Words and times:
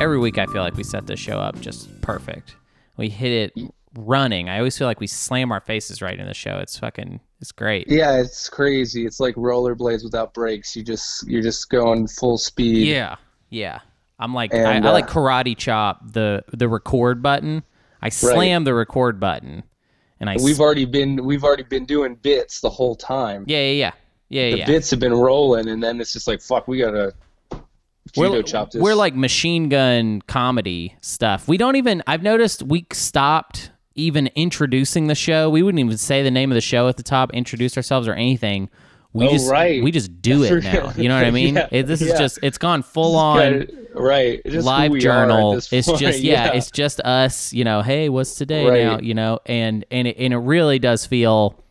every 0.00 0.18
week 0.18 0.38
I 0.38 0.46
feel 0.46 0.62
like 0.62 0.76
we 0.76 0.82
set 0.82 1.06
this 1.06 1.20
show 1.20 1.38
up 1.38 1.60
just 1.60 2.00
perfect. 2.00 2.56
We 2.96 3.08
hit 3.08 3.52
it 3.56 3.72
running. 3.94 4.48
I 4.48 4.58
always 4.58 4.76
feel 4.76 4.86
like 4.86 5.00
we 5.00 5.06
slam 5.06 5.52
our 5.52 5.60
faces 5.60 6.02
right 6.02 6.18
in 6.18 6.26
the 6.26 6.34
show. 6.34 6.58
It's 6.58 6.78
fucking 6.78 7.20
it's 7.40 7.52
great. 7.52 7.86
Yeah, 7.88 8.16
it's 8.16 8.48
crazy. 8.48 9.06
It's 9.06 9.20
like 9.20 9.34
rollerblades 9.36 10.02
without 10.02 10.34
brakes. 10.34 10.74
You 10.74 10.82
just 10.82 11.28
you're 11.28 11.42
just 11.42 11.68
going 11.70 12.08
full 12.08 12.38
speed. 12.38 12.88
Yeah. 12.88 13.16
Yeah. 13.50 13.80
I'm 14.18 14.34
like 14.34 14.52
And, 14.52 14.66
I, 14.66 14.86
I 14.86 14.90
uh, 14.90 14.92
like 14.92 15.08
karate 15.08 15.56
chop 15.56 16.00
the 16.12 16.44
the 16.52 16.68
record 16.68 17.22
button. 17.22 17.62
I 18.02 18.08
slam 18.08 18.64
the 18.64 18.74
record 18.74 19.20
button 19.20 19.62
and 20.20 20.30
I 20.30 20.36
We've 20.42 20.60
already 20.60 20.84
been 20.84 21.24
we've 21.24 21.44
already 21.44 21.62
been 21.64 21.84
doing 21.84 22.14
bits 22.14 22.60
the 22.60 22.70
whole 22.70 22.94
time. 22.94 23.44
Yeah, 23.46 23.58
yeah, 23.58 23.72
yeah. 23.72 23.92
Yeah, 24.28 24.50
the 24.52 24.58
yeah. 24.58 24.66
bits 24.66 24.90
have 24.92 25.00
been 25.00 25.12
rolling, 25.12 25.68
and 25.68 25.82
then 25.82 26.00
it's 26.00 26.12
just 26.12 26.28
like 26.28 26.40
fuck. 26.40 26.68
We 26.68 26.78
gotta 26.78 27.12
judo 27.12 27.29
we're, 28.16 28.42
we're 28.74 28.94
like 28.94 29.14
machine 29.14 29.68
gun 29.68 30.22
comedy 30.22 30.96
stuff. 31.00 31.46
We 31.48 31.56
don't 31.56 31.76
even. 31.76 32.02
I've 32.06 32.22
noticed 32.22 32.62
we 32.62 32.86
stopped 32.92 33.70
even 33.94 34.28
introducing 34.34 35.06
the 35.06 35.14
show. 35.14 35.50
We 35.50 35.62
wouldn't 35.62 35.80
even 35.80 35.96
say 35.98 36.22
the 36.22 36.30
name 36.30 36.50
of 36.50 36.54
the 36.54 36.60
show 36.60 36.88
at 36.88 36.96
the 36.96 37.02
top, 37.02 37.32
introduce 37.34 37.76
ourselves 37.76 38.08
or 38.08 38.14
anything. 38.14 38.68
We 39.12 39.26
Oh, 39.26 39.30
just 39.30 39.50
right. 39.50 39.82
we 39.82 39.90
just 39.90 40.22
do 40.22 40.44
it 40.44 40.62
now. 40.62 40.92
You 40.96 41.08
know 41.08 41.16
what 41.16 41.24
I 41.26 41.30
mean? 41.32 41.56
Yeah, 41.56 41.68
It- 41.72 41.86
this 41.88 42.00
is 42.00 42.08
yeah. 42.10 42.18
just 42.18 42.38
it's 42.42 42.58
gone 42.58 42.82
full 42.82 43.12
Yeah, 43.14 43.18
on 43.46 43.68
right. 43.94 44.40
It's 44.44 44.54
just 44.54 44.66
live 44.66 44.92
we 44.92 44.98
are 44.98 45.00
at 45.00 45.02
journal. 45.02 45.52
It's 45.54 45.68
just 45.68 46.20
yeah, 46.20 46.52
it's 46.52 46.70
just 46.70 47.00
us. 47.00 47.52
You 47.52 47.64
know, 47.64 47.82
hey, 47.82 48.08
what's 48.08 48.36
today 48.36 48.66
Right. 48.66 48.84
now? 48.84 48.98
You 49.00 49.14
know, 49.14 49.40
and 49.46 49.84
and 49.90 50.06
it, 50.08 50.16
and 50.18 50.32
it 50.32 50.38
really 50.38 50.78
does 50.78 51.06
feel 51.06 51.62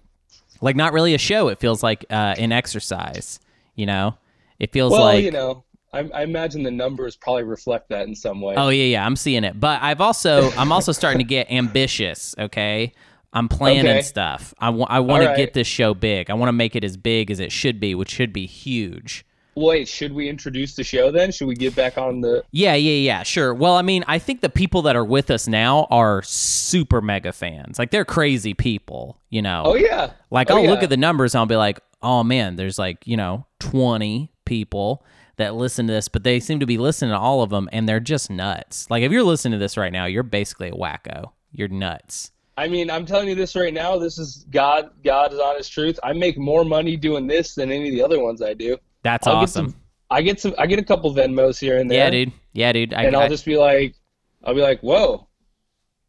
like 0.62 0.76
not 0.76 0.92
really 0.92 1.14
a 1.14 1.18
show. 1.18 1.48
It 1.48 1.60
feels 1.62 1.82
like 1.82 2.06
uh, 2.10 2.36
an 2.38 2.52
exercise. 2.52 3.40
You 3.76 3.86
know, 3.86 4.18
it 4.60 4.74
feels 4.74 4.92
well, 4.92 5.04
like 5.04 5.24
you 5.24 5.32
know, 5.32 5.64
I, 5.92 6.00
I 6.14 6.24
imagine 6.24 6.64
the 6.64 6.72
numbers 6.72 7.16
probably 7.16 7.44
reflect 7.44 7.90
that 7.90 8.08
in 8.08 8.16
some 8.16 8.42
way. 8.42 8.56
Oh 8.56 8.70
yeah, 8.70 8.84
yeah, 8.86 9.06
I'm 9.06 9.16
seeing 9.16 9.44
it. 9.44 9.60
But 9.60 9.82
I've 9.82 10.02
also 10.02 10.52
I'm 10.52 10.72
also 10.72 10.92
starting 10.92 11.20
to 11.20 11.24
get 11.26 11.52
ambitious, 11.52 12.36
okay? 12.38 12.94
I'm 13.34 13.48
planning 13.48 13.88
Okay. 13.88 14.02
stuff. 14.02 14.54
I 14.60 14.70
want 14.70 14.92
I 14.92 15.00
want 15.00 15.24
to 15.24 15.36
get 15.36 15.54
this 15.54 15.68
show 15.68 15.94
big. 15.94 16.30
I 16.30 16.34
want 16.34 16.50
to 16.50 16.54
make 16.54 16.76
it 16.76 16.84
as 16.84 16.98
big 16.98 17.30
as 17.32 17.40
it 17.40 17.52
should 17.52 17.80
be, 17.80 17.96
which 17.96 18.10
should 18.10 18.34
be 18.34 18.46
huge. 18.46 19.26
Wait, 19.56 19.88
should 19.90 20.14
we 20.14 20.30
introduce 20.30 20.76
the 20.76 20.84
show 20.84 21.12
then? 21.12 21.32
Should 21.32 21.48
we 21.48 21.56
get 21.56 21.76
back 21.76 21.98
on 21.98 22.22
the? 22.22 22.44
Yeah, 22.52 22.76
yeah, 22.76 22.94
yeah, 22.94 23.24
sure. 23.24 23.54
Well, 23.54 23.76
I 23.76 23.82
mean, 23.82 24.06
I 24.08 24.18
think 24.18 24.40
the 24.42 24.50
people 24.50 24.84
that 24.84 24.96
are 24.96 25.04
with 25.04 25.30
us 25.30 25.48
now 25.48 25.86
are 25.90 26.22
super 26.22 27.02
mega 27.02 27.34
fans. 27.34 27.78
Like 27.78 27.92
they're 27.92 28.06
crazy 28.06 28.54
people, 28.54 29.20
you 29.30 29.42
know. 29.42 29.64
Oh 29.66 29.76
yeah. 29.76 30.12
Like 30.32 30.50
Oh, 30.50 30.58
I'll 30.58 30.66
look 30.68 30.82
at 30.84 30.90
the 30.90 30.98
numbers 30.98 31.34
and 31.36 31.40
I'll 31.40 31.46
be 31.46 31.56
like, 31.58 31.80
"Oh 32.02 32.24
man, 32.24 32.56
there's 32.56 32.80
like, 32.80 33.06
you 33.06 33.18
know, 33.18 33.46
20 33.60 34.32
people 34.46 35.04
that 35.40 35.56
listen 35.56 35.88
to 35.88 35.94
this, 35.94 36.08
but 36.08 36.24
they 36.24 36.40
seem 36.40 36.60
to 36.60 36.66
be 36.66 36.78
listening 36.78 37.12
to 37.12 37.18
all 37.18 37.42
of 37.42 37.50
them 37.50 37.68
and 37.74 37.90
they're 37.90 38.00
just 38.00 38.30
nuts." 38.30 38.88
Like 38.90 39.04
if 39.04 39.12
you're 39.12 39.24
listening 39.24 39.54
to 39.54 39.58
this 39.58 39.76
right 39.76 39.92
now, 39.92 40.06
you're 40.06 40.24
basically 40.24 40.70
a 40.70 40.74
wacko. 40.74 41.32
You're 41.52 41.68
nuts. 41.68 42.32
I 42.58 42.68
mean, 42.68 42.92
I'm 42.92 43.06
telling 43.06 43.28
you 43.30 43.36
this 43.36 43.56
right 43.56 43.74
now. 43.74 43.98
This 43.98 44.18
is 44.18 44.46
God. 44.52 44.92
God's 45.04 45.40
honest 45.40 45.72
truth. 45.72 45.98
I 46.04 46.14
make 46.14 46.38
more 46.38 46.64
money 46.66 46.96
doing 46.98 47.26
this 47.26 47.56
than 47.56 47.72
any 47.72 47.88
of 47.88 47.96
the 47.96 48.04
other 48.04 48.20
ones 48.22 48.42
I 48.42 48.54
do. 48.54 48.78
That's 49.02 49.26
I'll 49.26 49.36
get 49.36 49.44
awesome. 49.44 49.70
some- 49.72 49.80
I 50.12 50.22
get 50.22 50.40
some. 50.40 50.54
I 50.58 50.68
get 50.68 50.78
a 50.80 50.84
couple 50.84 51.14
Venmos 51.14 51.60
here 51.60 51.78
and 51.78 51.90
there. 51.90 52.00
Yeah, 52.06 52.10
dude. 52.10 52.32
Yeah, 52.54 52.72
dude. 52.74 52.94
I, 52.94 53.04
and 53.04 53.16
I- 53.16 53.22
I'll 53.24 53.30
just 53.30 53.46
be 53.46 53.58
like, 53.58 53.96
I'll 54.44 54.56
be 54.56 54.62
like, 54.62 54.82
whoa, 54.82 55.28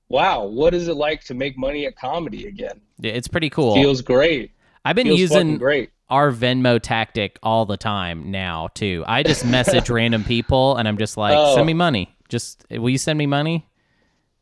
wow, 0.08 0.44
what 0.44 0.74
is 0.74 0.88
it 0.88 0.94
like 0.94 1.22
to 1.24 1.34
make 1.34 1.56
money 1.56 1.86
at 1.86 1.96
comedy 1.96 2.46
again? 2.46 2.80
it's 3.02 3.28
pretty 3.28 3.48
cool. 3.48 3.74
Feels 3.74 4.02
great. 4.02 4.50
I've 4.84 4.96
been 4.96 5.06
Feels 5.08 5.20
using 5.20 5.58
great. 5.58 5.90
our 6.08 6.30
Venmo 6.32 6.80
tactic 6.80 7.38
all 7.42 7.66
the 7.66 7.76
time 7.76 8.30
now 8.30 8.68
too. 8.74 9.04
I 9.06 9.22
just 9.22 9.44
message 9.44 9.90
random 9.90 10.24
people 10.24 10.76
and 10.76 10.88
I'm 10.88 10.98
just 10.98 11.16
like, 11.16 11.36
Oh. 11.36 11.54
"Send 11.54 11.66
me 11.66 11.74
money." 11.74 12.14
Just 12.28 12.64
will 12.70 12.90
you 12.90 12.98
send 12.98 13.18
me 13.18 13.26
money? 13.26 13.66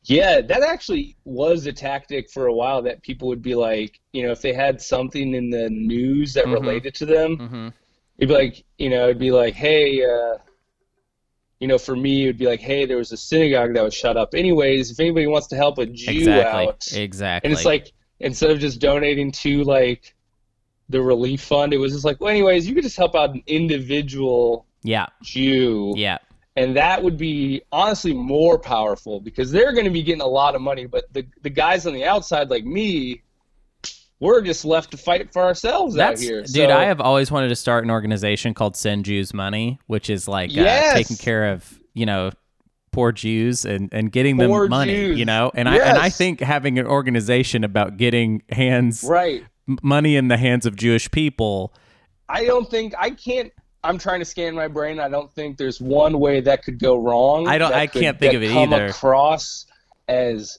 Yeah, 0.04 0.40
that 0.40 0.62
actually 0.62 1.16
was 1.24 1.66
a 1.66 1.72
tactic 1.72 2.30
for 2.30 2.46
a 2.46 2.52
while 2.54 2.80
that 2.82 3.02
people 3.02 3.28
would 3.28 3.42
be 3.42 3.54
like, 3.54 4.00
you 4.12 4.22
know, 4.22 4.30
if 4.30 4.40
they 4.40 4.52
had 4.52 4.80
something 4.80 5.34
in 5.34 5.50
the 5.50 5.68
news 5.70 6.32
that 6.34 6.46
Mhm. 6.46 6.52
related 6.54 6.94
to 6.96 7.06
them, 7.06 7.36
Mhm. 7.36 7.72
it'd 8.18 8.28
be 8.28 8.34
like, 8.34 8.64
you 8.78 8.88
know, 8.90 9.04
it'd 9.04 9.18
be 9.18 9.30
like, 9.32 9.54
hey, 9.54 10.02
uh, 10.04 10.38
you 11.60 11.66
know, 11.66 11.76
for 11.78 11.96
me, 11.96 12.24
it'd 12.24 12.38
be 12.38 12.46
like, 12.46 12.60
hey, 12.60 12.86
there 12.86 12.96
was 12.96 13.10
a 13.12 13.16
synagogue 13.16 13.74
that 13.74 13.82
was 13.82 13.92
shut 13.94 14.16
up. 14.16 14.34
Anyways, 14.34 14.90
if 14.92 15.00
anybody 15.00 15.26
wants 15.26 15.48
to 15.48 15.56
help 15.56 15.78
a 15.78 15.86
Jew 15.86 16.10
Exactly. 16.18 16.66
out, 16.68 16.86
Exactly. 16.94 17.48
and 17.48 17.52
it's 17.56 17.64
like 17.66 17.92
instead 18.20 18.50
of 18.50 18.60
just 18.60 18.80
donating 18.80 19.32
to 19.32 19.64
like 19.64 20.14
the 20.88 21.00
relief 21.02 21.42
fund, 21.42 21.72
it 21.74 21.78
was 21.78 21.92
just 21.92 22.04
like, 22.04 22.20
well, 22.20 22.30
anyways, 22.30 22.66
you 22.68 22.74
could 22.74 22.84
just 22.84 22.96
help 22.96 23.14
out 23.14 23.30
an 23.34 23.42
individual 23.46 24.66
yeah. 24.82 25.06
Jew, 25.22 25.92
Yeah. 25.96 26.18
and 26.56 26.76
that 26.76 27.02
would 27.02 27.16
be 27.18 27.62
honestly 27.72 28.14
more 28.14 28.58
powerful 28.58 29.20
because 29.20 29.50
they're 29.50 29.72
going 29.72 29.84
to 29.84 29.90
be 29.90 30.02
getting 30.02 30.20
a 30.22 30.26
lot 30.26 30.54
of 30.54 30.60
money, 30.62 30.86
but 30.86 31.12
the 31.12 31.26
the 31.42 31.50
guys 31.50 31.86
on 31.86 31.92
the 31.94 32.04
outside 32.04 32.48
like 32.48 32.64
me, 32.64 33.22
we're 34.20 34.40
just 34.40 34.64
left 34.64 34.90
to 34.92 34.96
fight 34.96 35.32
for 35.32 35.42
ourselves 35.42 35.94
That's 35.94 36.20
out 36.20 36.24
here. 36.24 36.40
dude. 36.42 36.50
So- 36.50 36.70
I 36.76 36.84
have 36.84 37.00
always 37.00 37.30
wanted 37.30 37.48
to 37.48 37.56
start 37.56 37.84
an 37.84 37.90
organization 37.90 38.54
called 38.54 38.76
Send 38.76 39.04
Jews 39.04 39.32
Money, 39.34 39.78
which 39.86 40.10
is 40.10 40.26
like 40.28 40.50
uh, 40.56 40.94
taking 40.94 41.16
care 41.16 41.52
of 41.52 41.78
you 41.94 42.06
know 42.06 42.30
poor 42.92 43.12
Jews 43.12 43.64
and 43.64 43.88
and 43.92 44.10
getting 44.10 44.36
them 44.38 44.50
money. 44.70 44.94
Jews. 44.94 45.18
You 45.18 45.24
know, 45.24 45.50
and 45.54 45.68
I 45.68 45.76
and 45.76 45.98
I 45.98 46.08
think 46.10 46.40
having 46.40 46.78
an 46.78 46.86
organization 46.86 47.62
about 47.64 47.96
getting 47.96 48.42
hands 48.48 49.04
right. 49.08 49.44
Money 49.82 50.16
in 50.16 50.28
the 50.28 50.36
hands 50.36 50.66
of 50.66 50.76
Jewish 50.76 51.10
people. 51.10 51.72
I 52.28 52.44
don't 52.44 52.70
think 52.70 52.94
I 52.98 53.10
can't. 53.10 53.52
I'm 53.84 53.98
trying 53.98 54.18
to 54.18 54.24
scan 54.24 54.54
my 54.54 54.66
brain. 54.68 54.98
I 54.98 55.08
don't 55.08 55.32
think 55.32 55.56
there's 55.56 55.80
one 55.80 56.18
way 56.18 56.40
that 56.40 56.64
could 56.64 56.78
go 56.78 56.96
wrong. 56.96 57.46
I 57.46 57.58
don't- 57.58 57.72
I 57.72 57.86
could- 57.86 58.02
can't 58.02 58.18
think 58.18 58.34
of 58.34 58.42
it 58.42 58.48
come 58.52 58.72
either. 58.74 58.86
Across 58.86 59.66
as 60.08 60.58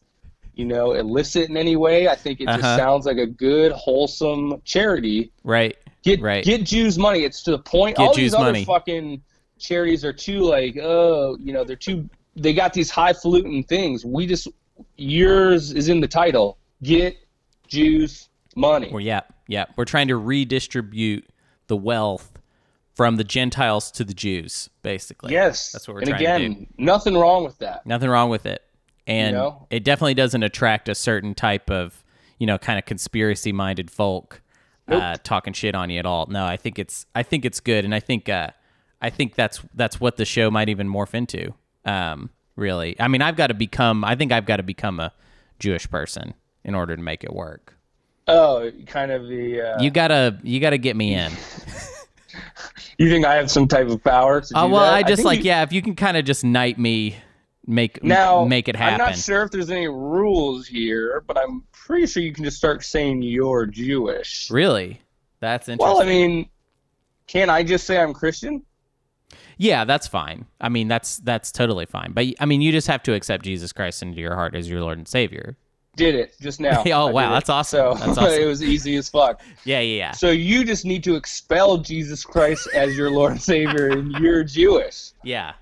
you 0.55 0.65
know 0.65 0.93
illicit 0.93 1.49
in 1.49 1.57
any 1.57 1.75
way. 1.75 2.07
I 2.07 2.15
think 2.15 2.39
it 2.41 2.47
just 2.47 2.59
Uh-huh. 2.63 2.77
sounds 2.77 3.05
like 3.05 3.17
a 3.17 3.25
good, 3.27 3.71
wholesome 3.73 4.61
charity. 4.65 5.31
Right. 5.43 5.75
Get 6.03 6.21
Right. 6.21 6.43
get 6.43 6.63
Jews 6.63 6.97
money. 6.97 7.23
It's 7.23 7.43
to 7.43 7.51
the 7.51 7.59
point. 7.59 7.97
Get 7.97 8.07
all 8.07 8.13
Jews 8.13 8.31
these 8.31 8.33
other 8.33 8.45
money. 8.45 8.63
fucking 8.65 9.21
charities 9.59 10.05
are 10.05 10.13
too 10.13 10.39
like 10.39 10.77
oh 10.81 11.37
you 11.41 11.51
know 11.51 11.65
they're 11.65 11.75
too 11.75 12.09
they 12.37 12.53
got 12.53 12.71
these 12.73 12.89
highfalutin 12.89 13.63
things. 13.63 14.05
We 14.05 14.25
just 14.25 14.47
yours 14.95 15.71
is 15.71 15.89
in 15.89 15.99
the 15.99 16.07
title. 16.07 16.57
Get 16.83 17.17
Jews 17.67 18.28
money. 18.59 18.89
Well, 18.91 19.01
yeah, 19.01 19.21
yeah. 19.47 19.65
We're 19.75 19.85
trying 19.85 20.09
to 20.09 20.17
redistribute 20.17 21.27
the 21.67 21.77
wealth 21.77 22.39
from 22.95 23.15
the 23.15 23.23
Gentiles 23.23 23.91
to 23.91 24.03
the 24.03 24.13
Jews, 24.13 24.69
basically. 24.83 25.31
yes, 25.31 25.71
That's 25.71 25.87
what 25.87 25.93
we're 25.95 26.01
and 26.01 26.09
trying 26.09 26.21
again, 26.21 26.39
to 26.41 26.47
do. 26.47 26.51
And 26.53 26.61
again, 26.63 26.73
nothing 26.77 27.17
wrong 27.17 27.43
with 27.45 27.57
that. 27.59 27.85
Nothing 27.85 28.09
wrong 28.09 28.29
with 28.29 28.45
it. 28.45 28.61
And 29.07 29.31
You 29.31 29.37
know? 29.37 29.67
it 29.69 29.83
definitely 29.83 30.15
doesn't 30.15 30.43
attract 30.43 30.89
a 30.89 30.95
certain 30.95 31.33
type 31.33 31.71
of, 31.71 32.03
you 32.39 32.45
know, 32.45 32.57
kind 32.57 32.77
of 32.77 32.85
conspiracy 32.85 33.51
minded 33.53 33.89
folk 33.89 34.41
uh, 34.87 35.15
talking 35.23 35.53
shit 35.53 35.75
on 35.75 35.89
you 35.89 35.99
at 35.99 36.05
all. 36.05 36.25
No, 36.27 36.45
I 36.45 36.57
think 36.57 36.77
it's 36.79 37.05
I 37.15 37.21
think 37.23 37.45
it's 37.45 37.59
good 37.59 37.85
and 37.85 37.93
I 37.93 37.99
think 37.99 38.27
uh 38.27 38.49
I 39.01 39.11
think 39.11 39.35
that's 39.35 39.61
that's 39.75 39.99
what 40.01 40.17
the 40.17 40.25
show 40.25 40.49
might 40.49 40.67
even 40.67 40.89
morph 40.89 41.13
into. 41.13 41.53
Um 41.85 42.31
really. 42.55 42.99
I 42.99 43.07
mean, 43.07 43.21
I've 43.21 43.35
got 43.35 43.47
to 43.47 43.53
become 43.53 44.03
I 44.03 44.15
think 44.15 44.31
I've 44.31 44.45
got 44.47 44.57
to 44.57 44.63
become 44.63 44.99
a 44.99 45.13
Jewish 45.59 45.89
person 45.89 46.33
in 46.63 46.73
order 46.75 46.95
to 46.95 47.01
make 47.01 47.23
it 47.23 47.33
work. 47.33 47.75
Oh, 48.29 48.71
kind 48.85 49.11
of 49.11 49.27
the. 49.27 49.61
Uh, 49.61 49.81
You 49.81 49.89
got 49.91 50.09
to 50.09 50.37
you 50.43 50.59
got 50.59 50.71
to 50.71 50.77
get 50.77 50.95
me 50.95 51.13
in. 51.13 51.31
you 52.97 53.09
think 53.09 53.25
I 53.25 53.35
have 53.35 53.49
some 53.51 53.67
type 53.67 53.87
of 53.87 54.03
power 54.03 54.41
to 54.41 54.53
Oh 54.55 54.67
do 54.67 54.73
well, 54.73 54.83
that? 54.83 54.93
I 54.93 55.03
just 55.03 55.17
think 55.17 55.25
like 55.25 55.39
you- 55.39 55.45
yeah. 55.45 55.63
If 55.63 55.73
you 55.73 55.81
can 55.81 55.95
kind 55.95 56.17
of 56.17 56.25
just 56.25 56.43
knight 56.43 56.77
me, 56.79 57.15
make 57.65 58.03
Now, 58.03 58.45
make 58.45 58.67
it 58.67 58.75
happen. 58.75 59.01
I'm 59.01 59.07
not 59.11 59.17
sure 59.17 59.43
if 59.43 59.51
there's 59.51 59.69
any 59.69 59.87
rules 59.87 60.67
here, 60.67 61.23
but 61.27 61.37
I'm 61.37 61.63
pretty 61.71 62.07
sure 62.07 62.21
you 62.23 62.33
can 62.33 62.43
just 62.43 62.57
start 62.57 62.83
saying 62.83 63.21
you're 63.21 63.65
Jewish. 63.65 64.49
Really, 64.51 65.01
that's 65.39 65.69
interesting. 65.69 65.93
Well, 65.95 66.01
I 66.01 66.05
mean, 66.05 66.49
can 67.27 67.49
I 67.49 67.63
just 67.63 67.85
say 67.85 67.99
I'm 67.99 68.13
Christian? 68.13 68.63
yeah, 69.57 69.83
that's 69.85 70.07
fine. 70.07 70.45
I 70.61 70.69
mean, 70.69 70.87
that's 70.87 71.17
that's 71.17 71.51
totally 71.51 71.85
fine. 71.85 72.11
But 72.13 72.27
I 72.39 72.45
mean, 72.45 72.61
you 72.61 72.71
just 72.71 72.87
have 72.87 73.03
to 73.03 73.13
accept 73.13 73.43
Jesus 73.43 73.71
Christ 73.73 74.01
into 74.01 74.19
your 74.19 74.35
heart 74.35 74.55
as 74.55 74.69
your 74.69 74.81
Lord 74.81 74.97
and 74.97 75.07
Savior. 75.07 75.57
Did 75.99 76.15
it 76.15 76.35
just 76.41 76.59
now. 76.61 76.81
Oh, 76.87 77.07
I 77.09 77.11
wow, 77.11 77.31
that's 77.33 77.49
awesome. 77.49 77.77
So 77.77 77.93
That's 78.05 78.17
awesome. 78.17 78.41
it 78.41 78.45
was 78.45 78.63
easy 78.63 78.95
as 78.95 79.09
fuck. 79.09 79.41
Yeah, 79.65 79.79
yeah, 79.81 79.97
yeah, 79.97 80.11
So 80.11 80.29
you 80.31 80.63
just 80.63 80.85
need 80.85 81.03
to 81.03 81.15
expel 81.15 81.77
Jesus 81.77 82.23
Christ 82.23 82.67
as 82.73 82.97
your 82.97 83.11
Lord 83.11 83.33
and 83.33 83.41
Savior, 83.41 83.89
and 83.89 84.11
you're 84.13 84.43
Jewish. 84.43 85.11
yeah. 85.23 85.53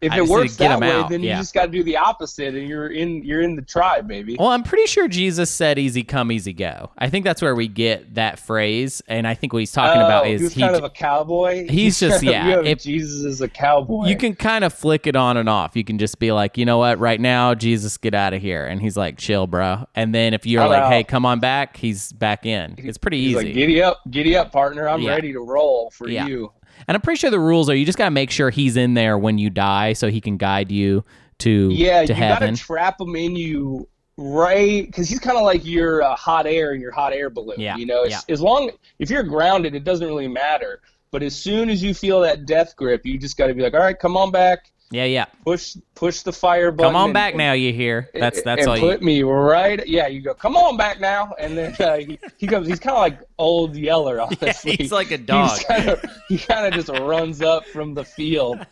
If 0.00 0.12
I 0.12 0.16
it 0.16 0.18
just 0.20 0.30
works 0.30 0.56
get 0.56 0.68
that 0.68 0.80
way, 0.80 0.90
out, 0.92 1.08
then 1.08 1.22
yeah. 1.22 1.36
you 1.36 1.40
just 1.42 1.54
got 1.54 1.66
to 1.66 1.70
do 1.72 1.82
the 1.82 1.96
opposite, 1.96 2.54
and 2.54 2.68
you're 2.68 2.88
in 2.88 3.22
you're 3.24 3.40
in 3.40 3.56
the 3.56 3.62
tribe, 3.62 4.06
baby. 4.06 4.36
Well, 4.38 4.48
I'm 4.48 4.62
pretty 4.62 4.86
sure 4.86 5.08
Jesus 5.08 5.50
said 5.50 5.78
"easy 5.78 6.02
come, 6.04 6.30
easy 6.30 6.52
go." 6.52 6.90
I 6.98 7.08
think 7.08 7.24
that's 7.24 7.40
where 7.40 7.54
we 7.54 7.66
get 7.68 8.14
that 8.14 8.38
phrase, 8.38 9.02
and 9.08 9.26
I 9.26 9.34
think 9.34 9.52
what 9.52 9.60
he's 9.60 9.72
talking 9.72 10.02
about 10.02 10.26
Oh, 10.26 10.28
is 10.28 10.40
he's 10.42 10.52
he. 10.54 10.60
kind 10.60 10.76
of 10.76 10.84
a 10.84 10.90
cowboy. 10.90 11.66
he's 11.68 11.98
just- 11.98 12.22
You 12.22 12.30
yeah, 12.30 12.60
if- 12.60 12.82
Jesus 12.82 13.24
is 13.24 13.40
a 13.40 13.48
cowboy. 13.48 14.06
you 14.06 14.16
can 14.16 14.34
kind 14.34 14.64
of 14.64 14.72
flick 14.74 15.06
it 15.06 15.16
on 15.16 15.36
and 15.36 15.48
off. 15.48 15.74
You 15.76 15.84
can 15.84 15.98
just 15.98 16.18
be 16.18 16.30
like, 16.32 16.58
you 16.58 16.64
know 16.66 16.78
what, 16.78 16.98
right 16.98 17.20
now, 17.20 17.54
Jesus, 17.54 17.96
get 17.96 18.14
out 18.14 18.34
of 18.34 18.42
here, 18.42 18.66
and 18.66 18.80
he's 18.82 18.96
like, 18.96 19.16
chill, 19.16 19.46
bro. 19.46 19.86
And 19.94 20.14
then 20.14 20.34
if 20.34 20.44
you're 20.46 20.62
I'm 20.62 20.68
like, 20.68 20.82
out. 20.82 20.92
hey, 20.92 21.04
come 21.04 21.24
on 21.24 21.40
back, 21.40 21.76
he's 21.76 22.12
back 22.12 22.44
in. 22.44 22.74
It's 22.78 22.98
pretty 22.98 23.18
He's 23.22 23.36
easy. 23.36 23.46
like, 23.46 23.54
giddy 23.54 23.82
up, 23.82 24.00
giddy 24.10 24.36
up, 24.36 24.52
partner. 24.52 24.88
I'm 24.88 25.00
Yeah. 25.00 25.10
ready 25.10 25.32
to 25.32 25.40
roll 25.40 25.90
for 25.90 26.08
Yeah. 26.08 26.26
you. 26.26 26.52
And 26.88 26.94
I'm 26.96 27.00
pretty 27.00 27.18
sure 27.18 27.30
the 27.30 27.40
rules 27.40 27.68
are 27.70 27.74
you 27.74 27.84
just 27.86 27.98
gotta 27.98 28.10
make 28.10 28.30
sure 28.30 28.50
he's 28.50 28.76
in 28.76 28.94
there 28.94 29.18
when 29.18 29.38
you 29.38 29.50
die, 29.50 29.92
so 29.92 30.10
he 30.10 30.20
can 30.20 30.36
guide 30.36 30.70
you 30.70 31.04
to 31.38 31.68
Yeah, 31.72 32.02
to 32.02 32.08
you 32.08 32.14
heaven. 32.14 32.50
gotta 32.50 32.56
trap 32.62 33.00
him 33.00 33.14
in 33.16 33.36
you 33.36 33.88
right 34.16 34.86
because 34.86 35.08
he's 35.08 35.18
kind 35.20 35.36
of 35.36 35.44
like 35.44 35.64
your 35.64 36.02
uh, 36.02 36.16
hot 36.16 36.46
air 36.46 36.72
in 36.72 36.80
your 36.80 36.92
hot 36.92 37.12
air 37.12 37.28
balloon. 37.30 37.56
Yeah, 37.58 37.76
You 37.76 37.86
know, 37.86 38.04
as, 38.04 38.10
yeah. 38.10 38.20
as 38.30 38.40
long 38.40 38.70
if 38.98 39.10
you're 39.10 39.22
grounded, 39.22 39.74
it 39.74 39.84
doesn't 39.84 40.06
really 40.06 40.28
matter. 40.28 40.80
But 41.10 41.22
as 41.22 41.34
soon 41.36 41.70
as 41.70 41.82
you 41.82 41.94
feel 41.94 42.20
that 42.20 42.46
death 42.46 42.74
grip, 42.76 43.04
you 43.06 43.18
just 43.18 43.36
got 43.36 43.46
to 43.48 43.54
be 43.54 43.62
like, 43.62 43.74
all 43.74 43.80
right, 43.80 43.98
come 43.98 44.16
on 44.16 44.30
back, 44.30 44.70
yeah, 44.90 45.04
yeah. 45.04 45.24
push 45.44 45.76
push 45.94 46.22
the 46.22 46.32
fire 46.32 46.70
button. 46.70 46.90
Come 46.92 46.96
on 46.96 47.04
and- 47.06 47.14
back 47.14 47.32
and- 47.32 47.38
now, 47.38 47.52
you 47.52 47.72
hear? 47.72 48.08
That's 48.14 48.42
that's 48.42 48.66
all 48.66 48.76
you. 48.76 48.82
and 48.82 48.90
all 48.92 48.96
put 48.96 49.00
you. 49.00 49.06
me 49.06 49.22
right. 49.22 49.86
Yeah, 49.86 50.06
you 50.06 50.20
go. 50.20 50.34
Come 50.34 50.56
on 50.56 50.76
back 50.76 51.00
now, 51.00 51.34
and 51.38 51.56
then 51.58 51.74
uh, 51.80 51.96
he, 51.96 52.18
he 52.36 52.46
comes. 52.46 52.68
He's 52.68 52.78
kind 52.80 52.96
of 52.96 53.00
like 53.00 53.20
old 53.38 53.76
Yeller. 53.76 54.20
Honestly, 54.42 54.76
he's 54.76 54.92
like 54.92 55.10
a 55.10 55.18
dog. 55.18 55.58
Kinda, 55.68 56.10
he 56.28 56.38
kind 56.38 56.66
of 56.66 56.72
just 56.74 56.88
runs 57.00 57.42
up 57.42 57.66
from 57.66 57.94
the 57.94 58.04
field, 58.04 58.64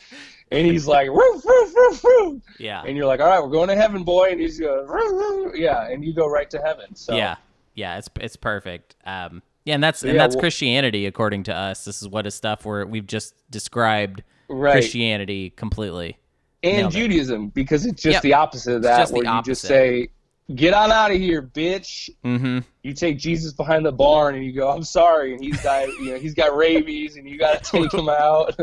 and 0.52 0.66
he's 0.66 0.87
like, 0.87 1.08
roof, 1.08 1.44
roof, 1.44 1.75
roof, 1.75 2.05
roof. 2.05 2.43
Yeah, 2.58 2.82
and 2.87 2.96
you're 2.96 3.06
like, 3.06 3.20
all 3.20 3.28
right, 3.28 3.43
we're 3.43 3.50
going 3.50 3.69
to 3.69 3.76
heaven, 3.76 4.05
boy, 4.05 4.28
and 4.31 4.40
he's 4.40 4.61
going, 4.61 4.87
"Roof, 4.87 5.12
roof," 5.12 5.56
yeah, 5.56 5.88
and 5.88 6.05
you 6.05 6.14
go 6.14 6.28
right 6.28 6.49
to 6.50 6.61
heaven. 6.61 6.94
So 6.94 7.16
yeah, 7.16 7.37
yeah. 7.75 7.99
It's 7.99 8.08
it's 8.20 8.37
perfect. 8.37 8.94
Um, 9.05 9.43
yeah, 9.64 9.75
and 9.75 9.82
that's 9.82 10.02
and 10.02 10.12
yeah, 10.12 10.19
that's 10.19 10.37
well- 10.37 10.43
Christianity 10.43 11.06
according 11.06 11.43
to 11.44 11.55
us. 11.55 11.84
This 11.84 12.02
is 12.02 12.08
what 12.08 12.26
is 12.26 12.34
stuff 12.34 12.64
where 12.64 12.87
we've 12.87 13.06
just 13.06 13.34
described 13.50 14.22
right. 14.54 14.72
Christianity 14.72 15.50
completely. 15.50 16.18
and 16.62 16.76
nailed 16.76 16.94
it. 16.94 16.98
Judaism 16.98 17.48
because 17.48 17.84
it's 17.86 18.02
just 18.02 18.14
Yep. 18.14 18.22
the 18.22 18.34
opposite 18.34 18.74
of 18.76 18.82
that, 18.82 19.10
where 19.10 19.24
you 19.24 19.42
just 19.42 19.62
say, 19.62 20.08
get 20.54 20.72
on 20.74 20.90
out 20.92 21.10
of 21.10 21.18
here, 21.18 21.42
bitch. 21.42 22.08
Mm-hmm. 22.24 22.58
you 22.82 22.92
take 22.92 23.18
Jesus 23.18 23.52
behind 23.52 23.84
the 23.86 23.92
barn 23.92 24.34
and 24.34 24.44
you 24.44 24.52
go, 24.52 24.70
I'm 24.70 24.82
sorry, 24.82 25.32
and 25.34 25.42
he's 25.42 25.60
got 25.62 25.86
you 25.88 26.12
know 26.12 26.18
he's 26.18 26.34
got 26.34 26.54
rabies 26.56 27.16
and 27.16 27.28
you 27.28 27.38
got 27.38 27.62
to 27.64 27.70
take 27.82 27.92
him 27.92 28.08
out. 28.08 28.58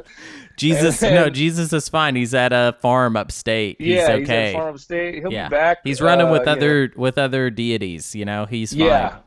Jesus, 0.57 1.01
And- 1.03 1.15
no, 1.25 1.29
Jesus 1.29 1.73
is 1.73 1.89
fine. 1.89 2.15
He's 2.15 2.33
at 2.33 2.53
a 2.53 2.75
farm 2.81 3.15
upstate. 3.15 3.77
He's 3.79 3.87
yeah, 3.89 4.15
he's 4.17 4.23
okay. 4.29 4.49
at 4.49 4.53
Farm 4.53 4.77
State. 4.77 5.15
He'll 5.21 5.31
yeah, 5.33 5.47
be 5.49 5.55
back. 5.55 5.79
He's 5.83 6.01
running 6.01 6.27
uh, 6.27 6.31
with 6.31 6.47
other 6.47 6.91
with 6.95 7.17
other 7.17 7.49
deities. 7.49 8.15
You 8.15 8.25
know, 8.25 8.45
he's 8.45 8.71
fine. 8.73 8.79
Yeah, 8.81 9.17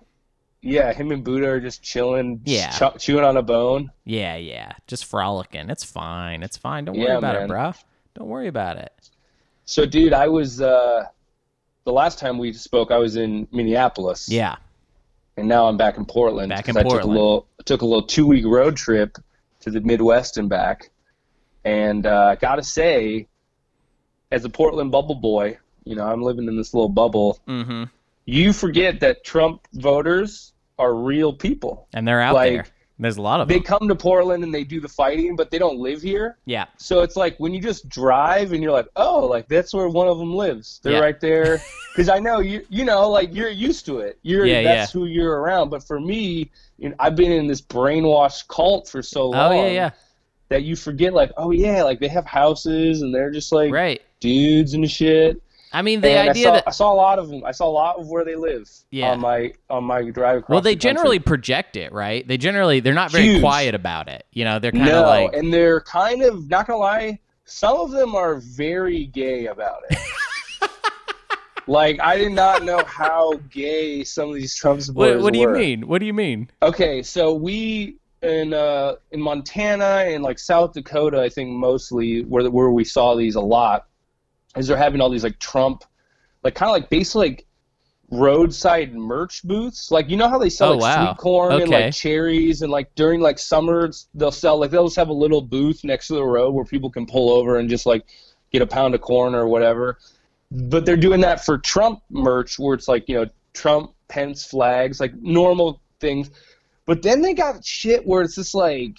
yeah. 0.64 0.92
Him 0.92 1.10
and 1.12 1.22
Buddha 1.22 1.48
are 1.48 1.60
just 1.60 1.82
chilling, 1.82 2.40
Yeah. 2.44 2.70
ch- 2.70 2.98
chewing 3.02 3.24
on 3.24 3.36
a 3.36 3.42
bone. 3.42 3.90
Yeah, 4.04 4.36
yeah. 4.36 4.72
Just 4.86 5.04
frolicking. 5.04 5.70
It's 5.70 5.84
fine. 5.84 6.42
It's 6.42 6.56
fine. 6.56 6.84
Don't 6.86 6.96
worry 6.96 7.08
Yeah, 7.08 7.18
about 7.18 7.34
man. 7.34 7.44
it, 7.44 7.48
bro. 7.48 7.72
Don't 8.14 8.28
worry 8.28 8.48
about 8.48 8.76
it. 8.78 8.92
So, 9.66 9.86
dude, 9.86 10.12
I 10.12 10.28
was 10.28 10.60
uh, 10.60 11.06
the 11.84 11.92
last 11.92 12.18
time 12.18 12.38
we 12.38 12.52
spoke, 12.52 12.90
I 12.90 12.98
was 12.98 13.16
in 13.16 13.48
Minneapolis. 13.52 14.28
Yeah. 14.28 14.56
and 15.36 15.48
now 15.48 15.66
I'm 15.66 15.76
back 15.76 15.96
in 15.96 16.04
Portland. 16.04 16.50
Back 16.50 16.68
in 16.68 16.76
I 16.76 16.82
took 16.82 16.86
a 16.86 16.94
Portland. 16.94 17.12
little 17.14 17.46
took 17.64 17.82
a 17.82 17.86
little 17.86 18.06
two 18.06 18.26
week 18.26 18.44
road 18.46 18.76
trip 18.76 19.18
to 19.60 19.70
the 19.70 19.80
Midwest 19.80 20.36
and 20.36 20.48
back, 20.48 20.90
and 21.64 22.06
uh, 22.06 22.36
gotta 22.36 22.62
say, 22.62 23.26
as 24.30 24.44
a 24.44 24.48
Portland 24.48 24.92
bubble 24.92 25.14
boy, 25.16 25.58
you 25.84 25.96
know 25.96 26.06
I'm 26.06 26.22
living 26.22 26.46
in 26.46 26.56
this 26.56 26.72
little 26.74 26.88
bubble. 26.88 27.40
Mm-hmm. 27.48 27.84
You 28.26 28.52
forget 28.52 29.00
that 29.00 29.24
Trump 29.24 29.66
voters 29.72 30.52
are 30.78 30.94
real 30.94 31.32
people. 31.32 31.88
And 31.94 32.06
they're 32.06 32.20
out 32.20 32.34
Like, 32.34 32.52
there. 32.52 32.66
There's 32.98 33.16
a 33.16 33.22
lot 33.22 33.40
of 33.40 33.48
They 33.48 33.54
them. 33.56 33.64
come 33.64 33.88
to 33.88 33.94
Portland 33.96 34.44
and 34.44 34.54
they 34.54 34.62
do 34.62 34.80
the 34.80 34.88
fighting, 34.88 35.34
but 35.34 35.50
they 35.50 35.58
don't 35.58 35.78
live 35.78 36.00
here. 36.00 36.38
Yeah. 36.46 36.66
So 36.76 37.00
it's 37.02 37.16
like 37.16 37.36
when 37.38 37.52
you 37.52 37.60
just 37.60 37.88
drive 37.88 38.52
and 38.52 38.62
you're 38.62 38.70
like, 38.72 38.86
oh, 38.94 39.26
like 39.26 39.48
that's 39.48 39.74
where 39.74 39.88
one 39.88 40.06
of 40.06 40.18
them 40.18 40.32
lives. 40.34 40.80
They're 40.82 40.94
Yeah. 40.94 40.98
right 41.00 41.20
there. 41.20 41.58
Because 41.94 42.08
I 42.08 42.18
know 42.18 42.40
you, 42.40 42.66
you 42.70 42.84
know, 42.84 43.08
like 43.08 43.32
you're 43.32 43.48
used 43.50 43.86
to 43.86 44.00
it. 44.00 44.18
You're 44.22 44.46
Yeah, 44.46 44.62
that's 44.64 44.90
who 44.90 45.04
you're 45.06 45.38
around. 45.40 45.70
But 45.70 45.84
for 45.84 46.00
me, 46.00 46.50
you 46.76 46.88
know, 46.88 46.96
I've 46.98 47.14
been 47.14 47.30
in 47.30 47.46
this 47.46 47.62
brainwashed 47.62 48.48
cult 48.48 48.88
for 48.88 49.00
so 49.00 49.30
long 49.30 49.52
Oh 49.52 49.64
yeah, 49.66 49.70
yeah. 49.70 49.90
that 50.48 50.64
you 50.64 50.74
forget, 50.74 51.14
like, 51.14 51.30
oh 51.36 51.52
yeah, 51.52 51.84
like 51.84 52.00
they 52.00 52.08
have 52.08 52.26
houses 52.26 53.02
and 53.02 53.14
they're 53.14 53.30
just 53.30 53.52
like 53.52 53.72
Right. 53.72 54.02
dudes 54.18 54.74
and 54.74 54.90
shit. 54.90 55.40
I 55.74 55.82
mean, 55.82 56.00
the 56.00 56.10
and 56.10 56.30
idea 56.30 56.44
I 56.44 56.44
saw, 56.44 56.52
that 56.54 56.64
I 56.68 56.70
saw 56.70 56.92
a 56.92 56.94
lot 56.94 57.18
of 57.18 57.28
them. 57.28 57.44
I 57.44 57.50
saw 57.50 57.68
a 57.68 57.70
lot 57.70 57.98
of 57.98 58.08
where 58.08 58.24
they 58.24 58.36
live. 58.36 58.70
Yeah. 58.90 59.10
On 59.10 59.20
my 59.20 59.52
on 59.68 59.82
my 59.84 60.02
drive 60.08 60.38
across. 60.38 60.54
well, 60.54 60.60
they 60.60 60.74
the 60.74 60.80
generally 60.80 61.18
project 61.18 61.76
it, 61.76 61.92
right? 61.92 62.26
They 62.26 62.36
generally 62.36 62.78
they're 62.78 62.94
not 62.94 63.10
very 63.10 63.24
Huge. 63.24 63.40
quiet 63.40 63.74
about 63.74 64.08
it. 64.08 64.24
You 64.32 64.44
know, 64.44 64.60
they're 64.60 64.70
kind 64.70 64.84
of 64.84 64.88
no, 64.88 65.02
like 65.02 65.34
and 65.34 65.52
they're 65.52 65.80
kind 65.80 66.22
of 66.22 66.48
not 66.48 66.68
gonna 66.68 66.78
lie. 66.78 67.18
Some 67.44 67.76
of 67.76 67.90
them 67.90 68.14
are 68.14 68.36
very 68.36 69.06
gay 69.06 69.46
about 69.46 69.80
it. 69.90 69.98
like 71.66 71.98
I 72.00 72.18
did 72.18 72.32
not 72.32 72.62
know 72.62 72.84
how 72.84 73.34
gay 73.50 74.04
some 74.04 74.28
of 74.28 74.36
these 74.36 74.54
Trump 74.54 74.80
supporters 74.80 75.16
what, 75.16 75.24
what 75.24 75.32
do 75.32 75.40
you 75.40 75.48
were. 75.48 75.54
mean? 75.54 75.88
What 75.88 75.98
do 75.98 76.06
you 76.06 76.14
mean? 76.14 76.50
Okay, 76.62 77.02
so 77.02 77.34
we 77.34 77.96
in 78.22 78.54
uh, 78.54 78.94
in 79.10 79.20
Montana 79.20 80.04
and 80.06 80.22
like 80.22 80.38
South 80.38 80.72
Dakota, 80.72 81.20
I 81.20 81.28
think 81.28 81.50
mostly 81.50 82.22
where 82.22 82.48
where 82.48 82.70
we 82.70 82.84
saw 82.84 83.16
these 83.16 83.34
a 83.34 83.40
lot, 83.40 83.86
is 84.56 84.66
they're 84.68 84.76
having 84.76 85.00
all 85.00 85.10
these 85.10 85.24
like 85.24 85.38
Trump, 85.38 85.84
like 86.42 86.54
kind 86.54 86.68
of 86.70 86.74
like 86.74 86.90
basically 86.90 87.28
like 87.28 87.46
roadside 88.10 88.94
merch 88.94 89.42
booths. 89.42 89.90
Like 89.90 90.08
you 90.08 90.16
know 90.16 90.28
how 90.28 90.38
they 90.38 90.50
sell 90.50 90.72
Oh, 90.72 90.76
like 90.76 90.96
wow. 90.96 91.06
sweet 91.06 91.18
corn 91.18 91.52
and 91.62 91.70
like 91.70 91.92
cherries 91.94 92.62
and 92.62 92.70
like 92.70 92.94
during 92.94 93.20
like 93.20 93.38
summers 93.38 94.08
they'll 94.14 94.30
sell 94.30 94.58
like 94.58 94.70
they'll 94.70 94.84
just 94.86 94.96
have 94.96 95.08
a 95.08 95.12
little 95.12 95.40
booth 95.40 95.84
next 95.84 96.08
to 96.08 96.14
the 96.14 96.24
road 96.24 96.52
where 96.52 96.64
people 96.64 96.90
can 96.90 97.06
pull 97.06 97.30
over 97.30 97.58
and 97.58 97.68
just 97.68 97.86
like 97.86 98.04
get 98.52 98.62
a 98.62 98.66
pound 98.66 98.94
of 98.94 99.00
corn 99.00 99.34
or 99.34 99.46
whatever. 99.48 99.98
But 100.50 100.84
they're 100.86 100.96
doing 100.96 101.20
that 101.22 101.44
for 101.44 101.58
Trump 101.58 102.02
merch 102.10 102.58
where 102.58 102.74
it's 102.74 102.88
like 102.88 103.08
you 103.08 103.16
know 103.16 103.26
Trump 103.54 103.92
Pence 104.08 104.44
flags 104.44 105.00
like 105.00 105.14
normal 105.16 105.80
things. 106.00 106.30
But 106.86 107.02
then 107.02 107.22
they 107.22 107.32
got 107.32 107.64
shit 107.64 108.06
where 108.06 108.20
it's 108.22 108.34
just 108.34 108.54
like, 108.54 108.98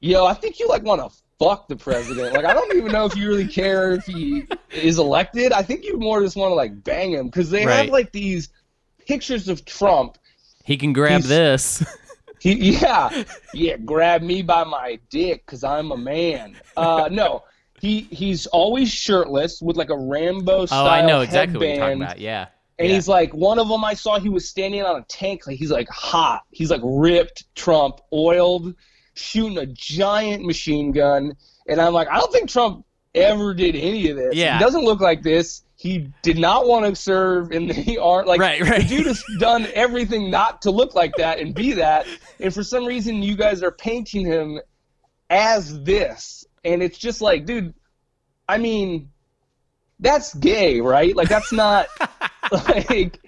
yo, 0.00 0.26
I 0.26 0.34
think 0.34 0.58
you 0.58 0.68
like 0.68 0.82
want 0.82 1.00
to 1.00 1.16
fuck 1.38 1.68
the 1.68 1.76
president. 1.76 2.32
Like 2.34 2.44
I 2.44 2.54
don't 2.54 2.74
even 2.76 2.92
know 2.92 3.04
if 3.06 3.16
you 3.16 3.28
really 3.28 3.46
care 3.48 3.92
if 3.92 4.04
he 4.04 4.44
is 4.72 4.98
elected. 4.98 5.52
I 5.52 5.62
think 5.62 5.84
you 5.84 5.98
more 5.98 6.20
just 6.22 6.36
want 6.36 6.50
to 6.50 6.54
like 6.54 6.82
bang 6.84 7.12
him 7.12 7.26
because 7.26 7.50
they 7.50 7.66
Right. 7.66 7.76
have 7.76 7.88
like 7.88 8.12
these 8.12 8.48
pictures 9.06 9.48
of 9.48 9.64
Trump. 9.64 10.18
He 10.64 10.76
can 10.76 10.92
grab 10.92 11.22
He's- 11.22 11.28
this. 11.28 11.84
He, 12.38 12.76
yeah, 12.78 13.24
yeah, 13.54 13.76
grab 13.78 14.20
me 14.22 14.42
by 14.42 14.62
my 14.62 15.00
dick 15.08 15.44
because 15.46 15.64
I'm 15.64 15.90
a 15.90 15.96
man. 15.96 16.54
Uh, 16.76 17.08
no, 17.10 17.42
he 17.80 18.02
he's 18.02 18.46
always 18.48 18.92
shirtless 18.92 19.60
with 19.62 19.76
like 19.76 19.88
a 19.88 19.96
Rambo 19.96 20.66
style. 20.66 20.86
oh, 20.86 20.90
I 20.90 21.00
know 21.04 21.22
exactly 21.22 21.56
what 21.58 21.66
you're 21.66 21.76
talking 21.78 22.02
about. 22.02 22.18
Yeah. 22.20 22.48
And 22.78 22.88
Yeah. 22.88 22.94
he's 22.94 23.08
like, 23.08 23.32
one 23.32 23.58
of 23.58 23.68
them 23.68 23.82
I 23.84 23.94
saw, 23.94 24.20
he 24.20 24.28
was 24.28 24.46
standing 24.48 24.82
on 24.82 24.96
a 25.00 25.04
tank. 25.08 25.46
Like 25.46 25.56
he's 25.56 25.70
like 25.70 25.88
hot. 25.88 26.42
He's 26.50 26.70
like 26.70 26.82
ripped, 26.84 27.52
Trump, 27.56 28.00
oiled, 28.12 28.74
shooting 29.16 29.58
a 29.58 29.66
giant 29.66 30.44
machine 30.44 30.92
gun. 30.92 31.36
And 31.68 31.80
I'm 31.80 31.92
like, 31.92 32.08
I 32.08 32.18
don't 32.18 32.32
think 32.32 32.48
Trump 32.48 32.84
ever 33.14 33.54
did 33.54 33.74
any 33.74 34.08
of 34.10 34.16
this. 34.16 34.34
Yeah. 34.34 34.58
He 34.58 34.64
doesn't 34.64 34.84
look 34.84 35.00
like 35.00 35.22
this. 35.22 35.62
He 35.76 36.10
did 36.22 36.38
not 36.38 36.66
want 36.66 36.86
to 36.86 36.94
serve 36.94 37.52
in 37.52 37.66
the 37.66 37.98
art. 38.02 38.26
Like 38.26 38.40
Right, 38.40 38.60
right. 38.62 38.82
the 38.82 38.88
dude 38.88 39.06
has 39.06 39.22
done 39.38 39.66
everything 39.74 40.30
not 40.30 40.62
to 40.62 40.70
look 40.70 40.94
like 40.94 41.12
that 41.16 41.38
and 41.38 41.54
be 41.54 41.72
that. 41.74 42.06
And 42.40 42.52
for 42.52 42.62
some 42.62 42.84
reason, 42.84 43.22
you 43.22 43.36
guys 43.36 43.62
are 43.62 43.72
painting 43.72 44.26
him 44.26 44.60
as 45.28 45.82
this, 45.82 46.46
and 46.64 46.82
it's 46.82 46.98
just 46.98 47.20
like, 47.20 47.44
dude. 47.46 47.74
I 48.48 48.58
mean, 48.58 49.10
that's 49.98 50.32
gay, 50.34 50.80
right? 50.80 51.14
Like 51.16 51.28
that's 51.28 51.52
not 51.52 51.88
like 52.52 53.18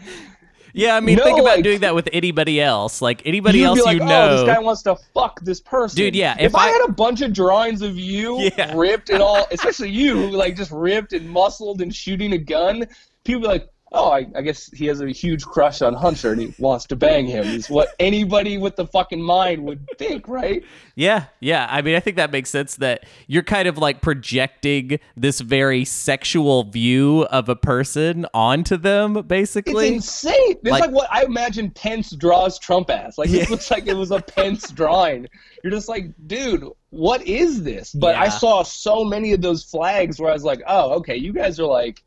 Yeah, 0.78 0.94
I 0.97 1.00
mean, 1.00 1.16
No, 1.16 1.25
think 1.25 1.38
about 1.40 1.56
like- 1.56 1.64
doing 1.64 1.80
that 1.80 1.94
with 1.94 2.08
anybody 2.12 2.61
else. 2.61 3.02
Like 3.02 3.23
anybody 3.26 3.64
else 3.64 3.82
like, 3.82 3.97
you 3.97 4.02
oh, 4.02 4.06
know. 4.06 4.37
this 4.47 4.54
guy 4.54 4.61
wants 4.61 4.82
to 4.82 4.94
fuck 5.12 5.40
this 5.40 5.61
person, 5.61 5.97
Dude, 5.97 6.14
yeah, 6.14 6.35
If, 6.38 6.47
if 6.47 6.54
I, 6.54 6.68
I- 6.68 6.70
had 6.70 6.88
a 6.88 6.92
bunch 6.92 7.20
of 7.20 7.32
drawings 7.32 7.82
of 7.82 7.97
you 7.99 8.38
Yeah. 8.56 8.73
ripped 8.76 9.11
and 9.11 9.20
all, 9.20 9.47
especially 9.50 9.90
you, 9.90 10.14
who 10.14 10.30
like 10.30 10.56
just 10.56 10.70
ripped 10.70 11.12
and 11.12 11.28
muscled 11.28 11.80
and 11.80 11.92
shooting 11.94 12.32
a 12.32 12.38
gun, 12.38 12.87
people 13.25 13.42
be 13.42 13.49
like, 13.49 13.68
oh, 13.92 14.11
I, 14.11 14.26
I 14.37 14.42
guess 14.42 14.71
he 14.73 14.87
has 14.87 15.00
a 15.00 15.09
huge 15.09 15.45
crush 15.45 15.80
on 15.83 15.95
Hunter 15.95 16.33
and 16.33 16.40
he 16.40 16.54
wants 16.59 16.85
to 16.87 16.97
bang 16.97 17.26
him. 17.26 17.45
Is 17.47 17.71
what 17.71 17.88
anybody 17.99 18.59
with 18.59 18.76
the 18.76 18.87
fucking 18.87 19.23
mind 19.23 19.64
would 19.64 19.87
think, 19.99 20.28
right? 20.28 20.62
Yeah, 20.95 21.25
yeah. 21.40 21.66
I 21.71 21.80
mean, 21.83 21.95
I 21.95 22.00
think 22.00 22.16
that 22.16 22.30
makes 22.30 22.50
sense 22.50 22.76
that 22.76 23.04
you're 23.28 23.42
kind 23.42 23.66
of 23.68 23.78
like 23.78 24.02
projecting 24.02 24.99
this 25.16 25.40
very 25.40 25.85
sexual 25.85 26.64
view 26.64 27.23
of 27.30 27.49
a 27.49 27.57
person 27.57 28.26
onto 28.35 28.76
them, 28.76 29.23
basically. 29.26 29.88
It's 29.88 30.07
insane. 30.25 30.35
It's 30.62 30.64
Like- 30.71 30.80
like, 30.83 30.90
what 30.90 31.09
I 31.11 31.25
imagine 31.25 31.71
Pence 31.71 32.11
draws 32.14 32.59
Trump 32.59 32.90
as. 32.90 33.16
Like 33.18 33.30
Yeah. 33.30 33.42
it 33.42 33.50
looks 33.50 33.71
like 33.71 33.87
it 33.87 33.97
was 33.97 34.11
a 34.11 34.21
Pence 34.21 34.71
drawing. 34.73 35.26
You're 35.64 35.71
just 35.73 35.88
like, 35.88 36.12
dude, 36.26 36.64
what 36.90 37.26
is 37.26 37.62
this? 37.62 37.92
But 37.92 38.14
I 38.14 38.28
saw 38.28 38.62
so 38.62 39.02
many 39.04 39.33
of 39.33 39.40
those 39.40 39.64
flags 39.64 40.21
where 40.21 40.30
I 40.30 40.35
was 40.35 40.45
like, 40.45 40.62
oh, 40.66 40.92
okay, 40.99 41.16
you 41.16 41.33
guys 41.33 41.59
are 41.59 41.66
like, 41.66 42.02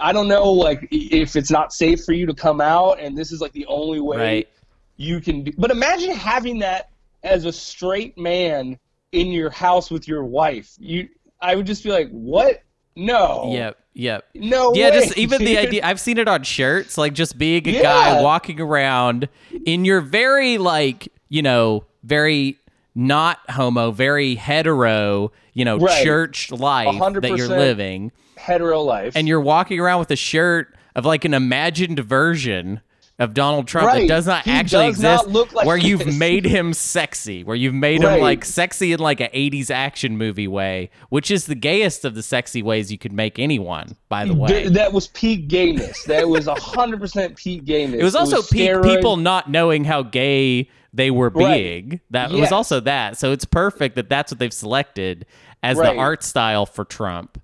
I 0.00 0.12
don't 0.12 0.28
know, 0.28 0.50
like 0.50 0.88
if 0.90 1.36
it's 1.36 1.50
not 1.50 1.72
safe 1.72 2.04
for 2.04 2.12
you 2.12 2.26
to 2.26 2.34
come 2.34 2.60
out, 2.60 2.98
and 3.00 3.16
this 3.16 3.32
is 3.32 3.40
like 3.40 3.52
the 3.52 3.66
only 3.66 4.00
way 4.00 4.16
Right. 4.16 4.48
you 4.96 5.20
can. 5.20 5.44
Do. 5.44 5.52
But 5.58 5.70
imagine 5.70 6.10
having 6.12 6.58
that 6.60 6.88
as 7.22 7.44
a 7.44 7.52
straight 7.52 8.16
man 8.16 8.78
in 9.12 9.28
your 9.28 9.50
house 9.50 9.90
with 9.90 10.08
your 10.08 10.24
wife. 10.24 10.72
You, 10.78 11.08
I 11.40 11.54
would 11.54 11.66
just 11.66 11.84
be 11.84 11.90
like, 11.90 12.08
what? 12.10 12.62
No. 12.96 13.50
Yep, 13.52 13.78
yep. 13.94 14.24
No. 14.34 14.72
Yeah, 14.74 14.90
way, 14.90 15.00
just 15.00 15.18
even 15.18 15.44
the 15.44 15.58
idea. 15.58 15.82
I've 15.84 16.00
seen 16.00 16.16
it 16.18 16.28
on 16.28 16.42
shirts, 16.44 16.96
like 16.96 17.12
just 17.12 17.36
being 17.36 17.66
a 17.68 17.72
Yeah. 17.72 17.82
guy 17.82 18.22
walking 18.22 18.60
around 18.60 19.28
in 19.66 19.84
your 19.84 20.00
very 20.00 20.58
like 20.58 21.08
you 21.28 21.42
know 21.42 21.84
very 22.04 22.58
not 22.94 23.38
homo, 23.50 23.90
very 23.90 24.36
hetero, 24.36 25.32
you 25.52 25.64
know, 25.64 25.76
Right. 25.78 26.04
church 26.04 26.50
life 26.52 26.98
that 27.20 27.36
you're 27.36 27.48
living, 27.48 28.12
Hetero 28.44 28.80
life. 28.82 29.14
and 29.16 29.26
you're 29.28 29.40
walking 29.40 29.80
around 29.80 29.98
with 30.00 30.10
a 30.10 30.16
shirt 30.16 30.74
of 30.94 31.04
like 31.04 31.24
an 31.24 31.34
imagined 31.34 31.98
version 32.00 32.80
of 33.20 33.32
Donald 33.32 33.68
Trump 33.68 33.92
that 33.92 34.08
does 34.08 34.26
not 34.26 34.44
He 34.44 34.50
actually 34.50 34.88
does 34.90 35.00
not 35.00 35.12
exist, 35.20 35.28
look 35.32 35.52
like 35.52 35.66
where 35.66 35.76
you've 35.76 36.18
made 36.18 36.44
him 36.44 36.72
sexy, 36.72 37.44
where 37.44 37.54
you've 37.54 37.72
made 37.74 38.02
him 38.02 38.20
like 38.20 38.44
sexy 38.44 38.92
in 38.92 38.98
like 38.98 39.20
an 39.20 39.28
80s 39.32 39.70
action 39.70 40.16
movie 40.18 40.48
way, 40.48 40.90
which 41.10 41.30
is 41.30 41.46
the 41.46 41.54
gayest 41.54 42.04
of 42.04 42.16
the 42.16 42.24
sexy 42.24 42.60
ways 42.60 42.90
you 42.90 42.98
could 42.98 43.12
make 43.12 43.38
anyone, 43.38 43.96
by 44.08 44.24
the 44.24 44.34
way. 44.34 44.48
Th- 44.48 44.68
that 44.72 44.92
was 44.92 45.06
peak 45.08 45.46
gayness. 45.46 46.02
That 46.04 46.28
was 46.28 46.46
hundred 46.48 46.98
percent 46.98 47.36
peak 47.36 47.64
gayness. 47.64 48.00
It 48.00 48.04
was 48.04 48.16
also 48.16 48.42
peak 48.42 48.68
steroid- 48.68 48.96
people 48.96 49.16
not 49.16 49.48
knowing 49.48 49.84
how 49.84 50.02
gay 50.02 50.68
they 50.92 51.12
were 51.12 51.28
Right. 51.30 51.56
being. 51.88 52.00
That 52.10 52.32
was 52.32 52.50
also 52.50 52.80
that. 52.80 53.16
So 53.16 53.30
it's 53.30 53.44
perfect 53.44 53.94
that 53.94 54.08
that's 54.08 54.32
what 54.32 54.40
they've 54.40 54.52
selected 54.52 55.24
as 55.62 55.76
Right. 55.78 55.94
the 55.94 56.00
art 56.00 56.24
style 56.24 56.66
for 56.66 56.84
Trump. 56.84 57.40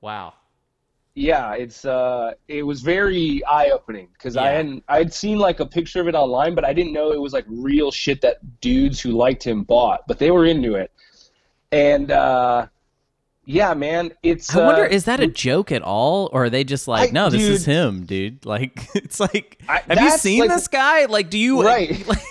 Wow. 0.00 0.34
Yeah, 1.14 1.54
it's 1.54 1.84
uh, 1.84 2.32
it 2.48 2.62
was 2.62 2.82
very 2.82 3.44
eye 3.44 3.70
opening 3.70 4.08
because 4.12 4.36
I 4.36 4.48
hadn't 4.50 4.84
I'd 4.88 5.12
seen 5.12 5.38
like 5.38 5.60
a 5.60 5.66
picture 5.66 6.00
of 6.00 6.08
it 6.08 6.14
online, 6.14 6.54
but 6.54 6.64
I 6.64 6.72
didn't 6.72 6.92
know 6.92 7.10
it 7.12 7.20
was 7.20 7.32
like 7.32 7.44
real 7.48 7.90
shit 7.90 8.20
that 8.22 8.60
dudes 8.60 9.00
who 9.00 9.10
liked 9.10 9.44
him 9.44 9.64
bought, 9.64 10.06
but 10.06 10.18
they 10.18 10.30
were 10.30 10.46
into 10.46 10.76
it. 10.76 10.92
And 11.72 12.10
uh, 12.12 12.68
yeah, 13.44 13.74
man, 13.74 14.12
it's. 14.22 14.54
I 14.54 14.64
wonder, 14.64 14.84
uh, 14.84 14.88
is 14.88 15.04
that 15.06 15.18
a 15.20 15.26
joke 15.26 15.72
at 15.72 15.82
all, 15.82 16.30
or 16.32 16.44
are 16.44 16.50
they 16.50 16.62
just 16.62 16.86
like, 16.86 17.10
I- 17.10 17.12
no, 17.12 17.28
this 17.28 17.42
is 17.42 17.64
him, 17.66 18.06
dude? 18.06 18.46
Like, 18.50 18.88
it's 18.94 19.18
like, 19.18 19.60
I- 19.68 19.82
have 19.88 20.00
you 20.00 20.10
seen 20.12 20.40
like- 20.40 20.50
this 20.50 20.68
guy? 20.68 21.06
Like, 21.06 21.28
do 21.28 21.38
you 21.38 21.62
Right. 21.62 22.06
like, 22.08 22.22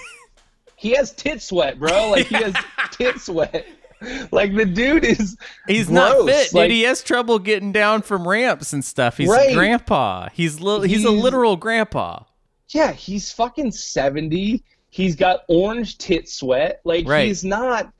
he 0.77 0.91
has 0.95 1.11
tit 1.11 1.41
sweat, 1.41 1.77
bro. 1.77 2.11
Like 2.11 2.27
he 2.27 2.35
has 2.35 2.55
tit 2.91 3.19
sweat. 3.19 3.67
Like 4.31 4.55
the 4.55 4.65
dude 4.65 5.03
is. 5.05 5.35
He's 5.67 5.89
not 5.89 6.15
gross. 6.17 6.29
fit, 6.29 6.51
dude. 6.53 6.71
He 6.71 6.83
has 6.83 7.03
trouble 7.03 7.39
getting 7.39 7.71
down 7.71 8.01
from 8.01 8.27
ramps 8.27 8.71
and 8.73 8.83
stuff. 8.85 9.17
He's 9.17 9.29
Right. 9.29 9.51
a 9.51 9.53
grandpa. 9.53 10.29
He's 10.33 10.59
li- 10.61 10.87
he's 10.87 11.03
a 11.05 11.11
literal 11.11 11.55
grandpa. 11.57 12.23
Yeah, 12.69 12.91
he's 12.91 13.31
fucking 13.31 13.71
70. 13.71 14.63
He's 14.91 15.15
got 15.15 15.41
orange 15.47 15.97
tit 15.97 16.29
sweat. 16.29 16.81
Like 16.83 17.07
Right. 17.07 17.27
he's 17.27 17.43
not 17.43 17.91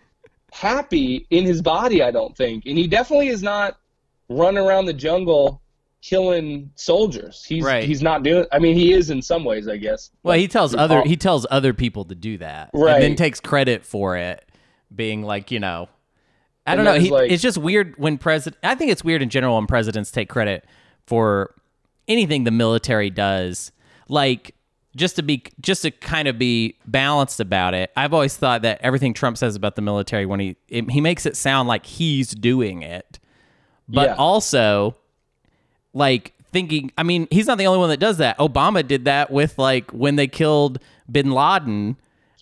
happy 0.51 1.27
in 1.29 1.45
his 1.45 1.61
body, 1.61 2.01
I 2.01 2.11
don't 2.11 2.35
think. 2.35 2.65
And 2.65 2.77
he 2.77 2.87
definitely 2.87 3.27
is 3.29 3.43
not 3.43 3.77
running 4.29 4.63
around 4.63 4.85
the 4.85 4.93
jungle 4.93 5.61
killing 6.01 6.71
soldiers. 6.75 7.43
He's 7.47 7.63
Right. 7.63 7.83
he's 7.83 8.01
not 8.01 8.23
doing 8.23 8.45
I 8.51 8.59
mean 8.59 8.75
he 8.75 8.93
is 8.93 9.09
in 9.09 9.21
some 9.21 9.43
ways, 9.43 9.67
I 9.67 9.77
guess. 9.77 10.11
Well, 10.23 10.37
he 10.37 10.47
tells 10.47 10.73
other 10.73 11.01
he 11.03 11.17
tells 11.17 11.45
other 11.51 11.73
people 11.73 12.05
to 12.05 12.15
do 12.15 12.37
that, 12.37 12.69
and 12.73 13.03
then 13.03 13.15
takes 13.15 13.39
credit 13.39 13.85
for 13.85 14.15
it, 14.15 14.45
being 14.95 15.23
like, 15.23 15.51
you 15.51 15.59
know, 15.59 15.89
I 16.65 16.75
don't 16.75 16.85
know. 16.85 16.99
He, 16.99 17.09
like- 17.09 17.31
it's 17.31 17.41
just 17.41 17.57
weird 17.57 17.95
when 17.97 18.17
president. 18.17 18.59
I 18.63 18.75
think 18.75 18.91
it's 18.91 19.03
weird 19.03 19.21
in 19.21 19.29
general 19.29 19.55
when 19.55 19.67
presidents 19.67 20.11
take 20.11 20.29
credit 20.29 20.65
for 21.07 21.53
anything 22.07 22.43
the 22.43 22.51
military 22.51 23.09
does. 23.09 23.71
Like 24.07 24.55
just 24.95 25.15
to 25.17 25.23
be 25.23 25.43
just 25.61 25.83
to 25.83 25.91
kind 25.91 26.27
of 26.27 26.37
be 26.39 26.75
balanced 26.85 27.39
about 27.39 27.73
it. 27.73 27.91
I've 27.95 28.13
always 28.13 28.35
thought 28.35 28.63
that 28.63 28.79
everything 28.81 29.13
Trump 29.13 29.37
says 29.37 29.55
about 29.55 29.75
the 29.75 29.81
military 29.81 30.25
when 30.25 30.39
he 30.39 30.55
it, 30.67 30.89
he 30.91 31.01
makes 31.01 31.25
it 31.25 31.37
sound 31.37 31.67
like 31.67 31.85
he's 31.85 32.29
doing 32.31 32.81
it, 32.81 33.19
but 33.87 34.09
Yeah. 34.09 34.15
also 34.15 34.95
like 35.93 36.33
thinking 36.51 36.91
i 36.97 37.03
mean 37.03 37.27
he's 37.29 37.45
not 37.47 37.57
the 37.59 37.67
only 37.67 37.77
one 37.79 37.89
that 37.89 37.99
does 37.99 38.17
that 38.17 38.35
obama 38.39 38.85
did 38.85 39.05
that 39.05 39.29
with 39.31 39.57
like 39.59 39.91
when 39.91 40.15
they 40.15 40.25
killed 40.27 40.79
bin 41.11 41.29
laden 41.31 41.95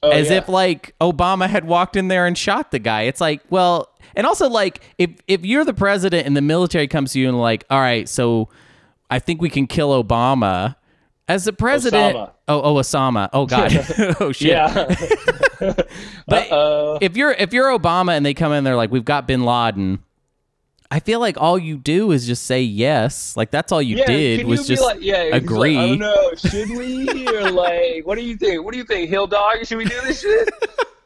Oh, 0.07 0.11
as 0.11 0.29
yeah. 0.29 0.37
if 0.37 0.49
like 0.49 0.95
obama 1.01 1.47
had 1.47 1.65
walked 1.65 1.95
in 1.95 2.07
there 2.07 2.25
and 2.25 2.37
shot 2.37 2.71
the 2.71 2.79
guy 2.79 3.03
it's 3.03 3.21
like 3.21 3.41
well 3.49 3.89
and 4.15 4.25
also 4.25 4.49
like 4.49 4.81
if 4.97 5.11
if 5.27 5.45
you're 5.45 5.65
the 5.65 5.73
president 5.73 6.25
and 6.25 6.35
the 6.35 6.41
military 6.41 6.87
comes 6.87 7.13
to 7.13 7.19
you 7.19 7.27
and 7.27 7.39
like 7.39 7.63
all 7.69 7.79
right 7.79 8.07
so 8.09 8.49
i 9.09 9.19
think 9.19 9.41
we 9.41 9.49
can 9.49 9.67
kill 9.67 10.03
obama 10.03 10.75
as 11.27 11.45
the 11.45 11.53
president 11.53 12.15
Osama. 12.15 12.31
oh 12.47 12.61
oh 12.61 12.75
osama 12.75 13.29
oh 13.33 13.45
god 13.45 13.71
oh 14.21 14.31
shit 14.31 14.49
Yeah. 14.49 14.95
but 16.27 16.51
Uh-oh. 16.51 16.99
if 17.01 17.17
you're 17.17 17.31
if 17.31 17.51
you're 17.53 17.67
Obama 17.77 18.15
and 18.15 18.25
they 18.25 18.33
come 18.35 18.53
in, 18.53 18.63
they're 18.63 18.75
like, 18.75 18.91
"We've 18.91 19.03
got 19.03 19.27
Bin 19.27 19.43
Laden." 19.43 19.99
I 20.89 20.99
feel 21.01 21.19
like 21.19 21.37
all 21.37 21.59
you 21.59 21.77
do 21.77 22.11
is 22.11 22.25
just 22.25 22.45
say 22.45 22.61
yes. 22.61 23.35
Like 23.35 23.51
that's 23.51 23.71
all 23.71 23.81
you 23.81 23.97
yeah, 23.97 24.05
did 24.05 24.45
was 24.45 24.69
you 24.69 24.75
just 24.75 24.87
like, 24.87 25.01
yeah, 25.01 25.23
agree. 25.35 25.75
Like, 25.75 25.83
I 25.83 25.87
don't 25.89 25.99
know, 25.99 26.33
should 26.35 26.69
we 26.69 27.27
or 27.27 27.51
like 27.51 28.05
what 28.05 28.17
do 28.17 28.23
you 28.23 28.37
think? 28.37 28.63
What 28.63 28.71
do 28.71 28.77
you 28.77 28.85
think, 28.85 29.09
Hill 29.09 29.27
Dog? 29.27 29.65
Should 29.65 29.77
we 29.77 29.85
do 29.85 29.99
this 30.01 30.21
shit? 30.21 30.49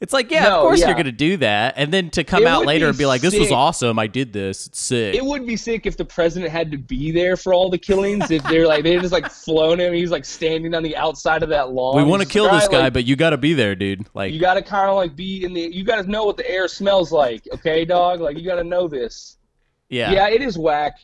It's 0.00 0.14
like, 0.14 0.30
yeah, 0.30 0.54
of 0.54 0.62
course 0.62 0.80
yeah. 0.80 0.86
you're 0.86 0.96
gonna 0.96 1.12
do 1.12 1.36
that, 1.36 1.74
and 1.76 1.92
then 1.92 2.08
to 2.10 2.24
come 2.24 2.42
It 2.42 2.46
out 2.46 2.64
later 2.64 2.86
be 2.86 2.88
and 2.88 2.98
be 2.98 3.04
like, 3.04 3.20
"This 3.20 3.38
was 3.38 3.52
awesome. 3.52 3.98
I 3.98 4.06
did 4.06 4.32
this. 4.32 4.66
It's 4.66 4.80
sick." 4.80 5.14
It 5.14 5.22
would 5.22 5.46
be 5.46 5.58
sick 5.58 5.84
if 5.84 5.98
the 5.98 6.06
president 6.06 6.50
had 6.50 6.70
to 6.70 6.78
be 6.78 7.10
there 7.10 7.36
for 7.36 7.52
all 7.52 7.68
the 7.68 7.76
killings. 7.76 8.30
If 8.30 8.42
they're 8.44 8.66
like 8.66 8.82
they 8.82 8.98
just 8.98 9.12
like 9.12 9.30
flown 9.30 9.78
him, 9.78 9.92
he's 9.92 10.10
like 10.10 10.24
standing 10.24 10.74
on 10.74 10.82
the 10.82 10.96
outside 10.96 11.42
of 11.42 11.50
that 11.50 11.72
lawn. 11.72 11.96
we 11.96 12.02
want 12.02 12.22
to 12.22 12.28
kill 12.28 12.50
this 12.50 12.66
guy, 12.66 12.84
like, 12.84 12.94
but 12.94 13.04
you 13.04 13.14
got 13.14 13.30
to 13.30 13.36
be 13.36 13.52
there, 13.52 13.74
dude. 13.74 14.06
Like, 14.14 14.32
you 14.32 14.40
got 14.40 14.54
to 14.54 14.62
kind 14.62 14.88
of 14.88 14.96
like 14.96 15.14
be 15.14 15.44
in 15.44 15.52
the. 15.52 15.60
You 15.60 15.84
got 15.84 16.02
to 16.02 16.10
know 16.10 16.24
what 16.24 16.38
the 16.38 16.50
air 16.50 16.66
smells 16.66 17.12
like, 17.12 17.46
okay, 17.52 17.84
dog? 17.84 18.20
Like 18.20 18.38
you 18.38 18.44
got 18.46 18.56
to 18.56 18.64
know 18.64 18.88
this. 18.88 19.36
yeah, 19.90 20.12
Yeah. 20.12 20.28
it 20.28 20.40
is 20.40 20.56
whack. 20.56 20.94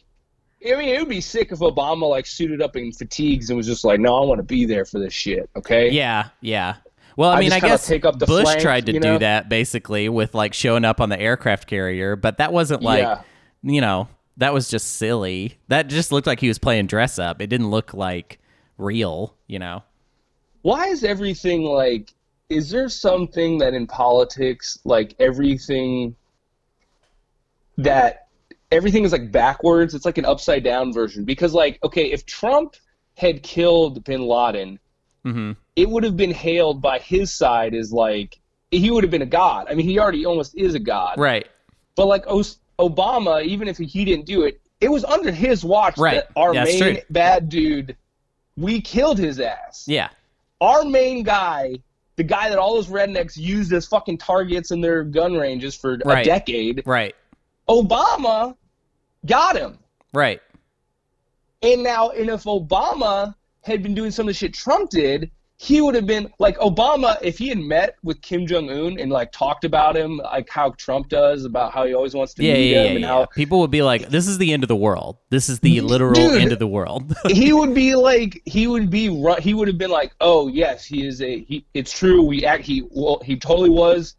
I 0.67 0.75
mean, 0.77 0.89
it 0.89 0.99
would 0.99 1.11
be 1.11 1.21
sick 1.21 1.53
if 1.53 1.59
Obama 1.59 2.09
like 2.09 2.25
suited 2.25 2.63
up 2.63 2.77
in 2.77 2.91
fatigues 2.93 3.51
and 3.51 3.59
was 3.59 3.67
just 3.67 3.85
like, 3.85 4.01
"No, 4.01 4.17
I 4.17 4.25
want 4.25 4.39
to 4.39 4.43
be 4.43 4.65
there 4.65 4.87
for 4.87 4.99
this 4.99 5.13
shit." 5.13 5.51
Okay. 5.55 5.91
yeah, 5.91 6.31
yeah. 6.41 6.77
Well, 7.17 7.31
I, 7.31 7.37
I 7.37 7.41
mean, 7.41 7.51
just 7.51 7.65
I 7.65 7.69
guess 7.69 7.87
take 7.87 8.05
up 8.05 8.19
the 8.19 8.27
Bush 8.27 8.45
flank, 8.45 8.61
tried 8.61 8.87
to 8.87 8.93
you 8.93 9.01
do 9.01 9.19
that 9.19 9.49
basically 9.49 10.09
with 10.09 10.35
like 10.35 10.53
showing 10.55 10.85
up 10.85 11.01
on 11.01 11.09
the 11.09 11.19
aircraft 11.19 11.67
carrier, 11.67 12.15
but 12.15 12.39
that 12.39 12.53
wasn't 12.53 12.83
like, 12.83 13.03
Yeah. 13.03 13.23
you 13.63 13.81
know, 13.81 14.09
that 14.37 14.53
was 14.53 14.69
just 14.69 14.97
silly. 14.97 15.59
That 15.69 15.89
just 15.89 16.13
looked 16.13 16.27
like 16.27 16.41
he 16.41 16.49
was 16.49 16.59
playing 16.59 16.89
dress 16.89 17.19
up. 17.19 17.41
It 17.41 17.47
didn't 17.47 17.71
look 17.71 17.95
like 17.95 18.39
real, 18.77 19.35
you 19.47 19.59
know. 19.59 19.83
why 20.63 20.89
is 20.89 21.05
everything 21.05 21.63
like 21.63 22.13
is 22.51 22.71
there 22.71 22.89
something 22.89 23.59
that 23.59 23.73
in 23.75 23.87
politics 23.87 24.79
like 24.85 25.15
everything 25.19 26.15
that 27.79 28.29
everything 28.73 29.05
is 29.05 29.13
like 29.13 29.31
backwards 29.31 29.95
it's 29.95 30.05
like 30.05 30.19
an 30.19 30.25
upside 30.25 30.65
down 30.65 30.93
version 30.93 31.25
because 31.25 31.53
like 31.55 31.79
okay 31.85 32.11
if 32.11 32.25
trump 32.27 32.75
had 33.17 33.43
killed 33.43 34.03
bin 34.05 34.23
laden 34.23 34.79
hmm 35.25 35.53
it 35.77 35.89
would 35.89 36.03
have 36.05 36.17
been 36.17 36.33
hailed 36.33 36.81
by 36.83 36.99
his 36.99 37.33
side 37.33 37.75
as 37.75 37.93
like 37.93 38.39
he 38.71 38.91
would 38.91 39.05
have 39.05 39.11
been 39.11 39.23
a 39.23 39.27
god 39.27 39.67
i 39.71 39.75
mean 39.75 39.87
he 39.87 39.99
already 39.99 40.25
almost 40.27 40.55
is 40.57 40.75
a 40.75 40.79
god 40.79 41.19
Right. 41.19 41.47
but 41.95 42.07
like 42.07 42.25
obama 42.79 43.45
even 43.45 43.69
if 43.69 43.79
he 43.79 44.05
didn't 44.05 44.27
do 44.27 44.43
it 44.45 44.61
it 44.81 44.91
was 44.91 45.05
under 45.05 45.31
his 45.33 45.65
watch 45.65 45.97
Right. 45.99 46.15
that 46.17 46.29
our 46.37 46.53
That's 46.53 46.79
main 46.81 46.95
true. 46.95 47.03
bad 47.11 47.49
dude 47.49 47.97
we 48.57 48.81
killed 48.81 49.19
his 49.19 49.39
ass 49.41 49.85
Yeah. 49.87 50.09
our 50.61 50.85
main 50.85 51.23
guy, 51.23 51.79
the 52.17 52.23
guy 52.25 52.49
that 52.49 52.59
all 52.59 52.75
those 52.75 52.89
rednecks 52.89 53.37
used 53.37 53.73
as 53.75 53.87
fucking 53.87 54.17
targets 54.19 54.71
in 54.71 54.81
their 54.81 55.05
gun 55.05 55.35
ranges 55.35 55.75
for 55.75 55.99
Right. 56.05 56.23
a 56.27 56.29
decade, 56.29 56.83
Right. 56.87 57.15
Obama 57.69 58.57
got 59.27 59.57
him. 59.57 59.79
Right. 60.15 60.41
And 61.63 61.83
now, 61.83 62.11
and 62.11 62.31
if 62.31 62.45
Obama 62.45 63.35
had 63.63 63.83
been 63.83 63.95
doing 63.95 64.11
some 64.11 64.25
of 64.25 64.29
the 64.29 64.35
shit 64.35 64.55
Trump 64.55 64.89
did, 64.91 65.31
he 65.59 65.81
would 65.81 65.95
have 65.95 66.07
been 66.07 66.31
like 66.39 66.59
Obama 66.59 67.17
if 67.23 67.39
he 67.39 67.49
had 67.49 67.59
met 67.59 67.97
with 68.03 68.21
Kim 68.21 68.47
Jong 68.47 68.69
Un 68.71 68.99
and 69.01 69.11
like 69.11 69.33
talked 69.33 69.65
about 69.65 69.97
him 69.97 70.19
like 70.19 70.51
how 70.51 70.71
Trump 70.77 71.09
does 71.09 71.45
about 71.45 71.73
how 71.73 71.87
he 71.87 71.95
always 71.95 72.15
wants 72.15 72.35
to 72.35 72.45
Yeah, 72.45 72.55
meet 72.55 72.73
yeah, 72.73 72.79
him 72.79 72.85
yeah, 72.85 72.91
and 72.93 73.01
yeah. 73.01 73.07
how 73.07 73.27
People 73.35 73.61
would 73.61 73.71
be 73.71 73.83
like, 73.83 74.09
"This 74.11 74.27
is 74.27 74.37
the 74.39 74.53
end 74.53 74.65
of 74.65 74.69
the 74.69 74.77
world. 74.77 75.17
This 75.31 75.49
is 75.49 75.61
the 75.61 75.81
literal 75.81 76.13
Dude. 76.15 76.41
end 76.43 76.53
of 76.53 76.59
the 76.59 76.67
world." 76.67 77.15
he 77.29 77.53
would 77.55 77.75
be 77.75 77.95
like 77.95 78.41
he 78.45 78.67
would 78.67 78.91
be 78.91 79.05
he 79.41 79.55
would 79.55 79.69
have 79.69 79.79
been 79.79 79.91
like 79.91 80.13
oh 80.21 80.49
yes 80.49 80.85
he 80.85 81.07
is 81.07 81.23
a 81.23 81.41
he 81.45 81.65
it's 81.73 81.93
true 81.93 82.23
we 82.23 82.45
act 82.45 82.65
he 82.65 82.87
well 82.91 83.21
he 83.25 83.37
totally 83.37 83.71
was 83.71 84.17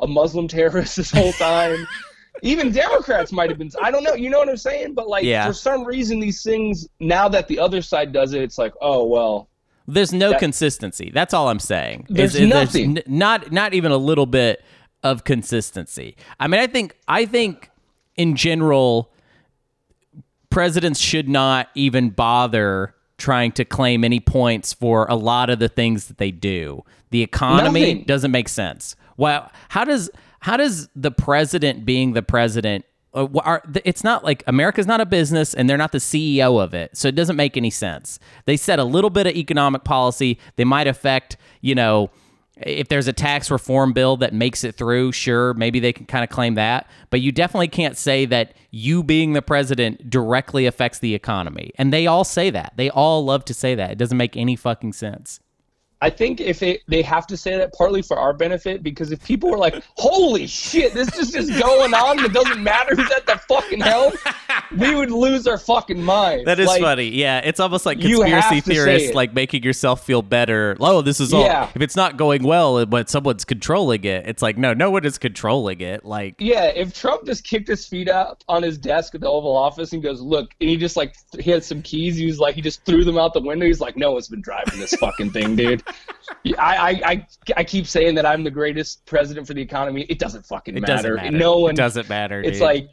a 0.00 0.06
muslim 0.06 0.48
terrorist 0.48 0.96
this 0.96 1.10
whole 1.10 1.32
time 1.32 1.86
even 2.42 2.72
democrats 2.72 3.32
might 3.32 3.50
have 3.50 3.58
been 3.58 3.70
i 3.82 3.90
don't 3.90 4.02
know 4.02 4.14
you 4.14 4.30
know 4.30 4.38
what 4.38 4.48
i'm 4.48 4.56
saying 4.56 4.94
but 4.94 5.08
like 5.08 5.24
for 5.46 5.52
some 5.52 5.84
reason 5.84 6.18
these 6.20 6.42
things 6.42 6.88
now 7.00 7.28
that 7.28 7.46
the 7.48 7.58
other 7.58 7.82
side 7.82 8.12
does 8.12 8.32
it 8.32 8.42
it's 8.42 8.56
like 8.58 8.72
oh 8.80 9.04
well 9.04 9.49
There's 9.92 10.12
no 10.12 10.30
That- 10.30 10.38
consistency. 10.38 11.10
That's 11.12 11.32
all 11.34 11.48
I'm 11.48 11.58
saying. 11.58 12.06
There's 12.08 12.34
is- 12.34 12.48
nothing. 12.48 12.98
n- 12.98 13.02
not 13.06 13.50
not 13.52 13.74
even 13.74 13.90
a 13.92 13.96
little 13.96 14.26
bit 14.26 14.62
of 15.02 15.24
consistency. 15.24 16.16
I 16.38 16.46
mean, 16.48 16.60
I 16.60 16.66
think 16.66 16.96
I 17.08 17.24
think 17.26 17.70
in 18.16 18.36
general 18.36 19.12
presidents 20.50 21.00
should 21.00 21.28
not 21.28 21.68
even 21.74 22.10
bother 22.10 22.94
trying 23.18 23.52
to 23.52 23.64
claim 23.64 24.02
any 24.04 24.18
points 24.20 24.72
for 24.72 25.06
a 25.08 25.14
lot 25.14 25.50
of 25.50 25.58
the 25.58 25.68
things 25.68 26.06
that 26.06 26.18
they 26.18 26.30
do. 26.30 26.82
The 27.10 27.22
economy 27.22 27.80
Nothing. 27.80 28.04
doesn't 28.04 28.30
make 28.30 28.48
sense. 28.48 28.96
Well, 29.16 29.50
how 29.68 29.84
does 29.84 30.10
how 30.40 30.56
does 30.56 30.88
the 30.96 31.10
president 31.10 31.84
being 31.84 32.14
the 32.14 32.22
president 32.22 32.84
uh, 33.14 33.26
are, 33.44 33.62
it's 33.84 34.04
not 34.04 34.24
like 34.24 34.42
America's 34.46 34.86
not 34.86 35.00
a 35.00 35.06
business 35.06 35.54
and 35.54 35.68
they're 35.68 35.76
not 35.76 35.92
the 35.92 35.98
CEO 35.98 36.62
of 36.62 36.74
it. 36.74 36.96
So 36.96 37.08
it 37.08 37.14
doesn't 37.14 37.36
make 37.36 37.56
any 37.56 37.70
sense. 37.70 38.18
They 38.44 38.56
set 38.56 38.78
a 38.78 38.84
little 38.84 39.10
bit 39.10 39.26
of 39.26 39.34
economic 39.34 39.84
policy. 39.84 40.38
They 40.56 40.64
might 40.64 40.86
affect, 40.86 41.36
you 41.60 41.74
know, 41.74 42.10
if 42.62 42.88
there's 42.88 43.08
a 43.08 43.12
tax 43.12 43.50
reform 43.50 43.92
bill 43.92 44.16
that 44.18 44.34
makes 44.34 44.64
it 44.64 44.74
through, 44.74 45.12
sure, 45.12 45.54
maybe 45.54 45.80
they 45.80 45.92
can 45.92 46.06
kind 46.06 46.22
of 46.22 46.30
claim 46.30 46.54
that. 46.54 46.88
But 47.08 47.20
you 47.20 47.32
definitely 47.32 47.68
can't 47.68 47.96
say 47.96 48.26
that 48.26 48.54
you 48.70 49.02
being 49.02 49.32
the 49.32 49.42
president 49.42 50.10
directly 50.10 50.66
affects 50.66 50.98
the 50.98 51.14
economy. 51.14 51.72
And 51.76 51.92
they 51.92 52.06
all 52.06 52.24
say 52.24 52.50
that. 52.50 52.74
They 52.76 52.90
all 52.90 53.24
love 53.24 53.44
to 53.46 53.54
say 53.54 53.74
that. 53.74 53.92
It 53.92 53.98
doesn't 53.98 54.18
make 54.18 54.36
any 54.36 54.56
fucking 54.56 54.92
sense. 54.92 55.40
I 56.02 56.08
think 56.08 56.40
if 56.40 56.60
they 56.60 56.80
they 56.88 57.02
have 57.02 57.26
to 57.26 57.36
say 57.36 57.58
that 57.58 57.74
partly 57.74 58.00
for 58.00 58.18
our 58.18 58.32
benefit 58.32 58.82
because 58.82 59.12
if 59.12 59.22
people 59.22 59.50
were 59.50 59.58
like, 59.58 59.82
"Holy 59.96 60.46
shit, 60.46 60.94
this 60.94 61.14
is 61.18 61.30
just 61.30 61.50
going 61.60 61.92
on. 61.92 62.18
It 62.24 62.32
doesn't 62.32 62.62
matter 62.62 62.94
who's 62.94 63.10
at 63.10 63.26
the 63.26 63.36
fucking 63.48 63.80
helm," 63.80 64.14
we 64.78 64.94
would 64.94 65.10
lose 65.10 65.46
our 65.46 65.58
fucking 65.58 66.02
mind. 66.02 66.46
That 66.46 66.58
is 66.58 66.68
Like, 66.68 66.80
funny. 66.80 67.08
Yeah, 67.08 67.40
it's 67.44 67.60
almost 67.60 67.84
like 67.84 68.00
conspiracy 68.00 68.60
theorists 68.62 69.12
like 69.14 69.34
making 69.34 69.62
yourself 69.62 70.02
feel 70.04 70.22
better. 70.22 70.74
Oh, 70.80 71.02
this 71.02 71.20
is 71.20 71.34
all. 71.34 71.42
Yeah. 71.42 71.68
If 71.74 71.82
it's 71.82 71.96
not 71.96 72.16
going 72.16 72.44
well, 72.44 72.86
but 72.86 73.10
someone's 73.10 73.44
controlling 73.44 74.04
it, 74.04 74.26
it's 74.26 74.40
like 74.40 74.56
no, 74.56 74.72
no 74.72 74.90
one 74.90 75.04
is 75.04 75.18
controlling 75.18 75.82
it. 75.82 76.06
Like 76.06 76.36
Yeah, 76.38 76.64
if 76.64 76.94
Trump 76.98 77.26
just 77.26 77.44
kicked 77.44 77.68
his 77.68 77.86
feet 77.86 78.08
up 78.08 78.42
on 78.48 78.62
his 78.62 78.78
desk 78.78 79.14
at 79.14 79.20
the 79.20 79.28
Oval 79.28 79.54
Office 79.54 79.92
and 79.92 80.02
goes, 80.02 80.22
"Look," 80.22 80.54
and 80.62 80.70
he 80.70 80.78
just 80.78 80.96
like 80.96 81.14
he 81.38 81.50
had 81.50 81.62
some 81.62 81.82
keys, 81.82 82.16
he 82.16 82.24
was 82.24 82.38
like 82.38 82.54
he 82.54 82.62
just 82.62 82.86
threw 82.86 83.04
them 83.04 83.18
out 83.18 83.34
the 83.34 83.40
window. 83.42 83.66
He's 83.66 83.80
like, 83.82 83.98
"No 83.98 84.12
one's 84.12 84.28
been 84.28 84.40
driving 84.40 84.80
this 84.80 84.94
fucking 84.94 85.32
thing, 85.32 85.56
dude." 85.56 85.82
I, 86.44 86.54
I 86.58 86.88
I 87.04 87.26
I 87.58 87.64
keep 87.64 87.86
saying 87.86 88.14
that 88.16 88.24
I'm 88.26 88.44
the 88.44 88.50
greatest 88.50 89.04
president 89.06 89.46
for 89.46 89.54
the 89.54 89.62
economy. 89.62 90.02
It 90.08 90.18
doesn't 90.18 90.46
fucking 90.46 90.76
it 90.76 90.80
matter. 90.80 90.94
doesn't 90.94 91.16
matter. 91.16 91.30
No 91.36 91.58
one 91.58 91.72
It 91.72 91.76
doesn't 91.76 92.08
matter. 92.08 92.40
It's 92.40 92.58
dude. 92.58 92.62
like 92.62 92.88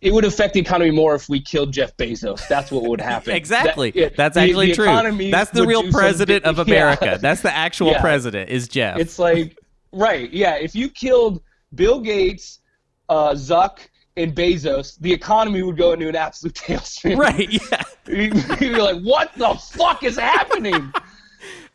it 0.00 0.12
would 0.12 0.24
affect 0.24 0.54
the 0.54 0.60
economy 0.60 0.92
more 0.92 1.14
if 1.16 1.28
we 1.28 1.40
killed 1.40 1.72
Jeff 1.72 1.96
Bezos. 1.96 2.46
That's 2.46 2.70
what 2.70 2.84
would 2.84 3.00
happen. 3.00 3.32
Exactly. 3.36 3.90
That- 3.90 3.98
yeah, 4.00 4.08
That's 4.16 4.36
actually 4.36 4.68
the 4.68 4.74
true. 4.74 5.30
That's 5.30 5.50
the 5.50 5.66
real 5.66 5.90
president 5.90 6.44
of 6.44 6.56
yeah. 6.58 6.62
America. 6.64 7.18
That's 7.20 7.40
the 7.42 7.52
actual 7.52 7.90
Yeah. 7.92 8.00
president 8.00 8.48
is 8.50 8.68
Jeff. 8.68 8.98
It's 8.98 9.18
like, 9.18 9.58
right, 9.92 10.32
yeah. 10.32 10.54
If 10.56 10.76
you 10.76 10.88
killed 10.88 11.42
Bill 11.74 12.00
Gates, 12.00 12.60
uh, 13.08 13.30
Zuck, 13.30 13.78
and 14.16 14.34
Bezos, 14.34 14.98
the 15.00 15.12
economy 15.12 15.62
would 15.62 15.76
go 15.76 15.92
into 15.92 16.08
an 16.08 16.16
absolute 16.16 16.54
tailspin. 16.64 17.18
right. 17.18 17.50
Yeah. 17.50 17.82
You'd 18.08 18.58
be 18.60 18.70
like, 18.70 19.02
what 19.02 19.32
the 19.36 19.54
fuck 19.56 20.04
is 20.04 20.16
happening? 20.16 20.92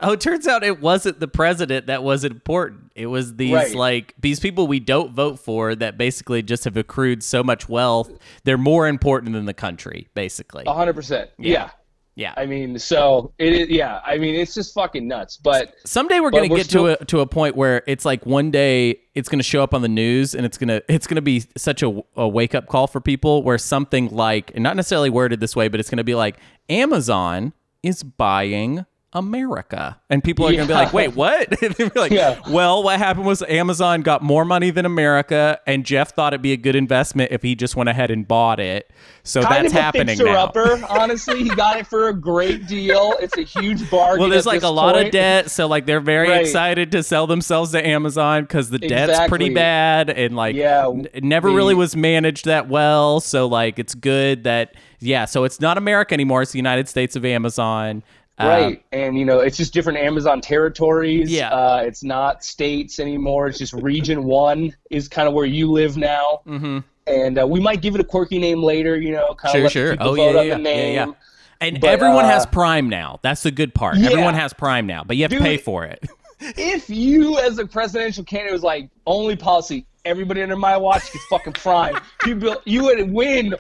Oh, 0.02 0.14
it 0.14 0.22
turns 0.22 0.48
out 0.48 0.64
it 0.64 0.82
wasn't 0.82 1.20
the 1.20 1.28
president 1.28 1.88
that 1.88 2.04
was 2.04 2.24
important. 2.24 2.92
It 2.96 3.06
was 3.08 3.36
these 3.36 3.54
Right. 3.54 3.76
like 3.76 4.16
these 4.20 4.40
people 4.40 4.68
we 4.68 4.80
don't 4.80 5.12
vote 5.14 5.40
for 5.40 5.76
that 5.76 5.98
basically 5.98 6.42
just 6.42 6.64
have 6.64 6.76
accrued 6.78 7.24
so 7.24 7.44
much 7.44 7.70
wealth. 7.70 8.12
They're 8.44 8.58
more 8.58 8.88
important 8.88 9.34
than 9.34 9.46
the 9.46 9.54
country, 9.54 10.08
basically. 10.16 10.64
100%. 10.66 11.28
Yeah. 11.38 11.70
Yeah. 12.16 12.34
I 12.36 12.46
mean, 12.46 12.78
so 12.78 13.32
it 13.38 13.54
is, 13.54 13.70
yeah. 13.70 14.02
I 14.06 14.18
mean, 14.18 14.36
it's 14.36 14.54
just 14.54 14.74
fucking 14.74 15.08
nuts. 15.08 15.38
But 15.38 15.74
Someday 15.86 16.20
we're 16.20 16.30
gonna 16.32 16.50
we're 16.50 16.58
get 16.58 16.66
still- 16.66 16.96
to 16.96 17.02
a 17.02 17.06
to 17.06 17.20
a 17.22 17.26
point 17.26 17.56
where 17.56 17.84
it's 17.88 18.04
like 18.04 18.26
one 18.26 18.52
day 18.52 19.00
it's 19.16 19.30
gonna 19.30 19.44
show 19.44 19.64
up 19.64 19.74
on 19.74 19.82
the 19.82 19.88
news 19.88 20.36
and 20.36 20.46
it's 20.46 20.58
gonna 20.58 20.82
it's 20.90 21.08
gonna 21.08 21.22
be 21.22 21.46
such 21.58 21.82
a, 21.84 22.04
a 22.18 22.28
wake 22.28 22.54
up 22.54 22.68
call 22.68 22.88
for 22.88 23.00
people 23.00 23.44
where 23.44 23.58
something 23.58 24.10
like 24.10 24.52
and 24.54 24.62
not 24.62 24.76
necessarily 24.76 25.10
worded 25.10 25.40
this 25.40 25.56
way, 25.56 25.70
but 25.70 25.80
it's 25.80 25.90
gonna 25.90 26.04
be 26.04 26.14
like 26.16 26.36
Amazon 26.70 27.54
is 27.82 28.04
buying 28.04 28.86
America, 29.14 30.00
and 30.10 30.24
people 30.24 30.48
are 30.48 30.52
gonna 30.54 30.66
be 30.66 30.74
like, 30.74 30.94
"Wait, 30.94 31.16
what?" 31.16 31.50
Be 31.78 31.90
like, 31.96 32.12
Yeah. 32.12 32.40
"Well, 32.50 32.82
what 32.82 32.98
happened 32.98 33.26
was 33.26 33.44
Amazon 33.44 34.02
got 34.02 34.22
more 34.22 34.46
money 34.46 34.70
than 34.70 34.86
America, 34.86 35.60
and 35.68 35.86
Jeff 35.86 36.14
thought 36.14 36.34
it'd 36.34 36.42
be 36.42 36.54
a 36.54 36.58
good 36.58 36.76
investment 36.76 37.32
if 37.32 37.42
he 37.42 37.54
just 37.56 37.76
went 37.76 37.90
ahead 37.90 38.10
and 38.10 38.28
bought 38.28 38.60
it. 38.62 38.90
So 39.24 39.42
kind 39.44 39.66
that's 39.66 39.74
of 39.74 39.80
a 39.80 39.82
happening 39.82 40.18
now." 40.18 40.46
upper, 40.46 40.82
honestly. 40.90 41.44
He 41.44 41.50
got 41.50 41.78
it 41.78 41.88
for 41.88 42.08
a 42.08 42.14
great 42.14 42.68
deal. 42.68 43.14
It's 43.20 43.38
a 43.38 43.42
huge 43.44 43.90
bargain. 43.92 44.20
Well, 44.22 44.30
there's 44.30 44.46
like 44.46 44.64
a 44.64 44.70
lot 44.70 44.98
of 44.98 45.12
debt, 45.12 45.52
so 45.52 45.68
like 45.68 45.86
they're 45.86 46.00
very 46.00 46.30
Right. 46.30 46.42
excited 46.42 46.92
to 46.94 47.04
sell 47.04 47.28
themselves 47.28 47.72
to 47.72 47.86
Amazon 47.86 48.44
because 48.44 48.70
the 48.70 48.80
debt's 48.80 49.28
pretty 49.28 49.50
bad 49.54 50.10
and 50.10 50.36
like 50.36 50.56
Yeah, 50.56 50.88
n- 50.88 51.08
it 51.14 51.24
never 51.24 51.50
really 51.52 51.76
was 51.76 51.96
managed 51.96 52.46
that 52.46 52.70
well. 52.70 53.20
So 53.20 53.46
like 53.48 53.78
it's 53.78 53.94
good 53.94 54.46
that 54.46 54.74
yeah. 55.00 55.26
So 55.26 55.44
it's 55.44 55.60
not 55.60 55.78
America 55.78 56.14
anymore; 56.14 56.42
it's 56.44 56.52
the 56.54 56.60
United 56.60 56.88
States 56.88 57.16
of 57.16 57.26
Amazon. 57.26 58.04
Uh, 58.40 58.48
Right, 58.48 58.86
and 58.92 59.18
you 59.18 59.26
know 59.26 59.40
it's 59.40 59.58
just 59.58 59.74
different 59.74 60.00
Amazon 60.00 60.42
territories. 60.42 61.32
Yeah. 61.32 61.50
uh, 61.50 61.82
it's 61.86 62.04
not 62.04 62.44
states 62.44 63.00
anymore. 63.00 63.48
It's 63.48 63.60
just 63.60 63.74
region 63.74 64.24
one 64.44 64.76
is 64.90 65.08
kind 65.08 65.28
of 65.28 65.34
where 65.34 65.46
you 65.46 65.72
live 65.72 65.98
now. 65.98 66.42
Mm-hmm. 66.48 66.80
And 67.08 67.40
uh, 67.40 67.46
we 67.48 67.60
might 67.60 67.82
give 67.82 67.94
it 67.96 68.02
a 68.02 68.04
quirky 68.04 68.40
name 68.40 68.64
later. 68.64 69.00
You 69.00 69.12
know, 69.12 69.34
kind 69.36 69.52
sure, 69.52 69.60
of 69.60 69.64
let 69.64 69.72
sure. 69.72 69.92
people 69.92 70.08
Oh 70.10 70.16
vote 70.16 70.36
yeah, 70.36 70.42
yeah, 70.42 70.42
the 70.42 70.48
yeah, 70.48 70.58
name. 70.58 70.96
yeah. 70.96 71.14
And 71.60 71.80
But, 71.80 71.92
everyone 71.92 72.26
uh, 72.26 72.30
has 72.30 72.46
Prime 72.48 72.90
now. 72.90 73.20
That's 73.22 73.44
the 73.44 73.52
good 73.52 73.76
part. 73.76 73.98
Yeah. 73.98 74.10
Everyone 74.12 74.34
has 74.34 74.52
Prime 74.54 74.88
now, 74.88 75.04
but 75.04 75.16
you 75.18 75.24
have 75.24 75.32
to 75.32 75.40
pay 75.40 75.58
for 75.58 75.86
it. 75.86 76.04
If 76.58 76.90
you, 76.90 77.38
as 77.38 77.60
a 77.60 77.68
presidential 77.68 78.24
candidate, 78.24 78.54
was 78.54 78.64
like 78.64 78.90
only 79.06 79.36
policy, 79.36 79.86
everybody 80.06 80.42
under 80.42 80.56
my 80.56 80.76
watch 80.76 81.04
gets 81.14 81.24
fucking 81.26 81.54
prime. 81.54 82.00
You 82.26 82.58
you 82.66 82.84
would 82.86 83.12
win. 83.12 83.54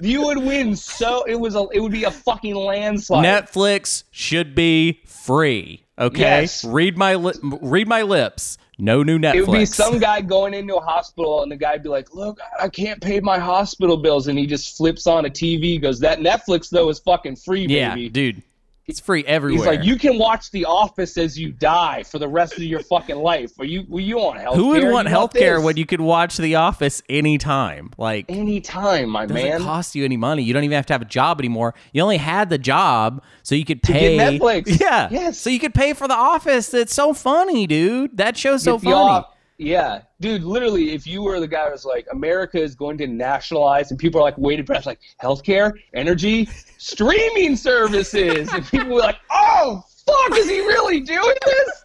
You 0.00 0.22
would 0.26 0.38
win. 0.38 0.76
So 0.76 1.24
it 1.24 1.36
was 1.36 1.54
a, 1.54 1.66
it 1.72 1.80
would 1.80 1.92
be 1.92 2.04
a 2.04 2.10
fucking 2.10 2.54
landslide. 2.54 3.24
Netflix 3.24 4.04
should 4.10 4.54
be 4.54 5.00
free. 5.06 5.84
Okay, 5.98 6.20
Yes. 6.20 6.64
read 6.64 6.98
my 6.98 7.14
li- 7.14 7.32
read 7.62 7.88
my 7.88 8.02
lips. 8.02 8.58
No 8.78 9.02
new 9.02 9.18
Netflix. 9.18 9.34
It 9.36 9.48
would 9.48 9.58
be 9.58 9.64
some 9.64 9.98
guy 9.98 10.20
going 10.20 10.52
into 10.52 10.76
a 10.76 10.80
hospital, 10.82 11.42
and 11.42 11.50
the 11.50 11.56
guy'd 11.56 11.82
be 11.82 11.88
like, 11.88 12.14
"Look, 12.14 12.38
I 12.60 12.68
can't 12.68 13.00
pay 13.00 13.20
my 13.20 13.38
hospital 13.38 13.96
bills," 13.96 14.28
and 14.28 14.38
he 14.38 14.46
just 14.46 14.76
flips 14.76 15.06
on 15.06 15.24
a 15.24 15.30
TV, 15.30 15.78
goes, 15.80 15.98
"That 16.00 16.18
Netflix 16.20 16.68
though 16.68 16.90
is 16.90 16.98
fucking 16.98 17.36
free, 17.36 17.64
yeah, 17.66 17.94
baby." 17.94 18.08
dude. 18.10 18.42
It's 18.88 19.00
free 19.00 19.24
everywhere. 19.26 19.58
He's 19.72 19.78
like, 19.78 19.84
"You 19.84 19.96
can 19.96 20.16
watch 20.16 20.52
The 20.52 20.64
Office 20.64 21.18
as 21.18 21.36
you 21.36 21.50
die 21.50 22.04
for 22.04 22.20
the 22.20 22.28
rest 22.28 22.52
of 22.54 22.62
your 22.62 22.80
fucking 22.80 23.16
life." 23.16 23.50
Are 23.58 23.64
you? 23.64 23.84
Well, 23.88 24.00
you 24.00 24.16
want 24.18 24.38
health? 24.38 24.54
Who 24.56 24.68
would 24.68 24.84
want 24.84 25.08
health 25.08 25.32
healthcare 25.32 25.60
when 25.62 25.76
you 25.76 25.84
could 25.86 26.00
watch 26.00 26.36
The 26.36 26.54
Office 26.54 27.02
anytime? 27.08 27.90
Like, 27.98 28.26
Anytime, 28.28 29.08
my 29.10 29.26
man. 29.26 29.28
doesn't 29.34 29.48
man. 29.50 29.62
cost 29.62 29.94
you 29.96 30.04
any 30.04 30.16
money. 30.16 30.44
You 30.44 30.52
don't 30.52 30.62
even 30.64 30.76
have 30.76 30.86
to 30.86 30.92
have 30.94 31.02
a 31.02 31.06
job 31.06 31.40
anymore. 31.40 31.74
You 31.92 32.02
only 32.02 32.18
had 32.18 32.48
the 32.48 32.58
job 32.58 33.22
so 33.42 33.54
you 33.56 33.64
could 33.64 33.82
get 33.82 33.92
pay. 33.92 34.18
Netflix. 34.18 34.78
Yeah. 34.80 35.08
Yes. 35.10 35.38
So 35.38 35.50
you 35.50 35.58
could 35.58 35.74
pay 35.74 35.92
for 35.92 36.06
The 36.06 36.14
Office. 36.14 36.72
It's 36.72 36.94
so 36.94 37.12
funny, 37.12 37.66
dude. 37.66 38.16
That 38.16 38.36
show's 38.36 38.62
so 38.62 38.78
funny. 38.78 38.94
off- 38.94 39.32
Yeah, 39.58 40.02
dude. 40.20 40.44
Literally, 40.44 40.92
if 40.92 41.06
you 41.06 41.22
were 41.22 41.40
the 41.40 41.48
guy 41.48 41.64
who 41.64 41.72
was 41.72 41.84
like, 41.84 42.06
America 42.12 42.60
is 42.60 42.74
going 42.74 42.98
to 42.98 43.06
nationalize, 43.06 43.90
and 43.90 43.98
people 43.98 44.20
are 44.20 44.24
like, 44.24 44.36
waiting 44.36 44.64
breath, 44.64 44.86
like 44.86 45.00
healthcare, 45.22 45.72
energy, 45.94 46.48
streaming 46.78 47.56
services, 47.56 48.52
and 48.52 48.66
people 48.66 48.88
were 48.88 49.00
like, 49.00 49.18
oh 49.30 49.82
fuck, 50.06 50.38
is 50.38 50.48
he 50.48 50.60
really 50.60 51.00
doing 51.00 51.36
this? 51.44 51.84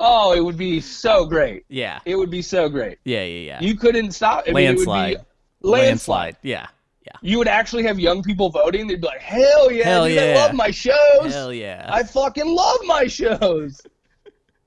Oh, 0.00 0.32
it 0.32 0.40
would 0.44 0.56
be 0.56 0.80
so 0.80 1.24
great. 1.24 1.64
Yeah. 1.68 1.98
It 2.04 2.16
would 2.16 2.30
be 2.30 2.42
so 2.42 2.68
great. 2.68 2.98
Yeah, 3.04 3.24
yeah, 3.24 3.46
yeah. 3.46 3.60
You 3.60 3.76
couldn't 3.76 4.12
stop. 4.12 4.44
I 4.46 4.52
mean, 4.52 4.66
it 4.66 4.76
would 4.76 4.84
be 4.84 4.90
Landslide. 4.90 5.26
landslide. 5.62 6.36
Yeah. 6.42 6.68
Yeah. 7.04 7.12
You 7.22 7.38
would 7.38 7.48
actually 7.48 7.84
have 7.84 7.98
young 7.98 8.22
people 8.22 8.50
voting. 8.50 8.86
They'd 8.86 9.00
be 9.00 9.06
like, 9.06 9.20
hell 9.20 9.72
yeah, 9.72 9.84
Hell 9.84 10.06
dude, 10.06 10.16
yeah. 10.16 10.22
I 10.22 10.34
love 10.34 10.54
my 10.54 10.70
shows. 10.70 11.32
Hell 11.32 11.52
yeah. 11.52 11.88
I 11.88 12.02
fucking 12.02 12.46
love 12.46 12.78
my 12.84 13.06
shows. 13.06 13.80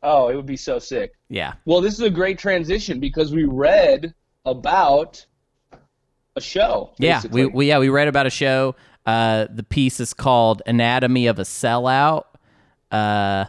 Oh, 0.03 0.29
it 0.29 0.35
would 0.35 0.45
be 0.45 0.57
so 0.57 0.79
sick. 0.79 1.13
yeah. 1.29 1.53
Well, 1.65 1.81
this 1.81 1.93
is 1.93 2.01
a 2.01 2.09
great 2.09 2.39
transition 2.39 2.99
because 2.99 3.33
we 3.33 3.43
read 3.45 4.13
about 4.45 5.25
a 6.35 6.41
show. 6.41 6.93
Yeah, 6.97 7.21
we, 7.29 7.45
we 7.45 7.67
yeah 7.67 7.79
we 7.79 7.89
read 7.89 8.07
about 8.07 8.25
a 8.25 8.29
show. 8.31 8.75
Uh, 9.05 9.47
the 9.53 9.63
piece 9.63 9.99
is 9.99 10.13
called 10.13 10.61
"Anatomy 10.65 11.27
of 11.27 11.39
a 11.39 11.43
Sellout." 11.43 12.23
Uh, 12.89 13.45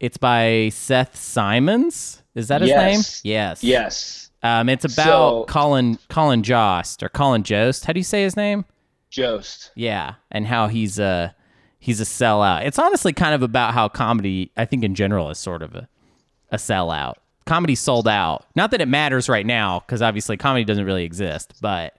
it's 0.00 0.16
by 0.16 0.70
Seth 0.72 1.16
Simons. 1.16 2.22
Is 2.34 2.48
that 2.48 2.60
his 2.62 2.70
Yes. 2.70 2.80
name? 3.24 3.30
Yes. 3.32 3.62
yes, 3.64 4.30
Um, 4.42 4.68
it's 4.68 4.84
about 4.84 5.04
So- 5.06 5.44
Colin 5.48 5.98
Colin 6.08 6.42
Jost 6.42 7.02
or 7.02 7.08
Colin 7.08 7.42
Jost. 7.44 7.84
How 7.84 7.92
do 7.92 8.00
you 8.00 8.04
say 8.04 8.22
his 8.24 8.36
name? 8.36 8.64
Jost. 9.10 9.70
Yeah, 9.76 10.14
and 10.32 10.46
how 10.46 10.66
he's 10.66 10.98
a 10.98 11.34
he's 11.84 12.00
a 12.00 12.04
sellout. 12.04 12.64
It's 12.64 12.78
honestly 12.78 13.12
kind 13.12 13.34
of 13.34 13.42
about 13.42 13.74
how 13.74 13.90
comedy, 13.90 14.50
I 14.56 14.64
think 14.64 14.84
in 14.84 14.94
general, 14.94 15.28
is 15.28 15.38
sort 15.38 15.62
of 15.62 15.74
a 15.74 15.86
a 16.50 16.56
sellout. 16.56 17.14
Comedy 17.44 17.74
sold 17.74 18.08
out. 18.08 18.46
Not 18.56 18.70
that 18.70 18.80
it 18.80 18.88
matters 18.88 19.28
right 19.28 19.44
now, 19.44 19.80
because 19.80 20.00
obviously 20.00 20.38
comedy 20.38 20.64
doesn't 20.64 20.86
really 20.86 21.04
exist, 21.04 21.54
but 21.60 21.94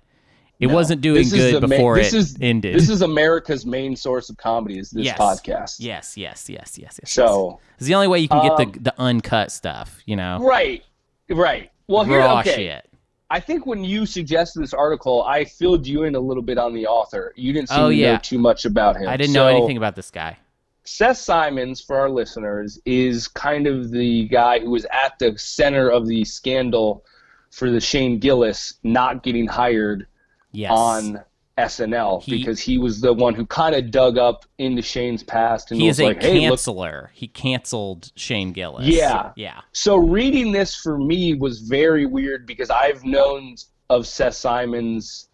it 0.60 0.68
wasn't 0.68 1.02
doing 1.02 1.30
good 1.30 1.62
the 1.62 1.68
ma- 1.68 1.76
before 1.76 1.98
this 1.98 2.14
it 2.14 2.18
is, 2.18 2.38
ended. 2.42 2.74
This 2.74 2.90
is 2.90 3.04
America's 3.04 3.66
main 3.66 3.96
source 3.96 4.30
of 4.30 4.38
comedy. 4.38 4.80
Is 4.80 4.90
this 4.90 5.06
yes. 5.06 5.20
podcast? 5.20 5.76
Yes, 5.78 6.18
yes, 6.18 6.50
yes, 6.50 6.80
yes, 6.80 7.00
yes. 7.00 7.12
So 7.12 7.60
it's 7.78 7.86
the 7.86 7.94
only 7.94 8.08
way 8.08 8.20
you 8.20 8.28
can 8.28 8.42
get 8.42 8.54
um, 8.54 8.72
the 8.72 8.80
the 8.80 9.00
uncut 9.00 9.52
stuff. 9.52 10.02
You 10.08 10.16
know, 10.16 10.40
right, 10.40 10.84
right. 11.30 11.72
Well, 11.88 12.06
here, 12.06 12.20
raw 12.20 12.40
okay. 12.40 12.56
shit. 12.56 12.90
I 13.30 13.40
think 13.40 13.66
when 13.66 13.84
you 13.84 14.06
suggested 14.06 14.62
this 14.62 14.74
article, 14.74 15.24
I 15.24 15.46
filled 15.46 15.88
you 15.88 16.04
in 16.04 16.16
a 16.16 16.20
little 16.20 16.44
bit 16.44 16.58
on 16.58 16.74
the 16.74 16.86
author. 16.88 17.34
You 17.36 17.54
didn't 17.54 17.70
seem 17.70 17.80
Oh, 17.80 17.90
to 17.90 17.96
yeah. 17.96 18.14
know 18.14 18.20
too 18.20 18.38
much 18.38 18.66
about 18.66 18.98
him. 18.98 19.08
I 19.08 19.18
didn't 19.18 19.34
So, 19.34 19.44
know 19.44 19.48
anything 19.58 19.78
about 19.78 19.96
this 19.96 20.12
guy. 20.12 20.38
Seth 20.84 21.18
Simons, 21.18 21.82
for 21.82 21.96
our 22.00 22.10
listeners, 22.10 22.80
is 22.86 23.28
kind 23.28 23.66
of 23.66 23.90
the 23.90 24.28
guy 24.28 24.60
who 24.60 24.70
was 24.70 24.86
at 24.86 25.18
the 25.18 25.36
center 25.40 25.90
of 25.90 26.06
the 26.08 26.24
scandal 26.24 27.04
for 27.50 27.72
the 27.72 27.80
Shane 27.82 28.20
Gillis 28.20 28.76
not 28.84 29.24
getting 29.24 29.48
hired 29.48 30.06
Yes. 30.52 30.72
on 30.72 31.22
SNL 31.58 32.22
He- 32.24 32.38
because 32.38 32.60
he 32.60 32.78
was 32.78 33.00
the 33.02 33.14
one 33.14 33.34
who 33.34 33.46
kind 33.46 33.76
of 33.76 33.90
dug 33.92 34.18
up 34.18 34.46
into 34.58 34.82
Shane's 34.82 35.24
past 35.24 35.72
and 35.72 35.80
He 35.80 35.88
was 35.88 35.98
is 35.98 36.00
a 36.02 36.06
like, 36.08 36.22
"Hey, 36.22 36.50
look." 36.50 36.60
canceler. 36.60 37.10
He 37.14 37.28
canceled 37.28 38.12
Shane 38.16 38.52
Gillis. 38.52 38.86
Yeah. 38.86 39.32
Yeah. 39.36 39.62
So 39.72 39.96
reading 39.96 40.52
this 40.52 40.76
for 40.76 40.98
me 40.98 41.34
was 41.34 41.60
very 41.62 42.06
weird 42.06 42.46
because 42.46 42.70
I've 42.70 43.04
known 43.06 43.56
of 43.90 44.06
Seth 44.06 44.34
Simons 44.34 45.30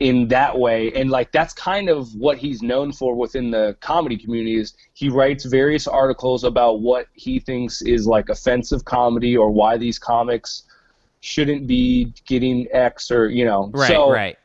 in 0.00 0.28
that 0.28 0.58
way, 0.58 0.92
and 0.92 1.08
like 1.08 1.30
that's 1.32 1.54
kind 1.54 1.88
of 1.88 2.12
what 2.14 2.36
he's 2.36 2.60
known 2.62 2.92
for 2.92 3.14
within 3.14 3.50
the 3.50 3.76
comedy 3.80 4.16
community. 4.18 4.56
Is 4.60 4.74
he 4.92 5.08
writes 5.08 5.44
various 5.44 5.86
articles 5.86 6.44
about 6.44 6.80
what 6.80 7.06
he 7.14 7.38
thinks 7.38 7.80
is 7.80 8.06
like 8.06 8.28
offensive 8.28 8.84
comedy 8.84 9.36
or 9.36 9.50
why 9.50 9.78
these 9.78 9.98
comics 9.98 10.64
shouldn't 11.20 11.66
be 11.66 12.12
getting 12.26 12.66
X 12.72 13.10
or 13.10 13.30
you 13.30 13.44
know. 13.46 13.70
Right. 13.72 13.88
so, 13.88 14.10
right. 14.10 14.36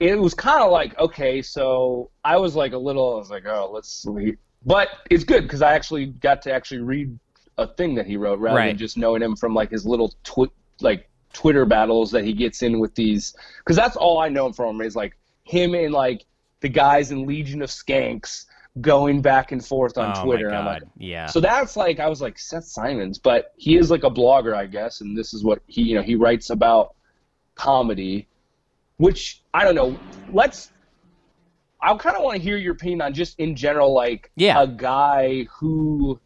It 0.00 0.18
was 0.18 0.34
kind 0.34 0.62
of 0.62 0.70
like 0.70 0.98
okay 0.98 1.40
so 1.42 2.10
i 2.24 2.36
was 2.36 2.54
like 2.54 2.72
a 2.72 2.78
little 2.78 3.14
i 3.14 3.18
was 3.18 3.30
like 3.30 3.46
oh 3.46 3.70
let's 3.72 3.88
sleep. 3.88 4.38
but 4.64 4.88
it's 5.10 5.24
good 5.24 5.42
because 5.42 5.62
i 5.62 5.72
actually 5.72 6.06
got 6.06 6.42
to 6.42 6.52
actually 6.52 6.80
read 6.80 7.18
a 7.58 7.66
thing 7.66 7.94
that 7.94 8.06
he 8.06 8.16
wrote 8.16 8.38
rather 8.38 8.56
Right. 8.58 8.68
than 8.68 8.78
just 8.78 8.98
knowing 8.98 9.22
him 9.22 9.34
from 9.36 9.54
like 9.54 9.70
his 9.70 9.86
little 9.86 10.12
twi- 10.24 10.50
like 10.80 11.08
twitter 11.32 11.64
battles 11.64 12.10
that 12.10 12.24
he 12.24 12.32
gets 12.32 12.62
in 12.62 12.78
with 12.78 12.94
these 12.94 13.34
because 13.58 13.76
that's 13.76 13.96
all 13.96 14.18
i 14.20 14.28
know 14.28 14.46
him 14.46 14.52
from 14.52 14.80
is 14.82 14.94
like 14.96 15.16
him 15.44 15.74
and 15.74 15.92
like 15.94 16.24
the 16.60 16.68
guys 16.68 17.10
in 17.10 17.26
legion 17.26 17.62
of 17.62 17.70
skanks 17.70 18.46
going 18.82 19.22
back 19.22 19.52
and 19.52 19.64
forth 19.64 19.96
on 19.96 20.12
oh 20.16 20.22
twitter 20.24 20.50
my 20.50 20.54
god. 20.56 20.66
like 20.66 20.82
yeah. 20.98 21.24
so 21.26 21.40
that's 21.40 21.76
like 21.78 21.98
I 21.98 22.08
was 22.08 22.20
like 22.20 22.38
Seth 22.38 22.64
Simons, 22.66 23.18
but 23.18 23.52
he 23.56 23.78
is 23.78 23.90
like 23.90 24.04
a 24.04 24.10
blogger, 24.10 24.54
I 24.54 24.66
guess, 24.66 25.00
and 25.00 25.16
this 25.16 25.32
is 25.32 25.42
what 25.42 25.62
he 25.66 25.80
you 25.80 25.94
know 25.94 26.02
he 26.02 26.14
writes 26.14 26.50
about 26.50 26.94
comedy, 27.54 28.28
which 28.98 29.42
I 29.54 29.64
don't 29.64 29.74
know. 29.74 29.98
Let's. 30.32 30.72
I 31.82 31.94
kind 31.96 32.16
of 32.16 32.22
want 32.22 32.36
to 32.36 32.42
hear 32.42 32.56
your 32.56 32.72
opinion 32.72 33.02
on 33.02 33.12
just 33.14 33.38
in 33.38 33.54
general, 33.54 33.92
like 33.92 34.30
Yeah. 34.36 34.60
a 34.62 34.66
guy 34.66 35.46
who 35.58 36.18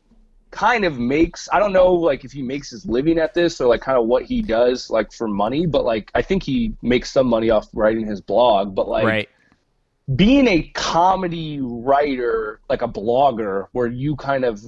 kind 0.51 0.85
of 0.85 0.99
makes 0.99 1.49
I 1.53 1.59
don't 1.59 1.73
know 1.73 1.93
like 1.93 2.25
if 2.25 2.33
he 2.33 2.43
makes 2.43 2.71
his 2.71 2.85
living 2.85 3.19
at 3.19 3.35
this 3.35 3.61
or 3.61 3.69
like 3.69 3.81
kind 3.81 3.97
of 3.97 4.07
what 4.07 4.25
he 4.25 4.43
does 4.43 4.91
like 4.91 5.13
for 5.13 5.29
money, 5.29 5.67
but 5.67 5.85
like 5.85 6.11
I 6.15 6.23
think 6.23 6.43
he 6.43 6.75
makes 6.83 7.11
some 7.11 7.27
money 7.27 7.51
off 7.51 7.69
writing 7.73 8.07
his 8.07 8.21
blog, 8.21 8.75
but 8.75 8.89
like 8.89 9.05
right. 9.05 9.29
being 10.17 10.49
a 10.49 10.63
comedy 10.75 11.61
writer, 11.61 12.61
like 12.69 12.83
a 12.83 12.89
blogger, 12.89 13.67
where 13.73 13.87
you 13.87 14.17
kind 14.17 14.45
of, 14.45 14.61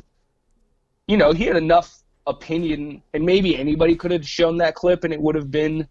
you 1.06 1.16
know, 1.16 1.32
he 1.32 1.44
had 1.44 1.56
enough 1.56 2.02
opinion, 2.26 3.02
and 3.14 3.24
maybe 3.24 3.56
anybody 3.56 3.96
could 3.96 4.10
have 4.10 4.26
shown 4.26 4.56
that 4.58 4.74
clip, 4.74 5.04
and 5.04 5.12
it 5.12 5.20
would 5.20 5.34
have 5.34 5.50
been 5.50 5.88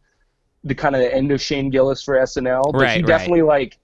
the 0.64 0.76
kind 0.76 0.96
of 0.96 1.02
end 1.02 1.32
of 1.32 1.42
Shane 1.42 1.70
Gillis 1.70 2.04
for 2.04 2.16
SNL. 2.16 2.72
But 2.72 2.82
Right, 2.82 2.90
he 2.98 3.02
right. 3.02 3.06
definitely 3.08 3.42
like 3.42 3.78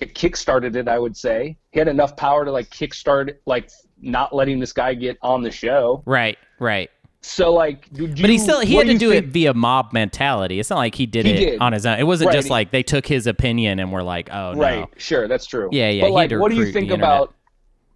it 0.00 0.14
kickstarted 0.14 0.76
it. 0.76 0.88
I 0.88 0.98
would 0.98 1.16
say 1.16 1.56
he 1.72 1.78
had 1.78 1.88
enough 1.88 2.16
power 2.16 2.44
to 2.44 2.50
like 2.50 2.68
kickstart 2.70 3.36
like 3.46 3.70
not 4.00 4.34
letting 4.34 4.58
this 4.58 4.72
guy 4.72 4.94
get 4.94 5.16
on 5.22 5.42
the 5.42 5.50
show. 5.50 6.02
Right. 6.04 6.36
Right. 6.58 6.90
So 7.22 7.54
like, 7.54 7.90
do, 7.94 8.06
do 8.06 8.20
But 8.22 8.28
he 8.28 8.36
still 8.38 8.60
he 8.60 8.74
had 8.74 8.86
to 8.86 8.92
you 8.92 8.98
do 8.98 9.10
it 9.12 9.26
via 9.26 9.54
mob 9.54 9.94
mentality. 9.94 10.60
It's 10.60 10.68
not 10.68 10.76
like 10.76 10.94
he 10.94 11.06
did 11.06 11.24
He 11.24 11.32
it 11.32 11.36
did. 11.36 11.60
on 11.60 11.72
his 11.72 11.86
own. 11.86 11.98
It 11.98 12.02
wasn't 12.06 12.28
Right. 12.28 12.34
just 12.36 12.50
like 12.50 12.70
they 12.70 12.82
took 12.82 13.06
his 13.06 13.26
opinion 13.26 13.78
and 13.78 13.90
were 13.90 14.02
like, 14.02 14.28
"Oh 14.30 14.52
no." 14.52 14.60
Right. 14.60 14.88
Sure, 14.98 15.26
that's 15.26 15.46
true. 15.46 15.70
Yeah, 15.72 15.88
yeah, 15.88 16.02
But 16.02 16.06
he 16.08 16.12
like, 16.12 16.22
had 16.24 16.30
to 16.36 16.38
what 16.40 16.50
do 16.50 16.56
you 16.58 16.64
think 16.66 16.90
internet. 16.90 16.98
about 17.00 17.34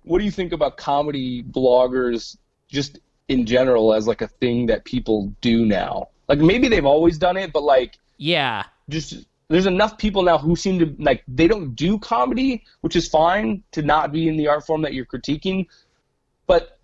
what 0.05 0.19
do 0.21 0.25
you 0.25 0.31
think 0.31 0.53
about 0.55 0.79
comedy 0.79 1.43
bloggers 1.43 2.39
just 2.69 3.01
in 3.29 3.45
general 3.45 3.93
as 3.93 4.07
like 4.07 4.23
a 4.23 4.29
thing 4.29 4.65
that 4.67 4.85
people 4.87 5.31
do 5.43 5.67
now? 5.67 6.09
Like 6.29 6.39
maybe 6.39 6.69
they've 6.69 6.85
always 6.85 7.19
done 7.19 7.37
it, 7.37 7.53
but 7.53 7.63
like 7.63 7.99
Yeah. 8.17 8.65
just 8.89 9.27
there's 9.49 9.67
enough 9.67 9.97
people 9.97 10.23
now 10.23 10.37
who 10.37 10.55
seem 10.55 10.79
to 10.79 10.95
like 10.99 11.25
they 11.27 11.49
don't 11.49 11.75
do 11.75 11.99
comedy, 11.99 12.65
which 12.83 12.97
is 12.97 13.09
fine 13.09 13.63
to 13.73 13.83
not 13.83 14.13
be 14.13 14.29
in 14.29 14.37
the 14.37 14.47
art 14.47 14.67
form 14.67 14.83
that 14.83 14.93
you're 14.93 15.07
critiquing, 15.07 15.67
but 16.47 16.79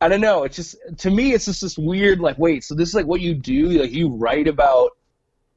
I 0.00 0.08
don't 0.08 0.20
know. 0.20 0.44
It's 0.44 0.56
just 0.56 0.76
to 0.98 1.10
me, 1.10 1.32
it's 1.32 1.46
just 1.46 1.62
this 1.62 1.78
weird 1.78 2.20
like, 2.20 2.38
wait, 2.38 2.62
so 2.62 2.74
this 2.74 2.88
is 2.88 2.94
like 2.94 3.06
what 3.06 3.20
you 3.20 3.34
do? 3.34 3.70
Like 3.70 3.90
you 3.90 4.08
write 4.08 4.46
about 4.46 4.90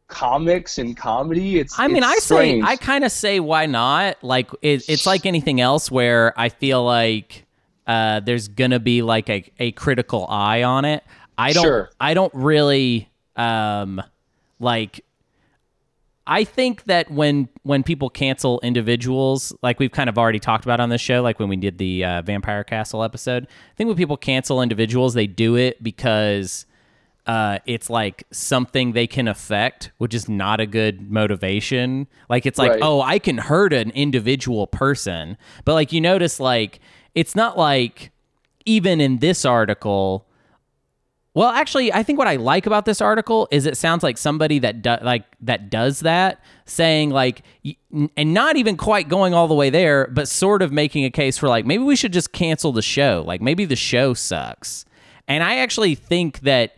comics 0.08 0.78
and 0.78 0.96
comedy? 0.96 1.60
It's 1.60 1.78
I 1.78 1.88
mean, 1.88 1.98
it's 1.98 2.06
I 2.06 2.16
say. 2.18 2.62
I 2.62 2.76
kind 2.76 3.04
of 3.04 3.12
say 3.12 3.40
why 3.40 3.66
not? 3.66 4.24
Like 4.24 4.52
it, 4.62 4.88
it's 4.88 5.06
like 5.06 5.26
anything 5.26 5.60
else 5.60 5.92
where 5.92 6.34
I 6.40 6.50
feel 6.50 6.84
like 6.84 7.46
uh, 7.88 8.20
there's 8.22 8.48
gonna 8.48 8.80
be 8.80 9.02
like 9.02 9.30
a, 9.30 9.44
a 9.60 9.72
critical 9.72 10.28
eye 10.30 10.64
on 10.64 10.86
it. 10.86 11.04
I 11.38 11.54
don't 11.54 11.64
Sure. 11.64 11.90
I 12.00 12.14
don't 12.14 12.34
really 12.34 13.10
um 13.36 14.02
like 14.60 15.04
I 16.28 16.44
think 16.44 16.84
that 16.84 17.10
when 17.10 17.50
when 17.64 17.84
people 17.84 18.10
cancel 18.10 18.60
individuals, 18.62 19.54
like 19.64 19.80
we've 19.80 19.92
kind 19.92 20.08
of 20.10 20.18
already 20.18 20.40
talked 20.40 20.64
about 20.64 20.80
on 20.80 20.90
this 20.90 21.02
show, 21.02 21.22
like 21.22 21.40
when 21.40 21.50
we 21.50 21.56
did 21.58 21.78
the 21.78 22.06
uh, 22.06 22.22
Vampire 22.22 22.64
Castle 22.64 23.04
episode, 23.04 23.46
I 23.46 23.76
think 23.76 23.88
when 23.88 23.98
people 23.98 24.18
cancel 24.18 24.62
individuals, 24.62 25.16
they 25.16 25.26
do 25.26 25.56
it 25.56 25.82
because 25.84 26.68
uh, 27.26 27.60
it's 27.66 27.90
like 27.90 28.24
something 28.32 28.94
they 28.94 29.08
can 29.08 29.28
affect, 29.28 29.92
which 29.98 30.14
is 30.14 30.30
not 30.30 30.60
a 30.60 30.66
good 30.68 31.12
motivation. 31.12 32.08
Like 32.30 32.46
it's 32.46 32.60
like, 32.60 32.72
Right. 32.72 32.82
oh, 32.84 33.02
I 33.02 33.18
can 33.20 33.38
hurt 33.40 33.74
an 33.74 33.90
individual 33.92 34.68
person, 34.68 35.38
but 35.66 35.74
like 35.74 35.92
you 35.92 36.02
notice, 36.02 36.40
like 36.40 36.80
it's 37.16 37.36
not 37.36 37.58
like 37.58 38.12
even 38.66 39.02
in 39.02 39.18
this 39.18 39.44
article. 39.44 40.28
Well, 41.34 41.50
actually, 41.50 41.94
I 41.94 42.04
think 42.04 42.20
what 42.20 42.28
I 42.28 42.36
like 42.36 42.66
about 42.66 42.84
this 42.84 43.00
article 43.00 43.48
is 43.52 43.66
it 43.66 43.78
sounds 43.78 44.04
like 44.04 44.18
somebody 44.18 44.60
that 44.60 44.82
do, 44.82 44.98
like 45.02 45.24
that 45.42 45.70
does 45.70 46.02
that, 46.02 46.44
saying 46.66 47.12
like, 47.12 47.44
and 48.18 48.34
not 48.34 48.58
even 48.58 48.76
quite 48.76 49.08
going 49.08 49.34
all 49.34 49.48
the 49.48 49.54
way 49.56 49.70
there, 49.70 50.08
but 50.08 50.28
sort 50.28 50.62
of 50.62 50.74
making 50.74 51.06
a 51.06 51.10
case 51.10 51.38
for 51.38 51.48
like 51.48 51.66
maybe 51.66 51.84
we 51.84 51.96
should 51.96 52.12
just 52.12 52.34
cancel 52.34 52.74
the 52.74 52.82
show. 52.82 53.24
Like 53.26 53.40
maybe 53.40 53.64
the 53.64 53.78
show 53.78 54.14
sucks. 54.14 54.84
And 55.26 55.42
I 55.42 55.58
actually 55.58 55.96
think 55.96 56.42
that 56.42 56.76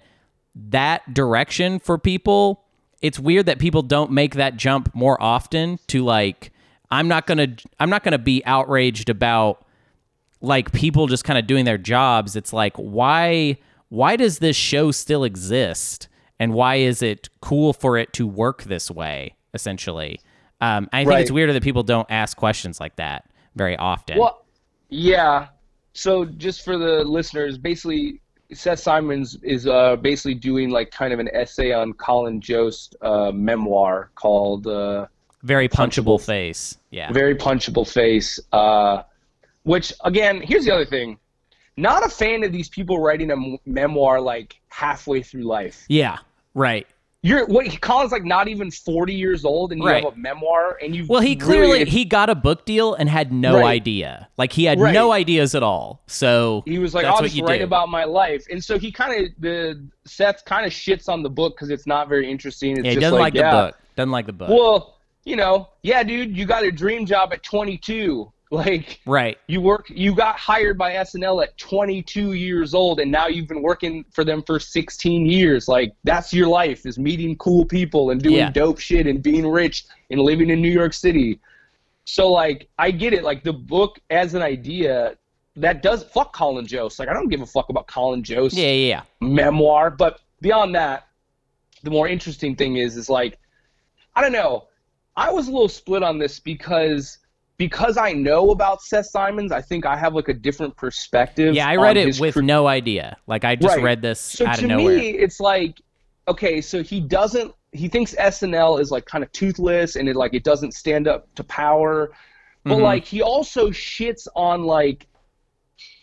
that 0.56 1.12
direction 1.12 1.80
for 1.80 1.98
people, 1.98 2.64
it's 3.02 3.20
weird 3.20 3.48
that 3.48 3.58
people 3.58 3.82
don't 3.82 4.12
make 4.12 4.36
that 4.36 4.56
jump 4.56 4.94
more 4.94 5.20
often 5.20 5.80
to 5.88 6.04
like, 6.04 6.52
I'm 6.92 7.08
not 7.08 7.26
gonna, 7.26 7.56
I'm 7.80 7.90
not 7.90 8.04
gonna 8.04 8.20
be 8.20 8.46
outraged 8.46 9.10
about 9.10 9.66
like 10.42 10.72
people 10.74 11.08
just 11.08 11.24
kind 11.24 11.40
of 11.40 11.48
doing 11.48 11.64
their 11.64 11.78
jobs 11.78 12.36
it's 12.36 12.52
like 12.52 12.76
why 12.76 13.58
why 13.94 14.16
does 14.16 14.40
this 14.40 14.56
show 14.56 14.90
still 14.92 15.24
exist 15.24 16.08
and 16.40 16.52
why 16.54 16.76
is 16.76 17.02
it 17.04 17.30
cool 17.42 17.74
for 17.74 17.96
it 17.98 18.12
to 18.14 18.26
work 18.26 18.64
this 18.64 18.90
way 18.90 19.36
essentially 19.54 20.20
um, 20.62 20.90
i 20.92 21.00
think 21.02 21.10
Right. 21.10 21.22
it's 21.22 21.32
weirder 21.32 21.54
that 21.54 21.64
people 21.64 21.84
don't 21.84 22.10
ask 22.10 22.36
questions 22.36 22.80
like 22.80 22.96
that 22.96 23.30
very 23.56 23.78
often 23.78 24.18
Well, 24.18 24.46
yeah. 24.90 25.48
So 25.94 26.26
just 26.26 26.64
for 26.66 26.76
the 26.78 27.04
listeners, 27.04 27.58
basically, 27.60 28.20
Seth 28.52 28.80
Simons 28.80 29.38
is 29.44 29.68
uh, 29.68 29.96
basically 29.98 30.34
doing 30.36 30.70
like 30.72 30.90
kind 30.92 31.14
of 31.14 31.20
an 31.20 31.30
essay 31.34 31.72
on 31.72 31.94
Colin 31.94 32.42
Jost 32.42 32.96
uh, 33.02 33.32
memoir 33.32 34.10
called 34.16 34.66
uh, 34.66 35.06
very 35.44 35.68
punchable 35.70 36.18
punchable. 36.18 36.26
face 36.26 36.78
yeah 36.90 37.12
"Very 37.12 37.36
Punchable 37.36 37.88
Face." 37.88 38.40
Uh, 38.52 39.04
which, 39.64 39.94
again, 40.04 40.42
here's 40.42 40.66
the 40.66 40.74
other 40.74 40.86
thing: 40.86 41.18
not 41.78 42.06
a 42.06 42.10
fan 42.10 42.44
of 42.44 42.52
these 42.52 42.70
people 42.70 43.00
writing 43.00 43.30
a 43.32 43.36
m- 43.36 43.58
memoir 43.66 44.22
like 44.22 44.60
halfway 44.70 45.22
through 45.22 45.44
life. 45.44 45.86
yeah 45.88 46.18
right 46.54 46.86
You're 47.26 47.46
what? 47.48 47.80
Colin's 47.82 48.12
like 48.12 48.26
not 48.26 48.48
even 48.50 48.70
40 48.70 49.14
years 49.14 49.46
old, 49.46 49.72
and 49.72 49.82
you 49.82 49.88
Right. 49.88 50.04
have 50.04 50.14
a 50.14 50.18
memoir, 50.18 50.78
and 50.84 50.94
you 50.94 51.06
well 51.08 51.22
he 51.22 51.30
really- 51.36 51.38
clearly 51.40 51.86
he 51.86 52.04
got 52.06 52.30
a 52.30 52.36
book 52.36 52.66
deal 52.66 52.94
and 52.96 53.10
had 53.10 53.32
no 53.32 53.60
Right. 53.60 53.66
idea 53.80 54.28
like 54.38 54.52
he 54.52 54.66
had 54.66 54.78
Right. 54.80 54.94
no 54.94 55.12
ideas 55.14 55.56
at 55.56 55.64
all 55.64 56.02
so 56.06 56.64
he 56.66 56.80
was 56.80 56.94
like, 56.94 57.06
"I'll 57.06 57.22
just 57.24 57.40
write 57.42 57.60
do. 57.60 57.64
about 57.64 57.88
my 57.90 58.04
life," 58.04 58.46
and 58.52 58.62
so 58.64 58.78
he 58.78 58.92
kind 58.92 59.24
of 59.26 59.32
the 59.40 59.82
Seth 60.06 60.44
kind 60.46 60.66
of 60.66 60.74
shits 60.74 61.08
on 61.08 61.24
the 61.24 61.30
book 61.30 61.56
because 61.56 61.70
it's 61.70 61.88
not 61.88 62.10
very 62.10 62.30
interesting. 62.30 62.72
It's 62.78 62.84
yeah 62.84 62.90
he 62.92 62.96
just 62.96 63.02
doesn't 63.02 63.20
like, 63.20 63.34
yeah, 63.36 63.52
the 63.52 63.58
book 63.68 63.80
doesn't 63.96 64.12
like 64.12 64.26
the 64.26 64.34
book 64.34 64.50
Well, 64.50 64.98
you 65.24 65.38
know, 65.38 65.70
yeah, 65.84 66.04
dude, 66.04 66.36
you 66.38 66.46
got 66.46 66.64
a 66.64 66.72
dream 66.72 67.06
job 67.06 67.32
at 67.32 67.42
22. 67.44 68.30
Like 68.54 69.00
right 69.08 69.36
you 69.48 69.62
work, 69.62 69.90
you 69.90 70.14
got 70.14 70.38
hired 70.38 70.78
by 70.78 70.94
SNL 70.94 71.42
at 71.44 71.58
22 71.58 72.34
years 72.34 72.76
old, 72.76 73.00
and 73.00 73.12
now 73.12 73.26
you've 73.26 73.48
been 73.48 73.64
working 73.64 74.06
for 74.12 74.24
them 74.24 74.44
for 74.44 74.60
16 74.60 75.26
years. 75.26 75.68
Like 75.68 75.94
that's 76.04 76.32
your 76.32 76.48
life 76.48 76.86
is 76.86 77.00
meeting 77.00 77.36
cool 77.38 77.66
people 77.66 78.12
and 78.12 78.22
doing 78.22 78.36
Yeah. 78.36 78.52
dope 78.52 78.80
shit 78.80 79.08
and 79.08 79.24
being 79.24 79.48
rich 79.48 79.86
and 80.12 80.20
living 80.22 80.52
in 80.52 80.62
New 80.62 80.72
York 80.72 80.94
City. 80.94 81.40
So 82.06 82.32
like, 82.32 82.70
I 82.78 82.92
get 82.92 83.12
it. 83.14 83.24
Like 83.24 83.44
the 83.44 83.54
book 83.54 84.00
as 84.12 84.36
an 84.36 84.44
idea. 84.44 85.16
That 85.56 85.82
does 85.82 86.04
fuck 86.04 86.32
Colin 86.34 86.68
Jost. 86.68 87.00
Like 87.00 87.10
I 87.10 87.14
don't 87.14 87.30
give 87.30 87.42
a 87.42 87.46
fuck 87.48 87.70
about 87.70 87.88
Colin 87.88 88.24
Jost 88.24 88.56
yeah 88.56 88.68
yeah 88.68 88.88
yeah 88.88 89.02
memoir. 89.20 89.90
But 89.90 90.20
beyond 90.42 90.76
that, 90.76 91.08
the 91.82 91.90
more 91.90 92.08
interesting 92.08 92.56
thing 92.56 92.78
is 92.78 92.98
is 92.98 93.10
like 93.10 93.40
I 94.16 94.22
don't 94.22 94.32
know. 94.32 94.68
I 95.16 95.32
was 95.32 95.48
a 95.48 95.52
little 95.52 95.70
split 95.70 96.04
on 96.04 96.20
this 96.20 96.40
because 96.40 97.18
because 97.68 97.98
I 97.98 98.12
know 98.14 98.52
about 98.52 98.82
Seth 98.82 99.06
Simons, 99.08 99.52
I 99.52 99.62
think 99.62 99.86
I 99.86 99.96
have 99.98 100.14
like 100.16 100.28
a 100.28 100.34
different 100.34 100.76
perspective. 100.76 101.56
Yeah, 101.56 101.68
I 101.70 101.76
read 101.78 101.98
it 101.98 102.20
with 102.20 102.36
no 102.38 102.68
idea. 102.68 103.16
Like 103.28 103.46
I 103.46 103.56
just 103.56 103.76
Right. 103.76 103.84
read 103.84 104.02
this 104.02 104.20
So 104.20 104.46
out 104.46 104.56
to 104.60 104.64
of 104.66 104.70
nowhere. 104.70 104.98
me, 104.98 105.10
it's 105.10 105.40
like 105.40 105.80
okay, 106.28 106.62
so 106.62 106.82
he 106.84 107.00
doesn't 107.00 107.54
he 107.72 107.88
thinks 107.88 108.14
SNL 108.16 108.80
is 108.80 108.92
like 108.92 109.06
kind 109.06 109.24
of 109.24 109.32
toothless 109.32 109.96
and 109.96 110.08
it 110.10 110.16
like 110.16 110.34
it 110.34 110.44
doesn't 110.44 110.74
stand 110.74 111.08
up 111.08 111.34
to 111.36 111.44
power. 111.46 112.12
But 112.66 112.74
Mm-hmm. 112.76 112.84
like 112.84 113.06
he 113.06 113.22
also 113.22 113.70
shits 113.72 114.28
on 114.36 114.64
like 114.64 115.08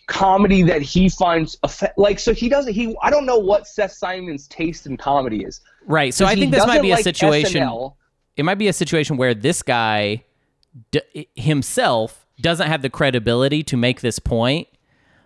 comedy 0.06 0.62
that 0.62 0.82
he 0.82 1.08
finds 1.08 1.56
effe- 1.64 1.92
like 1.96 2.18
so 2.18 2.34
he 2.34 2.48
doesn't 2.48 2.72
he 2.72 2.96
I 3.02 3.10
don't 3.10 3.26
know 3.26 3.38
what 3.38 3.66
Seth 3.66 3.92
Simon's 3.92 4.48
taste 4.48 4.86
in 4.86 4.96
comedy 4.96 5.44
is. 5.44 5.60
Right. 5.86 6.12
So 6.12 6.26
I 6.26 6.34
think 6.34 6.50
this 6.52 6.66
might 6.66 6.82
be 6.82 6.90
a 6.90 6.94
like 6.96 7.04
situation. 7.04 7.62
SNL. 7.62 7.94
It 8.36 8.44
might 8.44 8.58
be 8.58 8.68
a 8.68 8.72
situation 8.72 9.16
where 9.16 9.34
this 9.34 9.62
guy 9.62 10.24
d- 10.90 11.28
himself 11.36 12.26
doesn't 12.40 12.66
have 12.68 12.82
the 12.82 12.90
credibility 12.90 13.62
to 13.64 13.76
make 13.76 14.00
this 14.00 14.18
point. 14.18 14.68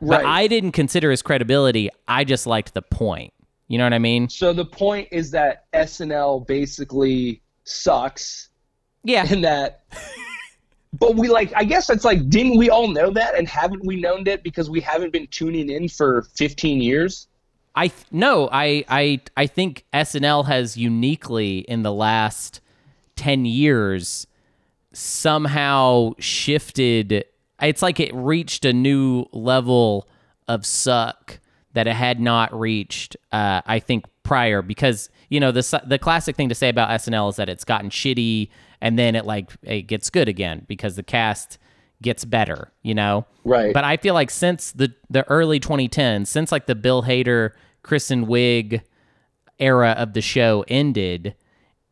But 0.00 0.22
Right. 0.22 0.26
I 0.26 0.46
didn't 0.48 0.72
consider 0.72 1.10
his 1.10 1.22
credibility. 1.22 1.88
I 2.08 2.24
just 2.24 2.46
liked 2.46 2.74
the 2.74 2.82
point. 2.82 3.32
You 3.68 3.78
know 3.78 3.84
what 3.84 3.94
I 3.94 3.98
mean? 3.98 4.28
So 4.28 4.52
the 4.52 4.64
point 4.66 5.08
is 5.10 5.30
that 5.30 5.64
SNL 5.72 6.46
basically 6.46 7.40
sucks 7.64 8.48
Yeah. 9.04 9.26
and 9.30 9.42
that 9.44 9.84
but 10.92 11.16
we 11.16 11.28
like 11.28 11.50
i 11.56 11.64
guess 11.64 11.88
it's 11.90 12.04
like 12.04 12.28
didn't 12.28 12.56
we 12.58 12.68
all 12.70 12.86
know 12.88 13.10
that 13.10 13.34
and 13.36 13.48
haven't 13.48 13.84
we 13.84 13.96
known 13.96 14.26
it 14.28 14.42
because 14.44 14.68
we 14.70 14.80
haven't 14.80 15.12
been 15.12 15.26
tuning 15.28 15.68
in 15.70 15.88
for 15.88 16.22
15 16.36 16.80
years 16.82 17.26
I 17.76 17.88
th- 17.88 18.06
no, 18.12 18.48
I 18.52 18.84
I 18.88 19.20
I 19.36 19.46
think 19.48 19.84
SNL 19.92 20.44
has 20.46 20.76
uniquely 20.76 21.58
in 21.60 21.82
the 21.82 21.92
last 21.92 22.60
10 23.16 23.46
years 23.46 24.28
somehow 24.94 26.12
shifted 26.18 27.24
it's 27.60 27.82
like 27.82 28.00
it 28.00 28.14
reached 28.14 28.64
a 28.64 28.72
new 28.72 29.24
level 29.32 30.08
of 30.48 30.66
suck 30.66 31.38
that 31.72 31.86
it 31.86 31.94
had 31.94 32.20
not 32.20 32.58
reached 32.58 33.16
uh, 33.32 33.60
I 33.66 33.78
think 33.80 34.04
prior 34.22 34.62
because 34.62 35.10
you 35.28 35.40
know 35.40 35.52
the 35.52 35.82
the 35.86 35.98
classic 35.98 36.36
thing 36.36 36.48
to 36.48 36.54
say 36.54 36.68
about 36.68 36.88
SNL 36.90 37.30
is 37.30 37.36
that 37.36 37.48
it's 37.48 37.64
gotten 37.64 37.90
shitty 37.90 38.48
and 38.80 38.98
then 38.98 39.14
it 39.14 39.24
like 39.24 39.50
it 39.62 39.82
gets 39.82 40.10
good 40.10 40.28
again 40.28 40.64
because 40.68 40.96
the 40.96 41.02
cast 41.02 41.58
gets 42.02 42.24
better, 42.24 42.70
you 42.82 42.94
know. 42.94 43.26
Right. 43.44 43.72
But 43.72 43.84
I 43.84 43.96
feel 43.96 44.14
like 44.14 44.30
since 44.30 44.72
the 44.72 44.92
the 45.10 45.24
early 45.28 45.58
2010s, 45.58 46.26
since 46.26 46.52
like 46.52 46.66
the 46.66 46.74
Bill 46.74 47.02
Hader, 47.02 47.50
Kristen 47.82 48.26
Wiig 48.26 48.82
era 49.58 49.92
of 49.92 50.12
the 50.12 50.20
show 50.20 50.64
ended, 50.68 51.34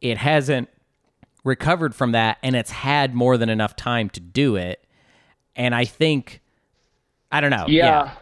it 0.00 0.18
hasn't 0.18 0.68
recovered 1.44 1.94
from 1.94 2.12
that 2.12 2.38
and 2.42 2.54
it's 2.54 2.70
had 2.70 3.14
more 3.14 3.36
than 3.36 3.48
enough 3.48 3.74
time 3.76 4.08
to 4.10 4.20
do 4.20 4.56
it. 4.56 4.86
And 5.56 5.74
I 5.74 5.84
think 5.84 6.40
I 7.30 7.40
don't 7.40 7.50
know. 7.50 7.64
yeah, 7.66 8.12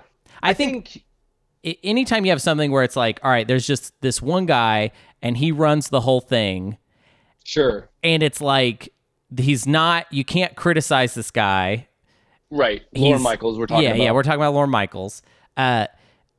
I, 0.42 0.54
think, 0.54 1.04
i 1.66 1.76
anytime 1.82 2.24
you 2.24 2.30
have 2.30 2.40
something 2.40 2.70
where 2.70 2.84
it's 2.84 2.96
like, 2.96 3.18
all 3.24 3.30
right, 3.30 3.46
there's 3.46 3.66
just 3.66 4.00
this 4.00 4.22
one 4.22 4.46
guy 4.46 4.92
and 5.20 5.36
he 5.36 5.50
runs 5.50 5.88
the 5.88 6.00
whole 6.00 6.20
thing. 6.20 6.78
Sure. 7.44 7.90
And 8.04 8.22
it's 8.22 8.40
like 8.40 8.92
he's 9.36 9.66
not 9.66 10.06
you 10.12 10.24
can't 10.24 10.56
criticize 10.56 11.14
this 11.14 11.30
guy. 11.30 11.88
Right. 12.50 12.82
Lorne 12.94 13.22
michaels 13.22 13.58
we're 13.58 13.66
talking 13.66 13.84
yeah, 13.84 13.90
about. 13.90 14.02
Yeah, 14.02 14.12
we're 14.12 14.22
talking 14.22 14.40
about 14.40 14.54
Lorne 14.54 14.70
Michaels. 14.70 15.22
Uh, 15.56 15.86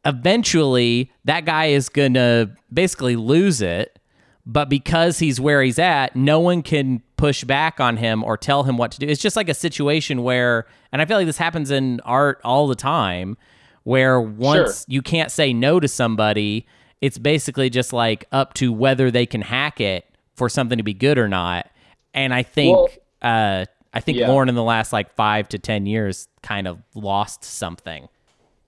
eventually, 0.05 1.11
that 1.25 1.45
guy 1.45 1.67
is 1.67 1.89
gonna 1.89 2.55
basically 2.73 3.15
lose 3.15 3.61
it, 3.61 3.97
but 4.45 4.69
because 4.69 5.19
he's 5.19 5.39
where 5.39 5.61
he's 5.61 5.79
at, 5.79 6.15
no 6.15 6.39
one 6.39 6.61
can 6.63 7.01
push 7.17 7.43
back 7.43 7.79
on 7.79 7.97
him 7.97 8.23
or 8.23 8.37
tell 8.37 8.63
him 8.63 8.77
what 8.77 8.91
to 8.91 8.99
do. 8.99 9.07
It's 9.07 9.21
just 9.21 9.35
like 9.35 9.49
a 9.49 9.53
situation 9.53 10.23
where, 10.23 10.65
and 10.91 11.01
I 11.01 11.05
feel 11.05 11.17
like 11.17 11.27
this 11.27 11.37
happens 11.37 11.69
in 11.71 11.99
art 12.01 12.41
all 12.43 12.67
the 12.67 12.75
time, 12.75 13.37
where 13.83 14.19
once 14.19 14.79
Sure. 14.79 14.85
you 14.87 15.01
can't 15.01 15.31
say 15.31 15.53
no 15.53 15.79
to 15.79 15.87
somebody, 15.87 16.65
it's 17.01 17.17
basically 17.17 17.69
just 17.69 17.93
like 17.93 18.25
up 18.31 18.53
to 18.55 18.71
whether 18.73 19.11
they 19.11 19.25
can 19.25 19.41
hack 19.41 19.79
it 19.79 20.05
for 20.35 20.49
something 20.49 20.77
to 20.77 20.83
be 20.83 20.93
good 20.93 21.17
or 21.17 21.27
not. 21.27 21.67
And 22.13 22.33
I 22.33 22.43
think, 22.43 22.75
Well- 22.77 22.89
uh, 23.21 23.65
I 23.93 23.99
think 23.99 24.17
Yeah. 24.17 24.29
Lorne 24.29 24.49
in 24.49 24.55
the 24.55 24.63
last 24.63 24.91
like 24.93 25.13
five 25.15 25.49
to 25.49 25.59
ten 25.59 25.85
years 25.85 26.27
kind 26.41 26.67
of 26.67 26.79
lost 26.95 27.43
something, 27.43 28.07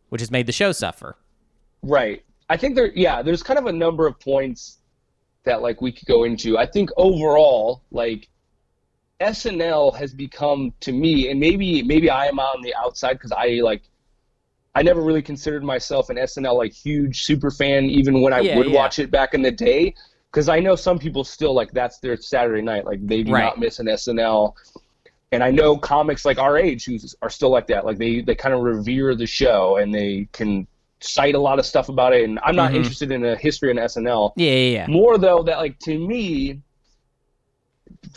which 0.09 0.21
has 0.21 0.29
made 0.29 0.45
the 0.45 0.51
show 0.51 0.71
suffer. 0.71 1.15
Right. 1.81 2.23
I 2.49 2.57
think 2.57 2.75
there 2.75 2.91
yeah, 2.93 3.21
there's 3.21 3.41
kind 3.41 3.57
of 3.57 3.65
a 3.65 3.71
number 3.71 4.05
of 4.05 4.19
points 4.19 4.77
that 5.45 5.61
like 5.61 5.81
we 5.81 5.91
could 5.91 6.07
go 6.07 6.23
into. 6.23 6.57
I 6.57 6.65
think 6.65 6.89
overall, 6.97 7.83
like 7.91 8.29
SNL 9.19 9.91
has 9.91 10.13
become 10.13 10.73
to 10.81 10.91
me, 10.91 11.29
and 11.29 11.39
maybe 11.39 11.83
maybe 11.83 12.09
I 12.09 12.27
am 12.27 12.39
on 12.39 12.61
the 12.61 12.75
outside 12.75 13.13
because 13.13 13.31
I 13.31 13.59
like 13.63 13.83
I 14.75 14.81
never 14.83 15.01
really 15.01 15.21
considered 15.21 15.63
myself 15.63 16.09
an 16.09 16.17
SNL 16.17 16.55
like 16.55 16.73
huge 16.73 17.23
super 17.23 17.51
fan, 17.51 17.85
even 17.85 18.21
when 18.21 18.33
I 18.33 18.41
Yeah, 18.41 18.55
would 18.55 18.67
yeah. 18.67 18.73
watch 18.73 18.99
it 18.99 19.11
back 19.11 19.33
in 19.33 19.41
the 19.41 19.51
day. 19.51 19.93
Because 20.31 20.49
I 20.49 20.59
know 20.59 20.75
some 20.75 20.97
people 20.97 21.23
still 21.23 21.53
like 21.53 21.71
that's 21.73 21.99
their 21.99 22.17
Saturday 22.17 22.61
night, 22.63 22.85
like 22.85 23.05
they 23.05 23.21
do 23.23 23.33
Right. 23.33 23.43
not 23.43 23.59
miss 23.59 23.79
an 23.79 23.87
SNL. 23.87 24.55
And 25.31 25.43
I 25.43 25.51
know 25.51 25.77
comics 25.77 26.25
like 26.25 26.39
our 26.39 26.57
age 26.57 26.85
who 26.85 26.97
are 27.21 27.29
still 27.29 27.49
like 27.49 27.67
that. 27.67 27.85
Like 27.85 27.97
they 27.97 28.21
they 28.21 28.35
kind 28.35 28.53
of 28.55 28.61
revere 28.61 29.15
the 29.15 29.27
show 29.27 29.77
and 29.77 29.93
they 29.93 30.27
can 30.33 30.67
cite 31.03 31.35
a 31.35 31.39
lot 31.39 31.59
of 31.59 31.65
stuff 31.65 31.89
about 31.89 32.13
it. 32.13 32.23
And 32.23 32.39
I'm 32.43 32.55
not 32.55 32.71
Mhm. 32.71 32.75
interested 32.77 33.11
in 33.11 33.25
a 33.25 33.35
history 33.35 33.71
in 33.71 33.77
SNL. 33.77 34.33
Yeah, 34.35 34.51
yeah, 34.51 34.73
yeah. 34.77 34.87
More 34.87 35.17
though 35.17 35.43
that 35.43 35.57
like 35.57 35.77
to 35.79 35.97
me, 35.97 36.61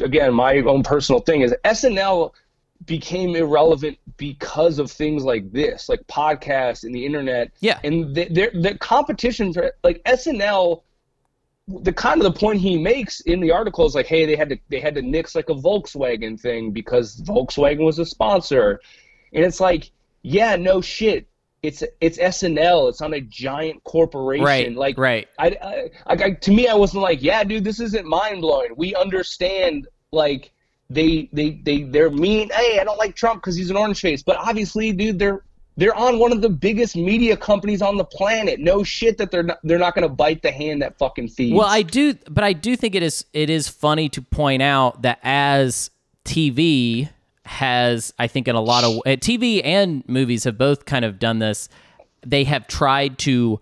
again, 0.00 0.32
my 0.34 0.58
own 0.58 0.82
personal 0.82 1.20
thing 1.20 1.40
is 1.42 1.54
SNL 1.64 2.34
became 2.84 3.34
irrelevant 3.34 3.98
because 4.16 4.78
of 4.78 4.90
things 4.90 5.24
like 5.24 5.50
this, 5.52 5.88
like 5.88 6.06
podcasts 6.06 6.84
and 6.84 6.94
the 6.94 7.04
internet. 7.04 7.50
Yeah. 7.60 7.78
And 7.84 8.14
the, 8.14 8.28
the, 8.28 8.50
the 8.60 8.78
competition 8.78 9.52
for 9.52 9.72
like 9.82 10.02
SNL, 10.04 10.82
the 11.68 11.92
kind 11.92 12.20
of 12.20 12.32
the 12.32 12.38
point 12.38 12.60
he 12.60 12.78
makes 12.78 13.20
in 13.22 13.40
the 13.40 13.50
article 13.50 13.86
is 13.86 13.94
like, 13.94 14.06
hey, 14.06 14.26
they 14.26 14.36
had 14.36 14.48
to 14.50 14.58
they 14.68 14.78
had 14.78 14.94
to 14.94 15.02
nix 15.02 15.34
like 15.34 15.48
a 15.48 15.54
Volkswagen 15.54 16.38
thing 16.38 16.70
because 16.70 17.20
Volkswagen 17.22 17.84
was 17.84 17.98
a 17.98 18.06
sponsor, 18.06 18.80
and 19.32 19.44
it's 19.44 19.58
like, 19.58 19.90
yeah, 20.22 20.54
no 20.56 20.80
shit. 20.80 21.26
It's 21.62 21.82
it's 22.00 22.18
SNL. 22.18 22.88
It's 22.88 23.00
not 23.00 23.12
a 23.14 23.20
giant 23.20 23.82
corporation. 23.84 24.44
Right, 24.44 24.72
Like 24.74 24.98
right. 24.98 25.26
I, 25.38 25.46
I, 25.62 25.90
I, 26.06 26.24
I- 26.24 26.30
to 26.32 26.50
me, 26.52 26.68
I 26.68 26.74
wasn't 26.74 27.02
like, 27.02 27.22
yeah, 27.22 27.42
dude, 27.44 27.64
this 27.64 27.80
isn't 27.80 28.06
mind 28.06 28.42
blowing. 28.42 28.70
We 28.76 28.94
understand, 28.94 29.88
like, 30.12 30.52
they, 30.90 31.28
they, 31.32 31.60
they, 31.64 31.82
they're 31.82 32.10
mean. 32.10 32.50
Hey, 32.50 32.78
I 32.78 32.84
don't 32.84 32.98
like 32.98 33.16
Trump 33.16 33.42
because 33.42 33.56
he's 33.56 33.70
an 33.70 33.76
orange 33.76 34.00
face, 34.00 34.22
but 34.22 34.36
obviously, 34.36 34.92
dude, 34.92 35.18
they're, 35.18 35.42
they're 35.78 35.94
on 35.94 36.18
one 36.20 36.30
of 36.30 36.40
the 36.40 36.48
biggest 36.48 36.94
media 36.96 37.36
companies 37.36 37.82
on 37.82 37.96
the 37.96 38.04
planet. 38.04 38.60
No 38.60 38.84
shit 38.84 39.18
that 39.18 39.30
they're 39.32 39.42
not, 39.42 39.58
they're 39.64 39.78
not 39.78 39.94
going 39.94 40.08
to 40.08 40.14
bite 40.14 40.42
the 40.42 40.52
hand 40.52 40.82
that 40.82 40.96
fucking 40.98 41.28
feeds. 41.28 41.56
Well, 41.58 41.66
I 41.68 41.82
do, 41.82 42.14
but 42.30 42.44
I 42.44 42.52
do 42.52 42.76
think 42.76 42.94
it 42.94 43.02
is 43.02 43.24
it 43.32 43.50
is 43.50 43.68
funny 43.68 44.08
to 44.10 44.22
point 44.22 44.62
out 44.62 45.02
that 45.02 45.18
as 45.22 45.90
TV 46.24 47.08
has, 47.46 48.12
I 48.18 48.26
think, 48.26 48.48
in 48.48 48.54
a 48.56 48.60
lot 48.60 48.84
of 48.84 48.96
uh, 48.98 49.10
TV 49.16 49.60
and 49.64 50.02
movies 50.08 50.44
have 50.44 50.58
both 50.58 50.84
kind 50.84 51.04
of 51.04 51.18
done 51.18 51.38
this. 51.38 51.68
They 52.26 52.44
have 52.44 52.66
tried 52.66 53.18
to 53.20 53.60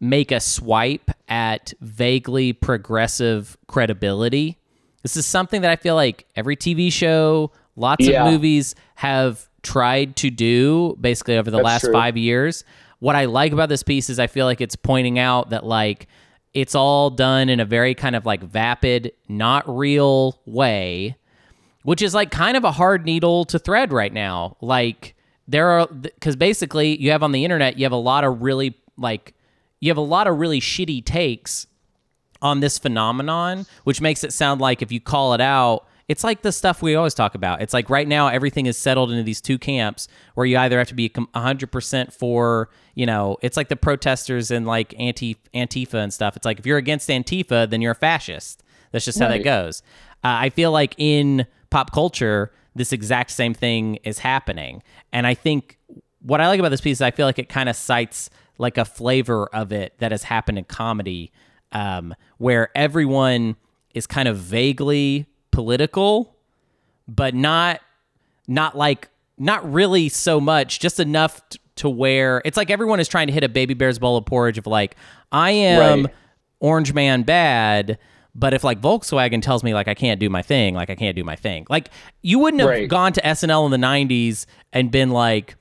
make 0.00 0.30
a 0.32 0.40
swipe 0.40 1.10
at 1.28 1.72
vaguely 1.80 2.52
progressive 2.52 3.56
credibility. 3.66 4.58
This 5.02 5.16
is 5.16 5.26
something 5.26 5.62
that 5.62 5.70
I 5.70 5.76
feel 5.76 5.94
like 5.94 6.26
every 6.36 6.56
TV 6.56 6.90
show, 6.92 7.50
lots 7.76 8.06
Yeah. 8.06 8.24
of 8.24 8.32
movies 8.32 8.74
have 8.96 9.48
tried 9.62 10.14
to 10.16 10.30
do 10.30 10.96
basically 11.00 11.36
over 11.36 11.50
the 11.50 11.56
That's 11.58 11.64
last 11.64 11.80
true. 11.84 11.92
five 11.92 12.16
years. 12.16 12.64
What 13.00 13.16
I 13.16 13.24
like 13.24 13.52
about 13.52 13.68
this 13.68 13.82
piece 13.82 14.08
is 14.10 14.18
I 14.18 14.26
feel 14.26 14.46
like 14.46 14.60
it's 14.60 14.76
pointing 14.76 15.18
out 15.18 15.50
that 15.50 15.64
like 15.64 16.06
it's 16.52 16.74
all 16.74 17.10
done 17.10 17.48
in 17.48 17.58
a 17.60 17.64
very 17.64 17.94
kind 17.94 18.14
of 18.14 18.24
like 18.24 18.42
vapid, 18.42 19.12
not 19.28 19.64
real 19.66 20.40
way, 20.46 21.16
which 21.84 22.02
is 22.02 22.14
like 22.14 22.30
kind 22.30 22.56
of 22.56 22.64
a 22.64 22.72
hard 22.72 23.04
needle 23.04 23.44
to 23.44 23.58
thread 23.58 23.92
right 23.92 24.12
now. 24.12 24.56
Like 24.60 25.14
there 25.46 25.68
are 25.68 25.86
because 25.86 26.34
basically 26.36 27.00
you 27.00 27.10
have 27.12 27.22
on 27.22 27.32
the 27.32 27.44
internet 27.44 27.78
you 27.78 27.84
have 27.84 27.92
a 27.92 27.96
lot 27.96 28.24
of 28.24 28.42
really 28.42 28.74
like 28.96 29.34
you 29.80 29.90
have 29.90 29.98
a 29.98 30.00
lot 30.00 30.26
of 30.26 30.38
really 30.38 30.60
shitty 30.60 31.04
takes 31.04 31.66
on 32.40 32.60
this 32.60 32.78
phenomenon, 32.78 33.66
which 33.84 34.00
makes 34.00 34.24
it 34.24 34.32
sound 34.32 34.60
like 34.60 34.82
if 34.82 34.90
you 34.90 35.00
call 35.00 35.34
it 35.34 35.40
out, 35.40 35.86
it's 36.08 36.24
like 36.24 36.42
the 36.42 36.52
stuff 36.52 36.82
we 36.82 36.94
always 36.94 37.14
talk 37.14 37.34
about. 37.34 37.62
It's 37.62 37.72
like 37.72 37.88
right 37.88 38.06
now 38.06 38.28
everything 38.28 38.66
is 38.66 38.76
settled 38.76 39.10
into 39.10 39.22
these 39.22 39.40
two 39.40 39.58
camps 39.58 40.08
where 40.34 40.46
you 40.46 40.58
either 40.58 40.78
have 40.78 40.88
to 40.88 40.94
be 40.94 41.08
com- 41.08 41.28
100% 41.34 42.12
for, 42.12 42.68
you 42.94 43.06
know, 43.06 43.38
it's 43.40 43.56
like 43.56 43.68
the 43.68 43.76
protesters 43.76 44.50
and 44.50 44.66
like 44.66 44.94
anti 44.98 45.36
Antifa 45.54 45.94
and 45.94 46.12
stuff. 46.12 46.36
It's 46.36 46.44
like 46.44 46.58
if 46.58 46.66
you're 46.66 46.78
against 46.78 47.08
Antifa, 47.08 47.68
then 47.68 47.80
you're 47.80 47.92
a 47.92 47.96
fascist. 47.96 48.62
That's 48.92 49.06
just 49.06 49.18
how 49.18 49.28
that 49.28 49.42
goes. 49.42 49.82
Uh, 50.22 50.36
I 50.40 50.50
feel 50.50 50.70
like 50.70 50.94
in 50.98 51.46
pop 51.74 51.90
culture, 51.90 52.52
this 52.76 52.92
exact 52.92 53.32
same 53.32 53.52
thing 53.52 53.96
is 54.04 54.20
happening. 54.20 54.80
And 55.12 55.26
I 55.26 55.34
think 55.34 55.76
what 56.22 56.40
I 56.40 56.46
like 56.46 56.60
about 56.60 56.68
this 56.68 56.80
piece 56.80 56.98
is 56.98 57.02
I 57.02 57.10
feel 57.10 57.26
like 57.26 57.40
it 57.40 57.48
kind 57.48 57.68
of 57.68 57.74
cites 57.74 58.30
like 58.58 58.78
a 58.78 58.84
flavor 58.84 59.46
of 59.52 59.72
it 59.72 59.92
that 59.98 60.12
has 60.12 60.22
happened 60.22 60.56
in 60.58 60.64
comedy 60.64 61.32
um, 61.72 62.14
where 62.38 62.70
everyone 62.76 63.56
is 63.92 64.06
kind 64.06 64.28
of 64.28 64.36
vaguely 64.36 65.26
political, 65.50 66.36
but 67.08 67.34
not 67.34 67.80
not 68.46 68.76
like 68.76 69.08
not 69.36 69.68
really 69.72 70.08
so 70.08 70.40
much, 70.40 70.78
just 70.78 71.00
enough 71.00 71.46
t- 71.48 71.58
to 71.76 71.90
where 71.90 72.40
it's 72.44 72.56
like 72.56 72.70
everyone 72.70 73.00
is 73.00 73.08
trying 73.08 73.26
to 73.26 73.32
hit 73.32 73.42
a 73.42 73.48
baby 73.48 73.74
bear's 73.74 73.98
bowl 73.98 74.16
of 74.16 74.24
porridge 74.24 74.58
of 74.58 74.66
like 74.68 74.94
I 75.32 75.50
am 75.50 76.04
Right. 76.04 76.14
Orange 76.60 76.94
Man 76.94 77.24
bad, 77.24 77.98
But 78.34 78.52
if 78.52 78.64
like 78.64 78.80
Volkswagen 78.80 79.40
tells 79.40 79.62
me 79.62 79.74
like 79.74 79.86
I 79.88 79.94
can't 79.94 80.18
do 80.18 80.28
my 80.28 80.42
thing, 80.42 80.74
like 80.74 80.90
I 80.90 80.94
can't 80.96 81.14
do 81.14 81.22
my 81.24 81.36
thing. 81.36 81.66
Like 81.70 81.90
you 82.22 82.38
wouldn't 82.40 82.60
have 82.60 82.70
Right. 82.70 82.88
gone 82.88 83.12
to 83.12 83.20
SNL 83.24 83.64
in 83.66 83.70
the 83.70 83.76
90s 83.86 84.46
and 84.72 84.90
been 84.90 85.10
like 85.10 85.56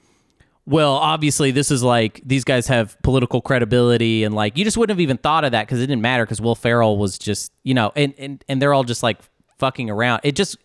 well, 0.66 0.94
obviously 0.94 1.52
this 1.52 1.70
is 1.72 1.84
like 1.84 2.22
these 2.26 2.46
guys 2.46 2.68
have 2.68 2.96
political 3.04 3.42
credibility 3.42 4.24
and 4.24 4.34
like 4.34 4.58
you 4.58 4.64
just 4.64 4.78
wouldn't 4.78 4.96
have 4.96 5.02
even 5.02 5.18
thought 5.18 5.44
of 5.44 5.52
that 5.52 5.68
cuz 5.68 5.80
it 5.80 5.88
didn't 5.88 6.02
matter 6.02 6.26
cuz 6.26 6.40
Will 6.40 6.56
Ferrell 6.56 6.98
was 6.98 7.20
just, 7.20 7.52
you 7.64 7.74
know, 7.74 7.92
and 7.96 8.14
and 8.18 8.44
and 8.48 8.62
they're 8.62 8.74
all 8.74 8.86
just 8.86 9.04
like 9.04 9.20
fucking 9.60 9.90
around. 9.90 10.22
It 10.24 10.36
just 10.36 10.58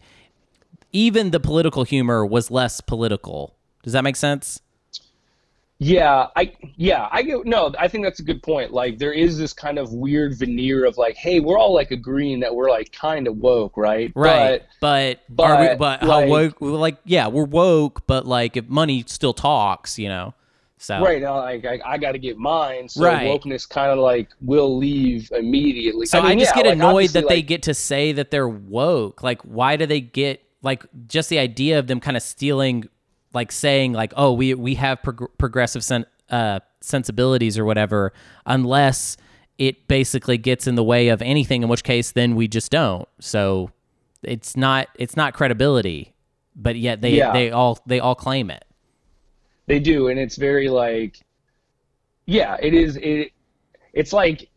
even 0.92 1.30
the 1.32 1.40
political 1.40 1.84
humor 1.84 2.24
was 2.24 2.50
less 2.50 2.80
political. 2.80 3.56
Does 3.82 3.92
that 3.92 4.04
make 4.04 4.16
sense? 4.16 4.60
Yeah, 5.80 6.26
I 6.34 6.52
yeah, 6.76 7.08
I 7.12 7.22
get 7.22 7.46
no, 7.46 7.72
I 7.78 7.86
think 7.86 8.04
that's 8.04 8.18
a 8.18 8.24
good 8.24 8.42
point. 8.42 8.72
Like 8.72 8.98
there 8.98 9.12
is 9.12 9.38
this 9.38 9.52
kind 9.52 9.78
of 9.78 9.92
weird 9.92 10.36
veneer 10.36 10.84
of 10.84 10.98
like, 10.98 11.14
hey, 11.14 11.38
we're 11.38 11.58
all 11.58 11.72
like 11.72 11.92
agreeing 11.92 12.40
that 12.40 12.52
we're 12.52 12.68
like 12.68 12.90
kind 12.92 13.28
of 13.28 13.36
woke, 13.36 13.76
right? 13.76 14.10
Right. 14.16 14.62
But 14.80 15.20
but, 15.28 15.44
are 15.44 15.60
we, 15.60 15.66
but, 15.68 15.78
but 15.78 16.00
how 16.00 16.20
like- 16.20 16.28
woke 16.28 16.56
like 16.60 16.96
yeah, 17.04 17.28
we're 17.28 17.44
woke, 17.44 18.06
but 18.08 18.26
like 18.26 18.56
if 18.56 18.68
money 18.68 19.04
still 19.06 19.32
talks, 19.32 19.98
you 20.00 20.08
know. 20.08 20.34
So 20.78 21.00
right 21.00 21.20
now, 21.20 21.36
like 21.36 21.64
I, 21.64 21.80
I 21.84 21.98
got 21.98 22.12
to 22.12 22.18
get 22.18 22.38
mine, 22.38 22.88
so 22.88 23.04
Right. 23.04 23.26
wokeness 23.26 23.68
kind 23.68 23.90
of 23.90 23.98
like 23.98 24.28
will 24.40 24.76
leave 24.76 25.30
immediately. 25.32 26.06
So 26.06 26.20
I, 26.20 26.30
mean, 26.30 26.38
just 26.38 26.56
yeah, 26.56 26.62
get 26.62 26.68
like, 26.68 26.74
annoyed 26.76 27.10
that 27.10 27.28
they 27.28 27.42
get 27.42 27.64
to 27.64 27.74
say 27.74 28.12
that 28.12 28.30
they're 28.30 28.48
woke. 28.48 29.22
Like, 29.22 29.42
why 29.42 29.76
do 29.76 29.86
they 29.86 30.00
get 30.00 30.42
like 30.62 30.84
just 31.06 31.30
the 31.30 31.38
idea 31.38 31.78
of 31.78 31.88
them 31.88 32.00
kind 32.00 32.16
of 32.16 32.22
stealing, 32.22 32.88
like 33.38 33.52
saying 33.52 33.92
like, 33.92 34.12
oh, 34.16 34.32
we 34.32 34.54
we 34.54 34.74
have 34.74 35.00
prog- 35.00 35.30
progressive 35.38 35.84
sen- 35.84 36.06
uh, 36.28 36.58
sensibilities 36.80 37.56
or 37.56 37.64
whatever, 37.64 38.12
unless 38.44 39.16
it 39.58 39.86
basically 39.86 40.38
gets 40.38 40.66
in 40.66 40.74
the 40.74 40.82
way 40.82 41.08
of 41.08 41.22
anything. 41.22 41.62
In 41.62 41.68
which 41.68 41.84
case, 41.84 42.10
then 42.10 42.34
we 42.34 42.48
just 42.48 42.72
don't. 42.72 43.08
So 43.20 43.70
it's 44.24 44.56
not 44.56 44.88
it's 44.96 45.16
not 45.16 45.34
credibility, 45.34 46.14
but 46.56 46.74
yet 46.74 47.00
they 47.00 47.12
Yeah. 47.12 47.32
they 47.32 47.52
all 47.52 47.78
they 47.86 48.00
all 48.00 48.16
claim 48.16 48.50
it. 48.50 48.64
They 49.66 49.78
do, 49.78 50.08
and 50.08 50.18
it's 50.18 50.36
very 50.36 50.68
like, 50.68 51.20
yeah, 52.26 52.56
it 52.60 52.74
is. 52.74 52.96
It, 52.96 53.30
it's 53.92 54.12
like 54.12 54.50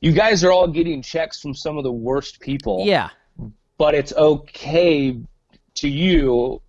you 0.00 0.10
guys 0.12 0.42
are 0.42 0.50
all 0.50 0.66
getting 0.66 1.00
checks 1.00 1.40
from 1.40 1.54
some 1.54 1.78
of 1.78 1.84
the 1.84 1.92
worst 1.92 2.40
people. 2.40 2.82
Yeah, 2.84 3.10
but 3.78 3.94
it's 3.94 4.12
okay 4.14 5.16
to 5.74 5.88
you 5.88 6.60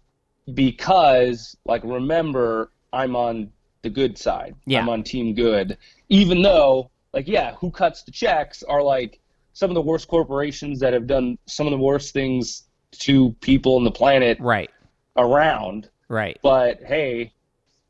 because, 0.53 1.57
like, 1.65 1.83
remember, 1.83 2.71
I'm 2.93 3.15
on 3.15 3.51
the 3.81 3.89
good 3.89 4.17
side. 4.17 4.55
Yeah. 4.65 4.81
I'm 4.81 4.89
on 4.89 5.03
team 5.03 5.33
good, 5.33 5.77
even 6.09 6.41
though, 6.41 6.91
like, 7.13 7.27
yeah, 7.27 7.55
who 7.55 7.71
cuts 7.71 8.03
the 8.03 8.11
checks 8.11 8.63
are 8.63 8.81
like 8.81 9.19
some 9.53 9.69
of 9.71 9.75
the 9.75 9.81
worst 9.81 10.07
corporations 10.07 10.79
that 10.81 10.93
have 10.93 11.07
done 11.07 11.37
some 11.45 11.65
of 11.65 11.71
the 11.71 11.77
worst 11.77 12.13
things 12.13 12.63
to 12.91 13.31
people 13.41 13.75
on 13.75 13.83
the 13.83 13.91
planet 13.91 14.37
right, 14.39 14.69
around 15.17 15.89
right. 16.09 16.37
but 16.43 16.81
hey, 16.83 17.33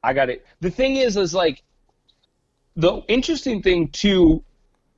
I 0.03 0.13
got 0.13 0.29
it. 0.29 0.45
The 0.61 0.69
thing 0.69 0.97
is, 0.97 1.17
is 1.17 1.33
like 1.33 1.63
the 2.75 3.01
interesting 3.07 3.61
thing 3.61 3.89
too 3.89 4.43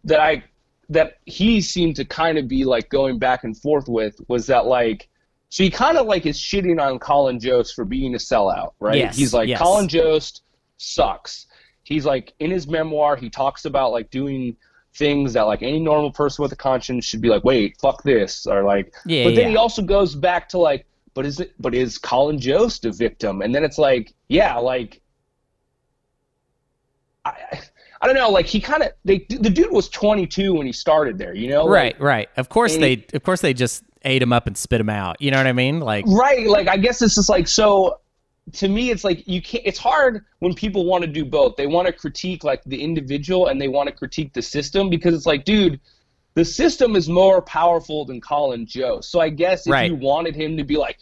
that 0.03 0.19
I 0.19 0.43
that 0.89 1.17
he 1.25 1.61
seemed 1.61 1.95
to 1.97 2.05
kind 2.05 2.37
of 2.37 2.47
be 2.47 2.63
like 2.63 2.89
going 2.89 3.19
back 3.19 3.43
and 3.43 3.57
forth 3.57 3.87
with 3.87 4.19
was 4.27 4.47
that 4.47 4.65
like 4.65 5.09
so 5.49 5.63
he 5.63 5.69
kind 5.69 5.97
of 5.97 6.05
like 6.05 6.25
is 6.25 6.37
shitting 6.37 6.81
on 6.81 6.99
Colin 6.99 7.39
Jost 7.39 7.73
for 7.73 7.85
being 7.85 8.13
a 8.15 8.17
sellout, 8.17 8.73
right? 8.79 8.97
Yes, 8.97 9.17
He's 9.17 9.33
like 9.33 9.47
yes. 9.47 9.59
Colin 9.59 9.87
Jost 9.87 10.43
sucks. 10.77 11.47
He's 11.83 12.05
like 12.05 12.33
in 12.39 12.51
his 12.51 12.67
memoir 12.67 13.15
he 13.15 13.29
talks 13.29 13.65
about 13.65 13.91
like 13.91 14.09
doing 14.09 14.57
things 14.97 15.33
that 15.33 15.43
like 15.43 15.61
any 15.61 15.79
normal 15.79 16.11
person 16.11 16.43
with 16.43 16.51
a 16.51 16.55
conscience 16.55 17.05
should 17.05 17.21
be 17.21 17.29
like, 17.29 17.43
wait, 17.43 17.77
fuck 17.79 18.03
this, 18.03 18.45
or 18.45 18.63
like. 18.63 18.93
Yeah, 19.05 19.25
but 19.25 19.35
then 19.35 19.45
yeah. 19.45 19.49
he 19.51 19.57
also 19.57 19.81
goes 19.81 20.15
back 20.15 20.49
to 20.49 20.57
like, 20.57 20.85
but 21.13 21.25
is 21.25 21.39
it? 21.39 21.53
But 21.59 21.73
is 21.73 21.97
Colin 21.97 22.39
Jost 22.39 22.85
a 22.85 22.91
victim? 22.91 23.41
And 23.41 23.53
then 23.55 23.63
it's 23.63 23.77
like, 23.77 24.13
yeah, 24.27 24.57
like. 24.57 25.01
I, 27.23 27.61
I 27.99 28.05
don't 28.05 28.15
know. 28.15 28.29
Like 28.29 28.45
he 28.45 28.59
kind 28.59 28.83
of 28.83 28.91
they 29.05 29.25
the 29.29 29.49
dude 29.49 29.71
was 29.71 29.89
22 29.89 30.53
when 30.53 30.67
he 30.67 30.73
started 30.73 31.17
there. 31.17 31.33
You 31.33 31.49
know, 31.49 31.65
Like, 31.65 31.99
Right, 31.99 32.01
right. 32.01 32.29
Of 32.37 32.49
course 32.49 32.77
they 32.77 33.05
of 33.13 33.23
course 33.23 33.41
they 33.41 33.53
just 33.53 33.83
ate 34.07 34.21
him 34.21 34.33
up 34.33 34.47
and 34.47 34.57
spit 34.57 34.81
him 34.81 34.89
out. 34.89 35.21
You 35.21 35.31
know 35.31 35.37
what 35.37 35.47
I 35.47 35.53
mean? 35.53 35.79
Like 35.79 36.05
right 36.07 36.47
like 36.47 36.67
i 36.67 36.77
guess 36.77 36.97
this 36.99 37.17
is 37.17 37.29
like 37.29 37.47
so 37.47 37.99
to 38.53 38.67
me 38.69 38.89
it's 38.91 39.03
like 39.03 39.27
you 39.27 39.41
can't 39.41 39.63
it's 39.65 39.77
hard 39.79 40.23
when 40.39 40.53
people 40.53 40.85
want 40.85 41.03
to 41.03 41.07
do 41.07 41.25
both 41.25 41.55
they 41.57 41.67
want 41.67 41.85
to 41.85 41.93
critique 41.93 42.43
like 42.43 42.63
the 42.65 42.81
individual 42.81 43.47
and 43.47 43.59
they 43.61 43.67
want 43.67 43.87
to 43.89 43.93
critique 43.93 44.31
the 44.33 44.41
system 44.41 44.89
because 44.89 45.13
it's 45.13 45.25
like 45.25 45.43
dude 45.43 45.79
the 46.33 46.45
system 46.45 46.95
is 46.95 47.09
more 47.09 47.41
powerful 47.41 48.05
than 48.05 48.21
colin 48.21 48.65
jost 48.65 49.11
so 49.11 49.19
i 49.19 49.27
guess 49.27 49.67
if 49.67 49.73
Right. 49.73 49.91
you 49.91 49.97
wanted 49.97 50.33
him 50.33 50.55
to 50.55 50.63
be 50.63 50.77
like 50.77 50.97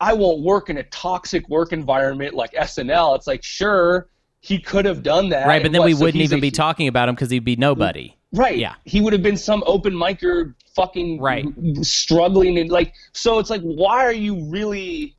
i 0.00 0.12
won't 0.12 0.40
work 0.42 0.68
in 0.68 0.78
a 0.78 0.82
toxic 0.84 1.48
work 1.48 1.72
environment 1.72 2.34
like 2.34 2.52
snl 2.54 3.14
it's 3.14 3.28
like 3.28 3.44
sure 3.44 4.08
he 4.40 4.58
could 4.58 4.84
have 4.84 5.04
done 5.04 5.28
that 5.28 5.46
right, 5.46 5.62
but 5.62 5.70
then 5.70 5.82
what, 5.82 5.86
we 5.86 5.94
so 5.94 6.00
wouldn't 6.04 6.22
even 6.24 6.38
a- 6.38 6.42
be 6.42 6.50
talking 6.50 6.88
about 6.88 7.08
him 7.08 7.14
because 7.14 7.30
he'd 7.30 7.44
be 7.44 7.54
nobody. 7.56 8.16
Right. 8.32 8.58
Yeah. 8.58 8.74
He 8.84 9.00
would 9.00 9.12
have 9.12 9.22
been 9.22 9.36
some 9.36 9.62
open 9.66 9.92
micer 9.92 10.54
fucking 10.76 11.20
Right. 11.20 11.46
struggling 11.82 12.58
and 12.58 12.70
like 12.70 12.94
so 13.12 13.38
it's 13.38 13.50
like 13.50 13.62
why 13.62 14.04
are 14.04 14.12
you 14.12 14.48
really 14.48 15.16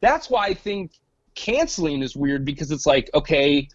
that's 0.00 0.30
why 0.30 0.46
I 0.46 0.54
think 0.54 0.92
canceling 1.34 2.02
is 2.02 2.14
weird 2.16 2.44
because 2.44 2.70
it's 2.70 2.86
like, 2.86 3.10
okay, 3.14 3.68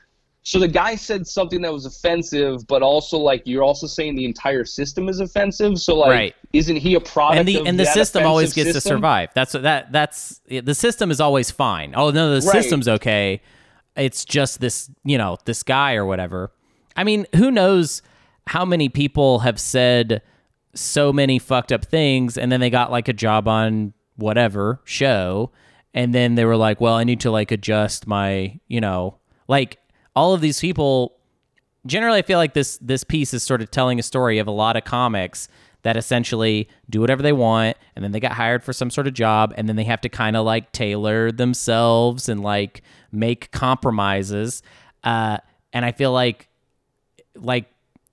so 0.43 0.58
the 0.58 0.67
guy 0.67 0.95
said 0.95 1.28
something 1.28 1.62
that 1.62 1.73
was 1.73 1.86
offensive, 1.86 2.65
but 2.67 2.82
also 2.82 3.17
like 3.17 3.43
you're 3.45 3.63
also 3.63 3.86
saying 3.88 4.15
the 4.15 4.25
entire 4.25 4.63
system 4.65 5.10
is 5.10 5.19
offensive. 5.19 5.78
So 5.78 5.95
like 5.95 6.10
Right. 6.10 6.36
isn't 6.54 6.78
he 6.78 6.95
a 6.95 6.99
product 6.99 7.39
And 7.39 7.47
the 7.47 7.63
and 7.65 7.80
the 7.80 7.86
system 7.86 8.25
always 8.25 8.54
gets 8.54 8.73
to 8.73 8.82
survive. 8.82 9.30
That's 9.36 9.52
that 9.54 9.91
that's 9.91 10.41
the 10.47 10.73
system 10.75 11.12
is 11.12 11.19
always 11.19 11.52
fine. 11.52 11.93
Oh 11.95 12.10
no, 12.12 12.39
the 12.39 12.45
Right. 12.47 12.62
system's 12.62 12.88
okay. 12.88 13.41
It's 13.95 14.23
just 14.23 14.62
this, 14.62 14.89
you 15.04 15.17
know, 15.17 15.38
this 15.45 15.62
guy 15.62 15.95
or 15.95 16.06
whatever. 16.06 16.52
I 16.95 17.04
mean, 17.04 17.28
who 17.36 17.52
knows 17.52 18.02
how 18.49 18.65
many 18.65 18.89
people 18.89 19.39
have 19.39 19.59
said 19.59 20.23
so 20.73 21.13
many 21.13 21.38
fucked 21.38 21.71
up 21.71 21.85
things 21.85 22.35
and 22.35 22.51
then 22.51 22.59
they 22.59 22.71
got 22.71 22.89
like 22.89 23.07
a 23.07 23.13
job 23.13 23.47
on 23.47 23.93
whatever 24.15 24.81
show 24.85 25.51
and 25.93 26.13
then 26.15 26.33
they 26.35 26.45
were 26.45 26.57
like, 26.57 26.81
"Well, 26.81 26.95
I 26.95 27.03
need 27.03 27.19
to 27.21 27.31
like 27.31 27.51
adjust 27.51 28.07
my, 28.07 28.59
you 28.67 28.81
know, 28.81 29.17
like 29.47 29.77
all 30.15 30.33
of 30.33 30.41
these 30.41 30.59
people 30.59 31.15
generally 31.85 32.19
I 32.19 32.21
feel 32.23 32.39
like 32.39 32.53
this 32.53 32.77
this 32.81 33.03
piece 33.03 33.33
is 33.35 33.43
sort 33.43 33.62
of 33.62 33.69
telling 33.69 33.99
a 33.99 34.03
story 34.03 34.39
of 34.39 34.47
a 34.47 34.51
lot 34.51 34.75
of 34.75 34.83
comics 34.83 35.47
that 35.83 35.95
essentially 35.95 36.67
do 36.89 37.01
whatever 37.01 37.21
they 37.21 37.31
want 37.31 37.77
and 37.95 38.03
then 38.03 38.12
they 38.12 38.19
get 38.19 38.33
hired 38.33 38.63
for 38.63 38.73
some 38.73 38.89
sort 38.89 39.07
of 39.07 39.13
job 39.13 39.53
and 39.57 39.69
then 39.69 39.75
they 39.75 39.83
have 39.83 40.01
to 40.01 40.09
kind 40.09 40.35
of 40.35 40.43
like 40.43 40.71
tailor 40.71 41.31
themselves 41.31 42.27
and 42.27 42.41
like 42.41 42.81
make 43.12 43.51
compromises. 43.51 44.63
Uh 45.03 45.38
and 45.71 45.85
I 45.85 45.91
feel 45.91 46.12
like 46.12 46.49
like 47.35 47.67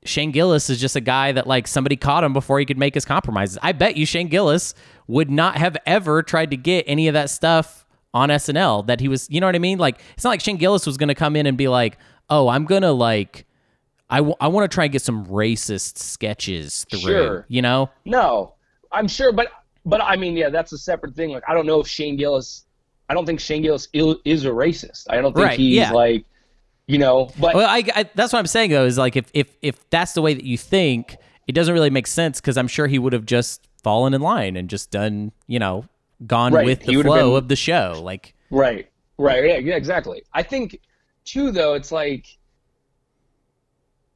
Shane 0.09 0.31
Gillis 0.31 0.71
is 0.71 0.81
just 0.81 0.97
a 0.97 1.01
guy 1.01 1.33
that 1.33 1.47
like 1.47 1.67
somebody 1.67 1.97
caught 1.97 2.25
him 2.25 2.33
before 2.33 2.59
he 2.59 2.65
could 2.67 2.79
make 2.79 2.95
his 2.95 3.05
compromises. 3.05 3.59
I 3.63 3.73
bet 3.73 3.97
you 3.97 4.07
Shane 4.07 4.29
Gillis 4.29 4.75
would 5.07 5.31
not 5.31 5.57
have 5.57 5.77
ever 5.87 6.23
tried 6.23 6.51
to 6.51 6.57
get 6.57 6.85
any 6.89 7.09
of 7.09 7.15
that 7.15 7.31
stuff 7.31 7.85
on 8.15 8.29
SNL 8.31 8.87
that 8.87 9.01
he 9.01 9.09
was, 9.09 9.29
you 9.31 9.41
know 9.41 9.47
what 9.47 9.55
I 9.55 9.59
mean? 9.59 9.79
Like 9.79 10.01
it's 10.15 10.25
not 10.25 10.31
like 10.31 10.41
Shane 10.41 10.57
Gillis 10.57 10.87
was 10.87 10.97
going 10.97 11.09
to 11.09 11.15
come 11.15 11.37
in 11.37 11.47
and 11.47 11.57
be 11.59 11.69
like, 11.69 11.99
"Oh, 12.31 12.49
I'm 12.49 12.65
going 12.65 12.83
to 12.83 12.93
like 12.93 13.47
I 14.09 14.21
want 14.21 14.71
to 14.71 14.75
try 14.75 14.85
and 14.85 14.93
get 14.93 15.03
some 15.03 15.27
racist 15.27 15.99
sketches 15.99 16.87
through." 16.91 17.01
Sure. 17.01 17.47
You 17.49 17.61
know? 17.63 17.91
No, 18.05 18.55
I'm 18.93 19.09
sure, 19.09 19.33
but 19.33 19.49
but 19.85 20.01
I 20.03 20.17
mean, 20.17 20.37
yeah, 20.37 20.49
that's 20.49 20.73
a 20.73 20.79
separate 20.79 21.15
thing. 21.15 21.31
Like, 21.31 21.45
I 21.49 21.55
don't 21.55 21.67
know 21.67 21.81
if 21.81 21.87
Shane 21.89 22.17
Gillis. 22.17 22.65
I 23.09 23.15
don't 23.15 23.25
think 23.27 23.39
Shane 23.39 23.63
Gillis 23.63 23.89
il- 23.93 24.19
is 24.25 24.45
a 24.45 24.49
racist. 24.51 25.07
I 25.11 25.21
don't 25.21 25.33
think 25.35 25.47
Right, 25.47 25.59
he's 25.59 25.77
yeah. 25.77 25.93
like, 25.93 26.25
you 26.87 26.99
know. 26.99 27.31
But 27.39 27.55
Well, 27.55 27.69
I, 27.69 27.85
I 27.95 28.11
that's 28.15 28.33
what 28.33 28.39
I'm 28.39 28.47
saying 28.47 28.71
though 28.71 28.87
is 28.87 28.99
like 28.99 29.17
if 29.17 29.31
if 29.35 29.57
if 29.63 29.89
that's 29.91 30.13
the 30.13 30.23
way 30.23 30.35
that 30.35 30.45
you 30.45 30.59
think, 30.59 31.17
it 31.47 31.53
doesn't 31.53 31.73
really 31.73 31.91
make 31.91 32.07
sense 32.07 32.41
because 32.41 32.57
I'm 32.57 32.69
sure 32.69 32.87
he 32.87 32.99
would 32.99 33.13
have 33.13 33.27
just 33.27 33.67
fallen 33.83 34.15
in 34.15 34.21
line 34.21 34.57
and 34.57 34.69
just 34.69 34.91
done, 34.91 35.33
you 35.47 35.59
know, 35.59 35.85
gone 36.27 36.53
Right, 36.53 36.67
with 36.67 36.81
the 36.81 37.03
flow 37.03 37.31
been- 37.31 37.37
of 37.37 37.49
the 37.49 37.57
show. 37.57 38.01
Like, 38.03 38.35
right, 38.51 38.89
right, 39.19 39.45
yeah, 39.45 39.57
yeah, 39.59 39.77
exactly. 39.77 40.23
I 40.33 40.43
think 40.43 40.81
too, 41.25 41.51
though, 41.51 41.75
it's 41.75 41.93
like, 41.93 42.27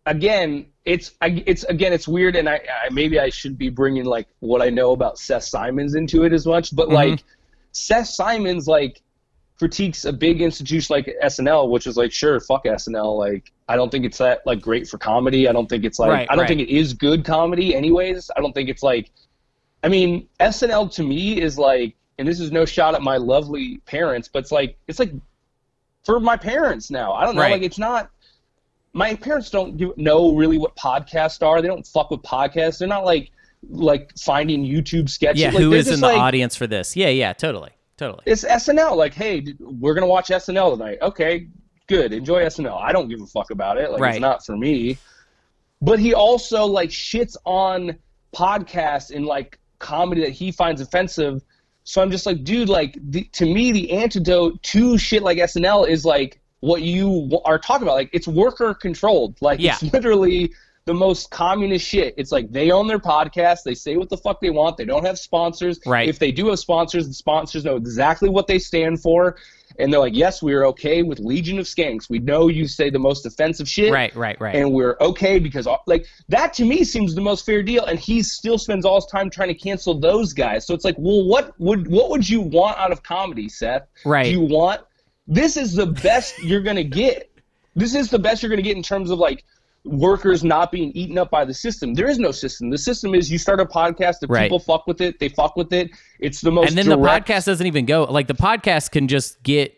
again, 0.06 0.66
it's 0.84 1.12
I, 1.20 1.42
it's 1.46 1.64
again, 1.64 1.92
it's 1.92 2.08
weird, 2.08 2.36
and 2.36 2.48
I, 2.48 2.56
I 2.56 2.90
maybe 2.90 3.20
I 3.20 3.30
should 3.30 3.58
be 3.58 3.68
bringing 3.68 4.04
like 4.04 4.28
what 4.40 4.62
I 4.62 4.70
know 4.70 4.92
about 4.92 5.18
Seth 5.18 5.44
Simons 5.44 5.94
into 5.94 6.24
it 6.24 6.32
as 6.32 6.46
much, 6.46 6.74
but 6.74 6.86
mm-hmm. 6.86 6.94
like 6.94 7.24
Seth 7.72 8.08
Simons 8.08 8.66
like 8.66 9.02
critiques 9.60 10.06
a 10.06 10.12
big 10.12 10.40
institution 10.40 10.94
like 10.94 11.14
SNL, 11.22 11.68
which 11.68 11.86
is 11.86 11.94
like, 11.94 12.10
sure, 12.10 12.40
fuck 12.40 12.64
SNL. 12.64 13.18
Like, 13.18 13.52
I 13.68 13.76
don't 13.76 13.90
think 13.90 14.06
it's 14.06 14.16
that 14.16 14.40
like 14.46 14.58
great 14.62 14.88
for 14.88 14.96
comedy. 14.96 15.46
I 15.48 15.52
don't 15.52 15.68
think 15.68 15.84
it's 15.84 15.98
like, 15.98 16.08
Right, 16.10 16.26
I 16.30 16.34
don't 16.34 16.40
right. 16.44 16.48
think 16.48 16.62
it 16.62 16.74
is 16.74 16.94
good 16.94 17.26
comedy, 17.26 17.74
anyways. 17.76 18.30
I 18.34 18.40
don't 18.40 18.54
think 18.54 18.70
it's 18.70 18.82
like, 18.82 19.10
I 19.84 19.88
mean, 19.88 20.26
SNL 20.40 20.90
to 20.94 21.02
me 21.02 21.42
is 21.42 21.58
like, 21.58 21.94
and 22.18 22.26
this 22.26 22.40
is 22.40 22.50
no 22.50 22.64
shot 22.64 22.94
at 22.94 23.02
my 23.02 23.18
lovely 23.18 23.82
parents, 23.84 24.28
but 24.28 24.38
it's 24.38 24.50
like, 24.50 24.78
it's 24.88 24.98
like 24.98 25.12
for 26.04 26.18
my 26.20 26.38
parents 26.38 26.90
now. 26.90 27.12
I 27.12 27.26
don't 27.26 27.34
know, 27.34 27.42
Right. 27.42 27.52
like 27.52 27.62
it's 27.62 27.78
not. 27.78 28.10
My 28.94 29.14
parents 29.14 29.50
don't 29.50 29.78
know 29.98 30.34
really 30.34 30.56
what 30.56 30.74
podcasts 30.74 31.46
are. 31.46 31.60
They 31.60 31.68
don't 31.68 31.86
fuck 31.86 32.10
with 32.10 32.22
podcasts. 32.22 32.78
They're 32.78 32.88
not 32.88 33.04
like 33.04 33.30
like 33.68 34.10
finding 34.18 34.64
YouTube 34.64 35.10
sketches. 35.10 35.42
Yeah, 35.42 35.50
like, 35.50 35.58
who 35.58 35.72
in 35.74 35.84
the 35.84 35.96
like, 35.98 36.16
audience 36.16 36.56
for 36.56 36.66
this? 36.66 36.96
Yeah, 36.96 37.10
yeah, 37.10 37.34
totally, 37.34 37.70
totally. 38.00 38.22
It's 38.26 38.44
SNL. 38.44 38.96
Like, 38.96 39.14
hey, 39.14 39.54
we're 39.60 39.94
gonna 39.94 40.06
watch 40.06 40.28
SNL 40.28 40.76
tonight. 40.76 40.98
Okay, 41.02 41.46
good. 41.86 42.12
Enjoy 42.12 42.42
SNL. 42.44 42.76
I 42.80 42.92
don't 42.92 43.08
give 43.08 43.20
a 43.20 43.26
fuck 43.26 43.50
about 43.50 43.78
it. 43.78 43.90
Like, 43.92 44.00
Right. 44.00 44.14
it's 44.16 44.20
not 44.20 44.44
for 44.44 44.56
me. 44.56 44.98
But 45.82 45.98
he 45.98 46.12
also 46.14 46.64
like 46.66 46.90
shits 46.90 47.36
on 47.44 47.96
podcasts 48.34 49.14
and 49.14 49.24
like 49.26 49.58
comedy 49.78 50.20
that 50.22 50.30
he 50.32 50.52
finds 50.52 50.80
offensive. 50.80 51.42
So 51.84 52.02
I'm 52.02 52.10
just 52.10 52.26
like, 52.26 52.44
dude, 52.44 52.68
like 52.68 52.96
the, 53.10 53.24
to 53.32 53.46
me, 53.46 53.72
the 53.72 53.90
antidote 53.92 54.62
to 54.64 54.98
shit 54.98 55.22
like 55.22 55.38
SNL 55.38 55.88
is 55.88 56.04
like 56.04 56.40
what 56.60 56.82
you 56.82 57.30
are 57.44 57.58
talking 57.58 57.84
about. 57.84 57.94
Like 57.94 58.10
it's 58.12 58.28
worker 58.28 58.74
controlled. 58.74 59.36
Like 59.40 59.60
Yeah. 59.60 59.76
it's 59.80 59.92
literally 59.94 60.52
the 60.90 60.94
most 60.98 61.30
communist 61.30 61.86
shit. 61.86 62.14
It's 62.16 62.32
like 62.32 62.50
they 62.50 62.72
own 62.72 62.88
their 62.88 62.98
podcast. 62.98 63.62
They 63.64 63.74
say 63.74 63.96
what 63.96 64.08
the 64.08 64.16
fuck 64.16 64.40
they 64.40 64.50
want. 64.50 64.76
They 64.76 64.84
don't 64.84 65.04
have 65.06 65.18
sponsors. 65.20 65.78
Right. 65.86 66.08
If 66.08 66.18
they 66.18 66.32
do 66.32 66.48
have 66.48 66.58
sponsors, 66.58 67.06
the 67.06 67.14
sponsors 67.14 67.64
know 67.64 67.76
exactly 67.76 68.28
what 68.28 68.48
they 68.48 68.58
stand 68.58 69.00
for. 69.00 69.36
And 69.78 69.92
they're 69.92 70.00
like, 70.00 70.16
yes, 70.16 70.42
we 70.42 70.52
are 70.54 70.66
okay 70.66 71.02
with 71.04 71.20
Legion 71.20 71.60
of 71.60 71.64
Skanks. 71.64 72.10
We 72.10 72.18
know 72.18 72.48
you 72.48 72.66
say 72.66 72.90
the 72.90 72.98
most 72.98 73.24
offensive 73.24 73.68
shit 73.68 73.92
Right, 73.92 74.14
right, 74.16 74.38
right. 74.40 74.56
and 74.56 74.72
we're 74.72 74.96
okay 75.00 75.38
because 75.38 75.66
uh, 75.68 75.76
like 75.86 76.06
that 76.28 76.52
to 76.54 76.64
me 76.64 76.82
seems 76.82 77.14
the 77.14 77.20
most 77.20 77.46
fair 77.46 77.62
deal 77.62 77.84
and 77.84 77.96
he 77.98 78.20
still 78.22 78.58
spends 78.58 78.84
all 78.84 78.96
his 78.96 79.06
time 79.06 79.30
trying 79.30 79.48
to 79.48 79.54
cancel 79.54 79.94
those 79.98 80.32
guys 80.32 80.66
so 80.66 80.74
it's 80.74 80.84
like 80.84 80.96
well 80.98 81.24
what 81.24 81.54
would 81.60 81.86
what 81.88 82.10
would 82.10 82.28
you 82.28 82.40
want 82.42 82.76
out 82.78 82.90
of 82.92 83.02
comedy 83.04 83.48
seth 83.48 83.86
Right. 84.04 84.24
do 84.24 84.30
you 84.32 84.40
want 84.42 84.80
this 85.26 85.56
is 85.56 85.72
the 85.74 85.86
best 85.86 86.38
you're 86.42 86.60
gonna 86.62 86.82
get 86.84 87.30
this 87.76 87.94
is 87.94 88.10
the 88.10 88.18
best 88.18 88.42
you're 88.42 88.50
gonna 88.50 88.60
get 88.70 88.76
in 88.76 88.82
terms 88.82 89.10
of 89.10 89.18
like 89.18 89.44
workers 89.84 90.44
not 90.44 90.70
being 90.70 90.90
eaten 90.92 91.16
up 91.16 91.30
by 91.30 91.44
the 91.44 91.54
system 91.54 91.94
there 91.94 92.08
is 92.08 92.18
no 92.18 92.30
system 92.30 92.68
the 92.68 92.76
system 92.78 93.14
is 93.14 93.30
you 93.30 93.38
start 93.38 93.60
a 93.60 93.64
podcast 93.64 94.16
if 94.22 94.28
Right. 94.28 94.42
people 94.42 94.58
fuck 94.58 94.86
with 94.86 95.00
it 95.00 95.18
they 95.18 95.28
fuck 95.30 95.56
with 95.56 95.72
it 95.72 95.90
it's 96.18 96.40
the 96.42 96.50
most 96.50 96.68
and 96.68 96.76
then 96.78 96.84
direct- 96.86 97.26
the 97.26 97.32
podcast 97.32 97.46
doesn't 97.46 97.66
even 97.66 97.86
go 97.86 98.04
like 98.04 98.26
the 98.26 98.34
podcast 98.34 98.90
can 98.90 99.08
just 99.08 99.42
get 99.42 99.74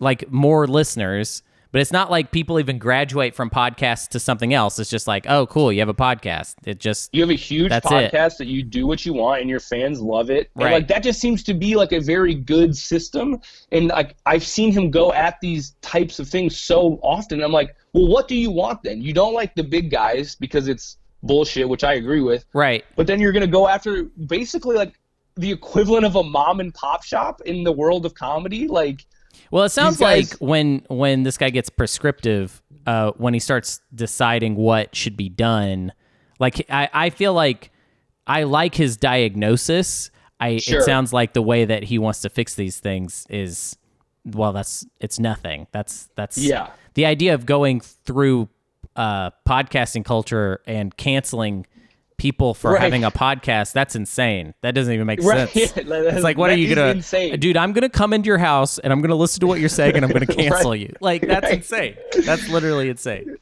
like 0.00 0.30
more 0.32 0.66
listeners 0.66 1.42
but 1.72 1.80
it's 1.80 1.92
not 1.92 2.10
like 2.10 2.30
people 2.32 2.58
even 2.58 2.78
graduate 2.78 3.34
from 3.34 3.50
podcasts 3.50 4.08
to 4.08 4.18
something 4.18 4.52
else 4.54 4.78
it's 4.78 4.90
just 4.90 5.06
like 5.06 5.26
oh 5.28 5.46
cool 5.46 5.70
you 5.70 5.78
have 5.80 5.88
a 5.88 5.94
podcast 5.94 6.54
it 6.64 6.80
just 6.80 7.14
You 7.14 7.20
have 7.22 7.30
a 7.30 7.34
huge 7.34 7.68
That's 7.68 7.86
it. 7.86 8.12
podcast 8.12 8.38
that 8.38 8.46
you 8.48 8.62
do 8.64 8.86
what 8.86 9.06
you 9.06 9.12
want 9.12 9.42
and 9.42 9.50
your 9.50 9.60
fans 9.60 10.00
love 10.00 10.28
it. 10.30 10.50
And 10.56 10.64
Right. 10.64 10.72
like 10.72 10.88
that 10.88 11.02
just 11.02 11.20
seems 11.20 11.42
to 11.44 11.54
be 11.54 11.76
like 11.76 11.92
a 11.92 12.00
very 12.00 12.34
good 12.34 12.76
system. 12.76 13.40
And 13.72 13.88
like 13.88 14.16
I've 14.26 14.44
seen 14.44 14.72
him 14.72 14.90
go 14.90 15.12
at 15.12 15.38
these 15.40 15.74
types 15.82 16.18
of 16.18 16.28
things 16.28 16.56
so 16.58 16.98
often. 17.02 17.42
I'm 17.42 17.52
like, 17.52 17.74
well, 17.96 18.08
what 18.08 18.28
do 18.28 18.34
you 18.36 18.50
want 18.50 18.82
then? 18.82 19.00
You 19.00 19.12
don't 19.12 19.32
like 19.34 19.54
the 19.54 19.62
big 19.64 19.90
guys 19.90 20.34
because 20.34 20.68
it's 20.68 20.98
bullshit, 21.22 21.68
which 21.68 21.82
I 21.82 21.94
agree 21.94 22.20
with. 22.20 22.44
right 22.52 22.84
But 22.94 23.06
then 23.06 23.20
you're 23.20 23.32
gonna 23.32 23.46
go 23.46 23.66
after 23.68 24.04
basically 24.26 24.76
like 24.76 24.92
the 25.36 25.50
equivalent 25.50 26.04
of 26.04 26.16
a 26.16 26.22
mom 26.22 26.60
and 26.60 26.72
pop 26.72 27.02
shop 27.02 27.40
in 27.42 27.64
the 27.64 27.72
world 27.72 28.06
of 28.06 28.14
comedy. 28.14 28.68
Like 28.68 29.06
well 29.50 29.64
it 29.64 29.70
sounds 29.70 29.98
guys- 29.98 30.32
like 30.32 30.40
when 30.40 30.82
when 30.88 31.22
this 31.22 31.36
guy 31.38 31.50
gets 31.50 31.68
prescriptive 31.70 32.62
uh 32.86 33.12
when 33.16 33.34
he 33.34 33.40
starts 33.40 33.80
deciding 33.94 34.56
what 34.56 34.94
should 34.96 35.16
be 35.16 35.28
done 35.28 35.92
like 36.38 36.64
i 36.70 36.88
i 36.92 37.10
feel 37.10 37.34
like 37.34 37.70
i 38.26 38.44
like 38.44 38.74
his 38.74 38.96
diagnosis 38.96 40.10
i 40.40 40.56
Sure. 40.56 40.78
it 40.80 40.84
sounds 40.84 41.12
like 41.12 41.34
the 41.34 41.42
way 41.42 41.64
that 41.66 41.82
he 41.84 41.98
wants 41.98 42.20
to 42.22 42.30
fix 42.30 42.54
these 42.54 42.80
things 42.80 43.26
is 43.28 43.76
well 44.26 44.52
that's 44.52 44.84
it's 45.00 45.18
nothing 45.18 45.66
that's 45.72 46.08
that's 46.16 46.36
Yeah. 46.36 46.70
the 46.94 47.06
idea 47.06 47.34
of 47.34 47.46
going 47.46 47.80
through 47.80 48.48
uh 48.96 49.30
podcasting 49.48 50.04
culture 50.04 50.60
and 50.66 50.96
canceling 50.96 51.66
people 52.16 52.54
for 52.54 52.72
Right. 52.72 52.80
having 52.80 53.04
a 53.04 53.10
podcast 53.10 53.74
that's 53.74 53.94
insane 53.94 54.54
that 54.62 54.74
doesn't 54.74 54.92
even 54.92 55.06
make 55.06 55.22
Right. 55.22 55.48
sense 55.50 55.76
it's 55.76 56.24
like 56.24 56.38
what 56.38 56.48
are 56.50 56.56
you 56.56 56.74
gonna 56.74 56.92
insane. 56.92 57.38
dude 57.38 57.58
i'm 57.58 57.72
gonna 57.74 57.90
come 57.90 58.14
into 58.14 58.26
your 58.28 58.38
house 58.38 58.78
and 58.78 58.90
i'm 58.92 59.02
gonna 59.02 59.14
listen 59.14 59.40
to 59.40 59.46
what 59.46 59.60
you're 59.60 59.68
saying 59.68 59.96
and 59.96 60.04
i'm 60.04 60.10
gonna 60.10 60.24
cancel 60.42 60.70
Right. 60.70 60.80
you 60.80 60.94
like 61.02 61.20
that's 61.26 61.50
insane 61.52 61.94
that's 62.24 62.48
literally 62.48 62.88
insane 62.88 63.36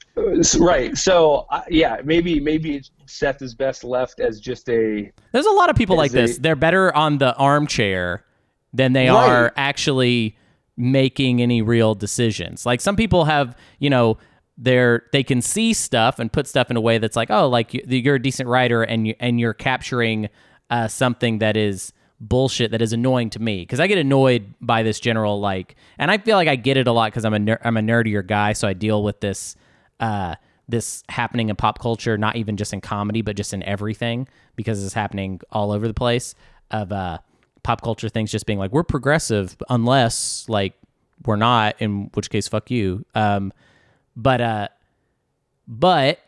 right. 0.58 0.96
So 0.96 1.46
uh, 1.50 1.62
yeah, 1.68 1.98
maybe 2.04 2.40
maybe 2.40 2.82
Seth 3.06 3.42
is 3.42 3.54
best 3.54 3.84
left 3.84 4.18
as 4.20 4.40
just 4.40 4.68
a 4.68 5.10
there's 5.32 5.46
a 5.46 5.50
lot 5.50 5.70
of 5.70 5.76
people 5.76 5.96
like 5.96 6.08
Is 6.08 6.12
this 6.12 6.38
they're 6.38 6.56
better 6.56 6.94
on 6.96 7.18
the 7.18 7.34
armchair 7.36 8.24
than 8.72 8.92
they 8.92 9.08
are 9.08 9.52
actually 9.56 10.36
making 10.76 11.40
any 11.40 11.62
real 11.62 11.94
decisions. 11.94 12.66
Like 12.66 12.80
some 12.80 12.96
people 12.96 13.24
have 13.26 13.56
you 13.78 13.90
know 13.90 14.18
they're 14.56 15.02
they 15.12 15.22
can 15.24 15.42
see 15.42 15.72
stuff 15.72 16.18
and 16.18 16.32
put 16.32 16.46
stuff 16.46 16.70
in 16.70 16.76
a 16.76 16.80
way 16.80 16.98
that's 16.98 17.16
like 17.16 17.30
oh 17.30 17.48
like 17.48 17.74
you- 17.74 17.82
you're 17.88 18.14
a 18.16 18.22
decent 18.22 18.48
writer 18.48 18.82
and 18.82 19.08
you 19.08 19.14
and 19.20 19.40
you're 19.40 19.54
capturing 19.54 20.28
uh, 20.70 20.88
something 20.88 21.38
that 21.38 21.56
is 21.56 21.92
bullshit 22.20 22.70
that 22.70 22.80
is 22.80 22.92
annoying 22.92 23.28
to 23.30 23.40
me. 23.40 23.60
Because 23.62 23.80
I 23.80 23.86
get 23.86 23.98
annoyed 23.98 24.54
by 24.60 24.82
this 24.82 25.00
general 25.00 25.40
like 25.40 25.74
and 25.98 26.10
I 26.10 26.18
feel 26.18 26.36
like 26.36 26.48
I 26.48 26.56
get 26.56 26.76
it 26.76 26.86
a 26.86 26.92
lot 26.92 27.10
because 27.12 27.24
I'm 27.24 27.34
a 27.34 27.38
ner- 27.38 27.60
I'm 27.64 27.76
a 27.76 27.80
nerdier 27.80 28.26
guy 28.26 28.52
so 28.52 28.66
I 28.68 28.72
deal 28.72 29.02
with 29.02 29.20
this 29.20 29.56
uh 30.00 30.36
this 30.68 31.02
happening 31.08 31.50
in 31.50 31.56
pop 31.56 31.78
culture 31.80 32.16
not 32.16 32.36
even 32.36 32.56
just 32.56 32.72
in 32.72 32.80
comedy 32.80 33.20
but 33.22 33.36
just 33.36 33.52
in 33.52 33.62
everything 33.64 34.26
because 34.56 34.82
it's 34.84 34.94
happening 34.94 35.40
all 35.52 35.70
over 35.72 35.86
the 35.86 35.92
place 35.94 36.34
of 36.70 36.90
uh 36.92 37.18
pop 37.64 37.82
culture 37.82 38.08
things 38.08 38.30
just 38.30 38.46
being 38.46 38.58
like 38.58 38.70
we're 38.70 38.84
progressive 38.84 39.56
unless 39.68 40.48
like 40.48 40.74
we're 41.26 41.36
not 41.36 41.74
in 41.80 42.10
which 42.14 42.30
case 42.30 42.46
fuck 42.46 42.70
you 42.70 43.04
um 43.16 43.52
but 44.14 44.40
uh 44.40 44.68
but 45.66 46.20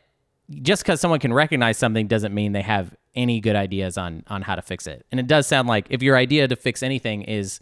just 0.63 0.83
because 0.83 1.01
someone 1.01 1.21
can 1.21 1.33
recognize 1.33 1.77
something 1.77 2.09
doesn't 2.09 2.35
mean 2.35 2.53
they 2.53 2.63
have 2.63 2.97
any 3.15 3.39
good 3.41 3.55
ideas 3.57 3.97
on 3.97 4.25
on 4.27 4.43
how 4.43 4.55
to 4.57 4.63
fix 4.63 4.87
it 4.89 5.07
and 5.13 5.21
it 5.21 5.29
does 5.29 5.47
sound 5.47 5.69
like 5.69 5.87
if 5.91 6.03
your 6.03 6.17
idea 6.17 6.49
to 6.49 6.57
fix 6.57 6.83
anything 6.83 7.23
is 7.23 7.61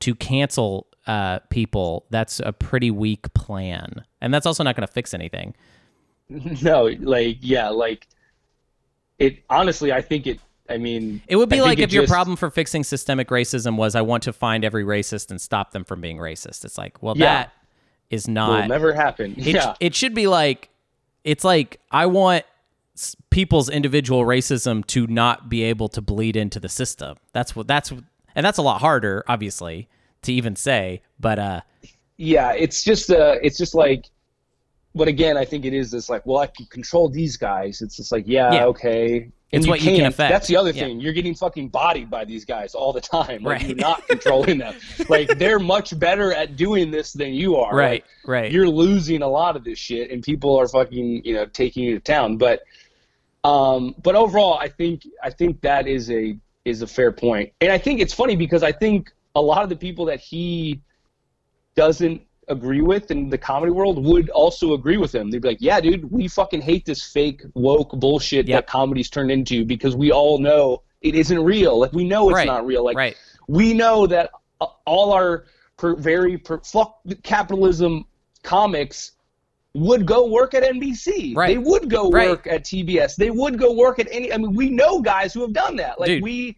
to 0.00 0.14
cancel 0.14 0.86
uh 1.06 1.38
people 1.50 2.04
that's 2.10 2.40
a 2.40 2.52
pretty 2.52 2.90
weak 2.90 3.32
plan 3.34 4.04
and 4.20 4.34
that's 4.34 4.46
also 4.46 4.62
not 4.62 4.76
going 4.76 4.86
to 4.86 4.92
fix 4.92 5.14
anything 5.14 5.54
No, 6.62 6.84
like 7.00 7.38
yeah, 7.40 7.68
like 7.68 8.08
it. 9.18 9.42
Honestly, 9.50 9.92
I 9.92 10.00
think 10.00 10.26
it. 10.26 10.40
I 10.68 10.78
mean, 10.78 11.20
It 11.28 11.36
would 11.36 11.48
be 11.50 11.58
I 11.58 11.62
like 11.62 11.78
if 11.78 11.92
your 11.92 12.04
just- 12.04 12.12
problem 12.12 12.36
for 12.36 12.50
fixing 12.50 12.84
systemic 12.84 13.28
racism 13.28 13.76
was 13.76 13.94
I 13.94 14.00
want 14.00 14.22
to 14.24 14.32
find 14.32 14.64
every 14.64 14.84
racist 14.84 15.30
and 15.30 15.40
stop 15.40 15.72
them 15.72 15.84
from 15.84 16.00
being 16.00 16.16
racist. 16.16 16.64
It's 16.64 16.78
like, 16.78 17.02
well, 17.02 17.14
Yeah. 17.16 17.24
that 17.44 17.52
is 18.10 18.26
will 18.26 18.34
not. 18.34 18.68
never 18.68 18.92
happen. 18.94 19.34
it, 19.38 19.46
yeah, 19.46 19.74
it 19.80 19.94
should 19.94 20.14
be 20.14 20.26
like, 20.26 20.70
it's 21.22 21.44
like 21.44 21.80
I 21.90 22.06
want 22.06 22.44
people's 23.30 23.68
individual 23.68 24.22
racism 24.24 24.86
to 24.86 25.06
not 25.06 25.48
be 25.48 25.62
able 25.64 25.88
to 25.88 26.00
bleed 26.00 26.36
into 26.36 26.60
the 26.60 26.68
system. 26.68 27.16
That's 27.32 27.54
what 27.56 27.66
that's, 27.66 27.90
and 27.90 28.46
that's 28.46 28.58
a 28.58 28.62
lot 28.62 28.80
harder, 28.80 29.24
obviously, 29.28 29.88
to 30.22 30.32
even 30.32 30.56
say. 30.56 31.02
But 31.20 31.38
uh, 31.38 31.60
yeah. 32.16 32.52
It's 32.52 32.84
just 32.84 33.10
uh, 33.10 33.36
it's 33.42 33.58
just 33.58 33.74
like. 33.74 34.06
But 34.96 35.08
again, 35.08 35.36
I 35.36 35.44
think 35.44 35.64
it 35.64 35.74
is 35.74 35.90
this 35.90 36.08
like, 36.08 36.24
well, 36.24 36.38
I 36.38 36.46
can 36.46 36.66
control 36.66 37.08
these 37.08 37.36
guys. 37.36 37.82
It's 37.82 37.96
just 37.96 38.12
like, 38.12 38.24
yeah, 38.28 38.52
Yeah. 38.54 38.64
okay. 38.66 39.28
It's 39.54 39.66
what 39.66 39.82
you 39.82 39.96
can 39.96 40.06
affect. 40.06 40.30
That's 40.32 40.46
the 40.46 40.56
other 40.56 40.70
Yeah. 40.70 40.84
thing. 40.84 41.00
You're 41.00 41.12
getting 41.12 41.34
fucking 41.34 41.68
bodied 41.68 42.10
by 42.10 42.24
these 42.24 42.44
guys 42.44 42.74
all 42.74 42.92
the 42.92 43.00
time. 43.00 43.42
Like, 43.42 43.60
Right. 43.60 43.66
You're 43.68 43.76
not 43.76 44.06
controlling 44.08 44.58
them. 44.58 44.74
Like 45.08 45.38
they're 45.38 45.58
much 45.58 45.98
better 45.98 46.32
at 46.32 46.56
doing 46.56 46.90
this 46.90 47.12
than 47.12 47.34
you 47.34 47.56
are. 47.56 47.74
right, 47.74 48.02
Like, 48.02 48.04
right, 48.26 48.50
you're 48.52 48.68
losing 48.68 49.22
a 49.22 49.28
lot 49.28 49.56
of 49.56 49.64
this 49.64 49.78
shit 49.78 50.10
and 50.10 50.22
people 50.22 50.56
are 50.58 50.66
fucking 50.68 51.22
you 51.24 51.34
know 51.34 51.46
taking 51.46 51.84
you 51.84 51.94
to 51.94 52.00
town 52.00 52.36
but 52.36 52.62
um 53.44 53.94
but 54.02 54.14
overall 54.16 54.58
i 54.58 54.68
think 54.68 55.06
i 55.22 55.28
think 55.30 55.60
that 55.60 55.86
is 55.86 56.10
a 56.10 56.36
is 56.64 56.80
a 56.82 56.86
fair 56.86 57.12
point 57.12 57.52
and 57.60 57.70
i 57.70 57.76
think 57.76 58.00
it's 58.00 58.14
funny 58.14 58.36
because 58.36 58.62
i 58.62 58.72
think 58.72 59.12
a 59.34 59.40
lot 59.42 59.62
of 59.62 59.68
the 59.68 59.76
people 59.76 60.06
that 60.06 60.20
he 60.20 60.80
doesn't 61.76 62.22
agree 62.48 62.80
with 62.82 63.10
in 63.10 63.28
the 63.28 63.38
comedy 63.38 63.70
world 63.72 64.04
would 64.04 64.28
also 64.30 64.74
agree 64.74 64.96
with 64.96 65.14
him 65.14 65.30
they'd 65.30 65.42
be 65.42 65.48
like 65.48 65.58
yeah 65.60 65.80
dude 65.80 66.10
we 66.10 66.28
fucking 66.28 66.60
hate 66.60 66.84
this 66.84 67.02
fake 67.02 67.42
woke 67.54 67.90
bullshit 67.98 68.46
Yep. 68.46 68.66
that 68.66 68.70
comedy's 68.70 69.08
turned 69.10 69.30
into 69.30 69.64
because 69.64 69.96
we 69.96 70.10
all 70.12 70.38
know 70.38 70.82
it 71.02 71.14
isn't 71.14 71.42
real 71.42 71.78
like 71.78 71.92
we 71.92 72.04
know 72.04 72.28
it's 72.30 72.36
Right, 72.36 72.46
not 72.46 72.66
real 72.66 72.84
like 72.84 72.96
right. 72.96 73.16
we 73.48 73.72
know 73.74 74.06
that 74.06 74.30
all 74.86 75.12
our 75.12 75.44
per, 75.76 75.94
very 75.96 76.38
per, 76.38 76.58
fuck 76.60 76.98
capitalism 77.22 78.06
comics 78.42 79.12
would 79.74 80.06
go 80.06 80.26
work 80.28 80.54
at 80.54 80.62
NBC. 80.62 81.34
Right. 81.36 81.48
They 81.48 81.58
would 81.58 81.90
go 81.90 82.08
work 82.08 82.46
at 82.46 82.62
TBS. 82.62 83.16
They 83.16 83.30
would 83.30 83.58
go 83.58 83.72
work 83.72 83.98
at 83.98 84.06
any. 84.12 84.32
I 84.32 84.36
mean, 84.38 84.54
we 84.54 84.70
know 84.70 85.02
guys 85.02 85.34
who 85.34 85.40
have 85.40 85.52
done 85.52 85.74
that. 85.76 85.98
Like 85.98 86.06
Dude. 86.06 86.22
we, 86.22 86.56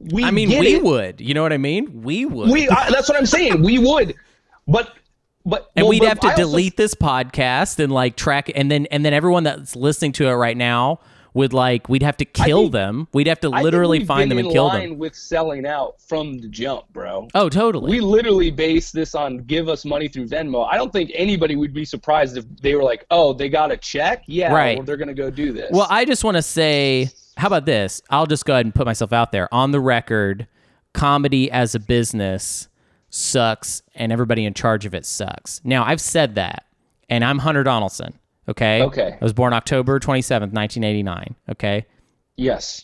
we. 0.00 0.24
I 0.24 0.32
mean, 0.32 0.48
we 0.48 0.74
it. 0.74 0.82
would. 0.82 1.20
You 1.20 1.32
know 1.32 1.42
what 1.42 1.52
I 1.52 1.58
mean? 1.58 2.02
We 2.02 2.24
would. 2.26 2.50
We. 2.50 2.68
I, 2.68 2.90
that's 2.90 3.08
what 3.08 3.16
I'm 3.16 3.26
saying. 3.26 3.62
We 3.62 3.78
would, 3.78 4.16
but. 4.66 4.92
But, 5.46 5.70
and 5.76 5.84
well, 5.84 5.90
we'd 5.90 5.98
but 5.98 6.08
have 6.08 6.20
to 6.20 6.26
I 6.28 6.30
also- 6.30 6.42
delete 6.44 6.78
this 6.78 6.94
podcast 6.94 7.78
and 7.78 7.92
like 7.92 8.16
track 8.16 8.50
and 8.54 8.70
then 8.70 8.86
and 8.86 9.04
then 9.04 9.12
everyone 9.12 9.44
that's 9.44 9.76
listening 9.76 10.12
to 10.12 10.26
it 10.26 10.32
right 10.32 10.56
now 10.56 11.00
would 11.34 11.52
like 11.52 11.86
we'd 11.86 12.02
have 12.02 12.16
to 12.16 12.24
kill 12.24 12.62
think- 12.62 12.72
them. 12.72 13.08
We'd 13.12 13.26
have 13.26 13.40
to 13.40 13.50
literally 13.50 14.06
find 14.06 14.30
them 14.30 14.38
and 14.38 14.50
kill 14.50 14.70
them. 14.70 14.96
with 14.96 15.14
selling 15.14 15.66
out 15.66 16.00
from 16.00 16.38
the 16.38 16.48
jump, 16.48 16.90
bro. 16.94 17.28
Oh, 17.34 17.50
totally. 17.50 17.90
We 17.90 18.00
literally 18.00 18.50
base 18.50 18.90
this 18.90 19.14
on 19.14 19.36
give 19.40 19.68
us 19.68 19.84
money 19.84 20.08
through 20.08 20.28
Venmo. 20.28 20.66
I 20.66 20.78
don't 20.78 20.94
think 20.94 21.10
anybody 21.14 21.56
would 21.56 21.74
be 21.74 21.84
surprised 21.84 22.38
if 22.38 22.46
they 22.62 22.74
were 22.74 22.82
like, 22.82 23.04
"Oh, 23.10 23.34
they 23.34 23.50
got 23.50 23.70
a 23.70 23.76
check, 23.76 24.22
yeah, 24.26 24.50
Right. 24.50 24.78
well, 24.78 24.86
they're 24.86 24.96
gonna 24.96 25.12
go 25.12 25.28
do 25.30 25.52
this." 25.52 25.68
Well, 25.72 25.88
I 25.90 26.06
just 26.06 26.24
want 26.24 26.38
to 26.38 26.42
say, 26.42 27.10
how 27.36 27.48
about 27.48 27.66
this? 27.66 28.00
I'll 28.08 28.24
just 28.24 28.46
go 28.46 28.54
ahead 28.54 28.64
and 28.64 28.74
put 28.74 28.86
myself 28.86 29.12
out 29.12 29.30
there 29.30 29.52
on 29.52 29.72
the 29.72 29.80
record. 29.80 30.46
Comedy 30.94 31.50
as 31.50 31.74
a 31.74 31.80
business 31.80 32.68
sucks, 33.14 33.82
and 33.94 34.12
everybody 34.12 34.44
in 34.44 34.54
charge 34.54 34.84
of 34.86 34.94
it 34.94 35.06
sucks. 35.06 35.60
Now, 35.64 35.84
I've 35.84 36.00
said 36.00 36.34
that, 36.34 36.66
and 37.08 37.24
I'm 37.24 37.38
Hunter 37.38 37.62
Donaldson. 37.62 38.18
Okay. 38.48 38.82
Okay. 38.82 39.16
I 39.20 39.24
was 39.24 39.32
born 39.32 39.52
October 39.52 39.98
27th, 39.98 40.52
1989. 40.52 41.34
Okay. 41.50 41.86
yes, 42.36 42.82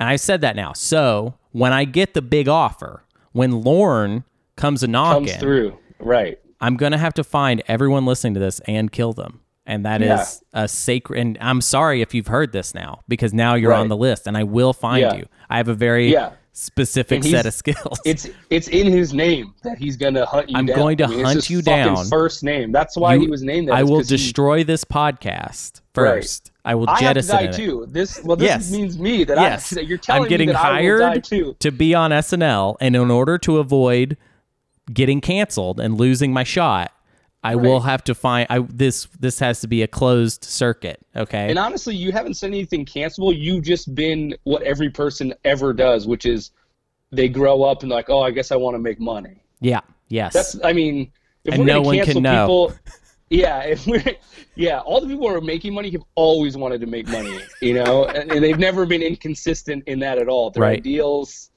And 0.00 0.08
I 0.08 0.16
said 0.16 0.40
that 0.40 0.56
now. 0.56 0.72
So 0.72 1.34
when 1.52 1.72
I 1.72 1.84
get 1.84 2.14
the 2.14 2.22
big 2.22 2.48
offer, 2.48 3.02
when 3.32 3.62
Lorne 3.62 4.24
comes 4.56 4.82
a 4.82 4.86
knocking, 4.86 5.26
comes 5.26 5.38
through, 5.40 5.76
right? 5.98 6.38
I'm 6.60 6.76
gonna 6.76 6.96
have 6.98 7.14
to 7.14 7.24
find 7.24 7.62
everyone 7.68 8.06
listening 8.06 8.34
to 8.34 8.40
this 8.40 8.60
and 8.60 8.90
kill 8.90 9.12
them. 9.12 9.40
And 9.66 9.84
that 9.84 10.00
is 10.02 10.42
Yeah. 10.54 10.62
a 10.64 10.68
sacred. 10.68 11.18
And 11.20 11.38
I'm 11.40 11.60
sorry 11.60 12.00
if 12.00 12.14
you've 12.14 12.26
heard 12.28 12.52
this 12.52 12.74
now, 12.74 13.00
because 13.08 13.34
now 13.34 13.54
you're 13.54 13.72
on 13.74 13.88
the 13.88 13.96
list, 13.96 14.26
and 14.26 14.36
I 14.36 14.44
will 14.44 14.72
find 14.72 15.00
Yeah. 15.00 15.14
you. 15.14 15.26
I 15.50 15.56
have 15.58 15.68
a 15.68 15.74
very 15.74 16.10
Yeah. 16.12 16.30
Specific 16.56 17.22
set 17.24 17.44
of 17.46 17.52
skills. 17.52 18.00
It's 18.06 18.28
it's 18.48 18.68
in 18.68 18.86
his 18.86 19.12
name 19.12 19.52
that 19.64 19.76
he's 19.76 19.96
gonna 19.96 20.24
hunt 20.24 20.48
you 20.48 20.56
I'm 20.56 20.66
down. 20.66 20.76
going 20.76 20.96
to 20.98 21.04
I 21.04 21.08
mean, 21.08 21.24
hunt 21.24 21.34
his 21.36 21.50
you 21.50 21.60
down. 21.60 22.06
First 22.06 22.42
name. 22.44 22.70
That's 22.72 22.96
why 22.96 23.14
You- 23.14 23.22
he 23.22 23.26
was 23.26 23.42
named 23.42 23.68
that. 23.68 23.74
I 23.74 23.82
will 23.82 23.98
'cause 23.98 24.08
he- 24.08 24.16
destroy 24.16 24.62
this 24.64 24.84
podcast 24.84 25.80
Right. 25.96 26.22
first. 26.22 26.52
I 26.64 26.74
will 26.76 26.88
I 26.88 26.92
have 26.92 26.98
to 27.00 27.04
jettison 27.06 27.36
die 27.36 27.42
it. 27.42 27.52
too. 27.54 27.86
This 27.90 28.22
well, 28.24 28.36
this 28.36 28.46
Yes. 28.48 28.70
means 28.72 28.98
me 28.98 29.24
that 29.24 29.36
Yes, 29.36 29.72
I, 29.72 29.74
that 29.76 29.86
you're 29.86 29.98
telling 29.98 30.22
I'm 30.22 30.28
getting 30.28 30.46
me 30.46 30.52
that 30.54 30.64
I 30.64 30.80
will 30.82 30.98
die 30.98 31.20
hired 31.32 31.58
to 31.60 31.70
be 31.72 31.92
on 31.94 32.10
SNL, 32.12 32.76
and 32.80 32.96
in 32.96 33.10
order 33.10 33.36
to 33.38 33.58
avoid 33.58 34.16
getting 34.92 35.20
canceled 35.20 35.80
and 35.80 35.98
losing 35.98 36.32
my 36.32 36.44
shot, 36.44 36.92
I 37.44 37.54
will 37.56 37.80
have 37.80 38.02
to 38.04 38.14
find. 38.14 38.46
I 38.50 38.60
this 38.60 39.06
this 39.20 39.38
has 39.38 39.60
to 39.60 39.68
be 39.68 39.82
a 39.82 39.86
closed 39.86 40.44
circuit. 40.44 40.98
Okay. 41.14 41.50
And 41.50 41.58
honestly, 41.58 41.94
you 41.94 42.10
haven't 42.10 42.34
said 42.34 42.48
anything 42.48 42.84
cancelable. 42.86 43.38
You've 43.38 43.64
just 43.64 43.94
been 43.94 44.34
what 44.44 44.62
every 44.62 44.90
person 44.90 45.34
ever 45.44 45.72
does, 45.72 46.06
which 46.06 46.24
is 46.26 46.50
they 47.12 47.28
grow 47.28 47.62
up 47.62 47.82
and 47.82 47.90
like, 47.90 48.10
oh, 48.10 48.22
I 48.22 48.30
guess 48.30 48.50
I 48.50 48.56
want 48.56 48.74
to 48.74 48.78
make 48.80 48.98
money. 48.98 49.42
yeah. 49.60 49.80
Yes. 50.08 50.32
That's, 50.34 50.56
I 50.64 50.72
mean, 50.74 51.10
if 51.44 51.54
And 51.54 51.60
we're 51.60 51.66
no 51.66 51.72
gonna 51.76 51.86
one 51.86 51.96
can 51.96 52.04
cancel 52.06 52.20
know. 52.22 52.46
people, 52.68 52.78
yeah, 53.30 53.60
if 53.64 53.86
we're, 53.86 54.02
yeah, 54.54 54.80
all 54.80 55.00
the 55.00 55.06
people 55.06 55.28
who 55.28 55.34
are 55.34 55.40
making 55.40 55.72
money 55.74 55.90
have 55.90 56.02
always 56.14 56.56
wanted 56.58 56.80
to 56.82 56.86
make 56.86 57.08
money, 57.08 57.38
you 57.62 57.72
know, 57.74 58.04
and, 58.16 58.30
and 58.30 58.44
they've 58.44 58.58
never 58.58 58.84
been 58.86 59.02
inconsistent 59.02 59.82
in 59.86 59.98
that 60.00 60.18
at 60.18 60.28
all. 60.28 60.50
Their 60.50 60.62
Right. 60.62 60.78
ideals, 60.78 61.50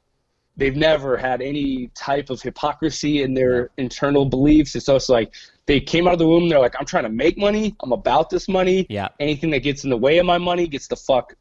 they've 0.55 0.75
never 0.77 1.17
had 1.17 1.41
any 1.41 1.87
type 1.93 2.29
of 2.29 2.41
hypocrisy 2.41 3.21
in 3.21 3.33
their 3.33 3.69
internal 3.77 4.25
beliefs. 4.25 4.75
It's 4.75 4.85
so 4.85 4.95
it's 4.95 5.09
like 5.09 5.33
they 5.67 5.79
came 5.79 6.07
out 6.07 6.13
of 6.13 6.19
the 6.19 6.27
womb, 6.27 6.49
they're 6.49 6.59
like, 6.59 6.75
I'm 6.79 6.85
trying 6.85 7.03
to 7.03 7.09
make 7.09 7.37
money, 7.37 7.75
I'm 7.83 7.91
about 7.91 8.29
this 8.29 8.47
money. 8.47 8.85
Yeah. 8.89 9.09
Anything 9.19 9.49
that 9.51 9.59
gets 9.59 9.83
in 9.83 9.89
the 9.89 9.97
way 9.97 10.17
of 10.17 10.25
my 10.25 10.37
money 10.37 10.67
gets 10.67 10.87
the 10.87 10.95
fuck 10.95 11.35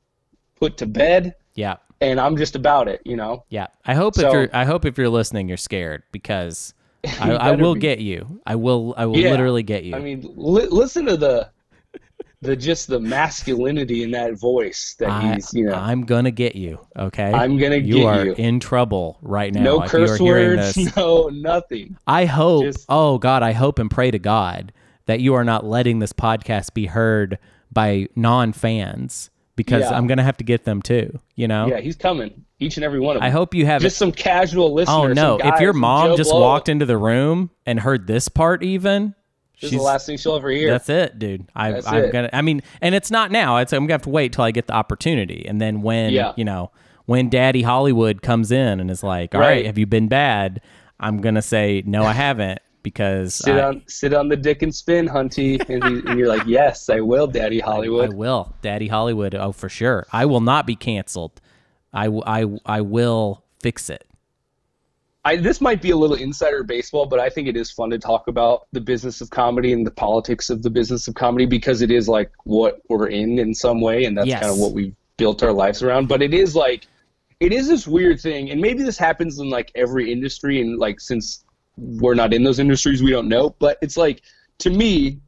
put 0.57 0.77
to 0.79 0.87
bed, 0.87 1.35
yeah. 1.55 1.77
and 2.01 2.21
I'm 2.21 2.37
just 2.37 2.57
about 2.57 2.89
it, 2.89 3.01
you 3.05 3.17
know. 3.17 3.45
Yeah. 3.49 3.69
I 3.87 3.95
hope 3.95 4.19
if 4.19 4.31
you're 4.33 4.51
I 4.53 4.65
hope 4.65 4.85
if 4.85 4.99
you're 4.99 5.09
listening, 5.09 5.49
you're 5.49 5.57
scared 5.57 6.03
because 6.13 6.75
I, 7.21 7.31
I 7.33 7.51
will 7.53 7.75
be. 7.75 7.81
get 7.81 8.01
you. 8.01 8.41
I 8.47 8.57
will. 8.57 8.95
I 8.97 9.07
will 9.07 9.17
Yeah. 9.17 9.31
literally 9.31 9.63
get 9.63 9.85
you. 9.85 9.95
I 9.95 10.01
mean, 10.01 10.23
li- 10.35 10.67
listen 10.67 11.07
to 11.07 11.17
the 11.17 11.51
the 12.47 12.57
just 12.57 12.89
the 12.89 13.01
masculinity 13.01 14.03
in 14.03 14.13
that 14.13 14.35
voice 14.35 14.95
that 14.99 15.11
I, 15.11 15.35
he's, 15.35 15.53
you 15.53 15.67
know. 15.67 15.75
I'm 15.75 16.05
gonna 16.05 16.31
get 16.31 16.57
you. 16.57 16.79
Okay. 16.97 17.33
I'm 17.33 17.59
gonna 17.59 17.77
you 17.77 17.99
get 17.99 18.07
are 18.07 18.27
you. 18.27 18.35
in 18.35 18.61
trouble 18.61 19.19
right 19.21 19.53
now. 19.53 19.63
no 19.63 19.83
if 19.83 19.93
you 19.93 19.99
are 19.99 20.07
curse 20.07 20.21
words, 20.21 20.75
this. 20.75 20.97
no 20.97 21.29
nothing. 21.29 21.97
I 22.07 22.25
hope. 22.25 22.65
Just- 22.65 22.87
oh 22.89 23.19
God, 23.19 23.43
I 23.43 23.53
hope 23.53 23.79
and 23.79 23.91
pray 23.91 24.11
to 24.11 24.19
God 24.19 24.73
that 25.07 25.21
you 25.21 25.35
are 25.35 25.45
not 25.45 25.65
letting 25.65 25.99
this 25.99 26.13
podcast 26.13 26.75
be 26.75 26.87
heard 26.87 27.39
by 27.73 28.09
non-fans 28.17 29.31
because 29.57 29.83
Yeah. 29.83 29.97
I'm 29.97 30.07
gonna 30.07 30.25
have 30.25 30.37
to 30.39 30.45
get 30.45 30.65
them 30.65 30.83
too. 30.83 31.19
You 31.35 31.49
know. 31.49 31.67
Yeah, 31.67 31.81
he's 31.81 31.97
coming. 31.97 32.45
Each 32.59 32.77
and 32.77 32.85
every 32.85 33.01
one 33.01 33.17
of 33.17 33.21
them. 33.21 33.27
I 33.27 33.31
hope 33.31 33.55
you 33.55 33.67
have. 33.67 33.83
just 33.83 33.99
some 33.99 34.13
casual 34.13 34.67
oh, 34.67 34.73
listeners. 34.73 34.97
oh 34.99 35.13
no! 35.13 35.39
If 35.43 35.61
your 35.61 35.75
mom 35.75 36.13
Joe 36.13 36.17
just 36.17 36.31
Blow, 36.31 36.41
walked 36.41 36.71
into 36.71 36.87
the 36.87 36.97
room 36.97 37.51
and 37.67 37.81
heard 37.81 38.07
this 38.07 38.29
part, 38.29 38.63
even 38.63 39.15
this 39.61 39.73
is 39.73 39.79
the 39.79 39.83
last 39.83 40.07
thing 40.07 40.17
she'll 40.17 40.37
ever 40.37 40.51
hear. 40.51 40.71
That's 40.71 40.89
it, 40.89 41.19
dude. 41.19 41.47
I, 41.55 41.73
That's 41.73 41.87
I'm 41.87 42.05
it. 42.05 42.13
gonna. 42.13 42.31
I 42.33 42.43
mean, 42.43 42.63
and 42.81 42.95
it's 42.95 43.11
not 43.11 43.31
now. 43.31 43.57
It's 43.59 43.73
I'm 43.73 43.85
gonna 43.85 43.95
have 43.95 44.03
to 44.03 44.11
wait 44.11 44.33
till 44.33 44.45
I 44.45 44.51
get 44.51 44.67
the 44.67 44.75
opportunity, 44.75 45.45
and 45.49 45.61
then 45.61 45.83
when 45.83 46.13
Yeah. 46.13 46.33
you 46.37 46.45
know 46.45 46.71
when 47.07 47.29
Daddy 47.31 47.63
Hollywood 47.63 48.21
comes 48.23 48.51
in 48.53 48.81
and 48.81 48.91
is 48.91 49.03
like, 49.03 49.35
"All 49.35 49.41
right, 49.41 49.49
Right. 49.49 49.67
have 49.67 49.79
you 49.79 49.87
been 49.87 50.09
bad?" 50.09 50.61
I'm 50.99 51.21
gonna 51.21 51.43
say, 51.43 51.83
"No, 51.87 52.03
I 52.05 52.13
haven't," 52.13 52.61
because 52.83 53.35
sit 53.35 53.57
I, 53.57 53.63
on 53.65 53.83
sit 53.87 54.13
on 54.15 54.29
the 54.29 54.37
dick 54.37 54.63
and 54.63 54.75
spin, 54.75 55.07
Hunty, 55.09 55.61
and, 55.69 55.85
he, 55.85 56.09
and 56.11 56.19
you're 56.19 56.29
like, 56.29 56.47
yes, 56.47 56.89
I 56.89 57.01
will, 57.01 57.27
Daddy 57.27 57.59
Hollywood. 57.61 58.01
I 58.01 58.05
Hollywood. 58.07 58.17
will, 58.19 58.55
Daddy 58.63 58.89
Hollywood. 58.89 59.35
Oh, 59.35 59.53
for 59.53 59.69
sure. 59.69 60.07
I 60.13 60.25
will 60.27 60.41
not 60.41 60.67
be 60.67 60.75
canceled. 60.77 61.41
I 61.93 62.07
I 62.27 62.47
I 62.65 62.81
will 62.81 63.45
fix 63.63 63.91
it. 63.91 64.06
I, 65.27 65.35
this 65.35 65.61
might 65.61 65.83
be 65.83 65.91
a 65.91 65.97
little 65.97 66.15
insider 66.15 66.63
baseball, 66.63 67.05
but 67.05 67.19
I 67.19 67.29
think 67.29 67.49
it 67.49 67.57
is 67.57 67.69
fun 67.69 67.91
to 67.91 67.99
talk 67.99 68.29
about 68.29 68.69
the 68.71 68.81
business 68.81 69.21
of 69.21 69.29
comedy 69.31 69.73
and 69.73 69.85
the 69.85 69.91
politics 69.91 70.51
of 70.51 70.63
the 70.63 70.71
business 70.71 71.09
of 71.09 71.17
comedy 71.17 71.47
because 71.47 71.83
it 71.83 71.91
is 71.91 72.09
like 72.09 72.31
what 72.45 72.81
we're 72.89 73.09
in 73.09 73.41
in 73.41 73.53
some 73.53 73.81
way, 73.81 74.05
and 74.05 74.17
that's 74.17 74.29
Yes. 74.29 74.41
kind 74.41 74.53
of 74.53 74.61
what 74.61 74.71
we've 74.71 74.95
built 75.17 75.43
our 75.43 75.53
lives 75.53 75.83
around. 75.83 76.07
But 76.07 76.23
it 76.23 76.33
is 76.33 76.55
like, 76.55 76.87
it 77.41 77.53
is 77.53 77.67
this 77.67 77.89
weird 77.89 78.21
thing, 78.21 78.51
and 78.53 78.61
maybe 78.61 78.85
this 78.85 78.97
happens 78.97 79.41
in 79.41 79.51
like 79.51 79.73
every 79.75 80.13
industry, 80.13 80.61
and 80.61 80.79
like 80.79 81.01
since 81.01 81.45
we're 81.77 82.15
not 82.15 82.33
in 82.33 82.45
those 82.45 82.61
industries, 82.61 83.03
we 83.03 83.11
don't 83.11 83.29
know. 83.29 83.51
But 83.59 83.79
it's 83.83 83.97
like 83.97 84.23
to 84.59 84.71
me, 84.71 85.19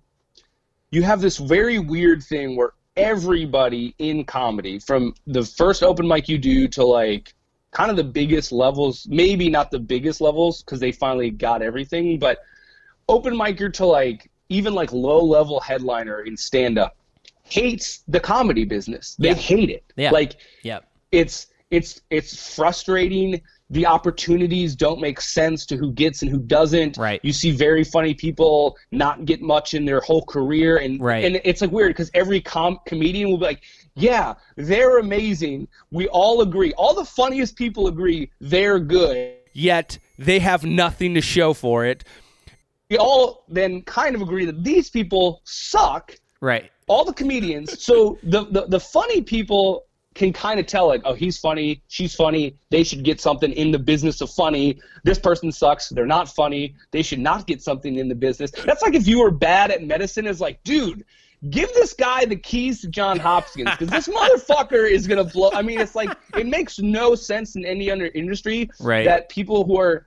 you 0.93 1.03
have 1.03 1.21
this 1.21 1.39
very 1.39 1.81
weird 1.81 2.23
thing 2.23 2.55
where 2.55 2.71
everybody 2.97 3.97
in 3.99 4.25
comedy, 4.25 4.79
from 4.79 5.15
the 5.27 5.43
first 5.43 5.83
open 5.83 6.07
mic 6.07 6.29
you 6.29 6.39
do 6.39 6.69
to 6.69 6.85
like 6.85 7.35
kind 7.71 7.91
of 7.91 7.97
the 7.97 8.05
biggest 8.05 8.51
levels, 8.53 9.07
maybe 9.09 9.49
not 9.51 9.71
the 9.71 9.79
biggest 9.79 10.21
levels 10.21 10.63
because 10.63 10.81
they 10.81 10.93
finally 10.93 11.31
got 11.31 11.63
everything, 11.63 12.19
but 12.19 12.39
open 13.09 13.35
micer 13.35 13.73
to 13.75 13.87
like 13.87 14.31
even 14.49 14.75
like 14.75 14.93
low 14.93 15.23
level 15.23 15.61
headliner 15.61 16.21
in 16.23 16.37
stand 16.37 16.79
up 16.79 16.97
hates 17.45 18.03
the 18.09 18.21
comedy 18.21 18.65
business. 18.65 19.17
They 19.19 19.29
Yeah. 19.29 19.35
hate 19.35 19.71
it. 19.71 19.85
Yeah. 19.97 20.11
Like 20.11 20.37
yeah. 20.63 20.81
it's 21.13 21.49
it's 21.71 22.01
it's 22.11 22.55
frustrating. 22.55 23.41
The 23.71 23.85
opportunities 23.85 24.75
don't 24.75 24.99
make 24.99 25.21
sense 25.21 25.67
to 25.67 25.77
who 25.77 25.93
gets 25.93 26.23
and 26.23 26.31
who 26.31 26.39
doesn't. 26.39 26.97
Right. 26.97 27.21
You 27.23 27.35
see 27.35 27.51
very 27.51 27.85
funny 27.85 28.15
people 28.15 28.79
not 28.93 29.27
get 29.27 29.43
much 29.43 29.75
in 29.75 29.85
their 29.85 30.01
whole 30.01 30.25
career, 30.25 30.79
and 30.79 30.99
Right. 31.01 31.23
and 31.25 31.39
it's 31.45 31.61
like 31.61 31.71
weird 31.71 31.91
because 31.91 32.11
every 32.15 32.41
com- 32.41 32.79
comedian 32.87 33.29
will 33.31 33.37
be 33.37 33.45
like, 33.45 33.61
"Yeah, 33.99 34.35
they're 34.57 34.99
amazing. 34.99 35.69
We 35.91 36.09
all 36.09 36.41
agree. 36.43 36.73
All 36.75 36.95
the 36.95 37.05
funniest 37.05 37.57
people 37.57 37.87
agree 37.89 38.31
they're 38.41 38.79
good." 38.81 39.35
Yet 39.53 39.99
they 40.19 40.39
have 40.39 40.65
nothing 40.65 41.15
to 41.15 41.21
show 41.21 41.53
for 41.55 41.85
it. 41.85 42.05
We 42.91 42.97
all 42.97 43.45
then 43.49 43.83
kind 43.83 44.15
of 44.15 44.23
agree 44.23 44.45
that 44.47 44.63
these 44.65 44.89
people 44.91 45.43
suck. 45.45 46.15
Right. 46.41 46.71
all 46.87 47.05
the 47.05 47.13
comedians. 47.13 47.83
So 47.83 48.19
the, 48.23 48.45
the 48.45 48.67
the 48.67 48.81
funny 48.81 49.23
people 49.23 49.85
can 50.15 50.33
kind 50.33 50.59
of 50.59 50.67
tell 50.67 50.87
like, 50.89 51.03
oh, 51.05 51.15
he's 51.15 51.37
funny, 51.39 51.83
she's 51.89 52.15
funny. 52.15 52.57
They 52.71 52.83
should 52.83 53.05
get 53.05 53.21
something 53.21 53.53
in 53.53 53.71
the 53.73 53.79
business 53.79 54.21
of 54.21 54.31
funny. 54.31 54.81
This 55.05 55.19
person 55.19 55.53
sucks. 55.53 55.89
They're 55.91 56.07
not 56.07 56.29
funny. 56.29 56.75
They 56.93 57.03
should 57.03 57.19
not 57.21 57.47
get 57.47 57.61
something 57.63 57.97
in 57.97 58.09
the 58.09 58.15
business. 58.15 58.51
That's 58.53 58.83
like 58.83 58.95
if 58.95 59.07
you 59.07 59.21
were 59.21 59.31
bad 59.31 59.71
at 59.71 59.83
medicine. 59.83 60.27
Is 60.27 60.41
like, 60.41 60.63
dude. 60.65 61.05
Give 61.51 61.73
this 61.75 61.95
guy 61.95 62.25
the 62.25 62.37
keys 62.37 62.81
to 62.81 62.89
John 62.89 63.19
Hopkins 63.19 63.71
because 63.79 63.89
this 63.89 64.09
motherfucker 64.09 64.91
is 64.91 65.07
gonna 65.07 65.25
blow. 65.25 65.51
I 65.53 65.63
mean, 65.63 65.81
it's 65.81 65.95
like 65.95 66.11
it 66.35 66.47
makes 66.47 66.79
no 66.81 67.15
sense 67.15 67.55
in 67.55 67.65
any 67.65 67.91
other 67.91 68.11
industry 68.15 68.69
Right. 68.81 69.05
that 69.05 69.29
people 69.29 69.65
who 69.65 69.79
are 69.79 70.07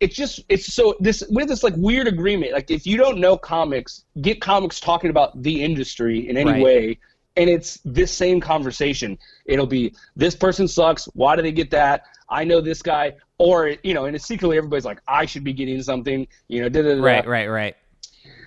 it's 0.00 0.16
just 0.16 0.40
it's 0.48 0.72
so 0.72 0.96
this 1.00 1.22
with 1.30 1.48
this 1.48 1.62
like 1.62 1.74
weird 1.76 2.08
agreement 2.08 2.52
like 2.52 2.70
if 2.70 2.84
you 2.86 2.96
don't 2.96 3.18
know 3.18 3.36
comics 3.36 4.04
get 4.20 4.40
comics 4.40 4.80
talking 4.80 5.08
about 5.08 5.40
the 5.42 5.62
industry 5.62 6.28
in 6.28 6.36
any 6.36 6.50
Right. 6.50 6.62
way 6.62 6.98
and 7.36 7.48
it's 7.48 7.78
this 7.84 8.10
same 8.10 8.40
conversation 8.40 9.16
it'll 9.46 9.68
be 9.68 9.94
this 10.16 10.34
person 10.34 10.66
sucks 10.66 11.04
why 11.14 11.36
do 11.36 11.42
they 11.42 11.52
get 11.52 11.70
that 11.70 12.02
i 12.28 12.42
know 12.42 12.60
this 12.60 12.82
guy 12.82 13.14
or 13.38 13.76
you 13.84 13.94
know 13.94 14.06
and 14.06 14.16
it's 14.16 14.26
secretly 14.26 14.56
everybody's 14.58 14.84
like 14.84 15.00
i 15.06 15.24
should 15.24 15.44
be 15.44 15.52
getting 15.52 15.80
something 15.80 16.26
you 16.48 16.60
know 16.60 16.68
da, 16.68 16.82
da, 16.82 16.96
da. 16.96 17.00
Right. 17.00 17.26
Right. 17.26 17.46
Right. 17.46 17.76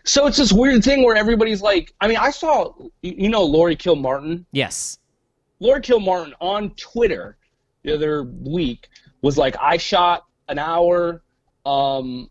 So 0.08 0.26
it's 0.26 0.38
this 0.38 0.53
weird 0.53 0.84
thing 0.84 1.03
where 1.03 1.16
everybody's 1.16 1.62
like 1.62 1.93
i 2.01 2.08
mean 2.08 2.18
i 2.18 2.32
saw 2.32 2.74
you 3.01 3.30
know 3.30 3.43
lori 3.43 3.76
kilmartin 3.76 4.45
Yes. 4.51 4.99
Lori 5.60 5.82
Kilmartin 5.82 6.34
on 6.39 6.72
Twitter 6.72 7.38
the 7.84 7.93
other 7.93 8.24
week 8.24 8.89
was 9.22 9.38
like, 9.38 9.55
I 9.60 9.78
shot 9.78 10.26
an 10.49 10.60
hour 10.60 11.24
um, 11.66 12.30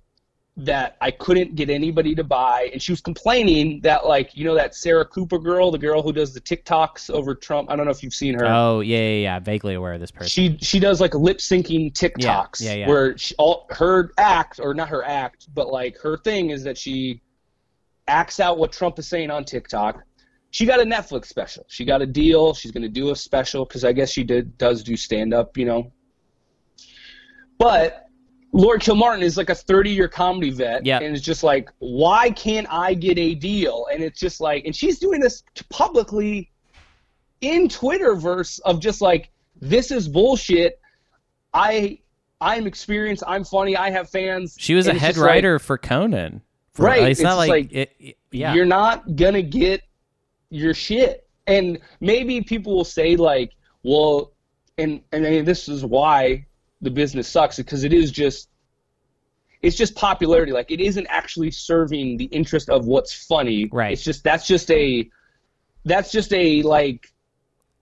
that 0.58 0.96
I 1.00 1.10
couldn't 1.10 1.54
get 1.54 1.68
anybody 1.68 2.14
to 2.14 2.24
buy, 2.24 2.70
and 2.72 2.80
she 2.80 2.92
was 2.92 3.00
complaining 3.00 3.80
that 3.82 4.06
like 4.06 4.34
you 4.34 4.44
know 4.44 4.54
that 4.54 4.74
Sarah 4.74 5.04
Cooper 5.04 5.38
girl, 5.38 5.70
the 5.70 5.78
girl 5.78 6.02
who 6.02 6.12
does 6.12 6.32
the 6.32 6.40
TikToks 6.40 7.10
over 7.10 7.34
Trump. 7.34 7.70
I 7.70 7.76
don't 7.76 7.84
know 7.84 7.90
if 7.90 8.02
you've 8.02 8.14
seen 8.14 8.34
her. 8.34 8.46
Oh 8.46 8.80
yeah, 8.80 8.96
yeah, 8.96 9.22
yeah. 9.22 9.38
Vaguely 9.38 9.74
aware 9.74 9.92
of 9.92 10.00
this 10.00 10.10
person. 10.10 10.28
She 10.28 10.56
she 10.62 10.78
does 10.78 11.00
like 11.00 11.14
lip 11.14 11.38
syncing 11.38 11.92
TikToks 11.92 12.62
yeah, 12.62 12.74
yeah. 12.74 12.88
where 12.88 13.18
she, 13.18 13.34
all 13.36 13.66
her 13.70 14.12
act 14.16 14.58
or 14.58 14.72
not 14.72 14.88
her 14.88 15.04
act, 15.04 15.48
but 15.54 15.70
like 15.70 15.98
her 15.98 16.16
thing 16.16 16.50
is 16.50 16.64
that 16.64 16.78
she 16.78 17.20
acts 18.08 18.40
out 18.40 18.58
what 18.58 18.72
Trump 18.72 18.98
is 18.98 19.08
saying 19.08 19.30
on 19.30 19.44
TikTok. 19.44 20.02
She 20.50 20.64
got 20.64 20.80
a 20.80 20.84
Netflix 20.84 21.26
special. 21.26 21.64
She 21.68 21.84
got 21.84 22.02
a 22.02 22.06
deal. 22.06 22.54
She's 22.54 22.70
going 22.70 22.82
to 22.82 22.88
do 22.88 23.10
a 23.10 23.16
special 23.16 23.64
because 23.64 23.84
I 23.84 23.92
guess 23.92 24.10
she 24.10 24.24
did 24.24 24.56
does 24.58 24.82
do 24.82 24.96
stand 24.96 25.34
up, 25.34 25.56
you 25.56 25.64
know. 25.66 25.92
But 27.58 28.06
Lori 28.52 28.78
Kilmartin 28.78 29.22
is 29.22 29.36
like 29.36 29.50
a 29.50 29.54
30 29.54 29.90
year 29.90 30.08
comedy 30.08 30.50
vet. 30.50 30.86
Yep. 30.86 31.02
And 31.02 31.14
it's 31.14 31.24
just 31.24 31.42
like, 31.42 31.68
why 31.78 32.30
can't 32.30 32.66
I 32.70 32.94
get 32.94 33.18
a 33.18 33.34
deal? 33.34 33.86
And 33.92 34.02
it's 34.02 34.18
just 34.18 34.40
like, 34.40 34.64
and 34.64 34.74
she's 34.74 34.98
doing 34.98 35.20
this 35.20 35.42
publicly 35.68 36.50
in 37.40 37.68
Twitterverse 37.68 38.60
of 38.64 38.80
just 38.80 39.00
like, 39.02 39.30
this 39.60 39.90
is 39.90 40.08
bullshit. 40.08 40.80
I 41.52 41.98
I'm 42.40 42.66
experienced. 42.66 43.22
I'm 43.26 43.44
funny. 43.44 43.76
I 43.76 43.90
have 43.90 44.10
fans. 44.10 44.56
she 44.58 44.74
was 44.74 44.86
a 44.86 44.90
And 44.90 44.96
it's 44.96 45.04
head 45.04 45.14
just 45.14 45.20
like, 45.20 45.28
writer 45.28 45.58
for 45.58 45.78
Conan. 45.78 46.42
For- 46.76 46.84
Right, 46.84 47.10
It's, 47.10 47.20
not 47.22 47.36
like, 47.38 47.48
like, 47.48 47.72
it, 47.72 47.96
it- 47.98 48.18
yeah. 48.30 48.54
you're 48.54 48.66
not 48.66 49.16
gonna 49.16 49.42
get 49.42 49.82
your 50.50 50.74
shit. 50.74 51.26
And 51.46 51.78
maybe 52.00 52.42
people 52.42 52.76
will 52.76 52.84
say 52.84 53.16
like, 53.16 53.52
well, 53.82 54.32
and 54.76 55.00
and 55.12 55.26
I 55.26 55.30
mean, 55.30 55.44
this 55.46 55.68
is 55.68 55.84
why 55.84 56.46
the 56.82 56.90
business 56.90 57.26
sucks 57.28 57.56
because 57.56 57.82
it 57.84 57.94
is 57.94 58.10
just 58.10 58.50
it's 59.62 59.76
just 59.76 59.94
popularity. 59.94 60.52
Like 60.52 60.70
it 60.70 60.80
isn't 60.80 61.06
actually 61.08 61.50
serving 61.50 62.18
the 62.18 62.26
interest 62.26 62.68
of 62.68 62.84
what's 62.86 63.12
funny. 63.26 63.70
Right. 63.72 63.92
It's 63.92 64.04
just 64.04 64.22
that's 64.22 64.46
just 64.46 64.70
a 64.70 65.08
that's 65.86 66.12
just 66.12 66.32
a 66.34 66.62
like 66.62 67.10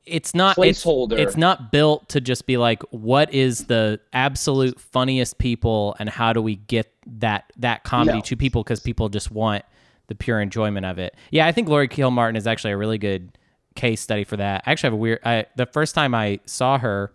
it's 0.06 0.34
not 0.34 0.58
it's, 0.58 0.84
placeholder. 0.84 1.18
it's 1.18 1.36
not 1.36 1.72
built 1.72 2.08
to 2.10 2.20
just 2.20 2.46
be 2.46 2.56
like 2.56 2.82
what 2.90 3.32
is 3.32 3.66
the 3.66 3.98
absolute 4.12 4.78
funniest 4.78 5.38
people 5.38 5.96
and 5.98 6.08
how 6.08 6.32
do 6.32 6.42
we 6.42 6.56
get 6.56 6.92
that 7.06 7.50
that 7.56 7.84
comedy 7.84 8.18
No. 8.18 8.22
to 8.22 8.36
people 8.36 8.62
because 8.62 8.80
people 8.80 9.08
just 9.08 9.30
want 9.30 9.64
the 10.08 10.14
pure 10.14 10.40
enjoyment 10.40 10.84
of 10.84 10.98
it 10.98 11.14
yeah 11.30 11.46
i 11.46 11.52
think 11.52 11.68
lori 11.68 11.88
kilmartin 11.88 12.36
is 12.36 12.46
actually 12.46 12.72
a 12.72 12.76
really 12.76 12.98
good 12.98 13.38
case 13.76 14.00
study 14.00 14.24
for 14.24 14.36
that 14.36 14.62
i 14.66 14.72
actually 14.72 14.88
have 14.88 14.92
a 14.94 14.96
weird 14.96 15.20
I, 15.24 15.46
the 15.56 15.66
first 15.66 15.94
time 15.94 16.14
i 16.14 16.40
saw 16.44 16.78
her 16.78 17.12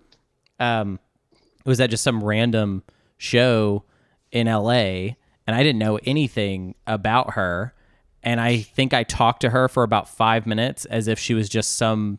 um 0.59 0.99
it 1.31 1.67
was 1.69 1.79
at 1.79 1.89
just 1.91 2.03
some 2.03 2.23
random 2.23 2.83
show 3.17 3.83
in 4.31 4.47
la 4.47 4.71
and 4.71 5.15
i 5.47 5.61
didn't 5.63 5.79
know 5.79 5.99
anything 6.05 6.73
about 6.87 7.33
her 7.33 7.75
and 8.23 8.41
i 8.41 8.57
think 8.57 8.93
i 8.93 9.03
talked 9.03 9.41
to 9.41 9.51
her 9.51 9.67
for 9.67 9.83
about 9.83 10.09
five 10.09 10.47
minutes 10.47 10.85
as 10.85 11.07
if 11.07 11.19
she 11.19 11.33
was 11.35 11.47
just 11.49 11.75
some 11.75 12.17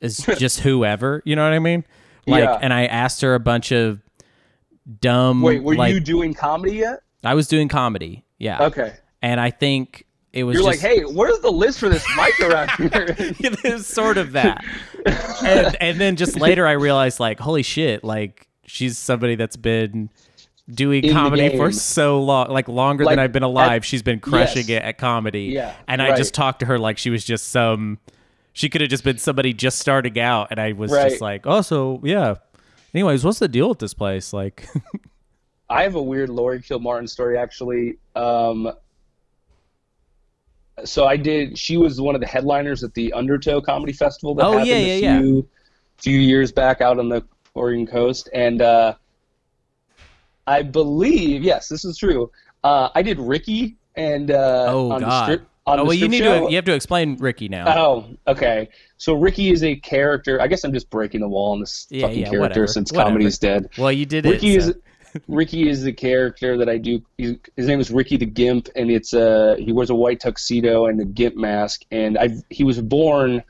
is 0.00 0.16
just 0.38 0.60
whoever. 0.60 1.22
You 1.24 1.36
know 1.36 1.44
what 1.44 1.52
I 1.52 1.58
mean? 1.58 1.84
Like, 2.26 2.44
Yeah. 2.44 2.58
and 2.60 2.72
I 2.72 2.86
asked 2.86 3.20
her 3.22 3.34
a 3.34 3.40
bunch 3.40 3.72
of 3.72 4.00
dumb. 5.00 5.42
wait, 5.42 5.62
were 5.62 5.74
like, 5.74 5.92
you 5.94 6.00
doing 6.00 6.34
comedy 6.34 6.76
yet? 6.76 7.00
I 7.24 7.34
was 7.34 7.46
doing 7.48 7.68
comedy. 7.68 8.24
Yeah. 8.38 8.64
Okay. 8.64 8.94
And 9.22 9.38
I 9.40 9.50
think 9.50 10.06
it 10.32 10.44
was 10.44 10.54
You're 10.54 10.70
just, 10.70 10.82
like, 10.82 10.92
hey, 10.92 11.02
where's 11.02 11.38
the 11.40 11.50
list 11.50 11.78
for 11.80 11.88
this 11.88 12.04
mic 12.16 12.40
around 12.40 12.70
here? 12.78 12.88
it 13.18 13.62
was 13.64 13.86
sort 13.86 14.16
of 14.16 14.32
that. 14.32 14.64
and, 15.42 15.76
and 15.80 16.00
then 16.00 16.16
just 16.16 16.38
later 16.40 16.66
I 16.66 16.72
realized, 16.72 17.20
like, 17.20 17.38
holy 17.40 17.62
shit, 17.62 18.02
like 18.04 18.48
she's 18.66 18.96
somebody 18.96 19.34
that's 19.34 19.56
been 19.56 20.08
doing 20.70 21.04
In 21.04 21.12
comedy 21.12 21.56
for 21.56 21.72
so 21.72 22.22
long, 22.22 22.48
like 22.48 22.68
longer 22.68 23.04
Like, 23.04 23.12
than 23.16 23.18
I've 23.24 23.32
been 23.32 23.42
alive. 23.42 23.82
at- 23.82 23.84
she's 23.84 24.02
been 24.02 24.20
crushing 24.20 24.68
yes. 24.68 24.82
it 24.82 24.82
at 24.84 24.98
comedy. 24.98 25.46
Yeah, 25.46 25.74
And 25.88 26.00
I 26.00 26.10
right. 26.10 26.16
just 26.16 26.32
talked 26.32 26.60
to 26.60 26.66
her 26.66 26.78
like 26.78 26.96
she 26.96 27.10
was 27.10 27.24
just 27.24 27.48
some. 27.48 27.98
She 28.60 28.68
could 28.68 28.82
have 28.82 28.90
just 28.90 29.04
been 29.04 29.16
somebody 29.16 29.54
just 29.54 29.78
starting 29.78 30.20
out, 30.20 30.48
and 30.50 30.60
I 30.60 30.72
was 30.72 30.92
Right. 30.92 31.08
just 31.08 31.22
like, 31.22 31.46
oh, 31.46 31.62
so 31.62 31.98
yeah. 32.04 32.34
Anyways, 32.92 33.24
what's 33.24 33.38
the 33.38 33.48
deal 33.48 33.70
with 33.70 33.78
this 33.78 33.94
place? 33.94 34.34
Like, 34.34 34.66
I 35.70 35.82
have 35.84 35.94
a 35.94 36.02
weird 36.02 36.28
Lori 36.28 36.60
Kilmartin 36.60 37.08
story 37.08 37.38
actually. 37.38 37.96
Um, 38.14 38.70
so 40.84 41.06
I 41.06 41.16
did. 41.16 41.56
She 41.58 41.78
was 41.78 42.02
one 42.02 42.14
of 42.14 42.20
the 42.20 42.26
headliners 42.26 42.84
at 42.84 42.92
the 42.92 43.14
Undertow 43.14 43.62
Comedy 43.62 43.94
Festival 43.94 44.34
that 44.34 44.44
Oh, 44.44 44.50
happened 44.52 44.66
yeah, 44.68 44.74
a 44.76 45.00
yeah, 45.00 45.20
few, 45.20 45.48
few 45.96 46.18
years 46.20 46.52
back 46.52 46.82
out 46.82 46.98
on 46.98 47.08
the 47.08 47.24
Oregon 47.54 47.86
coast, 47.86 48.28
and 48.34 48.60
uh, 48.60 48.92
I 50.46 50.60
believe 50.62 51.42
yes, 51.42 51.66
this 51.68 51.86
is 51.86 51.96
true. 51.96 52.30
Uh, 52.62 52.90
I 52.94 53.00
did 53.00 53.18
Ricky 53.18 53.76
and 53.94 54.30
uh, 54.30 54.66
oh 54.68 54.92
on 54.92 55.00
god. 55.00 55.08
the 55.10 55.24
strip. 55.24 55.48
Oh 55.78 55.84
well, 55.84 55.92
you 55.94 56.08
need 56.08 56.18
show. 56.18 56.46
to 56.46 56.50
you 56.50 56.56
have 56.56 56.64
to 56.64 56.74
explain 56.74 57.16
Ricky 57.18 57.48
now. 57.48 57.66
Oh, 57.78 58.04
okay. 58.26 58.68
So 58.96 59.14
Ricky 59.14 59.50
is 59.50 59.62
a 59.62 59.76
character. 59.76 60.40
I 60.40 60.46
guess 60.46 60.64
I'm 60.64 60.72
just 60.72 60.90
breaking 60.90 61.20
the 61.20 61.28
wall 61.28 61.52
on 61.52 61.60
this 61.60 61.86
Yeah, 61.90 62.06
fucking 62.06 62.18
yeah, 62.18 62.24
character 62.24 62.40
whatever, 62.40 62.66
since 62.66 62.92
whatever. 62.92 63.10
comedy's 63.10 63.38
dead. 63.38 63.68
well, 63.78 63.92
you 63.92 64.06
did 64.06 64.24
Ricky 64.24 64.56
it. 64.56 64.62
so- 64.62 64.68
is 64.70 64.76
Ricky 65.28 65.68
is 65.68 65.82
the 65.82 65.92
character 65.92 66.56
that 66.56 66.68
I 66.68 66.78
do. 66.78 67.02
He's, 67.18 67.34
his 67.56 67.66
name 67.66 67.80
is 67.80 67.90
Ricky 67.90 68.16
the 68.16 68.26
Gimp, 68.26 68.68
and 68.76 68.90
it's 68.90 69.12
uh 69.12 69.56
he 69.58 69.72
wears 69.72 69.90
a 69.90 69.94
white 69.94 70.20
tuxedo 70.20 70.86
and 70.86 71.00
a 71.00 71.04
gimp 71.04 71.36
mask. 71.36 71.82
And 71.90 72.16
I 72.18 72.30
he 72.50 72.62
was 72.64 72.80
born 72.80 73.42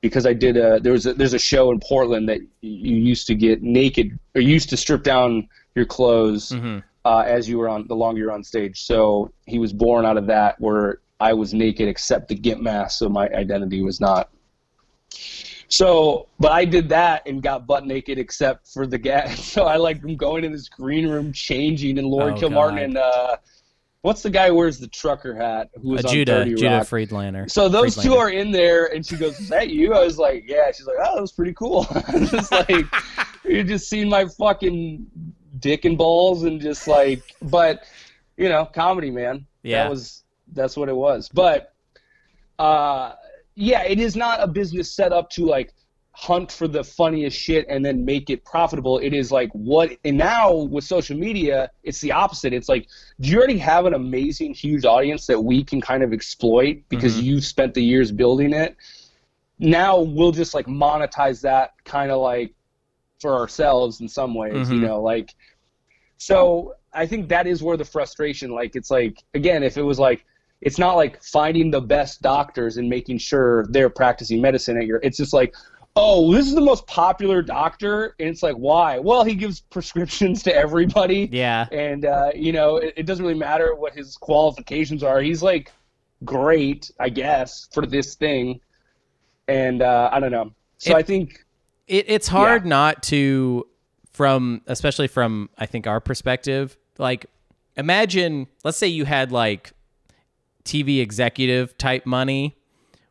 because 0.00 0.26
I 0.26 0.32
did 0.34 0.56
a 0.56 0.80
there 0.80 0.92
was 0.92 1.06
a, 1.06 1.14
there's 1.14 1.32
a 1.32 1.38
show 1.38 1.70
in 1.70 1.80
Portland 1.80 2.28
that 2.28 2.40
you 2.60 2.96
used 2.96 3.26
to 3.28 3.34
get 3.34 3.62
naked 3.62 4.18
or 4.34 4.40
you 4.40 4.48
used 4.50 4.68
to 4.70 4.76
strip 4.76 5.02
down 5.04 5.48
your 5.76 5.84
clothes 5.84 6.50
Mhm. 6.52 6.82
uh, 7.04 7.20
as 7.26 7.48
you 7.48 7.58
were 7.58 7.68
on 7.68 7.86
the 7.86 7.94
longer 7.94 8.20
you're 8.20 8.32
on 8.32 8.42
stage. 8.42 8.82
So 8.82 9.30
he 9.46 9.58
was 9.60 9.72
born 9.72 10.04
out 10.06 10.16
of 10.16 10.26
that 10.26 10.60
where 10.60 10.98
I 11.20 11.32
was 11.32 11.54
naked 11.54 11.88
except 11.88 12.28
the 12.28 12.34
gimp 12.34 12.60
mask, 12.62 12.98
so 12.98 13.08
my 13.08 13.28
identity 13.28 13.82
was 13.82 14.00
not. 14.00 14.30
So, 15.68 16.28
but 16.38 16.52
I 16.52 16.64
did 16.64 16.88
that 16.90 17.26
and 17.26 17.42
got 17.42 17.66
butt 17.66 17.86
naked 17.86 18.18
except 18.18 18.68
for 18.68 18.86
the 18.86 18.98
gas. 18.98 19.40
So 19.56 19.64
I 19.64 19.76
like 19.76 20.02
I'm 20.04 20.16
going 20.16 20.44
in 20.44 20.52
this 20.52 20.68
green 20.68 21.08
room 21.08 21.32
changing, 21.32 21.98
and 21.98 22.06
Lori 22.06 22.32
Oh, 22.32 22.36
Kilmartin 22.36 22.74
God. 22.74 22.82
and 22.82 22.96
uh, 22.98 23.36
what's 24.02 24.22
the 24.22 24.30
guy 24.30 24.48
who 24.48 24.54
wears 24.54 24.78
the 24.78 24.86
trucker 24.88 25.34
hat 25.34 25.70
who 25.82 25.90
was 25.90 26.04
uh, 26.04 26.08
on 26.08 26.14
Judah 26.14 26.32
30 26.44 26.50
Judah 26.54 26.76
Rock? 26.78 26.86
Friedlander. 26.86 27.48
So 27.48 27.68
those 27.68 27.96
two 27.96 28.14
are 28.16 28.30
in 28.30 28.50
there, 28.52 28.86
and 28.94 29.04
she 29.04 29.16
goes, 29.16 29.40
"Is 29.40 29.48
that 29.48 29.70
you?" 29.70 29.94
I 29.94 30.04
was 30.04 30.18
like, 30.18 30.44
"Yeah." 30.46 30.70
She's 30.72 30.86
like, 30.86 30.96
"Oh, 31.00 31.14
that 31.14 31.20
was 31.20 31.32
pretty 31.32 31.54
cool." 31.54 31.86
I'm 32.08 32.26
just 32.26 32.52
like, 32.52 32.84
you 33.44 33.64
just 33.64 33.88
seen 33.88 34.08
my 34.08 34.26
fucking 34.26 35.06
dick 35.58 35.84
and 35.86 35.96
balls, 35.96 36.44
and 36.44 36.60
just 36.60 36.86
like, 36.86 37.22
but 37.42 37.84
you 38.36 38.48
know, 38.50 38.66
comedy, 38.66 39.10
man. 39.10 39.46
Yeah. 39.62 39.84
that 39.84 39.90
was 39.90 40.22
that's 40.56 40.76
what 40.76 40.88
it 40.88 40.96
was. 40.96 41.28
But 41.32 41.72
uh, 42.58 43.12
yeah, 43.54 43.82
it 43.84 44.00
is 44.00 44.16
not 44.16 44.42
a 44.42 44.48
business 44.48 44.92
set 44.92 45.12
up 45.12 45.30
to 45.30 45.44
like 45.44 45.72
hunt 46.12 46.50
for 46.50 46.66
the 46.66 46.82
funniest 46.82 47.38
shit 47.38 47.66
and 47.68 47.84
then 47.84 48.02
make 48.04 48.30
it 48.30 48.42
profitable. 48.44 48.98
It 48.98 49.12
is 49.12 49.30
like 49.30 49.50
what, 49.52 49.90
and 50.04 50.16
now 50.16 50.54
with 50.54 50.84
social 50.84 51.16
media, 51.16 51.70
it's 51.82 52.00
the 52.00 52.10
opposite. 52.12 52.54
It's 52.54 52.70
like, 52.70 52.88
do 53.20 53.28
you 53.28 53.36
already 53.36 53.58
have 53.58 53.84
an 53.84 53.92
amazing, 53.92 54.54
huge 54.54 54.86
audience 54.86 55.26
that 55.26 55.38
we 55.38 55.62
can 55.62 55.80
kind 55.80 56.02
of 56.02 56.14
exploit 56.14 56.82
because 56.88 57.18
Mhm. 57.18 57.22
you've 57.22 57.44
spent 57.44 57.74
the 57.74 57.84
years 57.84 58.10
building 58.10 58.54
it? 58.54 58.76
Now 59.58 60.00
we'll 60.00 60.32
just 60.32 60.54
like 60.54 60.66
monetize 60.66 61.42
that 61.42 61.72
kind 61.84 62.10
of 62.10 62.20
like 62.22 62.54
for 63.20 63.34
ourselves 63.34 64.00
in 64.00 64.08
some 64.08 64.34
ways, 64.34 64.70
you 64.70 64.80
Mhm. 64.80 64.88
know, 64.88 65.02
like, 65.02 65.34
so 66.18 66.74
I 66.94 67.06
think 67.06 67.28
that 67.28 67.46
is 67.46 67.62
where 67.62 67.76
the 67.76 67.84
frustration, 67.84 68.50
like, 68.50 68.74
it's 68.74 68.90
like, 68.90 69.22
again, 69.34 69.62
if 69.62 69.76
it 69.76 69.82
was 69.82 69.98
like, 69.98 70.24
it's 70.62 70.78
not 70.78 70.96
like 70.96 71.22
finding 71.22 71.70
the 71.70 71.80
best 71.80 72.22
doctors 72.22 72.76
and 72.76 72.88
making 72.88 73.18
sure 73.18 73.66
they're 73.70 73.90
practicing 73.90 74.40
medicine 74.40 74.76
at 74.76 74.86
your, 74.86 74.98
it's 75.02 75.16
just 75.16 75.32
like, 75.32 75.54
oh, 75.96 76.32
this 76.32 76.46
is 76.46 76.54
the 76.54 76.60
most 76.60 76.86
popular 76.86 77.40
doctor. 77.42 78.14
And 78.18 78.28
it's 78.28 78.42
like, 78.42 78.56
why? 78.56 78.98
Well, 78.98 79.24
he 79.24 79.34
gives 79.34 79.60
prescriptions 79.60 80.42
to 80.44 80.54
everybody. 80.54 81.28
Yeah. 81.32 81.66
And, 81.72 82.04
uh, 82.04 82.30
you 82.34 82.52
know, 82.52 82.76
it, 82.76 82.94
it 82.96 83.06
doesn't 83.06 83.24
really 83.24 83.38
matter 83.38 83.74
what 83.74 83.94
his 83.94 84.16
qualifications 84.16 85.02
are. 85.02 85.20
He's 85.20 85.42
like 85.42 85.72
great, 86.24 86.90
I 87.00 87.08
guess, 87.08 87.68
for 87.72 87.86
this 87.86 88.14
thing. 88.14 88.60
And 89.48 89.80
uh, 89.82 90.10
I 90.12 90.20
don't 90.20 90.32
know. 90.32 90.52
So 90.78 90.90
If- 90.90 90.96
I 90.96 91.02
think, 91.02 91.44
it, 91.86 92.06
it's 92.08 92.28
hard 92.28 92.64
Yeah. 92.64 92.68
not 92.70 93.02
to 93.04 93.66
from 94.12 94.62
especially 94.66 95.06
from 95.06 95.50
i 95.58 95.66
think 95.66 95.86
our 95.86 96.00
perspective 96.00 96.78
like 96.96 97.26
imagine 97.76 98.46
let's 98.64 98.78
say 98.78 98.86
you 98.86 99.04
had 99.04 99.30
like 99.30 99.72
tv 100.66 101.00
executive 101.00 101.76
type 101.78 102.04
money 102.04 102.56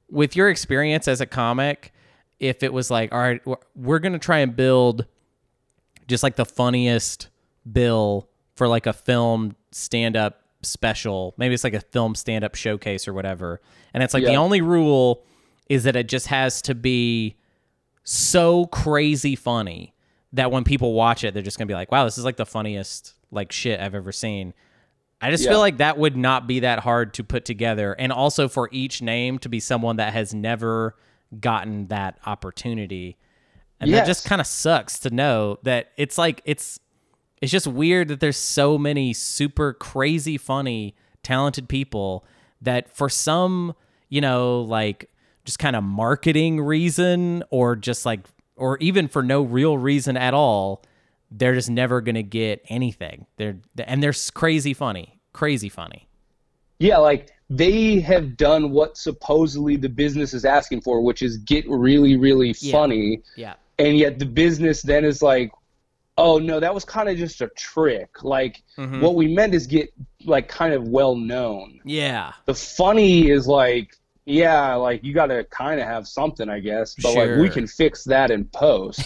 with 0.09 0.35
your 0.35 0.49
experience 0.49 1.07
as 1.07 1.21
a 1.21 1.25
comic 1.25 1.91
if 2.39 2.61
it 2.61 2.71
was 2.73 2.91
like 2.91 3.11
all 3.13 3.19
right 3.19 3.43
we're- 3.47 3.61
we're 3.75 3.99
gonna 3.99 4.19
try 4.19 4.39
and 4.39 4.55
build 4.55 5.05
just 6.07 6.21
like 6.21 6.35
the 6.35 6.45
funniest 6.45 7.29
bill 7.71 8.29
for 8.55 8.67
like 8.67 8.85
a 8.85 8.93
film 8.93 9.55
stand-up 9.71 10.41
special 10.61 11.33
maybe 11.37 11.53
it's 11.53 11.63
like 11.63 11.73
a 11.73 11.81
film 11.81 12.13
stand-up 12.15 12.53
showcase 12.55 13.07
or 13.07 13.13
whatever 13.13 13.61
and 13.93 14.03
it's 14.03 14.13
like 14.13 14.23
the 14.29 14.35
only 14.37 14.61
rule 14.61 15.23
is 15.69 15.83
that 15.85 15.95
it 15.95 16.07
just 16.07 16.27
has 16.27 16.61
to 16.61 16.75
be 16.75 17.35
so 18.03 18.65
crazy 18.67 19.35
funny 19.35 19.93
that 20.33 20.51
when 20.51 20.63
people 20.63 20.93
watch 20.93 21.23
it, 21.23 21.33
they're 21.33 21.41
just 21.41 21.57
gonna 21.57 21.65
be 21.67 21.73
like, 21.73 21.91
"Wow, 21.91 22.03
this 22.03 22.17
is 22.17 22.25
like 22.25 22.35
the 22.35 22.45
funniest 22.45 23.13
like 23.31 23.51
shit 23.51 23.79
I've 23.79 23.95
ever 23.95 24.11
seen." 24.11 24.53
I 25.25 25.31
just 25.31 25.43
Yeah. 25.43 25.51
feel 25.51 25.59
like 25.59 25.77
that 25.77 25.97
would 25.97 26.15
not 26.15 26.45
be 26.47 26.59
that 26.61 26.79
hard 26.79 27.13
to 27.15 27.23
put 27.23 27.45
together, 27.45 27.93
and 27.93 28.11
also 28.11 28.47
for 28.47 28.69
each 28.71 29.01
name 29.01 29.39
to 29.39 29.49
be 29.49 29.59
someone 29.59 29.95
that 29.97 30.13
has 30.13 30.33
never 30.33 30.95
gotten 31.39 31.87
that 31.87 32.19
opportunity, 32.25 33.17
and 33.79 33.91
that 33.93 34.05
just 34.05 34.25
kind 34.25 34.39
of 34.39 34.47
sucks 34.47 34.99
to 34.99 35.09
know 35.09 35.57
that 35.63 35.91
it's 35.97 36.17
like 36.17 36.41
it's 36.45 36.79
it's 37.41 37.51
just 37.51 37.67
weird 37.67 38.07
that 38.07 38.19
there's 38.19 38.37
so 38.37 38.77
many 38.77 39.13
super 39.13 39.73
crazy 39.73 40.37
funny 40.37 40.95
talented 41.23 41.67
people 41.67 42.23
that 42.61 42.95
for 42.95 43.09
some 43.09 43.73
you 44.09 44.21
know 44.21 44.61
like 44.61 45.09
just 45.43 45.59
kind 45.59 45.75
of 45.75 45.83
marketing 45.83 46.61
reason 46.61 47.43
or 47.49 47.75
just 47.75 48.05
like 48.05 48.21
or 48.55 48.77
even 48.77 49.07
for 49.07 49.21
no 49.23 49.41
real 49.41 49.77
reason 49.77 50.15
at 50.15 50.33
all 50.33 50.83
they're 51.31 51.55
just 51.55 51.69
never 51.69 51.99
gonna 52.01 52.23
get 52.23 52.63
anything. 52.69 53.25
They're 53.37 53.57
and 53.79 54.01
they're 54.01 54.13
crazy 54.33 54.73
funny 54.73 55.14
crazy 55.35 55.69
funny 55.69 56.07
Yeah, 56.79 56.97
like 56.97 57.31
they 57.49 57.99
have 58.11 58.37
done 58.37 58.71
what 58.71 58.97
supposedly 58.97 59.75
the 59.75 59.89
business 60.03 60.33
is 60.33 60.45
asking 60.45 60.81
for, 60.81 60.95
which 61.01 61.21
is 61.21 61.37
get 61.37 61.63
really, 61.69 62.15
really 62.17 62.53
funny. 62.53 63.21
yeah 63.35 63.53
And 63.77 63.97
yet 64.03 64.17
the 64.19 64.25
business 64.25 64.81
then 64.81 65.03
is 65.05 65.21
like, 65.21 65.51
oh 66.17 66.39
no, 66.39 66.59
that 66.59 66.73
was 66.73 66.83
kind 66.85 67.07
of 67.09 67.17
just 67.17 67.41
a 67.41 67.49
trick. 67.49 68.23
Like 68.23 68.63
Mm-hmm. 68.77 68.99
what 69.01 69.13
we 69.15 69.25
meant 69.39 69.53
is 69.53 69.67
get 69.67 69.87
like 70.25 70.47
kind 70.47 70.73
of 70.73 70.87
well 70.97 71.15
known. 71.15 71.79
yeah 71.85 72.33
The 72.45 72.55
funny 72.55 73.29
is 73.29 73.45
like, 73.47 73.87
yeah, 74.27 74.73
like 74.87 75.03
you 75.03 75.13
got 75.13 75.27
to 75.27 75.43
kind 75.63 75.79
of 75.79 75.85
have 75.87 76.07
something, 76.07 76.49
I 76.49 76.59
guess. 76.59 76.95
But 77.03 77.13
like 77.15 77.31
we 77.43 77.47
can 77.49 77.67
fix 77.67 78.03
that 78.05 78.31
in 78.31 78.45
post. 78.45 78.99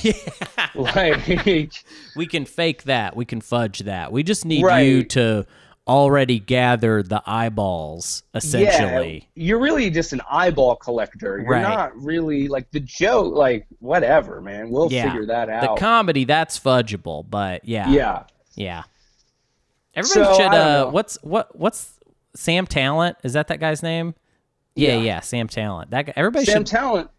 like 0.75 1.27
we 2.15 2.25
can 2.25 2.45
fake 2.45 2.83
that 2.83 3.15
we 3.17 3.25
can 3.25 3.41
fudge 3.41 3.79
that 3.79 4.11
we 4.13 4.23
just 4.23 4.45
need 4.45 4.63
Right. 4.63 4.81
you 4.87 5.03
to 5.17 5.45
already 5.89 6.39
gather 6.39 7.01
the 7.01 7.21
eyeballs 7.25 8.21
essentially 8.35 9.27
Yeah, 9.35 9.43
you're 9.47 9.59
really 9.59 9.89
just 9.89 10.13
an 10.13 10.21
eyeball 10.29 10.75
collector. 10.75 11.39
You're 11.39 11.49
Right. 11.49 11.63
not 11.63 11.97
really 11.99 12.47
like 12.47 12.69
the 12.71 12.79
joke. 12.79 13.33
Like 13.35 13.65
whatever, 13.79 14.39
man. 14.39 14.69
We'll 14.69 14.91
Yeah. 14.91 15.05
figure 15.11 15.25
that 15.25 15.49
out 15.49 15.61
the 15.75 15.79
comedy 15.81 16.23
that's 16.25 16.59
fudgeable 16.59 17.25
but 17.29 17.65
yeah 17.65 17.89
yeah. 17.89 18.23
yeah 18.55 18.83
everybody 19.95 20.25
So, 20.25 20.33
should 20.37 20.53
uh 20.53 20.89
what's 20.91 21.17
what 21.23 21.55
what's 21.57 21.99
sam 22.35 22.67
tallent 22.67 23.15
is 23.23 23.33
that 23.33 23.47
that 23.47 23.59
guy's 23.59 23.81
name 23.81 24.13
yeah 24.75 24.89
yeah, 24.95 24.97
Yeah. 25.01 25.19
sam 25.21 25.47
tallent 25.47 25.89
that 25.89 26.05
guy 26.05 26.13
everybody 26.15 26.45
Sam 26.45 26.63
should 26.63 26.77
Tallent 26.77 27.09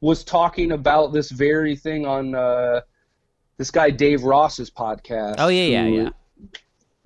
was 0.00 0.22
talking 0.24 0.72
about 0.72 1.12
this 1.12 1.30
very 1.30 1.74
thing 1.76 2.06
on 2.06 2.34
uh, 2.34 2.80
this 3.58 3.70
guy 3.70 3.90
Dave 3.90 4.22
Ross's 4.22 4.70
podcast. 4.70 5.34
oh 5.38 5.48
yeah 5.48 5.64
yeah 5.64 5.86
yeah 5.86 6.08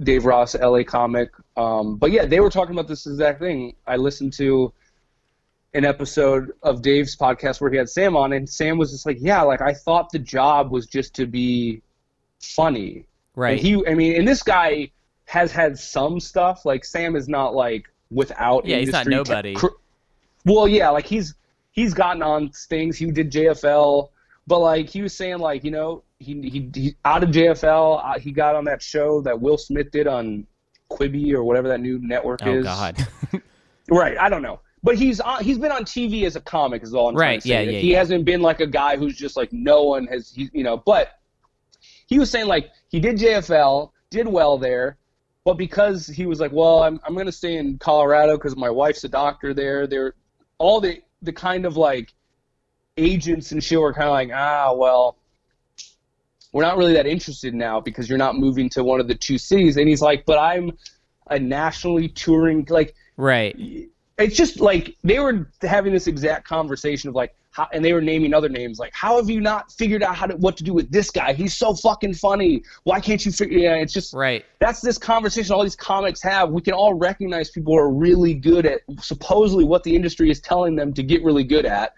Dave 0.02 0.24
Ross, 0.24 0.54
LA 0.54 0.82
comic. 0.82 1.30
Um, 1.56 1.96
but 1.96 2.10
yeah, 2.10 2.24
they 2.24 2.40
were 2.40 2.50
talking 2.50 2.74
about 2.74 2.88
this 2.88 3.06
exact 3.06 3.40
thing. 3.40 3.74
I 3.86 3.96
listened 3.96 4.32
to 4.34 4.72
an 5.74 5.84
episode 5.84 6.52
of 6.62 6.82
Dave's 6.82 7.16
podcast 7.16 7.60
where 7.60 7.70
he 7.70 7.76
had 7.76 7.88
Sam 7.88 8.16
on, 8.16 8.32
and 8.32 8.48
Sam 8.48 8.78
was 8.78 8.90
just 8.90 9.06
like, 9.06 9.18
"Yeah, 9.20 9.42
like 9.42 9.60
I 9.60 9.72
thought 9.72 10.10
the 10.10 10.18
job 10.18 10.70
was 10.70 10.86
just 10.86 11.14
to 11.16 11.26
be 11.26 11.82
funny." 12.40 13.06
right 13.36 13.52
And 13.52 13.60
he, 13.60 13.86
I 13.86 13.94
mean, 13.94 14.16
and 14.16 14.26
this 14.26 14.42
guy 14.42 14.90
has 15.26 15.52
had 15.52 15.78
some 15.78 16.20
stuff. 16.20 16.64
Like 16.64 16.84
Sam 16.84 17.16
is 17.16 17.28
not 17.28 17.54
like 17.54 17.90
without. 18.10 18.66
Yeah, 18.66 18.78
he's 18.78 18.92
not 18.92 19.06
nobody. 19.06 19.54
cr- 19.54 19.78
well, 20.44 20.68
yeah, 20.68 20.90
like 20.90 21.06
he's 21.06 21.34
he's 21.72 21.94
gotten 21.94 22.22
on 22.22 22.50
things. 22.50 22.96
He 22.96 23.10
did 23.10 23.30
JFL, 23.30 24.08
but 24.46 24.58
like 24.58 24.88
he 24.88 25.02
was 25.02 25.14
saying, 25.14 25.38
like 25.38 25.64
you 25.64 25.70
know, 25.70 26.02
he 26.18 26.40
he, 26.42 26.70
he 26.74 26.96
out 27.04 27.22
of 27.22 27.30
JFL, 27.30 28.00
uh, 28.04 28.18
he 28.18 28.32
got 28.32 28.54
on 28.54 28.64
that 28.64 28.82
show 28.82 29.20
that 29.22 29.40
Will 29.40 29.58
Smith 29.58 29.90
did 29.90 30.06
on 30.06 30.46
Quibi 30.90 31.32
or 31.32 31.44
whatever 31.44 31.68
that 31.68 31.80
new 31.80 31.98
network 32.00 32.40
oh 32.44 32.52
is. 32.52 32.66
Oh 32.66 32.68
God 32.68 33.08
Right, 33.90 34.16
I 34.18 34.28
don't 34.28 34.42
know. 34.42 34.60
But 34.82 34.96
he's 34.96 35.20
on, 35.20 35.42
he's 35.42 35.58
been 35.58 35.72
on 35.72 35.84
TV 35.84 36.24
as 36.24 36.36
a 36.36 36.40
comic 36.40 36.82
is 36.82 36.94
all 36.94 37.08
I'm 37.08 37.16
trying 37.16 37.40
to 37.40 37.46
say. 37.46 37.64
yeah, 37.64 37.70
yeah, 37.70 37.80
he 37.80 37.92
yeah. 37.92 37.98
hasn't 37.98 38.24
been 38.24 38.42
like 38.42 38.60
a 38.60 38.66
guy 38.66 38.96
who's 38.96 39.16
just 39.16 39.36
like 39.36 39.52
no 39.52 39.84
one 39.84 40.06
has 40.08 40.30
he, 40.30 40.50
you 40.52 40.62
know, 40.62 40.76
but 40.76 41.08
he 42.06 42.18
was 42.18 42.30
saying 42.30 42.46
like 42.46 42.70
he 42.88 43.00
did 43.00 43.16
JFL, 43.16 43.90
did 44.10 44.28
well 44.28 44.58
there, 44.58 44.98
but 45.44 45.54
because 45.54 46.06
he 46.06 46.26
was 46.26 46.38
like, 46.38 46.52
well, 46.52 46.82
I'm 46.82 47.00
I'm 47.06 47.14
going 47.14 47.26
to 47.26 47.32
stay 47.32 47.56
in 47.56 47.78
Colorado 47.78 48.36
cuz 48.36 48.56
my 48.56 48.68
wife's 48.68 49.04
a 49.04 49.08
doctor 49.08 49.54
there. 49.54 49.86
They're 49.86 50.14
all 50.58 50.80
the 50.80 51.02
the 51.22 51.32
kind 51.32 51.64
of 51.64 51.78
like 51.78 52.12
agents 52.96 53.52
and 53.52 53.62
shit 53.62 53.80
were 53.80 53.92
kind 53.92 54.06
of 54.06 54.12
like, 54.12 54.30
ah, 54.32 54.72
well, 54.74 55.16
we're 56.52 56.62
not 56.62 56.76
really 56.76 56.92
that 56.92 57.06
interested 57.06 57.54
now 57.54 57.80
because 57.80 58.08
you're 58.08 58.18
not 58.18 58.36
moving 58.36 58.68
to 58.70 58.84
one 58.84 59.00
of 59.00 59.08
the 59.08 59.14
two 59.14 59.38
cities. 59.38 59.76
And 59.76 59.88
he's 59.88 60.00
like, 60.00 60.24
but 60.24 60.38
I'm 60.38 60.72
a 61.28 61.38
nationally 61.38 62.08
touring 62.08 62.66
like 62.68 62.94
right. 63.16 63.56
it's 64.18 64.36
just 64.36 64.60
like 64.60 64.94
they 65.02 65.18
were 65.18 65.48
having 65.62 65.92
this 65.92 66.06
exact 66.06 66.46
conversation 66.46 67.08
of 67.08 67.14
like 67.14 67.34
how, 67.50 67.66
and 67.72 67.84
they 67.84 67.94
were 67.94 68.02
naming 68.02 68.34
other 68.34 68.50
names 68.50 68.78
like 68.78 68.92
how 68.92 69.16
have 69.16 69.30
you 69.30 69.40
not 69.40 69.72
figured 69.72 70.02
out 70.02 70.14
how 70.14 70.26
to 70.26 70.36
what 70.36 70.54
to 70.58 70.64
do 70.64 70.74
with 70.74 70.90
this 70.90 71.10
guy? 71.10 71.32
He's 71.32 71.56
so 71.56 71.72
fucking 71.74 72.14
funny. 72.14 72.62
Why 72.82 73.00
can't 73.00 73.24
you 73.24 73.32
figure 73.32 73.58
yeah 73.58 73.76
it's 73.76 73.92
just 73.92 74.12
right. 74.12 74.44
that's 74.58 74.82
this 74.82 74.98
conversation 74.98 75.54
all 75.54 75.62
these 75.62 75.76
comics 75.76 76.22
have. 76.22 76.50
We 76.50 76.60
can 76.60 76.74
all 76.74 76.92
recognize 76.92 77.50
people 77.50 77.72
who 77.72 77.78
are 77.78 77.90
really 77.90 78.34
good 78.34 78.66
at 78.66 78.82
supposedly 79.00 79.64
what 79.64 79.82
the 79.82 79.96
industry 79.96 80.30
is 80.30 80.40
telling 80.40 80.76
them 80.76 80.92
to 80.92 81.02
get 81.02 81.24
really 81.24 81.44
good 81.44 81.64
at 81.64 81.94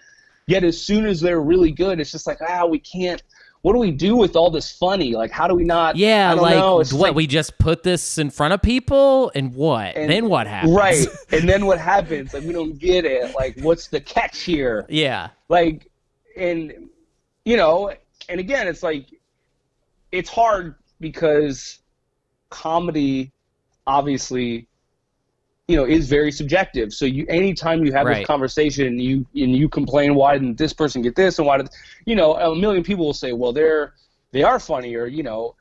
yet 0.46 0.64
as 0.64 0.80
soon 0.80 1.06
as 1.06 1.20
they're 1.20 1.40
really 1.40 1.70
good 1.72 2.00
it's 2.00 2.12
just 2.12 2.26
like 2.26 2.38
ah 2.48 2.64
we 2.64 2.78
can't 2.78 3.22
what 3.62 3.72
do 3.72 3.80
we 3.80 3.90
do 3.90 4.14
with 4.14 4.36
all 4.36 4.48
this 4.48 4.70
funny? 4.70 5.14
Like 5.16 5.32
how 5.32 5.48
do 5.48 5.54
we 5.56 5.64
not 5.64 5.96
yeah 5.96 6.30
I 6.30 6.34
don't 6.36 6.42
like 6.42 6.54
know. 6.54 6.78
It's 6.78 6.92
what 6.92 7.08
like- 7.08 7.16
we 7.16 7.26
just 7.26 7.58
put 7.58 7.82
this 7.82 8.16
in 8.16 8.30
front 8.30 8.54
of 8.54 8.62
people 8.62 9.32
and 9.34 9.52
what? 9.56 9.96
And- 9.96 10.08
then 10.08 10.28
what 10.28 10.46
happens? 10.46 10.72
right. 10.72 11.04
And 11.32 11.48
then 11.48 11.66
what 11.66 11.80
happens? 11.80 12.32
Like 12.32 12.44
we 12.44 12.52
don't 12.52 12.78
get 12.78 13.04
it. 13.04 13.34
Like 13.34 13.58
what's 13.62 13.88
the 13.88 14.00
catch 14.00 14.42
here? 14.42 14.86
Yeah. 14.88 15.30
Like 15.48 15.90
and 16.36 16.90
you 17.44 17.56
know 17.56 17.92
and 18.28 18.38
again 18.38 18.68
it's 18.68 18.84
like 18.84 19.06
it's 20.12 20.30
hard 20.30 20.76
because 21.00 21.80
comedy 22.50 23.32
obviously 23.84 24.68
you 25.68 25.76
know 25.76 25.84
is 25.84 26.08
very 26.08 26.30
subjective 26.30 26.92
so 26.92 27.04
you 27.04 27.26
anytime 27.28 27.84
you 27.84 27.92
have 27.92 28.06
Right. 28.06 28.18
this 28.18 28.26
conversation 28.26 28.86
and 28.86 29.00
you 29.00 29.26
and 29.34 29.56
you 29.56 29.68
complain 29.68 30.14
why 30.14 30.34
didn't 30.38 30.58
this 30.58 30.72
person 30.72 31.02
get 31.02 31.16
this 31.16 31.38
and 31.38 31.46
why 31.46 31.56
did 31.56 31.68
you 32.04 32.14
know 32.14 32.34
a 32.36 32.54
million 32.54 32.82
people 32.82 33.04
will 33.06 33.12
say 33.14 33.32
well 33.32 33.52
they're 33.52 33.94
they 34.32 34.42
are 34.42 34.60
funny 34.60 34.94
or 34.94 35.06
you 35.06 35.22
know 35.22 35.56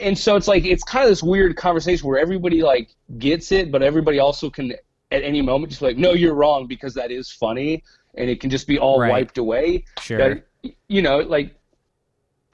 and 0.00 0.16
so 0.16 0.36
it's 0.36 0.46
like 0.46 0.64
it's 0.64 0.84
kind 0.84 1.04
of 1.04 1.10
this 1.10 1.22
weird 1.22 1.56
conversation 1.56 2.06
where 2.06 2.18
everybody 2.18 2.62
like 2.62 2.94
gets 3.18 3.50
it 3.50 3.72
but 3.72 3.82
everybody 3.82 4.18
also 4.20 4.48
can 4.48 4.72
at 5.10 5.22
any 5.22 5.42
moment 5.42 5.70
just 5.70 5.80
be 5.80 5.86
like 5.86 5.96
no 5.96 6.12
you're 6.12 6.34
wrong 6.34 6.66
because 6.66 6.94
that 6.94 7.10
is 7.10 7.30
funny 7.32 7.82
and 8.16 8.30
it 8.30 8.40
can 8.40 8.48
just 8.50 8.66
be 8.68 8.78
all 8.78 9.00
Right. 9.00 9.10
wiped 9.10 9.38
away 9.38 9.84
sure 10.00 10.18
that, 10.18 10.44
you 10.88 11.02
know 11.02 11.18
like 11.18 11.57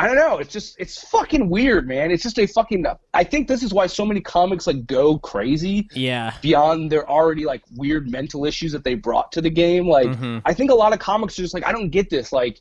i 0.04 0.06
don't 0.06 0.16
know. 0.16 0.36
It's 0.36 0.52
just 0.52 0.76
it's 0.78 1.02
fucking 1.08 1.48
weird 1.48 1.88
man. 1.88 2.10
It's 2.10 2.22
just 2.22 2.38
a 2.38 2.46
fucking 2.46 2.84
i 3.14 3.24
think 3.24 3.48
this 3.48 3.62
is 3.62 3.72
why 3.72 3.86
so 3.86 4.04
many 4.04 4.20
comics 4.20 4.66
like 4.66 4.86
go 4.86 5.18
crazy 5.18 5.88
yeah. 5.94 6.34
beyond 6.42 6.92
their 6.92 7.08
already 7.08 7.46
like 7.46 7.62
weird 7.74 8.10
mental 8.10 8.44
issues 8.44 8.72
that 8.72 8.84
they 8.84 8.96
brought 8.96 9.32
to 9.32 9.40
the 9.40 9.48
game. 9.48 9.88
Like 9.88 10.08
Mhm. 10.08 10.42
i 10.44 10.52
think 10.52 10.70
a 10.70 10.74
lot 10.74 10.92
of 10.92 10.98
comics 10.98 11.38
are 11.38 11.42
just 11.42 11.54
like 11.54 11.64
i 11.64 11.72
don't 11.72 11.88
get 11.88 12.10
this. 12.10 12.32
Like 12.32 12.60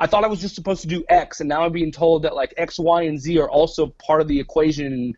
i 0.00 0.06
thought 0.08 0.24
i 0.24 0.26
was 0.26 0.40
just 0.40 0.56
supposed 0.56 0.82
to 0.82 0.88
do 0.88 1.04
x 1.08 1.38
and 1.40 1.48
now 1.48 1.62
i'm 1.64 1.70
being 1.70 1.92
told 1.92 2.22
that 2.24 2.34
like 2.34 2.52
x 2.56 2.76
y 2.76 3.02
and 3.02 3.20
z 3.20 3.38
are 3.38 3.48
also 3.48 3.86
part 4.06 4.20
of 4.20 4.26
the 4.26 4.40
equation. 4.40 4.86
And, 4.86 5.16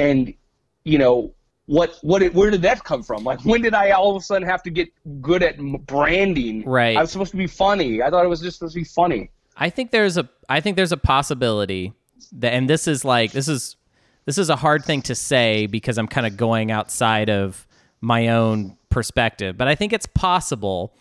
and 0.00 0.34
you 0.82 0.98
know 0.98 1.32
what 1.66 1.96
what 2.02 2.22
it, 2.22 2.34
where 2.34 2.50
did 2.50 2.62
that 2.62 2.82
come 2.82 3.04
from? 3.04 3.22
Like 3.22 3.40
when 3.44 3.62
did 3.62 3.72
i 3.74 3.92
all 3.92 4.10
of 4.10 4.20
a 4.20 4.24
sudden 4.24 4.48
have 4.48 4.64
to 4.64 4.70
get 4.70 4.88
good 5.22 5.44
at 5.44 5.58
branding? 5.86 6.64
Right. 6.64 6.96
i 6.96 7.00
was 7.00 7.12
supposed 7.12 7.30
to 7.30 7.36
be 7.36 7.46
funny. 7.46 8.02
I 8.02 8.10
thought 8.10 8.24
it 8.24 8.28
was 8.28 8.40
just 8.40 8.58
supposed 8.58 8.74
to 8.74 8.80
be 8.80 8.84
funny 8.84 9.30
I 9.56 9.70
think 9.70 9.90
there's 9.90 10.16
a 10.16 10.28
I 10.48 10.60
think 10.60 10.76
there's 10.76 10.92
a 10.92 10.96
possibility 10.96 11.92
that 12.32 12.52
and 12.52 12.68
this 12.68 12.86
is 12.86 13.04
like 13.04 13.32
this 13.32 13.48
is 13.48 13.76
this 14.24 14.38
is 14.38 14.50
a 14.50 14.56
hard 14.56 14.84
thing 14.84 15.02
to 15.02 15.14
say 15.14 15.66
because 15.66 15.98
I'm 15.98 16.08
kind 16.08 16.26
of 16.26 16.36
going 16.36 16.70
outside 16.70 17.28
of 17.30 17.66
my 18.00 18.28
own 18.28 18.76
perspective, 18.88 19.56
but 19.56 19.68
I 19.68 19.74
think 19.74 19.92
it's 19.92 20.06
possible 20.06 20.94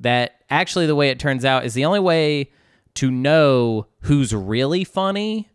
that 0.00 0.42
actually 0.50 0.86
the 0.86 0.94
way 0.94 1.10
it 1.10 1.18
turns 1.18 1.44
out 1.44 1.64
is 1.64 1.74
the 1.74 1.84
only 1.84 2.00
way 2.00 2.50
to 2.94 3.10
know 3.10 3.86
who's 4.00 4.34
really 4.34 4.84
funny 4.84 5.48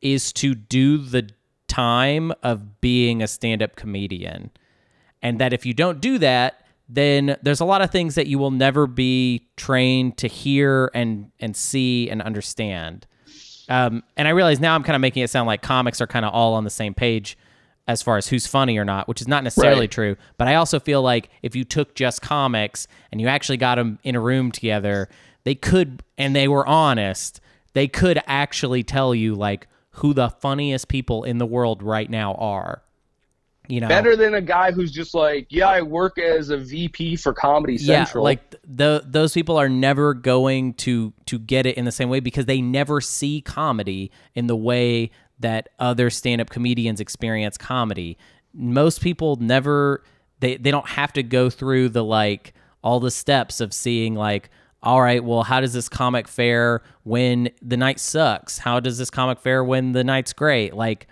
is 0.00 0.32
to 0.32 0.54
do 0.54 0.98
the 0.98 1.30
time 1.66 2.32
of 2.42 2.80
being 2.80 3.22
a 3.22 3.28
stand-up 3.28 3.76
comedian. 3.76 4.50
And 5.22 5.38
that 5.40 5.52
if 5.52 5.66
you 5.66 5.74
don't 5.74 6.00
do 6.00 6.18
that 6.18 6.62
then 6.88 7.36
there's 7.42 7.60
a 7.60 7.64
lot 7.64 7.82
of 7.82 7.90
things 7.90 8.14
that 8.14 8.26
you 8.26 8.38
will 8.38 8.50
never 8.50 8.86
be 8.86 9.46
trained 9.56 10.16
to 10.18 10.28
hear 10.28 10.90
and 10.94 11.30
and 11.38 11.54
see 11.56 12.08
and 12.10 12.22
understand 12.22 13.06
um, 13.68 14.02
and 14.16 14.26
i 14.26 14.30
realize 14.30 14.58
now 14.60 14.74
i'm 14.74 14.82
kind 14.82 14.96
of 14.96 15.00
making 15.00 15.22
it 15.22 15.28
sound 15.30 15.46
like 15.46 15.62
comics 15.62 16.00
are 16.00 16.06
kind 16.06 16.24
of 16.24 16.32
all 16.32 16.54
on 16.54 16.64
the 16.64 16.70
same 16.70 16.94
page 16.94 17.36
as 17.86 18.02
far 18.02 18.16
as 18.16 18.28
who's 18.28 18.46
funny 18.46 18.78
or 18.78 18.84
not 18.84 19.06
which 19.08 19.20
is 19.20 19.28
not 19.28 19.44
necessarily 19.44 19.80
Right. 19.82 19.90
true 19.90 20.16
but 20.38 20.48
i 20.48 20.54
also 20.54 20.80
feel 20.80 21.02
like 21.02 21.28
if 21.42 21.54
you 21.54 21.64
took 21.64 21.94
just 21.94 22.22
comics 22.22 22.86
and 23.12 23.20
you 23.20 23.28
actually 23.28 23.58
got 23.58 23.74
them 23.76 23.98
in 24.02 24.14
a 24.14 24.20
room 24.20 24.50
together 24.52 25.08
they 25.44 25.54
could 25.54 26.02
and 26.16 26.34
they 26.34 26.48
were 26.48 26.66
honest 26.66 27.40
they 27.74 27.86
could 27.88 28.20
actually 28.26 28.82
tell 28.82 29.14
you 29.14 29.34
like 29.34 29.66
who 29.92 30.14
the 30.14 30.30
funniest 30.30 30.88
people 30.88 31.24
in 31.24 31.38
the 31.38 31.46
world 31.46 31.82
right 31.82 32.08
now 32.08 32.34
are 32.34 32.82
You 33.68 33.82
know, 33.82 33.88
Better 33.88 34.16
than 34.16 34.32
a 34.32 34.40
guy 34.40 34.72
who's 34.72 34.90
just 34.90 35.12
like, 35.12 35.46
yeah, 35.50 35.68
I 35.68 35.82
work 35.82 36.18
as 36.18 36.48
a 36.48 36.56
VP 36.56 37.16
for 37.16 37.34
Comedy 37.34 37.76
Central. 37.76 38.24
Yeah, 38.24 38.24
like 38.24 38.54
the 38.66 39.02
those 39.04 39.34
people 39.34 39.58
are 39.58 39.68
never 39.68 40.14
going 40.14 40.72
to 40.74 41.12
to 41.26 41.38
get 41.38 41.66
it 41.66 41.76
in 41.76 41.84
the 41.84 41.92
same 41.92 42.08
way 42.08 42.20
because 42.20 42.46
they 42.46 42.62
never 42.62 43.02
see 43.02 43.42
comedy 43.42 44.10
in 44.34 44.46
the 44.46 44.56
way 44.56 45.10
that 45.40 45.68
other 45.78 46.08
stand-up 46.08 46.48
comedians 46.48 46.98
experience 46.98 47.58
comedy. 47.58 48.16
Most 48.54 49.02
people 49.02 49.36
never 49.36 50.02
they 50.40 50.56
they 50.56 50.70
don't 50.70 50.88
have 50.88 51.12
to 51.12 51.22
go 51.22 51.50
through 51.50 51.90
the 51.90 52.02
like 52.02 52.54
all 52.82 53.00
the 53.00 53.10
steps 53.10 53.60
of 53.60 53.74
seeing 53.74 54.14
like 54.14 54.48
all 54.82 55.02
right, 55.02 55.22
well, 55.22 55.42
how 55.42 55.60
does 55.60 55.72
this 55.72 55.88
comic 55.88 56.28
fare 56.28 56.82
when 57.02 57.50
the 57.60 57.76
night 57.76 57.98
sucks? 57.98 58.58
How 58.58 58.78
does 58.78 58.96
this 58.96 59.10
comic 59.10 59.40
fare 59.40 59.64
when 59.64 59.92
the 59.92 60.04
night's 60.04 60.32
great? 60.32 60.72
Like 60.72 61.08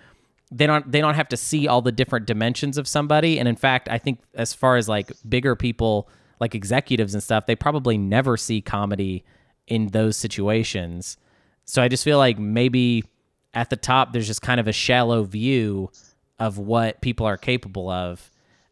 they 0.57 0.67
don't 0.67 0.91
they 0.91 1.01
don't 1.01 1.15
have 1.15 1.29
to 1.29 1.37
see 1.37 1.69
all 1.69 1.83
the 1.83 1.93
different 1.93 2.27
dimensions 2.27 2.79
of 2.79 2.89
somebody. 2.89 3.39
And 3.39 3.49
in 3.49 3.57
fact 3.57 3.89
i 3.89 3.99
think 3.99 4.21
as 4.35 4.55
far 4.55 4.77
as 4.77 4.89
like 4.89 5.13
bigger 5.29 5.55
people 5.55 6.09
like 6.41 6.55
executives 6.55 7.15
and 7.15 7.23
stuff 7.23 7.47
they 7.47 7.57
probably 7.57 7.99
never 7.99 8.37
see 8.37 8.61
comedy 8.61 9.25
in 9.67 9.89
those 9.89 10.17
situations. 10.17 11.17
So 11.65 11.83
i 11.83 11.89
just 11.89 12.05
feel 12.05 12.19
like 12.19 12.39
maybe 12.39 13.05
at 13.55 13.71
the 13.71 13.77
top 13.77 14.13
there's 14.13 14.27
just 14.27 14.43
kind 14.43 14.61
of 14.61 14.67
a 14.69 14.73
shallow 14.73 15.25
view 15.25 15.91
of 16.39 16.59
what 16.59 17.01
people 17.01 17.27
are 17.27 17.39
capable 17.39 17.89
of. 17.89 18.31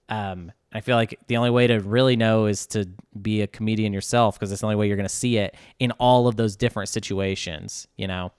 Um, 0.09 0.53
i 0.73 0.81
feel 0.81 0.97
like 0.97 1.19
the 1.29 1.37
only 1.37 1.51
way 1.51 1.67
to 1.67 1.79
really 1.81 2.17
know 2.17 2.47
is 2.47 2.67
to 2.67 2.87
be 3.21 3.41
a 3.43 3.47
comedian 3.47 3.93
yourself 3.93 4.39
because 4.39 4.53
it's 4.53 4.61
the 4.61 4.67
only 4.67 4.77
way 4.77 4.87
you're 4.87 4.97
going 4.97 5.09
to 5.09 5.15
see 5.15 5.39
it 5.39 5.55
in 5.79 5.93
all 5.93 6.29
of 6.29 6.37
those 6.37 6.57
different 6.57 6.91
situations 6.91 7.89
you 7.97 8.07
know 8.07 8.33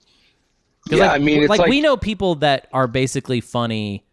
Yeah, 0.89 0.97
like, 1.07 1.11
I 1.11 1.17
mean, 1.17 1.41
it's 1.41 1.49
like, 1.49 1.59
like- 1.61 1.69
we 1.69 1.81
know 1.81 1.97
people 1.97 2.35
that 2.35 2.67
are 2.71 2.87
basically 2.87 3.41
funny 3.41 4.05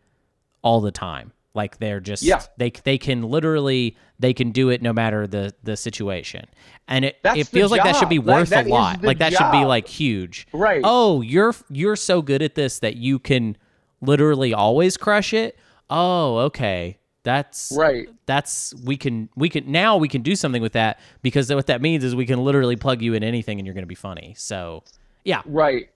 all 0.62 0.80
the 0.80 0.92
time. 0.92 1.32
Like 1.54 1.78
they're 1.78 2.00
just 2.00 2.22
Yeah. 2.22 2.40
they 2.56 2.70
they 2.70 2.96
can 2.96 3.24
literally 3.24 3.94
they 4.18 4.32
can 4.32 4.52
do 4.52 4.70
it 4.70 4.80
no 4.80 4.92
matter 4.94 5.26
the 5.26 5.54
the 5.62 5.76
situation, 5.76 6.46
and 6.88 7.04
it 7.04 7.18
That's 7.22 7.40
it 7.40 7.46
feels 7.48 7.70
like 7.70 7.82
that 7.84 7.96
should 7.96 8.08
be 8.08 8.16
job. 8.16 8.26
Like, 8.26 8.50
worth 8.50 8.66
a 8.66 8.68
lot. 8.70 9.02
Like 9.02 9.18
that 9.18 9.34
should 9.34 9.52
be 9.52 9.66
like 9.66 9.86
huge. 9.86 10.46
Right. 10.54 10.80
Oh, 10.82 11.20
you're 11.20 11.54
you're 11.68 11.96
so 11.96 12.22
good 12.22 12.40
at 12.40 12.54
this 12.54 12.78
that 12.78 12.96
you 12.96 13.18
can 13.18 13.58
literally 14.00 14.54
always 14.54 14.96
crush 14.96 15.34
it. 15.34 15.58
Oh, 15.90 16.38
okay. 16.38 16.98
That's 17.22 17.70
Right. 17.76 18.08
That's 18.24 18.72
we 18.82 18.96
can 18.96 19.28
we 19.36 19.50
can 19.50 19.70
now 19.70 19.98
we 19.98 20.08
can 20.08 20.22
do 20.22 20.34
something 20.34 20.62
with 20.62 20.72
that 20.72 21.00
because 21.20 21.52
what 21.52 21.66
that 21.66 21.82
means 21.82 22.02
is 22.02 22.16
we 22.16 22.24
can 22.24 22.42
literally 22.42 22.76
plug 22.76 23.02
you 23.02 23.12
in 23.12 23.22
anything 23.22 23.58
and 23.58 23.66
you're 23.66 23.74
going 23.74 23.84
to 23.84 23.86
be 23.86 23.94
funny. 23.94 24.34
So 24.38 24.84
yeah, 25.22 25.42
Right. 25.44 25.90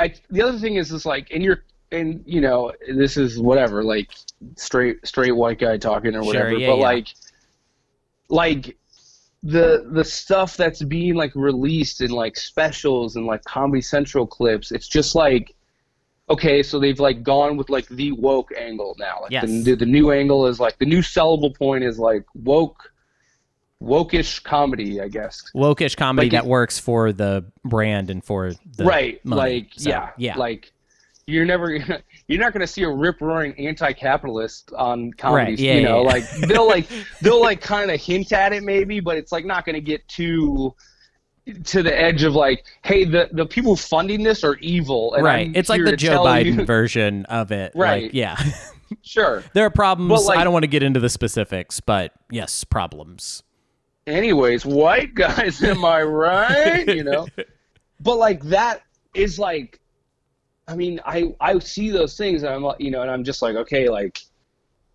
I, 0.00 0.14
the 0.30 0.42
other 0.42 0.58
thing 0.58 0.76
is, 0.76 0.90
is 0.92 1.04
like, 1.06 1.30
and 1.30 1.42
you're, 1.42 1.62
and 1.92 2.22
you 2.26 2.40
know, 2.40 2.72
this 2.88 3.16
is 3.16 3.38
whatever, 3.38 3.82
like 3.84 4.10
straight, 4.56 5.06
straight 5.06 5.32
white 5.32 5.58
guy 5.58 5.76
talking 5.76 6.14
or 6.14 6.22
whatever. 6.22 6.52
yeah, 6.52 6.68
but 6.68 6.76
yeah. 6.76 6.82
like, 6.82 7.08
like 8.28 8.76
the 9.42 9.88
the 9.90 10.04
stuff 10.04 10.56
that's 10.56 10.82
being 10.82 11.14
like 11.14 11.34
released 11.34 12.00
in 12.02 12.10
like 12.10 12.36
specials 12.36 13.16
and 13.16 13.26
like 13.26 13.42
Comedy 13.44 13.80
Central 13.82 14.26
clips, 14.26 14.70
it's 14.70 14.88
just 14.88 15.14
like, 15.14 15.54
okay, 16.28 16.62
so 16.62 16.78
they've 16.78 17.00
like 17.00 17.22
gone 17.22 17.56
with 17.56 17.70
like 17.70 17.88
the 17.88 18.12
woke 18.12 18.50
angle 18.56 18.94
now. 18.98 19.18
Like 19.22 19.32
Yes. 19.32 19.48
the, 19.64 19.74
the 19.74 19.86
new 19.86 20.12
angle 20.12 20.46
is 20.46 20.60
like 20.60 20.78
the 20.78 20.86
new 20.86 21.00
sellable 21.00 21.56
point 21.56 21.84
is 21.84 21.98
like 21.98 22.24
woke, 22.34 22.89
wokish 23.82 24.42
comedy, 24.42 25.00
I 25.00 25.08
guess. 25.08 25.42
wokish 25.54 25.96
comedy 25.96 26.26
Like 26.26 26.32
that 26.32 26.44
it- 26.44 26.50
works 26.50 26.78
for 26.78 27.12
the 27.12 27.44
brand 27.64 28.10
and 28.10 28.24
for 28.24 28.52
the 28.76 28.84
right 28.84 29.24
money. 29.24 29.40
like 29.40 29.68
So, 29.76 29.90
yeah 29.90 30.10
yeah 30.18 30.36
like 30.36 30.70
you're 31.26 31.44
never 31.44 31.72
you're 32.28 32.40
not 32.40 32.52
going 32.52 32.60
to 32.60 32.66
see 32.66 32.82
a 32.82 32.90
rip 32.90 33.20
roaring 33.20 33.54
anti-capitalist 33.58 34.72
on 34.76 35.12
comedy 35.12 35.52
Right, 35.52 35.58
yeah, 35.58 35.74
you 35.74 35.82
know 35.82 36.02
yeah, 36.02 36.02
yeah. 36.02 36.12
like 36.12 36.30
they'll 36.48 36.68
like 36.68 36.86
they'll 37.22 37.40
like 37.40 37.60
kind 37.60 37.90
of 37.90 38.00
hint 38.00 38.32
at 38.32 38.52
it 38.52 38.62
maybe 38.62 39.00
but 39.00 39.16
it's 39.16 39.32
like 39.32 39.44
not 39.46 39.64
going 39.64 39.74
to 39.74 39.80
get 39.80 40.06
too 40.08 40.74
to 41.64 41.82
the 41.82 41.98
edge 41.98 42.22
of 42.22 42.34
like 42.34 42.64
hey 42.84 43.04
the 43.04 43.28
the 43.32 43.46
people 43.46 43.74
funding 43.76 44.22
this 44.22 44.44
are 44.44 44.56
evil 44.56 45.14
and 45.14 45.24
right 45.24 45.46
I'm 45.48 45.56
it's 45.56 45.68
like 45.70 45.82
the 45.84 45.96
Joe 45.96 46.22
Biden 46.24 46.58
you- 46.58 46.64
version 46.66 47.24
of 47.26 47.50
it 47.50 47.72
Right. 47.74 48.04
like, 48.04 48.14
yeah 48.14 48.36
sure 49.02 49.42
there 49.54 49.64
are 49.64 49.70
problems 49.70 50.26
like- 50.26 50.38
I 50.38 50.44
don't 50.44 50.52
want 50.52 50.64
to 50.64 50.68
get 50.68 50.82
into 50.82 51.00
the 51.00 51.08
specifics 51.08 51.80
but 51.80 52.12
yes 52.30 52.62
problems 52.64 53.42
anyways 54.06 54.64
white 54.64 55.14
guys 55.14 55.62
am 55.62 55.84
i 55.84 56.02
right? 56.02 56.88
You 56.88 57.04
know? 57.04 57.26
But 58.02 58.16
like 58.16 58.42
that 58.44 58.82
is 59.12 59.38
like 59.38 59.78
i 60.66 60.74
mean 60.74 61.00
i 61.04 61.34
i 61.38 61.58
see 61.58 61.90
those 61.90 62.16
things 62.16 62.42
and 62.42 62.54
i'm 62.54 62.62
like 62.62 62.80
you 62.80 62.90
know 62.90 63.02
and 63.02 63.10
i'm 63.10 63.24
just 63.24 63.42
like 63.42 63.56
okay 63.56 63.90
like 63.90 64.20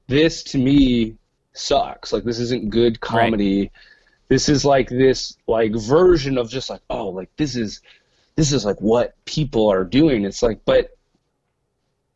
this 0.08 0.43
to 0.43 0.58
me 0.58 1.16
sucks. 1.56 2.14
Like 2.14 2.24
this 2.24 2.39
isn't 2.39 2.70
good 2.70 2.99
comedy. 2.99 3.72
This 4.28 4.49
is 4.49 4.66
like 4.66 4.89
this 4.89 5.38
like 5.47 5.74
version 5.76 6.38
of 6.38 6.49
just 6.49 6.70
like 6.70 6.82
oh 6.89 7.10
like 7.10 7.30
this 7.38 7.56
is 7.56 7.82
this 8.36 8.51
is 8.51 8.66
like 8.66 8.80
what 8.82 9.16
people 9.26 9.70
are 9.70 9.84
doing. 9.84 10.26
It's 10.26 10.43
like 10.43 10.60
but 10.66 10.95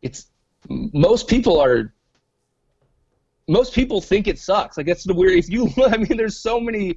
it's 0.01 0.27
most 0.67 1.27
people 1.27 1.59
are 1.59 1.93
most 3.49 3.73
people 3.73 3.99
think 3.99 4.27
it 4.27 4.37
sucks. 4.39 4.77
Like 4.77 4.85
that's 4.85 5.03
the 5.03 5.13
weird. 5.13 5.37
If 5.37 5.49
you, 5.49 5.69
I 5.85 5.97
mean, 5.97 6.17
there's 6.17 6.37
so 6.37 6.59
many. 6.59 6.95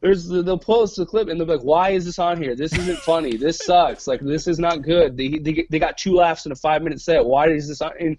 There's 0.00 0.28
they'll 0.28 0.56
post 0.56 0.96
the 0.96 1.04
clip 1.04 1.28
and 1.28 1.40
they'll 1.40 1.46
be 1.46 1.54
like, 1.54 1.64
"Why 1.64 1.90
is 1.90 2.04
this 2.04 2.20
on 2.20 2.40
here? 2.40 2.54
This 2.54 2.72
isn't 2.78 2.98
funny. 3.00 3.36
This 3.36 3.58
sucks. 3.66 4.06
Like 4.06 4.20
this 4.20 4.46
is 4.46 4.58
not 4.60 4.82
good. 4.82 5.16
They 5.16 5.38
they, 5.38 5.66
they 5.68 5.78
got 5.78 5.98
two 5.98 6.14
laughs 6.14 6.46
in 6.46 6.52
a 6.52 6.56
five 6.56 6.82
minute 6.82 7.00
set. 7.00 7.24
Why 7.24 7.48
is 7.48 7.66
this 7.68 7.82
on?" 7.82 7.92
And, 7.98 8.16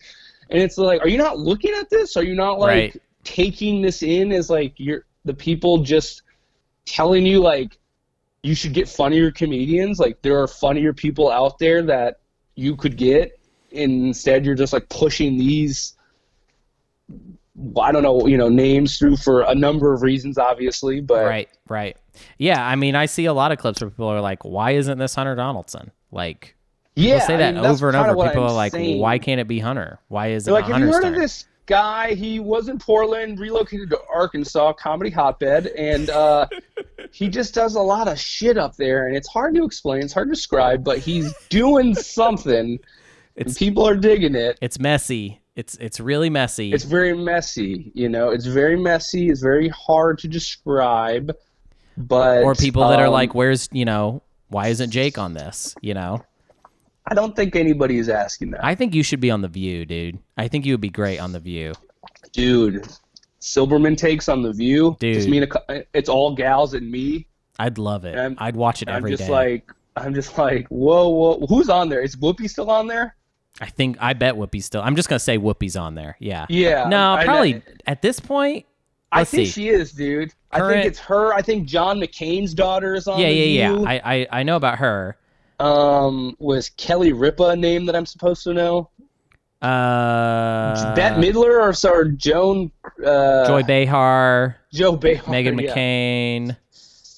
and 0.49 0.61
it's 0.61 0.77
like, 0.77 1.01
are 1.01 1.07
you 1.07 1.17
not 1.17 1.39
looking 1.39 1.73
at 1.73 1.89
this? 1.89 2.17
Are 2.17 2.23
you 2.23 2.35
not 2.35 2.59
like 2.59 2.67
Right. 2.67 3.01
taking 3.23 3.81
this 3.81 4.03
in 4.03 4.33
as 4.33 4.49
like 4.49 4.73
you're 4.77 5.05
the 5.23 5.33
people 5.33 5.77
just 5.83 6.23
telling 6.85 7.25
you 7.25 7.39
like 7.39 7.77
you 8.43 8.55
should 8.55 8.73
get 8.73 8.89
funnier 8.89 9.31
comedians? 9.31 9.99
Like 9.99 10.21
there 10.21 10.41
are 10.41 10.47
funnier 10.47 10.91
people 10.91 11.31
out 11.31 11.59
there 11.59 11.81
that 11.83 12.19
you 12.55 12.75
could 12.75 12.97
get, 12.97 13.39
and 13.73 14.07
instead 14.07 14.45
you're 14.45 14.55
just 14.55 14.73
like 14.73 14.89
pushing 14.89 15.37
these 15.37 15.95
I 17.79 17.91
don't 17.91 18.03
know, 18.03 18.25
you 18.27 18.37
know, 18.37 18.49
names 18.49 18.97
through 18.97 19.17
for 19.17 19.41
a 19.41 19.53
number 19.55 19.93
of 19.93 20.01
reasons, 20.01 20.37
obviously, 20.37 21.01
but 21.01 21.25
right 21.25 21.49
right 21.67 21.97
yeah 22.37 22.65
I 22.65 22.75
mean 22.75 22.95
I 22.95 23.05
see 23.05 23.25
a 23.25 23.33
lot 23.33 23.51
of 23.51 23.57
clips 23.59 23.81
where 23.81 23.89
people 23.89 24.07
are 24.07 24.21
like 24.21 24.43
why 24.43 24.71
isn't 24.71 24.97
this 24.97 25.15
Hunter 25.15 25.35
Donaldson 25.35 25.91
like 26.11 26.55
yeah, 26.95 27.15
people 27.15 27.27
say 27.27 27.33
I 27.35 27.37
that 27.37 27.55
mean, 27.55 27.65
over 27.65 27.87
and 27.89 27.97
over 27.97 28.27
people 28.27 28.43
I'm 28.43 28.49
are 28.49 28.53
like 28.53 28.71
saying. 28.73 28.99
why 28.99 29.19
can't 29.19 29.39
it 29.39 29.47
be 29.47 29.59
Hunter 29.59 29.99
why 30.09 30.27
is 30.31 30.47
it 30.47 30.51
like, 30.51 30.65
have 30.65 30.79
you 30.79 30.91
heard 30.91 31.05
of 31.05 31.15
this 31.15 31.45
guy? 31.65 32.15
He 32.15 32.39
was 32.39 32.67
in 32.67 32.79
Portland, 32.79 33.39
relocated 33.39 33.89
to 33.91 33.99
Arkansas, 34.13 34.73
comedy 34.73 35.11
hotbed, 35.11 35.67
and 35.67 36.09
uh, 36.09 36.47
he 37.11 37.29
just 37.29 37.53
does 37.53 37.75
a 37.75 37.81
lot 37.81 38.07
of 38.07 38.19
shit 38.19 38.57
up 38.57 38.75
there, 38.75 39.05
and 39.07 39.15
it's 39.15 39.27
hard 39.27 39.53
to 39.55 39.63
explain, 39.63 40.01
it's 40.01 40.11
hard 40.13 40.27
to 40.29 40.33
describe, 40.33 40.83
but 40.83 40.97
he's 40.97 41.31
doing 41.49 41.93
something. 41.95 42.79
It's- 43.35 43.55
and 43.55 43.55
people 43.55 43.87
are 43.87 43.95
digging 43.95 44.33
it. 44.35 44.57
it's 44.61 44.79
messy 44.79 45.41
it's 45.59 45.75
it's 45.75 45.99
really 45.99 46.29
messy 46.29 46.71
It's 46.71 46.85
very 46.85 47.13
messy, 47.13 47.91
you 47.93 48.07
know. 48.07 48.29
It's 48.29 48.45
very 48.45 48.77
messy. 48.77 49.29
It's 49.29 49.41
very 49.41 49.67
hard 49.69 50.17
to 50.19 50.27
describe, 50.29 51.35
but 51.97 52.43
or 52.43 52.55
people 52.55 52.87
that 52.87 52.99
are 52.99 53.07
um, 53.07 53.13
like 53.13 53.35
where's 53.35 53.67
you 53.73 53.83
know 53.83 54.21
why 54.47 54.67
isn't 54.67 54.91
Jake 54.91 55.17
on 55.17 55.33
this 55.33 55.75
you 55.81 55.93
know 55.93 56.23
I 57.05 57.13
don't 57.13 57.35
think 57.35 57.55
anybody 57.55 57.97
is 57.97 58.07
asking 58.07 58.51
that. 58.51 58.63
I 58.63 58.73
think 58.75 58.93
you 58.95 59.03
should 59.03 59.19
be 59.19 59.31
on 59.31 59.41
the 59.41 59.47
View, 59.47 59.85
dude. 59.85 60.19
I 60.37 60.47
think 60.47 60.65
you 60.65 60.73
would 60.73 60.81
be 60.81 60.91
great 60.91 61.17
on 61.19 61.33
the 61.33 61.39
View. 61.39 61.73
Dude, 62.31 62.87
Silberman 63.41 63.97
takes 63.97 64.29
on 64.29 64.43
the 64.43 64.53
View. 64.53 64.95
Dude. 64.99 65.15
Just 65.15 65.27
me 65.27 65.41
and 65.41 65.51
a, 65.69 65.83
it's 65.93 66.07
all 66.07 66.35
gals 66.35 66.73
and 66.73 66.89
me. 66.89 67.27
I'd 67.57 67.77
love 67.79 68.05
it. 68.05 68.15
I'm- 68.15 68.35
I'd 68.37 68.55
watch 68.55 68.81
it 68.81 68.89
I'm 68.89 68.97
every 68.97 69.11
day. 69.11 69.17
just 69.17 69.29
like, 69.29 69.71
I'm 69.97 70.13
just 70.13 70.37
like, 70.37 70.67
whoa, 70.67 71.09
whoa, 71.09 71.45
who's 71.47 71.67
on 71.67 71.89
there? 71.89 72.01
Is 72.01 72.15
Whoopi 72.15 72.47
still 72.47 72.69
on 72.69 72.85
there? 72.87 73.15
I 73.61 73.65
think 73.67 73.97
I 73.99 74.13
bet 74.13 74.35
Whoopi's 74.35 74.65
still. 74.65 74.81
I'm 74.81 74.95
just 74.95 75.09
gonna 75.09 75.19
say 75.19 75.37
Whoopi's 75.37 75.75
on 75.75 75.95
there. 75.95 76.15
Yeah. 76.19 76.45
Yeah. 76.49 76.87
No, 76.87 77.19
probably 77.23 77.61
at 77.85 78.01
this 78.01 78.19
point. 78.19 78.65
I 79.11 79.23
think 79.23 79.47
see. 79.47 79.51
she 79.51 79.69
is, 79.69 79.91
dude. 79.91 80.33
I 80.51 80.59
think 80.59 80.85
it's 80.85 80.99
her. 80.99 81.33
I 81.33 81.41
think 81.41 81.67
John 81.67 81.99
McCain's 81.99 82.53
daughter 82.53 82.93
is 82.95 83.07
on. 83.07 83.19
yeah, 83.19 83.27
yeah, 83.27 83.71
yeah. 83.71 83.81
I, 83.89 84.01
I 84.15 84.27
I 84.39 84.43
know 84.43 84.55
about 84.55 84.77
her. 84.79 85.17
um, 85.59 86.35
was 86.39 86.69
Kelly 86.69 87.11
Ripa 87.11 87.49
a 87.49 87.55
name 87.55 87.85
that 87.87 87.95
I'm 87.95 88.05
supposed 88.05 88.43
to 88.43 88.53
know? 88.53 88.89
Uh, 89.61 90.95
Bette 90.95 91.15
Midler 91.21 91.61
or 91.61 91.73
sorry, 91.73 92.13
Joan? 92.15 92.71
Uh, 93.03 93.45
Joy 93.47 93.63
Behar, 93.63 94.55
Joe 94.71 94.95
Behar. 94.95 95.33
Meghan 95.33 95.61
yeah. 95.61 96.55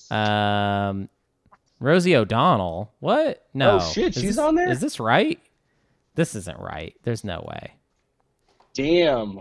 McCain, 0.09 0.11
um, 0.89 1.09
Rosie 1.79 2.15
O'Donnell. 2.15 2.91
What? 2.99 3.45
No. 3.53 3.77
Oh, 3.81 3.91
shit, 3.91 4.15
Is 4.15 4.21
she's 4.21 4.35
this- 4.35 4.37
on 4.39 4.55
there? 4.55 4.69
Is 4.69 4.79
this 4.79 4.99
right? 4.99 5.39
This 6.15 6.35
isn't 6.35 6.59
right. 6.59 6.95
There's 7.03 7.23
no 7.23 7.45
way. 7.47 7.73
Damn. 8.73 9.39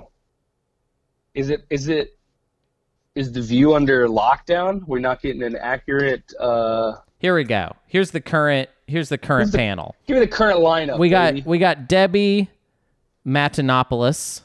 Is 1.34 1.50
it? 1.50 1.64
Is 1.70 1.88
it? 1.88 2.16
Is 3.14 3.32
the 3.32 3.42
view 3.42 3.74
under 3.74 4.06
lockdown? 4.08 4.82
We're 4.86 4.98
not 5.00 5.20
getting 5.20 5.42
an 5.42 5.56
accurate. 5.56 6.32
uh 6.38 6.94
Here 7.18 7.34
we 7.34 7.44
go. 7.44 7.74
Here's 7.86 8.10
the 8.12 8.20
current. 8.20 8.68
Here's 8.86 9.08
the 9.08 9.18
current 9.18 9.52
the- 9.52 9.58
panel. 9.58 9.94
Give 10.06 10.16
me 10.16 10.20
the 10.20 10.30
current 10.30 10.60
lineup. 10.60 10.98
We 10.98 11.08
got 11.08 11.34
baby. 11.34 11.44
we 11.46 11.58
got 11.58 11.88
Debbie 11.88 12.48
Matenopoulos. 13.26 14.42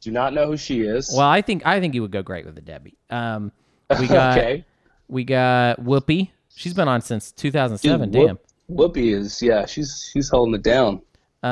Do 0.00 0.10
not 0.12 0.32
know 0.34 0.46
who 0.46 0.56
she 0.56 0.82
is. 0.82 1.10
Well, 1.16 1.26
I 1.28 1.42
think 1.42 1.66
I 1.66 1.80
think 1.80 1.94
you 1.94 2.02
would 2.02 2.10
go 2.10 2.22
great 2.22 2.44
with 2.46 2.54
the 2.54 2.60
Debbie. 2.60 2.96
Um, 3.10 3.52
we 3.98 4.06
got 4.08 4.38
okay. 4.38 4.64
we 5.08 5.24
got 5.24 5.80
Whoopi. 5.80 6.30
She's 6.54 6.74
been 6.74 6.88
on 6.88 7.00
since 7.02 7.32
2007. 7.32 8.10
Dude, 8.10 8.26
Damn. 8.26 8.38
Whoopi 8.70 9.14
is 9.14 9.42
yeah, 9.42 9.66
she's 9.66 10.08
she's 10.12 10.28
holding 10.28 10.54
it 10.54 10.62
down. 10.62 11.00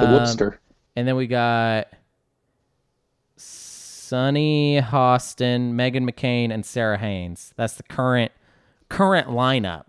The 0.00 0.06
Um, 0.08 0.12
whoopster. 0.20 0.56
And 0.96 1.06
then 1.08 1.16
we 1.16 1.26
got 1.26 1.88
Sunny 3.36 4.80
Hostin, 4.80 5.72
Meghan 5.72 6.08
McCain, 6.08 6.52
and 6.52 6.64
Sara 6.64 6.98
Haines. 6.98 7.52
That's 7.56 7.74
the 7.74 7.82
current 7.84 8.32
current 8.88 9.28
lineup. 9.28 9.86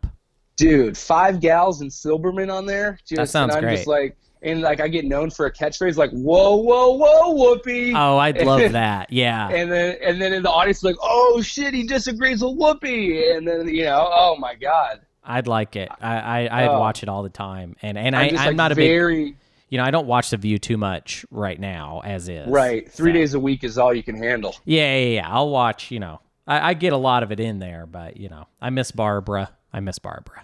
Dude, 0.56 0.98
five 0.98 1.42
gals 1.42 1.82
and 1.82 1.92
Silberman 1.92 2.52
on 2.52 2.66
there. 2.66 2.98
Just, 3.06 3.18
That 3.18 3.30
sounds 3.30 3.56
and 3.56 3.66
I'm 3.66 3.76
just 3.76 3.88
like 3.88 4.16
and 4.42 4.62
like 4.62 4.80
I 4.80 4.88
get 4.88 5.06
known 5.06 5.30
for 5.30 5.46
a 5.46 5.52
catchphrase 5.54 5.98
like 5.98 6.12
whoa, 6.12 6.56
whoa, 6.56 6.92
whoa, 6.92 7.34
Whoopi. 7.56 7.94
Oh, 7.96 8.18
I'd 8.18 8.42
love 8.44 8.72
that. 8.72 9.12
Yeah. 9.12 9.50
and 9.50 9.72
then 9.72 9.98
and 10.02 10.22
then 10.22 10.34
in 10.34 10.44
the 10.44 10.50
audience 10.50 10.82
like, 10.84 10.96
oh 11.02 11.42
shit, 11.42 11.74
he 11.74 11.84
disagrees 11.86 12.42
with 12.44 12.58
Whoopi. 12.58 13.36
And 13.38 13.48
then 13.48 13.68
you 13.68 13.84
know, 13.84 14.10
oh 14.12 14.38
my 14.38 14.56
god. 14.56 15.02
I'd 15.24 15.48
like 15.48 15.76
it. 15.76 15.90
I 16.02 16.20
I 16.48 16.62
I'd 16.64 16.68
Oh. 16.70 16.80
watch 16.80 17.04
it 17.04 17.10
all 17.10 17.22
the 17.22 17.30
time. 17.30 17.76
And 17.82 17.98
and 17.98 18.16
I'm 18.16 18.36
I 18.38 18.40
I'm 18.40 18.46
like 18.48 18.56
not 18.56 18.72
a 18.72 18.76
big 18.76 18.90
very 18.90 19.36
you 19.76 19.82
know, 19.82 19.84
I 19.84 19.92
don't 19.92 20.08
watch 20.08 20.30
The 20.30 20.38
View 20.38 20.58
too 20.58 20.78
much 20.78 21.26
right 21.32 21.60
now 21.60 22.02
as 22.06 22.30
is. 22.30 22.48
right. 22.48 22.90
Three 22.90 23.12
So- 23.12 23.14
days 23.14 23.34
a 23.34 23.40
week 23.42 23.66
is 23.66 23.78
all 23.78 23.94
you 23.94 24.04
can 24.04 24.16
handle. 24.16 24.56
Yeah, 24.64 24.96
yeah, 24.96 25.08
yeah. 25.16 25.30
I'll 25.30 25.50
watch, 25.50 25.92
you 25.92 26.00
know. 26.00 26.22
I, 26.48 26.70
I 26.70 26.74
get 26.76 26.94
a 26.94 26.98
lot 26.98 27.24
of 27.24 27.34
it 27.34 27.42
in 27.42 27.60
there, 27.60 27.86
but 27.86 28.16
you 28.16 28.30
know, 28.30 28.48
I 28.62 28.70
miss 28.70 28.92
Barbara. 28.92 29.50
I 29.74 29.82
miss 29.82 30.00
Barbara. 30.00 30.44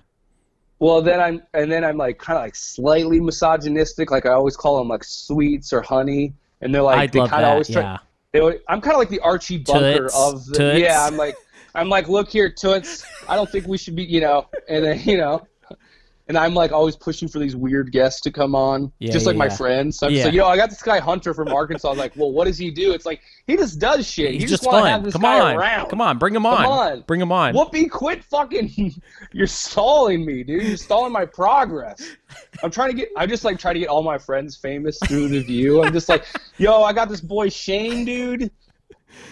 Well, 0.80 1.02
then 1.02 1.22
I'm 1.22 1.44
and 1.54 1.72
then 1.72 1.86
I'm 1.86 1.96
like 1.96 2.18
kind 2.18 2.36
of 2.38 2.44
like 2.44 2.56
slightly 2.58 3.22
misogynistic. 3.22 4.12
Like 4.12 4.26
I 4.26 4.32
always 4.32 4.58
call 4.58 4.80
them 4.80 4.90
like 4.90 5.06
sweets 5.06 5.72
or 5.72 5.82
honey, 5.82 6.34
and 6.60 6.76
they're 6.76 6.82
like 6.82 6.98
I'd 7.00 7.14
they 7.14 7.20
love 7.20 7.30
kind 7.30 7.44
that. 7.44 7.48
of 7.48 7.52
always 7.54 7.70
try. 7.70 7.82
yeah. 7.84 7.98
They, 8.34 8.40
I'm 8.68 8.82
kind 8.82 8.94
of 8.96 9.00
like 9.00 9.08
the 9.10 9.22
Archie 9.22 9.60
Bunker 9.60 10.00
Toots, 10.10 10.18
of 10.20 10.46
the. 10.48 10.54
toots. 10.58 10.80
Yeah, 10.80 11.06
I'm 11.06 11.16
like 11.16 11.36
I'm 11.76 11.88
like 11.88 12.10
look 12.10 12.30
here, 12.30 12.50
toots. 12.52 13.06
I 13.30 13.38
don't 13.38 13.50
think 13.50 13.66
we 13.66 13.78
should 13.78 13.96
be, 13.96 14.04
you 14.04 14.20
know, 14.20 14.48
and 14.68 14.84
then 14.84 15.00
you 15.06 15.18
know. 15.18 15.48
And 16.32 16.38
I'm 16.38 16.54
like 16.54 16.72
always 16.72 16.96
pushing 16.96 17.28
for 17.28 17.40
these 17.40 17.58
weird 17.58 17.92
guests 17.92 18.22
to 18.22 18.32
come 18.32 18.56
on, 18.56 18.90
Yeah, 19.00 19.12
just 19.12 19.26
like 19.26 19.34
yeah, 19.34 19.40
my 19.40 19.50
friends. 19.50 19.98
So 20.00 20.08
I'm 20.08 20.14
just 20.14 20.20
Yeah. 20.20 20.26
like, 20.28 20.34
you 20.34 20.40
know, 20.40 20.48
I 20.48 20.56
got 20.56 20.70
this 20.70 20.82
guy 20.82 20.98
Hunter 20.98 21.34
from 21.34 21.50
Arkansas. 21.50 21.90
I 21.90 21.92
was 21.92 22.00
like, 22.00 22.14
well, 22.16 22.32
what 22.32 22.46
does 22.46 22.58
he 22.58 22.72
do? 22.72 22.94
It's 22.94 23.06
like 23.06 23.20
he 23.48 23.58
just 23.58 23.80
does 23.80 24.10
shit. 24.10 24.32
He's 24.32 24.44
you 24.44 24.48
just 24.48 24.64
just, 24.64 24.74
to 24.74 24.78
have 24.78 24.96
fun. 25.00 25.04
this 25.04 25.12
Come 25.12 25.24
guy 25.24 25.42
on. 25.42 25.58
around. 25.58 25.90
Come 25.90 26.00
on, 26.00 26.18
bring 26.18 26.34
him 26.34 26.46
on. 26.46 26.56
Come 26.64 26.72
on. 26.72 27.02
Bring 27.02 27.20
him 27.20 27.34
on. 27.34 27.54
Whoopi, 27.54 27.92
quit 27.92 28.24
fucking. 28.24 28.94
You're 29.34 29.46
stalling 29.46 30.26
me, 30.26 30.46
dude. 30.46 30.64
You're 30.64 30.78
stalling 30.78 31.12
my 31.12 31.26
progress. 31.26 32.02
I'm 32.64 32.72
trying 32.72 32.92
to 32.92 32.96
get. 32.96 33.10
I 33.18 33.26
just 33.26 33.44
like 33.44 33.60
try 33.60 33.74
to 33.74 33.80
get 33.80 33.90
all 33.90 34.02
my 34.02 34.18
friends 34.18 34.56
famous 34.56 35.00
through 35.10 35.28
the 35.28 35.44
view. 35.44 35.84
I'm 35.84 35.92
just 35.92 36.08
like, 36.08 36.24
yo, 36.56 36.82
I 36.84 36.94
got 36.94 37.10
this 37.10 37.20
boy 37.20 37.50
Shane, 37.50 38.06
dude. 38.06 38.50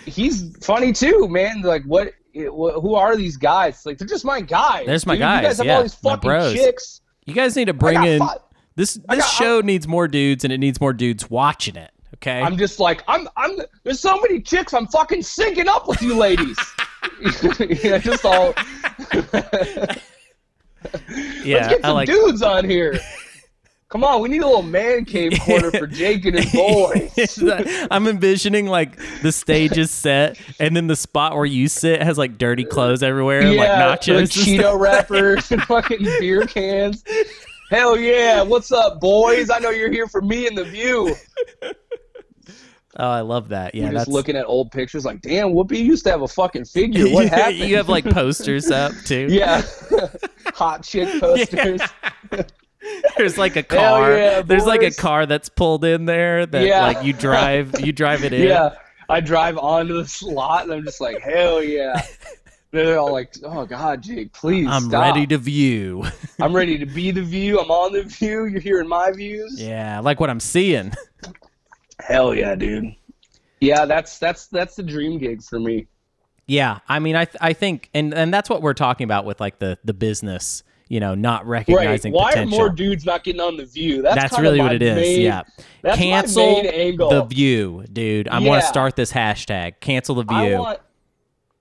He's 0.06 0.54
funny 0.62 0.92
too, 0.92 1.30
man. 1.30 1.62
Like, 1.62 1.84
what? 1.86 2.12
Wh- 2.34 2.82
Who 2.82 2.96
are 2.96 3.16
these 3.16 3.38
guys? 3.38 3.86
Like, 3.86 3.98
they're 3.98 4.08
just 4.08 4.26
my 4.26 4.42
guys. 4.42 4.86
There's 4.86 5.06
my 5.06 5.16
dude. 5.16 5.22
guys, 5.22 5.42
You 5.42 5.48
guys 5.48 5.58
have 5.58 5.66
yeah, 5.66 5.76
all 5.78 5.82
these 5.84 5.94
fucking 5.96 6.54
chicks. 6.56 7.02
You 7.26 7.34
guys 7.34 7.56
need 7.56 7.66
to 7.66 7.74
bring 7.74 8.04
in 8.04 8.22
this 8.76 8.94
this 8.96 9.04
got- 9.20 9.22
show 9.26 9.62
needs 9.62 9.88
more 9.88 10.08
dudes 10.08 10.44
and 10.44 10.54
it 10.54 10.58
needs 10.58 10.80
more 10.82 10.94
dudes 10.94 11.30
watching 11.30 11.76
it. 11.76 11.92
Okay. 12.16 12.42
I'm 12.42 12.58
just 12.58 12.80
like, 12.80 13.02
I'm. 13.08 13.30
I'm. 13.38 13.60
There's 13.84 14.00
so 14.02 14.20
many 14.20 14.42
chicks. 14.42 14.74
I'm 14.74 14.88
fucking 14.88 15.20
syncing 15.22 15.68
up 15.68 15.88
with 15.88 16.02
you 16.02 16.16
ladies. 16.16 16.58
yeah, 17.84 17.98
just 18.00 18.26
all. 18.26 18.54
yeah, 19.14 19.96
Let's 21.14 21.68
get 21.68 21.80
I 21.86 21.88
some 21.88 21.94
like 21.94 22.08
dudes 22.08 22.42
on 22.42 22.68
here. 22.68 23.00
Come 23.90 24.04
on, 24.04 24.22
we 24.22 24.30
need 24.30 24.44
a 24.44 24.46
little 24.46 24.62
man 24.62 25.04
cave 25.04 25.34
corner 25.42 25.72
for 25.72 25.88
Jake 25.88 26.24
and 26.26 26.38
his 26.38 26.52
boys. 26.54 27.44
I'm 27.92 28.06
envisioning 28.06 28.68
like 28.68 29.00
the 29.24 29.32
stage 29.32 29.80
is 29.80 29.90
set, 29.90 30.40
and 30.60 30.76
then 30.76 30.86
the 30.86 30.96
spot 30.96 31.36
where 31.36 31.46
you 31.46 31.68
sit 31.68 32.04
has 32.04 32.16
like 32.16 32.38
dirty 32.38 32.66
clothes 32.66 33.02
everywhere, 33.02 33.42
and, 33.42 33.54
yeah, 33.54 33.88
like 33.88 34.02
nachos, 34.02 34.16
like. 34.20 34.30
Cheeto 34.30 34.80
wrappers 34.80 35.52
and 35.52 35.64
fucking 35.64 36.04
beer 36.20 36.46
cans. 36.46 37.04
Hell 37.72 37.98
yeah! 37.98 38.44
What's 38.44 38.72
up, 38.72 39.00
boys? 39.02 39.50
I 39.50 39.58
know 39.58 39.72
you're 39.72 39.92
here 39.92 40.08
for 40.08 40.22
me 40.22 40.46
and 40.46 40.56
the 40.56 40.66
view. 40.66 41.16
Oh, 42.98 43.10
I 43.10 43.22
love 43.22 43.50
that. 43.50 43.74
Yeah, 43.74 43.84
You're 43.86 43.94
that's 43.94 44.06
just 44.06 44.14
looking 44.14 44.36
at 44.36 44.46
old 44.46 44.72
pictures, 44.72 45.06
like, 45.06 45.22
damn, 45.22 45.50
Whoopi 45.50 45.78
used 45.78 46.04
to 46.04 46.12
have 46.12 46.22
a 46.22 46.28
fucking 46.28 46.66
figure. 46.66 47.08
What 47.10 47.30
happened? 47.30 47.58
you 47.58 47.78
have 47.78 47.88
like 47.90 48.04
posters 48.04 48.70
up 48.70 48.92
too. 49.06 49.28
yeah, 49.32 49.64
hot 50.54 50.84
chick 50.84 51.08
posters. 51.20 51.82
There's 53.18 53.38
like 53.38 53.56
a 53.56 53.64
car. 53.78 54.16
yeah, 54.18 54.42
There's 54.42 54.66
like 54.66 54.84
a 54.84 54.92
car 54.92 55.26
that's 55.26 55.50
pulled 55.50 55.84
in 55.86 56.06
there 56.06 56.46
that 56.46 56.66
Yeah. 56.66 56.82
like 56.88 57.04
you 57.04 57.14
drive 57.14 57.80
you 57.80 57.92
drive 57.92 58.24
it 58.24 58.34
in. 58.34 58.44
Yeah, 58.48 58.76
I 59.10 59.20
drive 59.20 59.58
onto 59.58 59.96
the 59.96 60.08
slot 60.08 60.64
and 60.64 60.74
I'm 60.74 60.84
just 60.84 61.02
like, 61.02 61.20
hell 61.22 61.64
yeah. 61.64 62.02
They're 62.72 63.00
all 63.00 63.12
like, 63.12 63.34
oh 63.44 63.66
god, 63.66 64.04
Jake, 64.04 64.32
please 64.32 64.68
I'm 64.70 64.84
stop. 64.84 65.02
ready 65.16 65.26
to 65.28 65.38
view. 65.40 66.04
I'm 66.40 66.56
ready 66.56 66.78
to 66.78 66.86
be 66.86 67.10
the 67.12 67.24
view. 67.24 67.60
I'm 67.60 67.72
on 67.72 67.94
the 67.94 68.04
view. 68.04 68.46
You're 68.46 68.62
hearing 68.62 68.88
my 68.88 69.12
views. 69.12 69.60
yeah, 69.60 69.98
I 69.98 70.02
like 70.02 70.20
what 70.20 70.30
I'm 70.30 70.40
seeing. 70.40 70.94
Hell 72.00 72.34
yeah, 72.36 72.56
dude. 72.56 72.96
Yeah, 73.60 73.86
that's 73.86 74.20
that's 74.20 74.48
that's 74.48 74.76
the 74.76 74.84
dream 74.84 75.18
gig 75.20 75.42
for 75.44 75.60
me. 75.60 75.88
Yeah, 76.48 76.80
I 76.88 77.00
mean, 77.00 77.16
I 77.16 77.26
th- 77.26 77.38
I 77.42 77.54
think, 77.54 77.90
and 77.94 78.14
and 78.14 78.34
that's 78.34 78.50
what 78.50 78.62
we're 78.62 78.74
talking 78.74 79.04
about 79.04 79.26
with 79.26 79.40
like 79.40 79.60
the 79.60 79.78
the 79.84 79.94
business, 79.94 80.64
you 80.90 81.00
know, 81.00 81.16
not 81.16 81.46
Right. 81.48 81.66
recognizing 81.68 82.12
Why 82.12 82.32
potential. 82.32 82.56
are 82.60 82.62
more 82.66 82.70
dudes 82.70 83.06
not 83.06 83.24
getting 83.24 83.40
on 83.40 83.56
the 83.58 83.66
view? 83.66 84.02
That's, 84.02 84.16
that's 84.16 84.40
really 84.40 84.60
what 84.60 84.74
it 84.74 84.82
is. 84.82 84.96
main- 84.96 85.22
yeah, 85.22 85.44
That's 85.82 85.98
cancel 85.98 86.58
my 86.58 86.62
main 86.64 86.66
angle. 86.74 87.10
the 87.12 87.24
view, 87.24 87.86
dude. 87.94 88.28
I 88.28 88.40
want 88.40 88.46
Yeah. 88.46 88.60
to 88.62 88.66
start 88.68 88.96
this 88.98 89.12
hashtag. 89.14 89.80
Cancel 89.80 90.16
the 90.16 90.24
view. 90.24 90.58
want, 90.58 90.80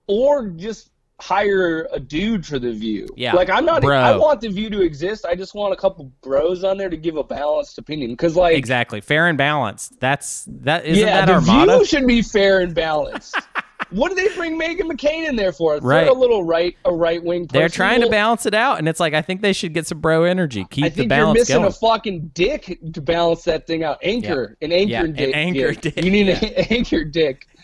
or 0.07 0.49
just 0.49 0.91
hire 1.21 1.89
a 1.93 1.99
dude 1.99 2.47
for 2.47 2.61
the 2.61 2.73
view. 2.73 3.05
Yeah, 3.17 3.33
Like 3.35 3.51
I'm 3.51 3.65
not. 3.65 3.83
bro. 3.83 3.99
I 3.99 4.17
want 4.17 4.41
the 4.41 4.49
view 4.49 4.71
to 4.71 4.83
exist. 4.83 5.27
I 5.27 5.35
just 5.35 5.53
want 5.53 5.73
a 5.73 5.77
couple 5.77 6.13
bros 6.23 6.63
on 6.63 6.79
there 6.79 6.89
to 6.89 6.97
give 6.97 7.17
a 7.17 7.25
balanced 7.25 7.77
opinion. 7.77 8.13
Because 8.13 8.37
like, 8.37 8.57
exactly, 8.57 9.01
fair 9.01 9.27
and 9.27 9.37
balanced. 9.37 9.99
That's 9.99 10.45
that. 10.47 10.85
Isn't 10.87 11.05
yeah, 11.07 11.27
that 11.27 11.43
the 11.45 11.53
our 11.53 11.67
view 11.67 11.85
should 11.85 12.07
be 12.07 12.23
fair 12.23 12.61
and 12.61 12.73
balanced. 12.73 13.35
what 13.91 14.11
do 14.11 14.15
they 14.15 14.35
bring 14.35 14.59
Meghan 14.61 14.83
McCain 14.91 15.29
in 15.29 15.37
there 15.37 15.53
for? 15.53 15.79
Throw 15.81 15.89
Right. 15.89 16.09
a 16.09 16.13
little 16.13 16.45
right, 16.45 16.77
a 16.85 16.93
right 16.95 17.23
wing. 17.23 17.47
They're 17.51 17.69
trying 17.69 18.01
to 18.03 18.09
balance 18.09 18.45
it 18.47 18.55
out, 18.55 18.79
and 18.79 18.89
it's 18.89 19.01
like 19.01 19.15
I 19.15 19.23
think 19.23 19.41
they 19.43 19.53
should 19.53 19.73
get 19.75 19.87
some 19.87 20.01
bro 20.01 20.25
energy. 20.25 20.67
Keep 20.71 20.85
I 20.85 20.89
the 20.91 20.95
think 20.95 21.13
you're 21.13 21.33
missing 21.35 21.57
going. 21.57 21.69
a 21.69 21.73
fucking 21.73 22.31
dick 22.35 22.79
to 22.93 23.01
balance 23.01 23.45
that 23.45 23.67
thing 23.67 23.85
out. 23.85 23.99
Anchor, 24.03 24.57
an 24.63 24.73
anchor 24.73 24.91
Yeah, 24.91 25.03
an 25.05 25.17
anchor 25.35 25.73
dick. 25.73 25.95
dick, 25.95 26.05
You 26.05 26.11
need 26.11 26.27
yeah. 26.29 26.45
an 26.45 26.53
anchor 26.71 27.05
dick. 27.05 27.47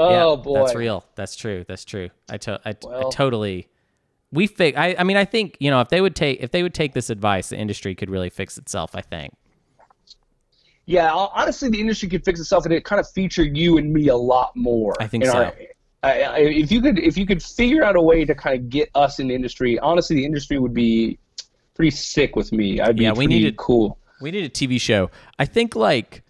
Yeah, 0.00 0.22
Oh 0.26 0.36
boy, 0.36 0.60
that's 0.60 0.76
real. 0.76 1.04
That's 1.16 1.34
true. 1.34 1.64
That's 1.66 1.84
true. 1.84 2.10
I, 2.30 2.36
to- 2.38 2.60
I, 2.64 2.70
I 2.70 3.10
totally. 3.10 3.66
We 4.30 4.46
fix. 4.46 4.78
I, 4.78 4.94
I 4.96 5.02
mean, 5.02 5.16
I 5.16 5.24
think 5.24 5.56
you 5.58 5.70
know 5.72 5.80
if 5.80 5.88
they 5.88 6.00
would 6.00 6.14
take 6.14 6.40
if 6.40 6.52
they 6.52 6.62
would 6.62 6.72
take 6.72 6.92
this 6.94 7.10
advice, 7.10 7.48
the 7.48 7.56
industry 7.56 7.96
could 7.96 8.08
really 8.08 8.30
fix 8.30 8.58
itself. 8.58 8.94
I 8.94 9.00
think. 9.00 9.34
Yeah, 10.88 11.12
honestly, 11.12 11.68
the 11.68 11.78
industry 11.78 12.08
could 12.08 12.24
fix 12.24 12.40
itself, 12.40 12.64
and 12.64 12.72
it 12.72 12.82
kind 12.82 12.98
of 12.98 13.06
featured 13.10 13.54
you 13.54 13.76
and 13.76 13.92
me 13.92 14.08
a 14.08 14.16
lot 14.16 14.56
more. 14.56 14.94
I 14.98 15.06
think 15.06 15.24
in 15.24 15.30
so. 15.30 15.52
I, 16.02 16.22
I, 16.22 16.38
if 16.38 16.72
you 16.72 16.80
could, 16.80 16.98
if 16.98 17.18
you 17.18 17.26
could 17.26 17.42
figure 17.42 17.84
out 17.84 17.94
a 17.94 18.00
way 18.00 18.24
to 18.24 18.34
kind 18.34 18.56
of 18.58 18.70
get 18.70 18.88
us 18.94 19.18
in 19.18 19.28
the 19.28 19.34
industry, 19.34 19.78
honestly, 19.80 20.16
the 20.16 20.24
industry 20.24 20.58
would 20.58 20.72
be 20.72 21.18
pretty 21.74 21.90
sick 21.90 22.36
with 22.36 22.52
me. 22.52 22.80
I'd 22.80 22.96
be 22.96 23.02
Yeah, 23.04 23.12
we 23.12 23.26
needed- 23.26 23.58
cool. 23.58 23.98
We 24.22 24.30
need 24.30 24.44
a 24.44 24.48
TV 24.48 24.80
show. 24.80 25.10
I 25.38 25.44
think 25.44 25.76
like, 25.76 26.22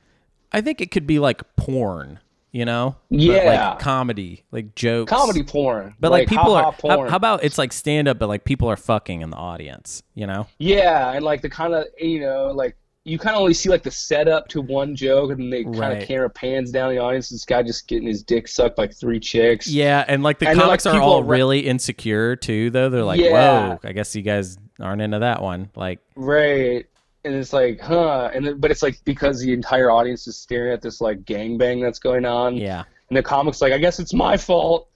I 0.52 0.60
think 0.60 0.80
it 0.80 0.90
could 0.90 1.06
be 1.06 1.20
like 1.20 1.42
porn. 1.56 2.18
You 2.50 2.64
know. 2.64 2.96
But, 3.10 3.20
Yeah. 3.20 3.70
like 3.70 3.78
comedy, 3.78 4.42
like 4.50 4.74
jokes. 4.74 5.12
Comedy 5.12 5.44
porn, 5.44 5.94
But 6.00 6.10
like, 6.10 6.28
people 6.28 6.56
ha-ha 6.56 6.88
are. 6.88 7.04
How, 7.04 7.10
how 7.10 7.16
about 7.16 7.44
it's 7.44 7.58
like 7.58 7.72
stand 7.72 8.08
up, 8.08 8.18
but 8.18 8.26
like 8.28 8.44
people 8.44 8.68
are 8.68 8.76
fucking 8.76 9.20
in 9.20 9.30
the 9.30 9.36
audience. 9.36 10.02
You 10.14 10.26
know. 10.26 10.46
Yeah, 10.58 11.12
and 11.12 11.24
like 11.24 11.42
the 11.42 11.50
kind 11.50 11.74
of 11.74 11.84
you 11.98 12.20
know 12.20 12.50
like 12.52 12.76
you 13.08 13.18
kind 13.18 13.34
of 13.34 13.40
only 13.40 13.54
see 13.54 13.68
like 13.68 13.82
the 13.82 13.90
setup 13.90 14.48
to 14.48 14.60
one 14.60 14.94
joke, 14.94 15.30
and 15.30 15.40
then 15.40 15.50
they 15.50 15.64
kind 15.64 15.78
Right. 15.78 16.02
of 16.02 16.06
camera 16.08 16.30
pans 16.30 16.70
down 16.70 16.90
the 16.90 16.98
audience. 16.98 17.28
This 17.30 17.44
guy 17.44 17.62
just 17.62 17.88
getting 17.88 18.06
his 18.08 18.22
dick 18.22 18.46
sucked 18.48 18.76
by 18.76 18.86
three 18.88 19.18
chicks. 19.20 19.66
Yeah, 19.68 20.04
and 20.06 20.22
like 20.22 20.38
the 20.38 20.48
And 20.48 20.58
then, 20.60 20.68
like, 20.68 20.80
comics 20.82 20.86
are 20.86 21.00
all 21.00 21.22
re- 21.22 21.38
really 21.38 21.60
insecure 21.60 22.36
too, 22.36 22.70
though. 22.70 22.88
They're 22.88 23.02
like, 23.04 23.20
Yeah. 23.20 23.68
"Whoa, 23.70 23.80
I 23.84 23.92
guess 23.92 24.14
you 24.14 24.22
guys 24.22 24.58
aren't 24.80 25.02
into 25.02 25.18
that 25.20 25.42
one." 25.42 25.70
Like, 25.74 26.00
Right. 26.16 26.86
And 27.24 27.34
it's 27.34 27.52
like, 27.52 27.80
huh? 27.80 28.30
And 28.32 28.46
then, 28.46 28.58
but 28.60 28.70
it's 28.70 28.82
like 28.82 29.00
because 29.04 29.40
the 29.40 29.52
entire 29.52 29.90
audience 29.90 30.26
is 30.28 30.36
staring 30.36 30.72
at 30.72 30.80
this 30.82 31.00
like 31.00 31.24
gangbang 31.24 31.82
that's 31.82 31.98
going 31.98 32.24
on. 32.24 32.56
yeah, 32.56 32.84
And 33.10 33.16
the 33.16 33.22
comic's 33.22 33.60
like, 33.60 33.72
I 33.72 33.78
guess 33.78 33.98
it's 33.98 34.14
my 34.14 34.36
fault. 34.36 34.88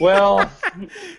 Well, 0.00 0.50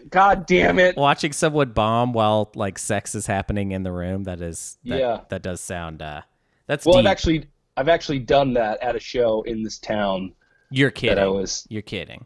god 0.10 0.46
damn 0.46 0.80
it. 0.80 0.96
watching 0.98 1.32
someone 1.32 1.72
bomb 1.72 2.14
while 2.14 2.52
like 2.56 2.78
sex 2.80 3.16
is 3.16 3.26
happening 3.28 3.72
in 3.72 3.84
the 3.84 3.92
room 3.92 4.24
that 4.26 4.42
is 4.42 4.78
that, 4.86 5.00
Yeah. 5.00 5.20
that 5.30 5.42
does 5.42 5.62
sound 5.62 6.02
uh 6.02 6.22
that's 6.68 6.86
Well, 6.86 6.96
deep. 6.96 7.06
I've 7.08 7.12
actually 7.12 7.46
I've 7.78 7.90
actually 7.90 8.20
done 8.20 8.54
that 8.54 8.82
at 8.84 8.96
a 8.96 9.00
show 9.00 9.42
in 9.44 9.64
this 9.64 9.78
town 9.80 10.34
You're 10.70 10.90
that 10.90 10.96
kidding. 10.96 11.18
I 11.24 11.28
was 11.28 11.66
You're 11.70 11.82
kidding. 11.82 12.26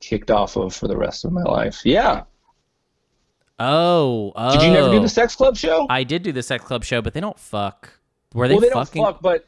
kicked 0.00 0.30
off 0.30 0.56
of 0.56 0.74
for 0.74 0.88
the 0.88 0.96
rest 0.96 1.24
of 1.24 1.32
my 1.32 1.42
life. 1.42 1.80
Yeah. 1.84 2.24
Oh, 3.58 4.32
oh. 4.36 4.52
Did 4.52 4.62
you 4.66 4.70
never 4.70 4.90
do 4.90 5.00
the 5.00 5.08
sex 5.08 5.34
club 5.34 5.56
show? 5.56 5.86
I 5.88 6.04
did 6.04 6.22
do 6.22 6.32
the 6.32 6.42
sex 6.42 6.62
club 6.64 6.84
show, 6.84 7.00
but 7.00 7.14
they 7.14 7.20
don't 7.20 7.38
fuck. 7.38 7.90
Were 8.34 8.48
they 8.48 8.54
well, 8.54 8.60
they 8.60 8.68
fucking? 8.70 9.02
don't 9.02 9.12
fuck, 9.14 9.22
but 9.22 9.46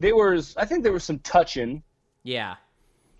there 0.00 0.16
was 0.16 0.56
I 0.56 0.64
think 0.64 0.82
there 0.82 0.92
was 0.92 1.04
some 1.04 1.20
touching. 1.20 1.82
Yeah. 2.24 2.56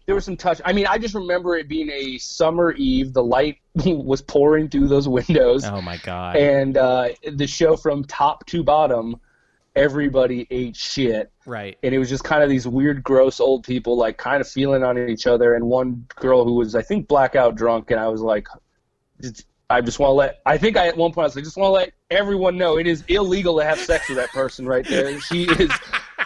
There 0.07 0.14
was 0.14 0.24
some 0.24 0.36
touch. 0.36 0.61
I 0.64 0.72
mean, 0.72 0.86
I 0.86 0.98
just 0.98 1.14
remember 1.14 1.57
it 1.57 1.68
being 1.68 1.90
a 1.90 2.18
summer 2.18 2.72
eve. 2.72 3.12
The 3.12 3.24
light 3.24 3.59
was 3.74 4.20
pouring 4.22 4.68
through 4.68 4.88
those 4.88 5.09
windows, 5.09 5.64
Oh 5.64 5.80
my 5.80 5.96
god. 5.98 6.36
and 6.36 6.76
uh, 6.76 7.09
the 7.32 7.46
show 7.46 7.76
from 7.76 8.05
top 8.05 8.44
to 8.46 8.62
bottom, 8.62 9.16
everybody 9.76 10.46
ate 10.50 10.76
shit. 10.76 11.32
right. 11.46 11.76
and 11.82 11.94
it 11.94 11.98
was 11.98 12.09
just 12.09 12.22
kind 12.24 12.42
of 12.42 12.48
these 12.48 12.66
weird, 12.68 13.02
gross 13.02 13.40
old 13.40 13.64
people 13.64 13.96
like 13.96 14.16
kind 14.18 14.40
of 14.40 14.48
feeling 14.48 14.82
on 14.84 14.98
each 15.09 15.26
other. 15.26 15.55
And 15.55 15.64
one 15.66 16.07
girl 16.16 16.44
who 16.44 16.55
was, 16.55 16.74
I 16.74 16.82
think, 16.82 17.09
blackout 17.09 17.55
drunk, 17.57 17.90
and 17.90 17.98
I 17.98 18.09
was 18.09 18.20
like, 18.20 18.46
I 19.70 19.80
just 19.80 19.98
want 19.98 20.11
to 20.11 20.14
let. 20.14 20.40
I 20.44 20.59
think 20.59 20.76
I 20.76 20.88
at 20.88 20.96
one 20.96 21.12
point 21.12 21.24
I 21.24 21.28
was 21.28 21.34
like, 21.36 21.44
just 21.44 21.57
want 21.57 21.68
to 21.68 21.72
let 21.72 21.92
everyone 22.11 22.59
know 22.59 22.78
it 22.78 22.86
is 22.86 23.02
illegal 23.09 23.59
to 23.59 23.64
have 23.64 23.78
sex 23.78 24.09
with 24.09 24.18
that 24.18 24.28
person 24.30 24.66
right 24.66 24.86
there. 24.86 25.18
She 25.20 25.44
is 25.44 25.70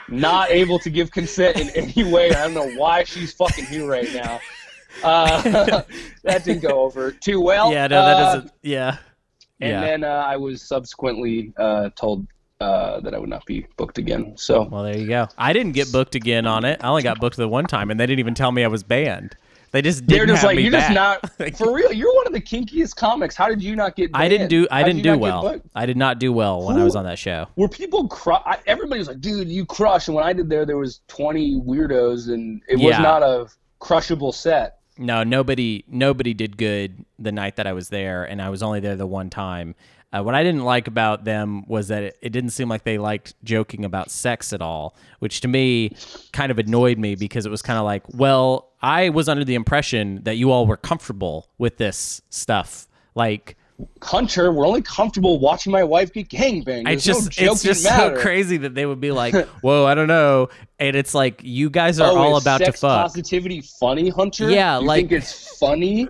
not 0.08 0.50
able 0.50 0.78
to 0.80 0.90
give 0.90 1.10
consent 1.10 1.58
in 1.58 1.68
any 1.70 2.10
way. 2.10 2.30
I 2.30 2.44
don't 2.44 2.54
know 2.54 2.70
why 2.78 3.04
she's 3.04 3.32
fucking 3.32 3.66
here 3.66 3.86
right 3.86 4.12
now. 4.14 4.40
Uh, 5.02 5.42
that 6.24 6.44
didn't 6.44 6.62
go 6.62 6.80
over 6.82 7.10
too 7.12 7.40
well. 7.40 7.72
Yeah, 7.72 7.86
no, 7.86 8.04
that 8.04 8.16
Uh, 8.16 8.34
doesn't. 8.34 8.52
Yeah. 8.62 8.96
And 9.60 9.70
yeah. 9.70 9.80
then 9.80 10.04
uh, 10.04 10.08
I 10.08 10.36
was 10.36 10.62
subsequently 10.62 11.52
uh, 11.56 11.90
told 11.96 12.26
uh, 12.60 13.00
that 13.00 13.14
I 13.14 13.18
would 13.18 13.28
not 13.28 13.44
be 13.46 13.66
booked 13.76 13.98
again. 13.98 14.36
So 14.36 14.62
well, 14.64 14.82
there 14.84 14.96
you 14.96 15.06
go. 15.06 15.28
I 15.36 15.52
didn't 15.52 15.72
get 15.72 15.92
booked 15.92 16.14
again 16.14 16.46
on 16.46 16.64
it. 16.64 16.80
I 16.82 16.88
only 16.88 17.02
got 17.02 17.20
booked 17.20 17.36
the 17.36 17.48
one 17.48 17.66
time, 17.66 17.90
and 17.90 17.98
they 17.98 18.06
didn't 18.06 18.20
even 18.20 18.34
tell 18.34 18.52
me 18.52 18.64
I 18.64 18.68
was 18.68 18.82
banned. 18.82 19.36
They 19.70 19.82
just 19.82 20.06
didn't 20.06 20.26
They're 20.26 20.34
just 20.34 20.44
like 20.44 20.58
you're 20.58 20.72
back. 20.72 20.92
just 20.92 20.94
not 20.94 21.56
for 21.56 21.74
real. 21.74 21.92
You're 21.92 22.14
one 22.14 22.26
of 22.26 22.32
the 22.32 22.40
kinkiest 22.40 22.96
comics. 22.96 23.36
How 23.36 23.48
did 23.48 23.62
you 23.62 23.76
not 23.76 23.96
get? 23.96 24.10
I 24.14 24.28
didn't 24.28 24.48
do. 24.48 24.66
I 24.70 24.80
How 24.80 24.86
didn't 24.86 25.02
do 25.02 25.18
well. 25.18 25.60
I 25.74 25.86
did 25.86 25.96
not 25.96 26.18
do 26.18 26.32
well 26.32 26.64
when 26.64 26.76
I 26.78 26.84
was 26.84 26.96
on 26.96 27.04
that 27.04 27.18
show. 27.18 27.46
Were 27.56 27.68
people 27.68 28.08
cru- 28.08 28.34
I, 28.34 28.58
Everybody 28.66 28.98
was 28.98 29.08
like, 29.08 29.20
"Dude, 29.20 29.48
you 29.48 29.66
crush." 29.66 30.08
And 30.08 30.14
when 30.14 30.24
I 30.24 30.32
did 30.32 30.48
there, 30.48 30.64
there 30.64 30.78
was 30.78 31.00
20 31.08 31.60
weirdos, 31.60 32.28
and 32.32 32.62
it 32.68 32.78
was 32.78 32.98
not 32.98 33.22
a 33.22 33.46
crushable 33.78 34.32
set. 34.32 34.78
No, 34.96 35.22
nobody 35.22 35.84
nobody 35.86 36.34
did 36.34 36.56
good 36.56 37.04
the 37.18 37.30
night 37.30 37.56
that 37.56 37.66
I 37.66 37.72
was 37.72 37.88
there, 37.88 38.24
and 38.24 38.42
I 38.42 38.48
was 38.48 38.62
only 38.62 38.80
there 38.80 38.96
the 38.96 39.06
one 39.06 39.30
time. 39.30 39.74
Uh, 40.10 40.22
what 40.22 40.34
I 40.34 40.42
didn't 40.42 40.64
like 40.64 40.88
about 40.88 41.24
them 41.24 41.66
was 41.68 41.88
that 41.88 42.02
it, 42.02 42.18
it 42.22 42.30
didn't 42.30 42.50
seem 42.50 42.68
like 42.68 42.82
they 42.84 42.96
liked 42.96 43.34
joking 43.44 43.84
about 43.84 44.10
sex 44.10 44.52
at 44.54 44.62
all, 44.62 44.96
which 45.18 45.42
to 45.42 45.48
me 45.48 45.92
kind 46.32 46.50
of 46.50 46.58
annoyed 46.58 46.98
me 46.98 47.14
because 47.14 47.44
it 47.44 47.50
was 47.50 47.60
kind 47.60 47.78
of 47.78 47.84
like, 47.84 48.02
well, 48.14 48.70
I 48.80 49.10
was 49.10 49.28
under 49.28 49.44
the 49.44 49.54
impression 49.54 50.22
that 50.24 50.36
you 50.36 50.50
all 50.50 50.66
were 50.66 50.78
comfortable 50.78 51.50
with 51.58 51.76
this 51.76 52.22
stuff. 52.30 52.88
Like, 53.14 53.56
Hunter, 54.02 54.50
we're 54.50 54.66
only 54.66 54.82
comfortable 54.82 55.38
watching 55.38 55.70
my 55.72 55.84
wife 55.84 56.12
get 56.12 56.28
gangbanged. 56.30 56.88
it's 56.88 57.04
There's 57.04 57.24
no 57.24 57.28
just 57.28 57.40
it's 57.40 57.62
just 57.62 57.82
so 57.84 58.18
crazy 58.20 58.56
that 58.56 58.74
they 58.74 58.86
would 58.86 59.00
be 59.00 59.12
like, 59.12 59.34
whoa, 59.60 59.84
I 59.86 59.94
don't 59.94 60.08
know, 60.08 60.48
and 60.80 60.96
it's 60.96 61.14
like 61.14 61.42
you 61.44 61.70
guys 61.70 62.00
are 62.00 62.10
Oh, 62.10 62.16
all 62.16 62.36
about 62.38 62.58
to 62.58 62.72
fuck. 62.72 63.02
positivity 63.04 63.60
funny, 63.60 64.08
Hunter? 64.08 64.50
Yeah, 64.50 64.80
you 64.80 64.86
like- 64.86 65.08
think 65.10 65.12
it's 65.12 65.58
funny. 65.58 66.08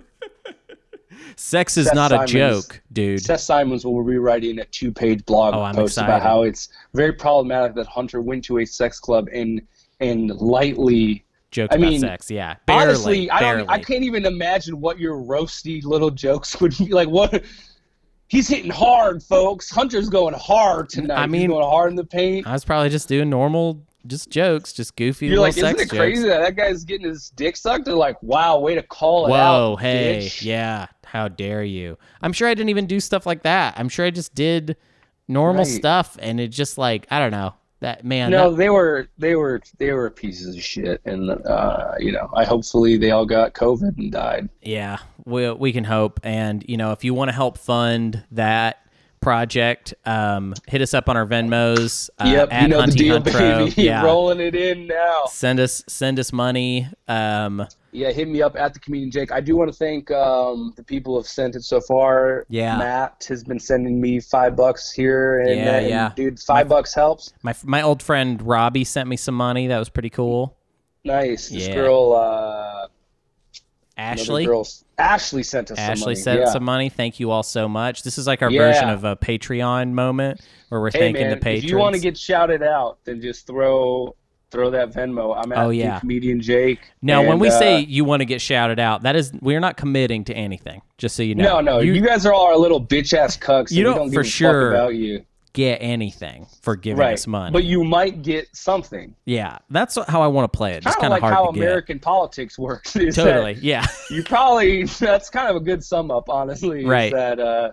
Sex 1.39 1.77
is 1.77 1.85
Seth 1.87 1.95
not 1.95 2.11
a 2.11 2.25
joke, 2.25 2.81
dude. 2.91 3.23
Seth 3.23 3.39
Simons 3.39 3.85
will 3.85 4.03
be 4.03 4.17
writing 4.17 4.59
a 4.59 4.65
two-page 4.65 5.23
blog 5.25 5.53
Oh, 5.53 5.73
post 5.73 5.93
excited. 5.93 6.09
about 6.09 6.21
how 6.21 6.43
it's 6.43 6.67
very 6.93 7.13
problematic 7.13 7.75
that 7.75 7.87
Hunter 7.87 8.19
went 8.21 8.43
to 8.45 8.59
a 8.59 8.65
sex 8.65 8.99
club 8.99 9.27
and 9.33 9.61
and 10.01 10.29
lightly. 10.31 11.23
Jokes 11.51 11.73
I 11.73 11.77
about 11.77 11.89
mean, 11.91 11.99
sex, 12.01 12.29
yeah. 12.29 12.55
Barely, 12.65 12.83
honestly, 12.83 13.31
I 13.31 13.39
barely. 13.39 13.59
don't. 13.63 13.69
I 13.71 13.79
can't 13.79 14.03
even 14.03 14.25
imagine 14.25 14.79
what 14.81 14.99
your 14.99 15.15
roasty 15.15 15.83
little 15.83 16.11
jokes 16.11 16.59
would 16.61 16.77
be 16.77 16.87
like. 16.89 17.07
What? 17.09 17.43
He's 18.27 18.47
hitting 18.47 18.69
hard, 18.69 19.23
folks. 19.23 19.69
Hunter's 19.71 20.09
going 20.09 20.35
hard 20.35 20.89
tonight. 20.89 21.17
I 21.17 21.25
mean- 21.25 21.41
He's 21.41 21.49
going 21.49 21.65
hard 21.65 21.89
in 21.89 21.95
the 21.95 22.05
paint. 22.05 22.45
I 22.45 22.51
was 22.53 22.63
probably 22.65 22.89
just 22.89 23.07
doing 23.07 23.29
normal, 23.29 23.81
just 24.05 24.29
jokes, 24.29 24.71
just 24.73 24.95
goofy 24.95 25.25
You're 25.27 25.39
like, 25.39 25.57
isn't 25.57 25.79
it 25.79 25.89
crazy 25.89 26.21
jokes. 26.23 26.29
that 26.29 26.41
that 26.41 26.55
guy's 26.55 26.83
getting 26.83 27.07
his 27.07 27.31
dick 27.31 27.57
sucked? 27.57 27.85
They're 27.85 27.95
like, 27.95 28.21
wow, 28.21 28.59
way 28.59 28.75
to 28.75 28.83
call 28.83 29.25
it 29.25 29.29
Whoa, 29.31 29.37
out. 29.73 29.75
hey, 29.77 30.19
bitch. 30.21 30.43
yeah, 30.43 30.85
how 31.11 31.27
dare 31.27 31.63
you? 31.63 31.97
I'm 32.21 32.33
sure 32.33 32.47
I 32.47 32.53
didn't 32.53 32.69
even 32.69 32.87
do 32.87 32.99
stuff 32.99 33.25
like 33.25 33.43
that. 33.43 33.73
I'm 33.77 33.89
sure 33.89 34.05
I 34.05 34.09
just 34.11 34.33
did 34.35 34.77
normal 35.27 35.63
Right. 35.63 35.71
stuff, 35.71 36.17
and 36.21 36.39
it 36.39 36.47
just 36.49 36.77
like 36.77 37.07
I 37.11 37.19
don't 37.19 37.31
know 37.31 37.53
that 37.81 38.03
man. 38.03 38.31
No, 38.31 38.51
that- 38.51 38.57
they 38.57 38.69
were 38.69 39.07
they 39.17 39.35
were 39.35 39.61
they 39.77 39.91
were 39.93 40.09
pieces 40.09 40.55
of 40.55 40.61
shit, 40.63 41.01
and 41.05 41.29
uh, 41.29 41.93
you 41.99 42.11
know, 42.11 42.29
I 42.35 42.43
hopefully 42.45 42.97
they 42.97 43.11
all 43.11 43.25
got 43.25 43.53
COVID 43.53 43.97
and 43.97 44.11
died. 44.11 44.49
yeah, 44.61 44.97
we 45.25 45.51
we 45.51 45.71
can 45.71 45.83
hope. 45.83 46.19
And 46.23 46.63
you 46.67 46.77
know, 46.77 46.91
if 46.91 47.03
you 47.03 47.13
want 47.13 47.29
to 47.29 47.35
help 47.35 47.57
fund 47.57 48.23
that 48.31 48.77
project, 49.21 49.93
um, 50.05 50.53
hit 50.67 50.81
us 50.81 50.93
up 50.93 51.09
on 51.09 51.17
our 51.17 51.25
Venmos. 51.25 52.09
Uh, 52.19 52.25
yep, 52.27 52.53
at 52.53 52.61
you 52.63 52.67
know 52.69 52.77
the 52.81 52.87
Hunty 52.91 52.97
deal, 52.97 53.13
Hunt 53.15 53.25
Pro. 53.27 53.65
baby. 53.65 53.81
Yeah, 53.81 54.03
Rolling 54.03 54.39
it 54.39 54.55
in 54.55 54.87
now. 54.87 55.23
send 55.29 55.59
us 55.59 55.83
send 55.87 56.19
us 56.19 56.31
money. 56.33 56.87
Um, 57.07 57.65
Yeah, 57.91 58.11
hit 58.11 58.27
me 58.27 58.41
up 58.41 58.55
at 58.55 58.73
the 58.73 58.79
comedian 58.79 59.09
Jake. 59.09 59.31
I 59.31 59.41
do 59.41 59.55
want 59.57 59.71
to 59.71 59.77
thank 59.77 60.11
um, 60.11 60.73
the 60.75 60.83
people 60.83 61.13
who 61.13 61.19
have 61.19 61.27
sent 61.27 61.55
it 61.55 61.63
so 61.63 61.81
far. 61.81 62.45
Yeah. 62.49 62.77
Matt 62.77 63.25
has 63.29 63.43
been 63.43 63.59
sending 63.59 63.99
me 63.99 64.19
five 64.19 64.55
bucks 64.55 64.91
here, 64.91 65.39
and, 65.41 65.59
Yeah, 65.59 65.65
uh, 65.71 65.73
and, 65.79 65.89
yeah. 65.89 66.11
dude, 66.15 66.39
five 66.39 66.67
bucks 66.69 66.93
helps. 66.93 67.33
my 67.41 67.55
my 67.63 67.81
old 67.81 68.03
friend 68.03 68.41
Robbie 68.41 68.83
sent 68.83 69.09
me 69.09 69.17
some 69.17 69.35
money. 69.35 69.67
That 69.67 69.79
was 69.79 69.89
pretty 69.89 70.09
cool. 70.11 70.55
Nice. 71.03 71.49
This 71.49 71.67
Yeah. 71.67 71.75
girl, 71.75 72.13
uh, 72.13 72.87
Ashley. 73.97 74.45
girl, 74.45 74.67
Ashley 74.97 75.43
sent 75.43 75.71
us 75.71 75.77
some 75.77 75.91
Ashley 75.91 76.05
money. 76.13 76.15
sent 76.15 76.39
yeah. 76.41 76.45
some 76.51 76.63
money. 76.63 76.89
Thank 76.89 77.19
you 77.19 77.31
all 77.31 77.43
so 77.43 77.67
much. 77.67 78.03
This 78.03 78.17
is 78.17 78.27
like 78.27 78.41
our 78.41 78.49
version 78.51 78.89
of 78.89 79.03
a 79.03 79.15
Patreon 79.15 79.91
moment 79.91 80.41
where 80.69 80.79
we're 80.79 80.91
Hey 80.91 80.99
thanking 80.99 81.23
man, 81.23 81.31
the 81.31 81.37
patrons. 81.37 81.63
if 81.65 81.69
you 81.69 81.77
want 81.77 81.95
to 81.95 82.01
get 82.01 82.17
shouted 82.17 82.61
out, 82.63 82.99
then 83.03 83.19
just 83.21 83.45
throw 83.47 84.15
throw 84.51 84.69
that 84.71 84.91
Venmo. 84.91 85.35
I'm 85.37 85.51
at 85.51 85.57
Oh, 85.57 85.69
yeah. 85.69 85.99
comedian 85.99 86.41
Jake. 86.41 86.79
now, 87.01 87.25
when 87.25 87.39
we 87.39 87.49
uh, 87.49 87.59
say 87.59 87.79
you 87.81 88.03
want 88.05 88.21
to 88.21 88.25
get 88.25 88.41
shouted 88.41 88.79
out, 88.79 89.03
that 89.03 89.15
is 89.15 89.31
we're 89.41 89.59
not 89.59 89.77
committing 89.77 90.23
to 90.25 90.33
anything. 90.33 90.81
Just 90.97 91.15
so 91.15 91.23
you 91.23 91.35
know. 91.35 91.61
no, 91.61 91.61
no, 91.61 91.79
you, 91.79 92.01
guys 92.01 92.25
are 92.25 92.33
all 92.33 92.47
our 92.47 92.57
little 92.57 92.83
bitch 92.83 93.13
ass 93.13 93.37
cucks. 93.37 93.71
You 93.71 93.87
and 93.87 93.95
don't 93.95 93.97
don't 93.97 94.13
for 94.13 94.21
give 94.21 94.21
a 94.21 94.23
fuck 94.23 94.31
sure 94.31 94.69
about 94.71 94.95
you, 94.95 95.23
get 95.53 95.77
anything 95.77 96.47
for 96.61 96.75
giving 96.75 96.99
right? 96.99 97.13
us 97.13 97.25
money. 97.27 97.51
But 97.51 97.63
you 97.63 97.83
might 97.83 98.21
get 98.21 98.47
something. 98.55 99.15
yeah, 99.25 99.59
that's 99.69 99.97
how 100.07 100.21
I 100.21 100.27
want 100.27 100.51
to 100.51 100.57
play 100.57 100.73
it. 100.73 100.83
Kind 100.83 101.05
of 101.05 101.09
like 101.11 101.23
how 101.23 101.45
American 101.45 101.99
politics 101.99 102.57
works. 102.57 102.93
get. 102.95 103.13
Totally. 103.15 103.53
Yeah. 103.61 103.85
You 104.11 104.23
probably 104.23 104.85
that's 104.85 105.29
kind 105.29 105.49
of 105.49 105.55
a 105.55 105.59
good 105.59 105.83
sum 105.83 106.09
up, 106.09 106.29
honestly. 106.29 106.83
Right. 106.83 107.11
that 107.13 107.39
uh, 107.39 107.71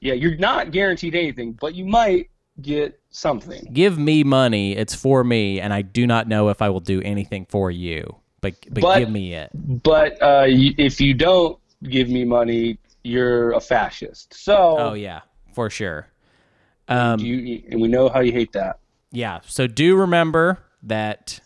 yeah, 0.00 0.14
you're 0.14 0.36
not 0.36 0.70
guaranteed 0.70 1.16
anything, 1.16 1.52
but 1.52 1.74
you 1.74 1.84
might 1.84 2.30
get 2.60 2.98
something. 3.10 3.68
Give 3.72 3.98
me 3.98 4.24
money. 4.24 4.76
It's 4.76 4.94
for 4.94 5.24
me, 5.24 5.60
and 5.60 5.72
I 5.72 5.82
do 5.82 6.06
not 6.06 6.28
know 6.28 6.48
if 6.48 6.60
I 6.62 6.68
will 6.68 6.80
do 6.80 7.00
anything 7.02 7.46
for 7.48 7.70
you. 7.70 8.16
But 8.40 8.54
but, 8.70 8.82
But- 8.82 8.98
give 9.00 9.10
me 9.10 9.34
it. 9.34 9.50
But 9.82 10.14
uh, 10.22 10.46
y- 10.48 10.74
if 10.78 11.00
you 11.00 11.14
don't 11.14 11.58
give 11.84 12.08
me 12.08 12.24
money, 12.24 12.78
you're 13.02 13.52
a 13.52 13.60
fascist. 13.60 14.34
So 14.34 14.76
Oh 14.78 14.92
yeah, 14.94 15.20
for 15.54 15.70
sure. 15.70 16.08
Um, 16.88 17.18
you 17.20 17.62
and 17.70 17.80
we 17.80 17.88
know 17.88 18.08
how 18.08 18.20
you 18.20 18.32
hate 18.32 18.52
that. 18.52 18.78
yeah 19.12 19.40
so 19.46 19.66
do 19.66 19.94
remember 19.96 20.58
that 20.82 21.38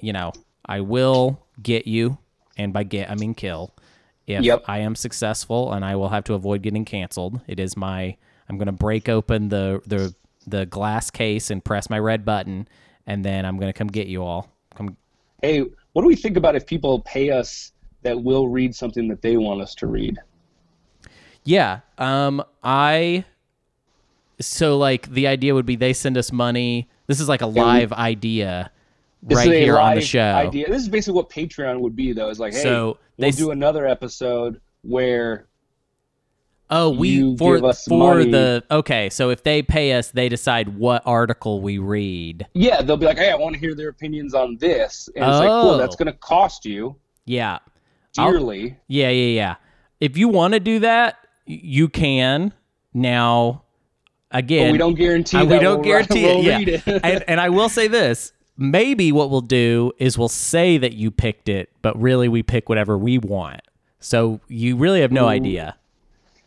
you 0.00 0.12
know 0.12 0.32
i 0.66 0.80
will 0.80 1.40
get 1.62 1.86
you 1.86 2.18
and 2.58 2.72
by 2.74 2.82
get 2.82 3.10
i 3.10 3.14
mean 3.14 3.32
kill 3.34 3.72
if 4.26 4.42
Yep. 4.44 4.64
i 4.68 4.78
am 4.80 4.94
successful 4.94 5.72
and 5.72 5.82
i 5.84 5.96
will 5.96 6.10
have 6.10 6.24
to 6.24 6.34
avoid 6.34 6.60
getting 6.62 6.84
canceled 6.84 7.40
it 7.46 7.58
is 7.58 7.74
my 7.76 8.16
i'm 8.50 8.58
going 8.58 8.66
to 8.66 8.72
break 8.72 9.08
open 9.08 9.48
the 9.48 9.80
the 9.86 10.14
the 10.46 10.66
glass 10.66 11.10
case 11.10 11.50
and 11.50 11.64
press 11.64 11.88
my 11.88 11.98
red 11.98 12.24
button 12.24 12.66
and 13.06 13.24
then 13.24 13.44
i'm 13.44 13.58
going 13.58 13.68
to 13.68 13.76
come 13.76 13.88
get 13.88 14.06
you 14.06 14.22
all 14.22 14.48
come 14.74 14.96
Hey, 15.42 15.64
what 15.92 16.02
do 16.02 16.06
we 16.06 16.14
think 16.14 16.36
about 16.36 16.54
if 16.54 16.66
people 16.66 17.00
pay 17.00 17.30
us 17.30 17.72
that 18.02 18.22
will 18.22 18.48
read 18.48 18.76
something 18.76 19.08
that 19.08 19.22
they 19.22 19.36
want 19.36 19.60
us 19.60 19.74
to 19.76 19.86
read? 19.88 20.18
yeah 21.44 21.80
um 21.98 22.42
i 22.62 23.24
so 24.40 24.78
like 24.78 25.10
the 25.10 25.26
idea 25.26 25.54
would 25.54 25.66
be 25.66 25.74
they 25.74 25.92
send 25.92 26.16
us 26.16 26.30
money 26.30 26.88
this 27.08 27.20
is 27.20 27.28
like 27.28 27.42
a 27.42 27.46
live 27.46 27.92
idea 27.92 28.70
right 29.22 29.52
here 29.52 29.78
on 29.78 29.94
the 29.94 30.00
show 30.00 30.20
Idea. 30.20 30.68
This 30.68 30.82
is 30.82 30.88
basically 30.88 31.14
what 31.14 31.30
Patreon 31.30 31.80
would 31.80 31.94
be, 31.96 32.12
though. 32.12 32.28
Is 32.28 32.40
like, 32.40 32.54
hey, 32.54 32.62
So, 32.62 32.98
they 33.18 33.26
we'll 33.26 33.36
do 33.36 33.50
another 33.50 33.86
episode 33.86 34.60
where 34.82 35.46
Oh, 36.74 36.88
we 36.90 37.36
for 37.36 37.58
for 37.74 38.14
money. 38.16 38.30
the 38.30 38.64
okay. 38.70 39.10
So 39.10 39.28
if 39.30 39.42
they 39.42 39.62
pay 39.62 39.92
us, 39.92 40.10
they 40.10 40.28
decide 40.30 40.78
what 40.78 41.02
article 41.04 41.60
we 41.60 41.76
read. 41.78 42.46
yeah, 42.54 42.80
they'll 42.80 42.96
be 42.96 43.04
like, 43.06 43.18
hey, 43.18 43.30
I 43.30 43.34
want 43.34 43.52
to 43.54 43.60
hear 43.60 43.74
their 43.74 43.90
opinions 43.90 44.32
on 44.34 44.56
this, 44.56 45.08
and 45.14 45.24
it's 45.24 45.38
like, 45.38 45.48
Oh. 45.50 45.62
cool, 45.62 45.78
that's 45.78 45.96
going 45.96 46.06
to 46.06 46.18
cost 46.18 46.64
you 46.64 46.96
Yeah, 47.26 47.58
I'll- 48.16 48.32
dearly. 48.32 48.78
yeah, 48.88 49.10
yeah, 49.10 49.34
yeah. 49.40 49.54
If 50.00 50.16
you 50.16 50.28
want 50.28 50.54
to 50.54 50.60
do 50.60 50.78
that, 50.80 51.18
you 51.46 51.88
can. 51.88 52.52
Now, 52.94 53.62
again, 54.30 54.68
but 54.68 54.72
we 54.72 54.78
don't 54.78 54.94
guarantee. 54.94 55.36
uh, 55.36 55.44
we 55.44 55.58
don't 55.58 55.76
we'll, 55.76 55.84
guarantee 55.84 56.24
we'll 56.24 56.38
it. 56.40 56.44
Yeah, 56.68 56.80
it. 56.86 57.00
and, 57.04 57.24
and 57.28 57.40
I 57.40 57.48
will 57.50 57.68
say 57.68 57.86
this: 57.86 58.32
maybe 58.56 59.12
what 59.12 59.30
we'll 59.30 59.40
do 59.42 59.92
is 59.98 60.16
we'll 60.18 60.28
say 60.28 60.78
that 60.78 60.94
you 60.94 61.10
picked 61.10 61.48
it, 61.48 61.68
but 61.82 62.00
really 62.00 62.28
we 62.28 62.42
pick 62.42 62.68
whatever 62.68 62.96
we 62.98 63.18
want. 63.18 63.60
So 64.00 64.40
you 64.48 64.76
really 64.76 65.00
have 65.02 65.12
no 65.12 65.28
idea. 65.28 65.76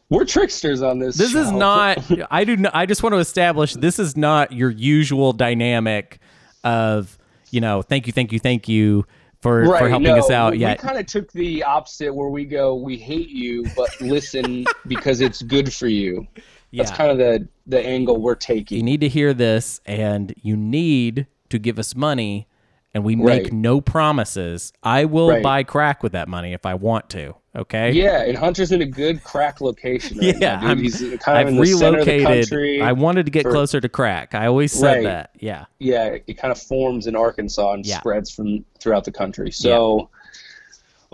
We're 0.09 0.25
tricksters 0.25 0.81
on 0.81 0.99
this. 0.99 1.17
This 1.17 1.33
is 1.33 1.51
not. 1.51 1.99
I 2.31 2.43
do. 2.43 2.57
Not, 2.57 2.75
I 2.75 2.85
just 2.85 3.01
want 3.01 3.13
to 3.13 3.19
establish 3.19 3.73
this 3.73 3.99
is 3.99 4.15
not 4.15 4.51
your 4.51 4.69
usual 4.69 5.33
dynamic 5.33 6.19
of 6.63 7.17
you 7.51 7.61
know. 7.61 7.81
Thank 7.81 8.07
you, 8.07 8.13
thank 8.13 8.31
you, 8.31 8.39
thank 8.39 8.67
you 8.67 9.05
for 9.41 9.63
right, 9.63 9.79
for 9.79 9.89
helping 9.89 10.07
no, 10.07 10.17
us 10.17 10.29
out. 10.29 10.53
we, 10.53 10.59
Yeah, 10.59 10.71
we 10.71 10.77
kind 10.77 10.97
of 10.97 11.05
took 11.07 11.31
the 11.31 11.63
opposite 11.63 12.13
where 12.13 12.29
we 12.29 12.45
go, 12.45 12.75
we 12.75 12.97
hate 12.97 13.29
you, 13.29 13.65
but 13.75 13.89
listen 13.99 14.65
because 14.87 15.21
it's 15.21 15.41
good 15.41 15.73
for 15.73 15.87
you. 15.87 16.27
That's 16.73 16.91
kind 16.91 17.09
of 17.09 17.17
the 17.17 17.47
the 17.67 17.79
angle 17.79 18.21
we're 18.21 18.35
taking. 18.35 18.77
you 18.77 18.83
need 18.83 19.01
to 19.01 19.07
hear 19.07 19.33
this, 19.33 19.79
and 19.85 20.33
you 20.41 20.57
need 20.57 21.27
to 21.49 21.57
give 21.57 21.79
us 21.79 21.95
money, 21.95 22.47
and 22.95 23.03
we 23.03 23.15
make 23.15 23.43
Right. 23.43 23.53
no 23.53 23.81
promises. 23.81 24.71
I 24.81 25.03
will 25.03 25.29
Right. 25.29 25.43
buy 25.43 25.63
crack 25.63 26.01
with 26.01 26.13
that 26.13 26.29
money 26.29 26.53
if 26.53 26.65
I 26.65 26.73
want 26.75 27.09
to. 27.09 27.35
Okay. 27.53 27.91
Yeah, 27.91 28.21
and 28.23 28.37
Hunter's 28.37 28.71
in 28.71 28.81
a 28.81 28.85
good 28.85 29.21
crack 29.23 29.59
location. 29.61 30.17
Right 30.17 30.35
Yeah, 30.39 30.59
now. 30.61 30.75
He's 30.75 30.99
kind 30.99 31.13
of 31.13 31.27
I've 31.27 31.47
in 31.49 31.57
the 31.57 31.65
center 31.67 31.99
of 31.99 32.05
the 32.05 32.11
relocated. 32.13 32.49
country. 32.49 32.81
I 32.81 32.93
wanted 32.93 33.25
to 33.25 33.31
get 33.31 33.43
for- 33.43 33.51
closer 33.51 33.81
to 33.81 33.89
crack. 33.89 34.33
I 34.33 34.47
always 34.47 34.71
said 34.71 35.05
that. 35.05 35.31
Yeah. 35.39 35.65
yeah, 35.79 36.17
it 36.25 36.37
kind 36.37 36.51
of 36.53 36.57
forms 36.57 37.05
in 37.05 37.15
Arkansas 37.17 37.73
and 37.73 37.85
Yeah. 37.85 37.99
spreads 37.99 38.31
from 38.31 38.63
throughout 38.79 39.03
the 39.03 39.11
country. 39.11 39.51
So, 39.51 40.09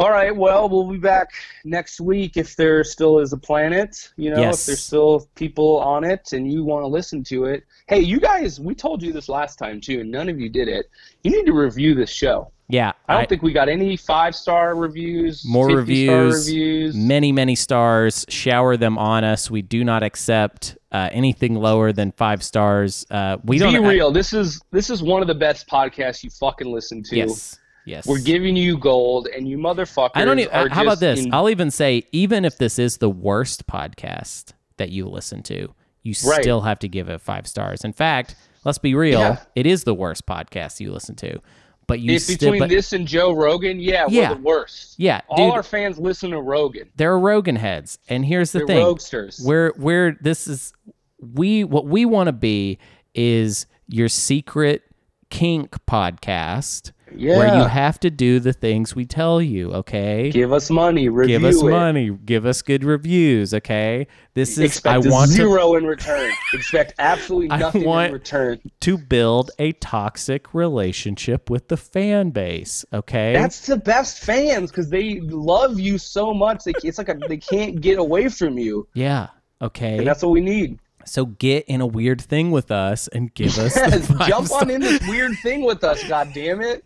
all 0.02 0.10
right, 0.12 0.36
well, 0.36 0.68
we'll 0.68 0.90
be 0.92 0.98
back 0.98 1.30
next 1.64 2.02
week 2.02 2.36
if 2.38 2.56
there 2.56 2.84
still 2.84 3.20
is 3.20 3.34
a 3.34 3.38
planet. 3.38 4.12
You 4.18 4.32
know, 4.32 4.42
Yes. 4.42 4.62
if 4.62 4.66
there's 4.68 4.82
still 4.84 5.28
people 5.36 5.80
on 5.80 6.04
it 6.04 6.34
and 6.34 6.52
you 6.52 6.64
want 6.64 6.84
to 6.84 6.88
listen 6.88 7.24
to 7.26 7.46
it. 7.46 7.64
Hey, 7.88 8.00
you 8.00 8.20
guys, 8.20 8.60
we 8.60 8.74
told 8.74 9.04
you 9.04 9.14
this 9.14 9.30
last 9.30 9.58
time 9.58 9.80
too, 9.80 10.02
and 10.02 10.12
none 10.12 10.28
of 10.30 10.40
you 10.40 10.50
did 10.50 10.68
it. 10.68 10.90
You 11.24 11.32
need 11.32 11.46
to 11.46 11.54
review 11.54 11.94
this 11.96 12.10
show. 12.10 12.52
Yeah. 12.68 12.94
I 13.10 13.16
don't 13.16 13.24
I- 13.24 13.26
think 13.26 13.42
we 13.44 13.52
got 13.52 13.68
any 13.68 13.98
five 13.98 14.34
star 14.34 14.76
reviews, 14.76 15.44
more 15.46 15.68
50 15.70 16.06
star 16.08 16.16
reviews, 16.26 16.48
reviews. 16.48 16.96
many 16.96 17.32
many 17.34 17.54
stars. 17.54 18.26
Shower 18.30 18.78
them 18.78 18.98
on 18.98 19.26
us. 19.26 19.52
We 19.52 19.62
do 19.62 19.84
not 19.84 20.04
accept 20.04 20.78
uh, 20.94 21.10
anything 21.12 21.56
lower 21.56 21.92
than 21.92 22.12
five 22.14 22.42
stars. 22.44 23.06
Uh, 23.12 23.38
we 23.44 23.58
Be 23.58 23.60
don't. 23.60 23.76
I- 23.76 23.90
real. 23.90 24.12
this 24.12 24.32
is 24.32 24.62
this 24.72 24.90
is 24.90 25.04
one 25.04 25.22
of 25.22 25.28
the 25.28 25.36
best 25.36 25.68
podcasts 25.68 26.24
you 26.24 26.30
fucking 26.30 26.72
listen 26.72 27.04
to. 27.04 27.18
yes. 27.18 27.58
Yes. 27.86 28.06
We're 28.06 28.20
giving 28.22 28.56
you 28.56 28.78
gold, 28.78 29.28
and 29.36 29.48
you 29.48 29.58
motherfuckers. 29.58 30.12
I 30.16 30.26
don't 30.26 30.40
even. 30.40 30.54
Are 30.54 30.66
uh, 30.68 30.70
How 30.70 30.84
about 30.84 31.00
this? 31.00 31.26
in- 31.26 31.34
I'll 31.34 31.50
even 31.50 31.72
say, 31.72 32.04
even 32.12 32.46
if 32.46 32.58
this 32.58 32.78
is 32.80 32.98
the 32.98 33.10
worst 33.10 33.66
podcast 33.68 34.54
that 34.78 34.90
you 34.90 35.08
listen 35.08 35.42
to, 35.44 35.74
you 36.04 36.14
Right. 36.26 36.42
still 36.42 36.62
have 36.62 36.80
to 36.80 36.88
give 36.88 37.10
it 37.10 37.22
five 37.22 37.48
stars. 37.48 37.84
In 37.84 37.94
fact, 37.94 38.36
let's 38.66 38.78
be 38.78 38.94
real. 38.96 39.20
Yeah. 39.20 39.40
It 39.56 39.66
is 39.66 39.84
the 39.84 39.94
worst 39.94 40.26
podcast 40.26 40.80
you 40.80 40.92
listen 40.92 41.16
to, 41.18 41.40
but 41.88 42.00
you 42.00 42.14
if 42.14 42.28
between 42.28 42.60
But 42.60 42.70
this 42.70 42.94
and 42.94 43.08
Joe 43.08 43.34
Rogan, 43.34 43.80
yeah, 43.80 44.06
Yeah. 44.10 44.30
we're 44.30 44.36
the 44.36 44.42
worst. 44.42 44.96
yeah, 44.98 45.22
All 45.28 45.38
dude, 45.48 45.56
our 45.56 45.64
fans 45.64 45.98
listen 46.00 46.32
to 46.32 46.40
Rogan. 46.42 46.90
there 46.96 47.12
are 47.12 47.20
Rogan 47.20 47.56
heads, 47.56 47.98
and 48.10 48.24
here's 48.26 48.52
the 48.52 48.60
They're 48.60 48.68
thing: 48.68 48.78
roguesters. 48.86 49.44
where 49.46 49.74
where 49.78 50.18
this 50.22 50.48
is, 50.48 50.74
we 51.20 51.64
what 51.64 51.86
we 51.88 52.06
want 52.06 52.28
to 52.28 52.34
be 52.34 52.78
is 53.16 53.66
your 53.88 54.08
secret 54.10 54.84
kink 55.30 55.72
podcast. 55.88 56.92
Where 57.16 57.56
you 57.56 57.64
have 57.66 58.00
to 58.02 58.10
do 58.10 58.40
the 58.40 58.54
things 58.54 58.96
we 58.96 59.06
tell 59.06 59.42
you, 59.42 59.72
okay? 59.74 60.30
Give 60.32 60.52
us 60.54 60.70
money. 60.70 61.10
Review 61.10 61.40
give 61.40 61.44
us 61.48 61.62
it. 61.62 61.66
money 61.70 62.10
give 62.26 62.46
us 62.46 62.62
good 62.62 62.84
reviews 62.84 63.54
okay 63.54 64.08
this 64.34 64.52
is 64.58 64.60
Expect 64.60 64.94
i 64.94 64.98
want 65.10 65.30
to, 65.32 65.36
zero 65.38 65.76
in 65.76 65.86
return. 65.86 66.32
Expect 66.54 66.94
absolutely 67.00 67.52
I 67.52 67.58
nothing 67.58 67.84
want- 67.86 68.08
in 68.08 68.14
return. 68.14 68.60
to 68.82 68.98
build 68.98 69.52
a 69.60 69.72
toxic 69.74 70.54
relationship 70.54 71.50
with 71.50 71.68
the 71.68 71.78
fan 71.78 72.30
base 72.32 72.86
okay 72.94 73.34
That's 73.34 73.66
the 73.66 73.78
best 73.78 74.20
fans 74.24 74.72
because 74.72 74.90
they 74.90 75.20
love 75.22 75.80
you 75.80 75.98
so 75.98 76.34
much. 76.34 76.64
They, 76.64 76.74
it's 76.84 76.98
like 76.98 77.10
a, 77.10 77.16
they 77.28 77.38
can't 77.38 77.82
get 77.82 77.98
away 78.00 78.30
from 78.30 78.58
you, 78.58 78.88
yeah 78.94 79.28
okay 79.62 79.98
and 79.98 80.08
that's 80.08 80.24
what 80.24 80.32
we 80.32 80.42
need. 80.42 80.80
So 81.06 81.26
get 81.26 81.66
in 81.66 81.82
a 81.82 81.86
weird 81.88 82.22
thing 82.22 82.52
with 82.52 82.72
us 82.72 83.08
and 83.10 83.34
give 83.34 83.58
us 83.58 83.76
jump 84.28 84.52
on 84.52 84.70
in 84.70 84.82
this 84.82 85.02
weird 85.08 85.34
thing 85.44 85.64
with 85.64 85.84
us. 85.84 86.04
God 86.08 86.32
damn 86.34 86.62
it! 86.62 86.84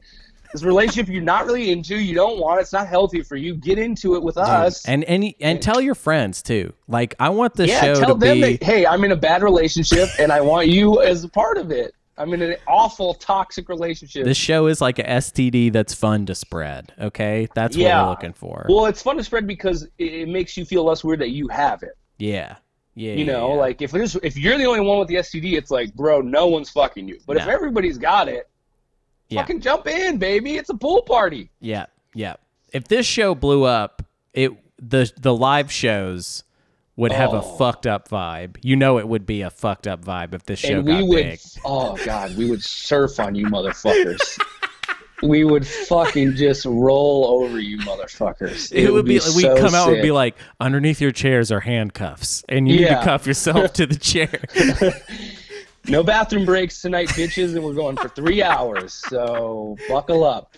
This 0.53 0.63
relationship 0.63 1.07
you're 1.11 1.21
not 1.21 1.45
really 1.45 1.71
into, 1.71 1.97
you 1.97 2.15
don't 2.15 2.39
want. 2.39 2.61
It's 2.61 2.71
not 2.71 2.87
healthy 2.87 3.21
for 3.21 3.35
you. 3.35 3.55
Get 3.55 3.77
into 3.77 4.15
it 4.15 4.23
with 4.23 4.37
us. 4.37 4.85
and 4.87 5.03
and 5.05 5.33
and 5.41 5.61
tell 5.61 5.81
your 5.81 5.95
friends 5.95 6.41
too 6.41 6.71
like 6.87 7.13
i 7.19 7.27
want 7.29 7.55
the 7.55 7.67
yeah, 7.67 7.81
show 7.81 7.95
tell 7.95 8.13
to 8.13 8.19
them 8.25 8.39
be 8.41 8.57
that 8.57 8.63
hey, 8.63 8.85
I'm 8.85 9.03
in 9.03 9.11
a 9.11 9.15
bad 9.17 9.43
relationship 9.43 10.07
and 10.19 10.31
I 10.31 10.39
want 10.41 10.67
you 10.67 11.01
as 11.01 11.23
a 11.23 11.29
part 11.29 11.57
of 11.57 11.71
it. 11.71 11.93
I'm 12.17 12.33
in 12.33 12.41
an 12.41 12.55
awful 12.65 13.15
toxic 13.15 13.67
relationship. 13.67 14.23
this 14.23 14.37
show 14.37 14.67
is 14.67 14.79
like 14.79 14.99
a 14.99 15.03
std 15.03 15.73
that's 15.73 15.93
fun 15.93 16.25
to 16.27 16.35
spread 16.35 16.93
okay 16.97 17.49
that's 17.53 17.75
what 17.75 17.81
Yeah. 17.83 18.03
we're 18.03 18.11
looking 18.11 18.31
for 18.31 18.65
well, 18.69 18.85
it's 18.85 19.01
fun 19.01 19.17
to 19.17 19.23
spread 19.25 19.45
because 19.45 19.83
it, 19.97 20.13
it 20.13 20.29
makes 20.29 20.55
you 20.55 20.63
feel 20.63 20.85
less 20.85 21.03
weird 21.03 21.19
that 21.19 21.31
you 21.31 21.49
have 21.49 21.83
it. 21.83 21.97
yeah 22.17 22.55
yeah 22.95 23.13
You 23.13 23.25
know, 23.25 23.49
yeah. 23.53 23.59
like 23.59 23.81
if 23.81 23.91
there's 23.91 24.15
if 24.17 24.35
you're 24.37 24.57
the 24.57 24.65
only 24.65 24.79
one 24.81 24.99
with 24.99 25.07
the 25.07 25.15
STD, 25.15 25.53
it's 25.53 25.69
like, 25.71 25.93
bro, 25.93 26.21
no 26.21 26.47
one's 26.47 26.69
fucking 26.69 27.07
you. 27.07 27.19
But 27.27 27.37
if 27.37 27.47
everybody's 27.47 27.97
got 27.97 28.27
it, 28.27 28.49
Yeah. 29.29 29.41
fucking 29.41 29.61
jump 29.61 29.87
in, 29.87 30.17
baby. 30.17 30.55
It's 30.57 30.69
a 30.69 30.75
pool 30.77 31.01
party. 31.03 31.49
Yeah, 31.59 31.85
yeah. 32.13 32.35
If 32.73 32.87
this 32.87 33.05
show 33.05 33.35
blew 33.35 33.63
up, 33.63 34.01
it 34.33 34.51
the 34.81 35.11
the 35.17 35.33
live 35.33 35.71
shows 35.71 36.43
would 36.97 37.11
have 37.11 37.33
a 37.33 37.37
Oh. 37.41 37.57
fucked 37.57 37.85
up 37.85 38.07
vibe. 38.07 38.55
You 38.61 38.75
know, 38.77 38.97
it 38.99 39.07
would 39.07 39.25
be 39.25 39.41
a 39.41 39.49
fucked 39.49 39.85
up 39.87 40.03
vibe 40.05 40.33
if 40.33 40.43
this 40.45 40.59
show 40.59 40.77
and 40.79 40.85
we 40.85 40.93
got 40.93 41.07
would 41.07 41.23
big. 41.23 41.39
oh 41.65 41.97
god 42.05 42.37
we 42.37 42.49
would 42.49 42.63
surf 42.63 43.19
on 43.19 43.35
you 43.35 43.47
motherfuckers 43.47 44.39
we 45.21 45.43
would 45.43 45.65
fucking 45.65 46.35
just 46.35 46.65
roll 46.65 47.25
over 47.25 47.59
you 47.59 47.77
motherfuckers 47.79 48.71
It, 48.73 48.91
would 48.91 49.05
be, 49.05 49.19
so 49.19 49.35
we'd 49.35 49.57
come 49.57 49.73
out 49.73 49.91
and 49.91 50.01
be 50.01 50.11
like, 50.11 50.35
underneath 50.59 51.01
your 51.01 51.11
chairs 51.11 51.51
are 51.51 51.61
handcuffs, 51.61 52.43
and 52.49 52.67
you 52.67 52.81
need 52.81 52.87
to 52.87 53.01
cuff 53.03 53.25
yourself 53.25 53.73
to 53.73 53.85
the 53.85 53.95
chair. 53.95 54.43
no 55.87 56.03
bathroom 56.03 56.45
breaks 56.45 56.81
tonight 56.81 57.09
bitches 57.09 57.55
and 57.55 57.63
we're 57.63 57.73
going 57.73 57.95
for 57.95 58.09
three 58.09 58.41
hours 58.41 58.93
so 59.07 59.77
buckle 59.87 60.23
up 60.23 60.55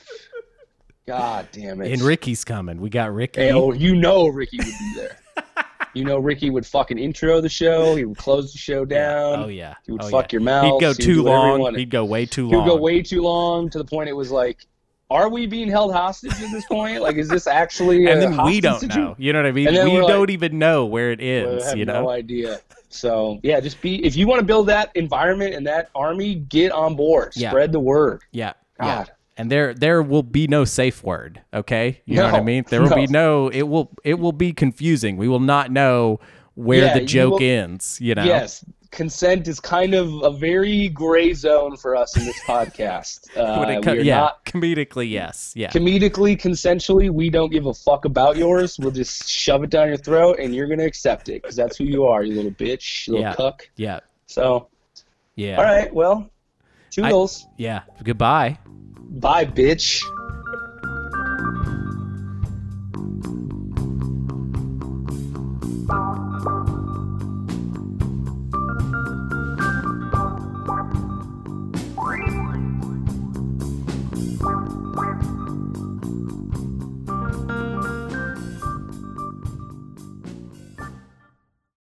god 1.05 1.45
damn 1.51 1.81
it 1.81 1.91
and 1.91 2.01
Ricky's 2.01 2.45
coming. 2.45 2.79
We 2.79 2.89
got 2.89 3.13
Ricky. 3.13 3.41
Hey, 3.41 3.51
oh 3.51 3.73
you 3.73 3.95
know 3.95 4.27
ricky 4.27 4.57
would 4.57 4.65
be 4.65 4.93
there 4.95 5.19
you 5.93 6.03
know 6.03 6.17
ricky 6.19 6.49
would 6.49 6.65
fucking 6.65 6.97
intro 6.97 7.41
the 7.41 7.49
show 7.49 7.95
he 7.95 8.05
would 8.05 8.17
close 8.17 8.51
the 8.51 8.57
show 8.57 8.85
down 8.85 9.43
oh 9.43 9.47
yeah. 9.47 9.75
he 9.85 9.91
would 9.91 10.03
oh, 10.03 10.09
fuck 10.09 10.31
yeah. 10.31 10.35
your 10.37 10.41
mouth 10.41 10.65
He'd 10.65 10.71
go 10.71 10.77
he 10.79 10.87
would 10.87 10.97
too 10.99 11.23
whatever 11.23 11.57
he 11.57 11.63
long. 11.63 11.75
He'd 11.75 11.89
go 11.89 12.05
way 12.05 12.25
too 12.25 12.43
long. 12.43 12.51
He 12.51 12.57
would 12.57 12.65
go 12.65 12.75
way 12.75 13.01
too 13.01 13.21
long 13.21 13.69
to 13.69 13.77
the 13.77 13.85
point 13.85 14.09
it 14.09 14.13
was 14.13 14.31
like, 14.31 14.65
are 15.09 15.29
we 15.29 15.47
being 15.47 15.69
held 15.69 15.93
hostage 15.93 16.33
at 16.33 16.51
this 16.51 16.65
point? 16.65 17.01
Like, 17.01 17.15
is 17.15 17.29
this 17.29 17.47
actually? 17.47 18.05
and 18.11 18.21
then 18.21 18.43
we 18.43 18.59
don't 18.59 18.83
know. 18.95 19.15
You 19.17 19.33
know 19.33 19.39
what 19.39 19.47
I 19.47 19.51
mean? 19.51 19.67
We 19.67 19.73
don't 19.73 20.21
like- 20.21 20.29
even 20.29 20.59
know 20.59 20.85
where 20.85 21.11
it 21.11 21.19
I 21.19 21.23
ends. 21.23 21.65
have 21.65 21.77
you 21.77 21.85
no 21.85 22.09
idea. 22.09 22.59
So 22.89 23.39
yeah, 23.43 23.59
just 23.59 23.81
be 23.81 24.03
if 24.05 24.15
you 24.15 24.27
want 24.27 24.39
to 24.39 24.45
build 24.45 24.67
that 24.67 24.91
environment 24.95 25.53
and 25.53 25.67
that 25.67 25.89
army, 25.93 26.35
get 26.35 26.71
on 26.71 26.95
board. 26.95 27.33
Yeah. 27.35 27.49
Spread 27.49 27.71
the 27.71 27.79
word. 27.79 28.21
Yeah. 28.31 28.53
Yeah. 28.79 29.05
And 29.37 29.51
there 29.51 29.73
there 29.73 30.01
will 30.01 30.23
be 30.23 30.47
no 30.47 30.65
safe 30.65 31.03
word, 31.03 31.41
okay? 31.53 32.01
You 32.05 32.15
know 32.17 32.25
what 32.25 32.33
I 32.35 32.43
mean? 32.43 32.65
There 32.69 32.81
will 32.81 32.95
be 32.95 33.07
no. 33.07 33.45
no 33.45 33.49
it 33.49 33.63
will 33.63 33.91
it 34.03 34.15
will 34.19 34.31
be 34.31 34.51
confusing. 34.53 35.15
We 35.17 35.27
will 35.27 35.39
not 35.39 35.71
know 35.71 36.19
where 36.55 36.85
Yeah, 36.85 36.93
the 36.95 37.01
you 37.01 37.07
joke 37.07 37.33
will- 37.39 37.43
ends, 37.47 37.99
you 38.01 38.15
know. 38.15 38.23
Yes, 38.23 38.65
consent 38.89 39.47
is 39.47 39.59
kind 39.59 39.93
of 39.93 40.11
a 40.23 40.31
very 40.31 40.87
gray 40.87 41.33
zone 41.35 41.77
for 41.77 41.95
us 41.95 42.17
in 42.17 42.25
this 42.25 42.39
podcast. 42.47 43.27
Uh, 43.37 43.57
When 43.59 43.69
it 43.69 43.83
co- 43.83 43.91
we 43.93 43.99
are 43.99 44.01
yeah, 44.01 44.17
not 44.21 44.43
comedically, 44.45 45.07
yes. 45.07 45.53
Yeah. 45.55 45.69
comedically, 45.69 46.35
consensually. 46.35 47.11
We 47.11 47.29
don't 47.29 47.51
give 47.51 47.67
a 47.67 47.73
fuck 47.75 48.05
about 48.05 48.37
yours. 48.37 48.79
We'll 48.79 48.89
just 48.89 49.29
shove 49.29 49.63
it 49.63 49.69
down 49.69 49.87
your 49.89 49.97
throat, 49.97 50.39
and 50.39 50.55
you're 50.55 50.67
gonna 50.67 50.85
accept 50.85 51.29
it 51.29 51.43
because 51.43 51.55
that's 51.55 51.77
who 51.77 51.83
you 51.83 52.05
are, 52.05 52.23
you 52.23 52.33
little 52.33 52.49
bitch, 52.51 53.05
you 53.07 53.13
little 53.13 53.29
Yeah. 53.29 53.35
cuck. 53.35 53.69
yeah. 53.75 53.99
So, 54.25 54.67
Yeah. 55.35 55.57
all 55.57 55.63
right, 55.63 55.93
well, 55.93 56.27
toodles. 56.89 57.45
Yeah. 57.57 57.81
Goodbye. 58.03 58.57
Bye, 59.09 59.45
bitch. 59.45 60.03
Bye. 65.87 66.56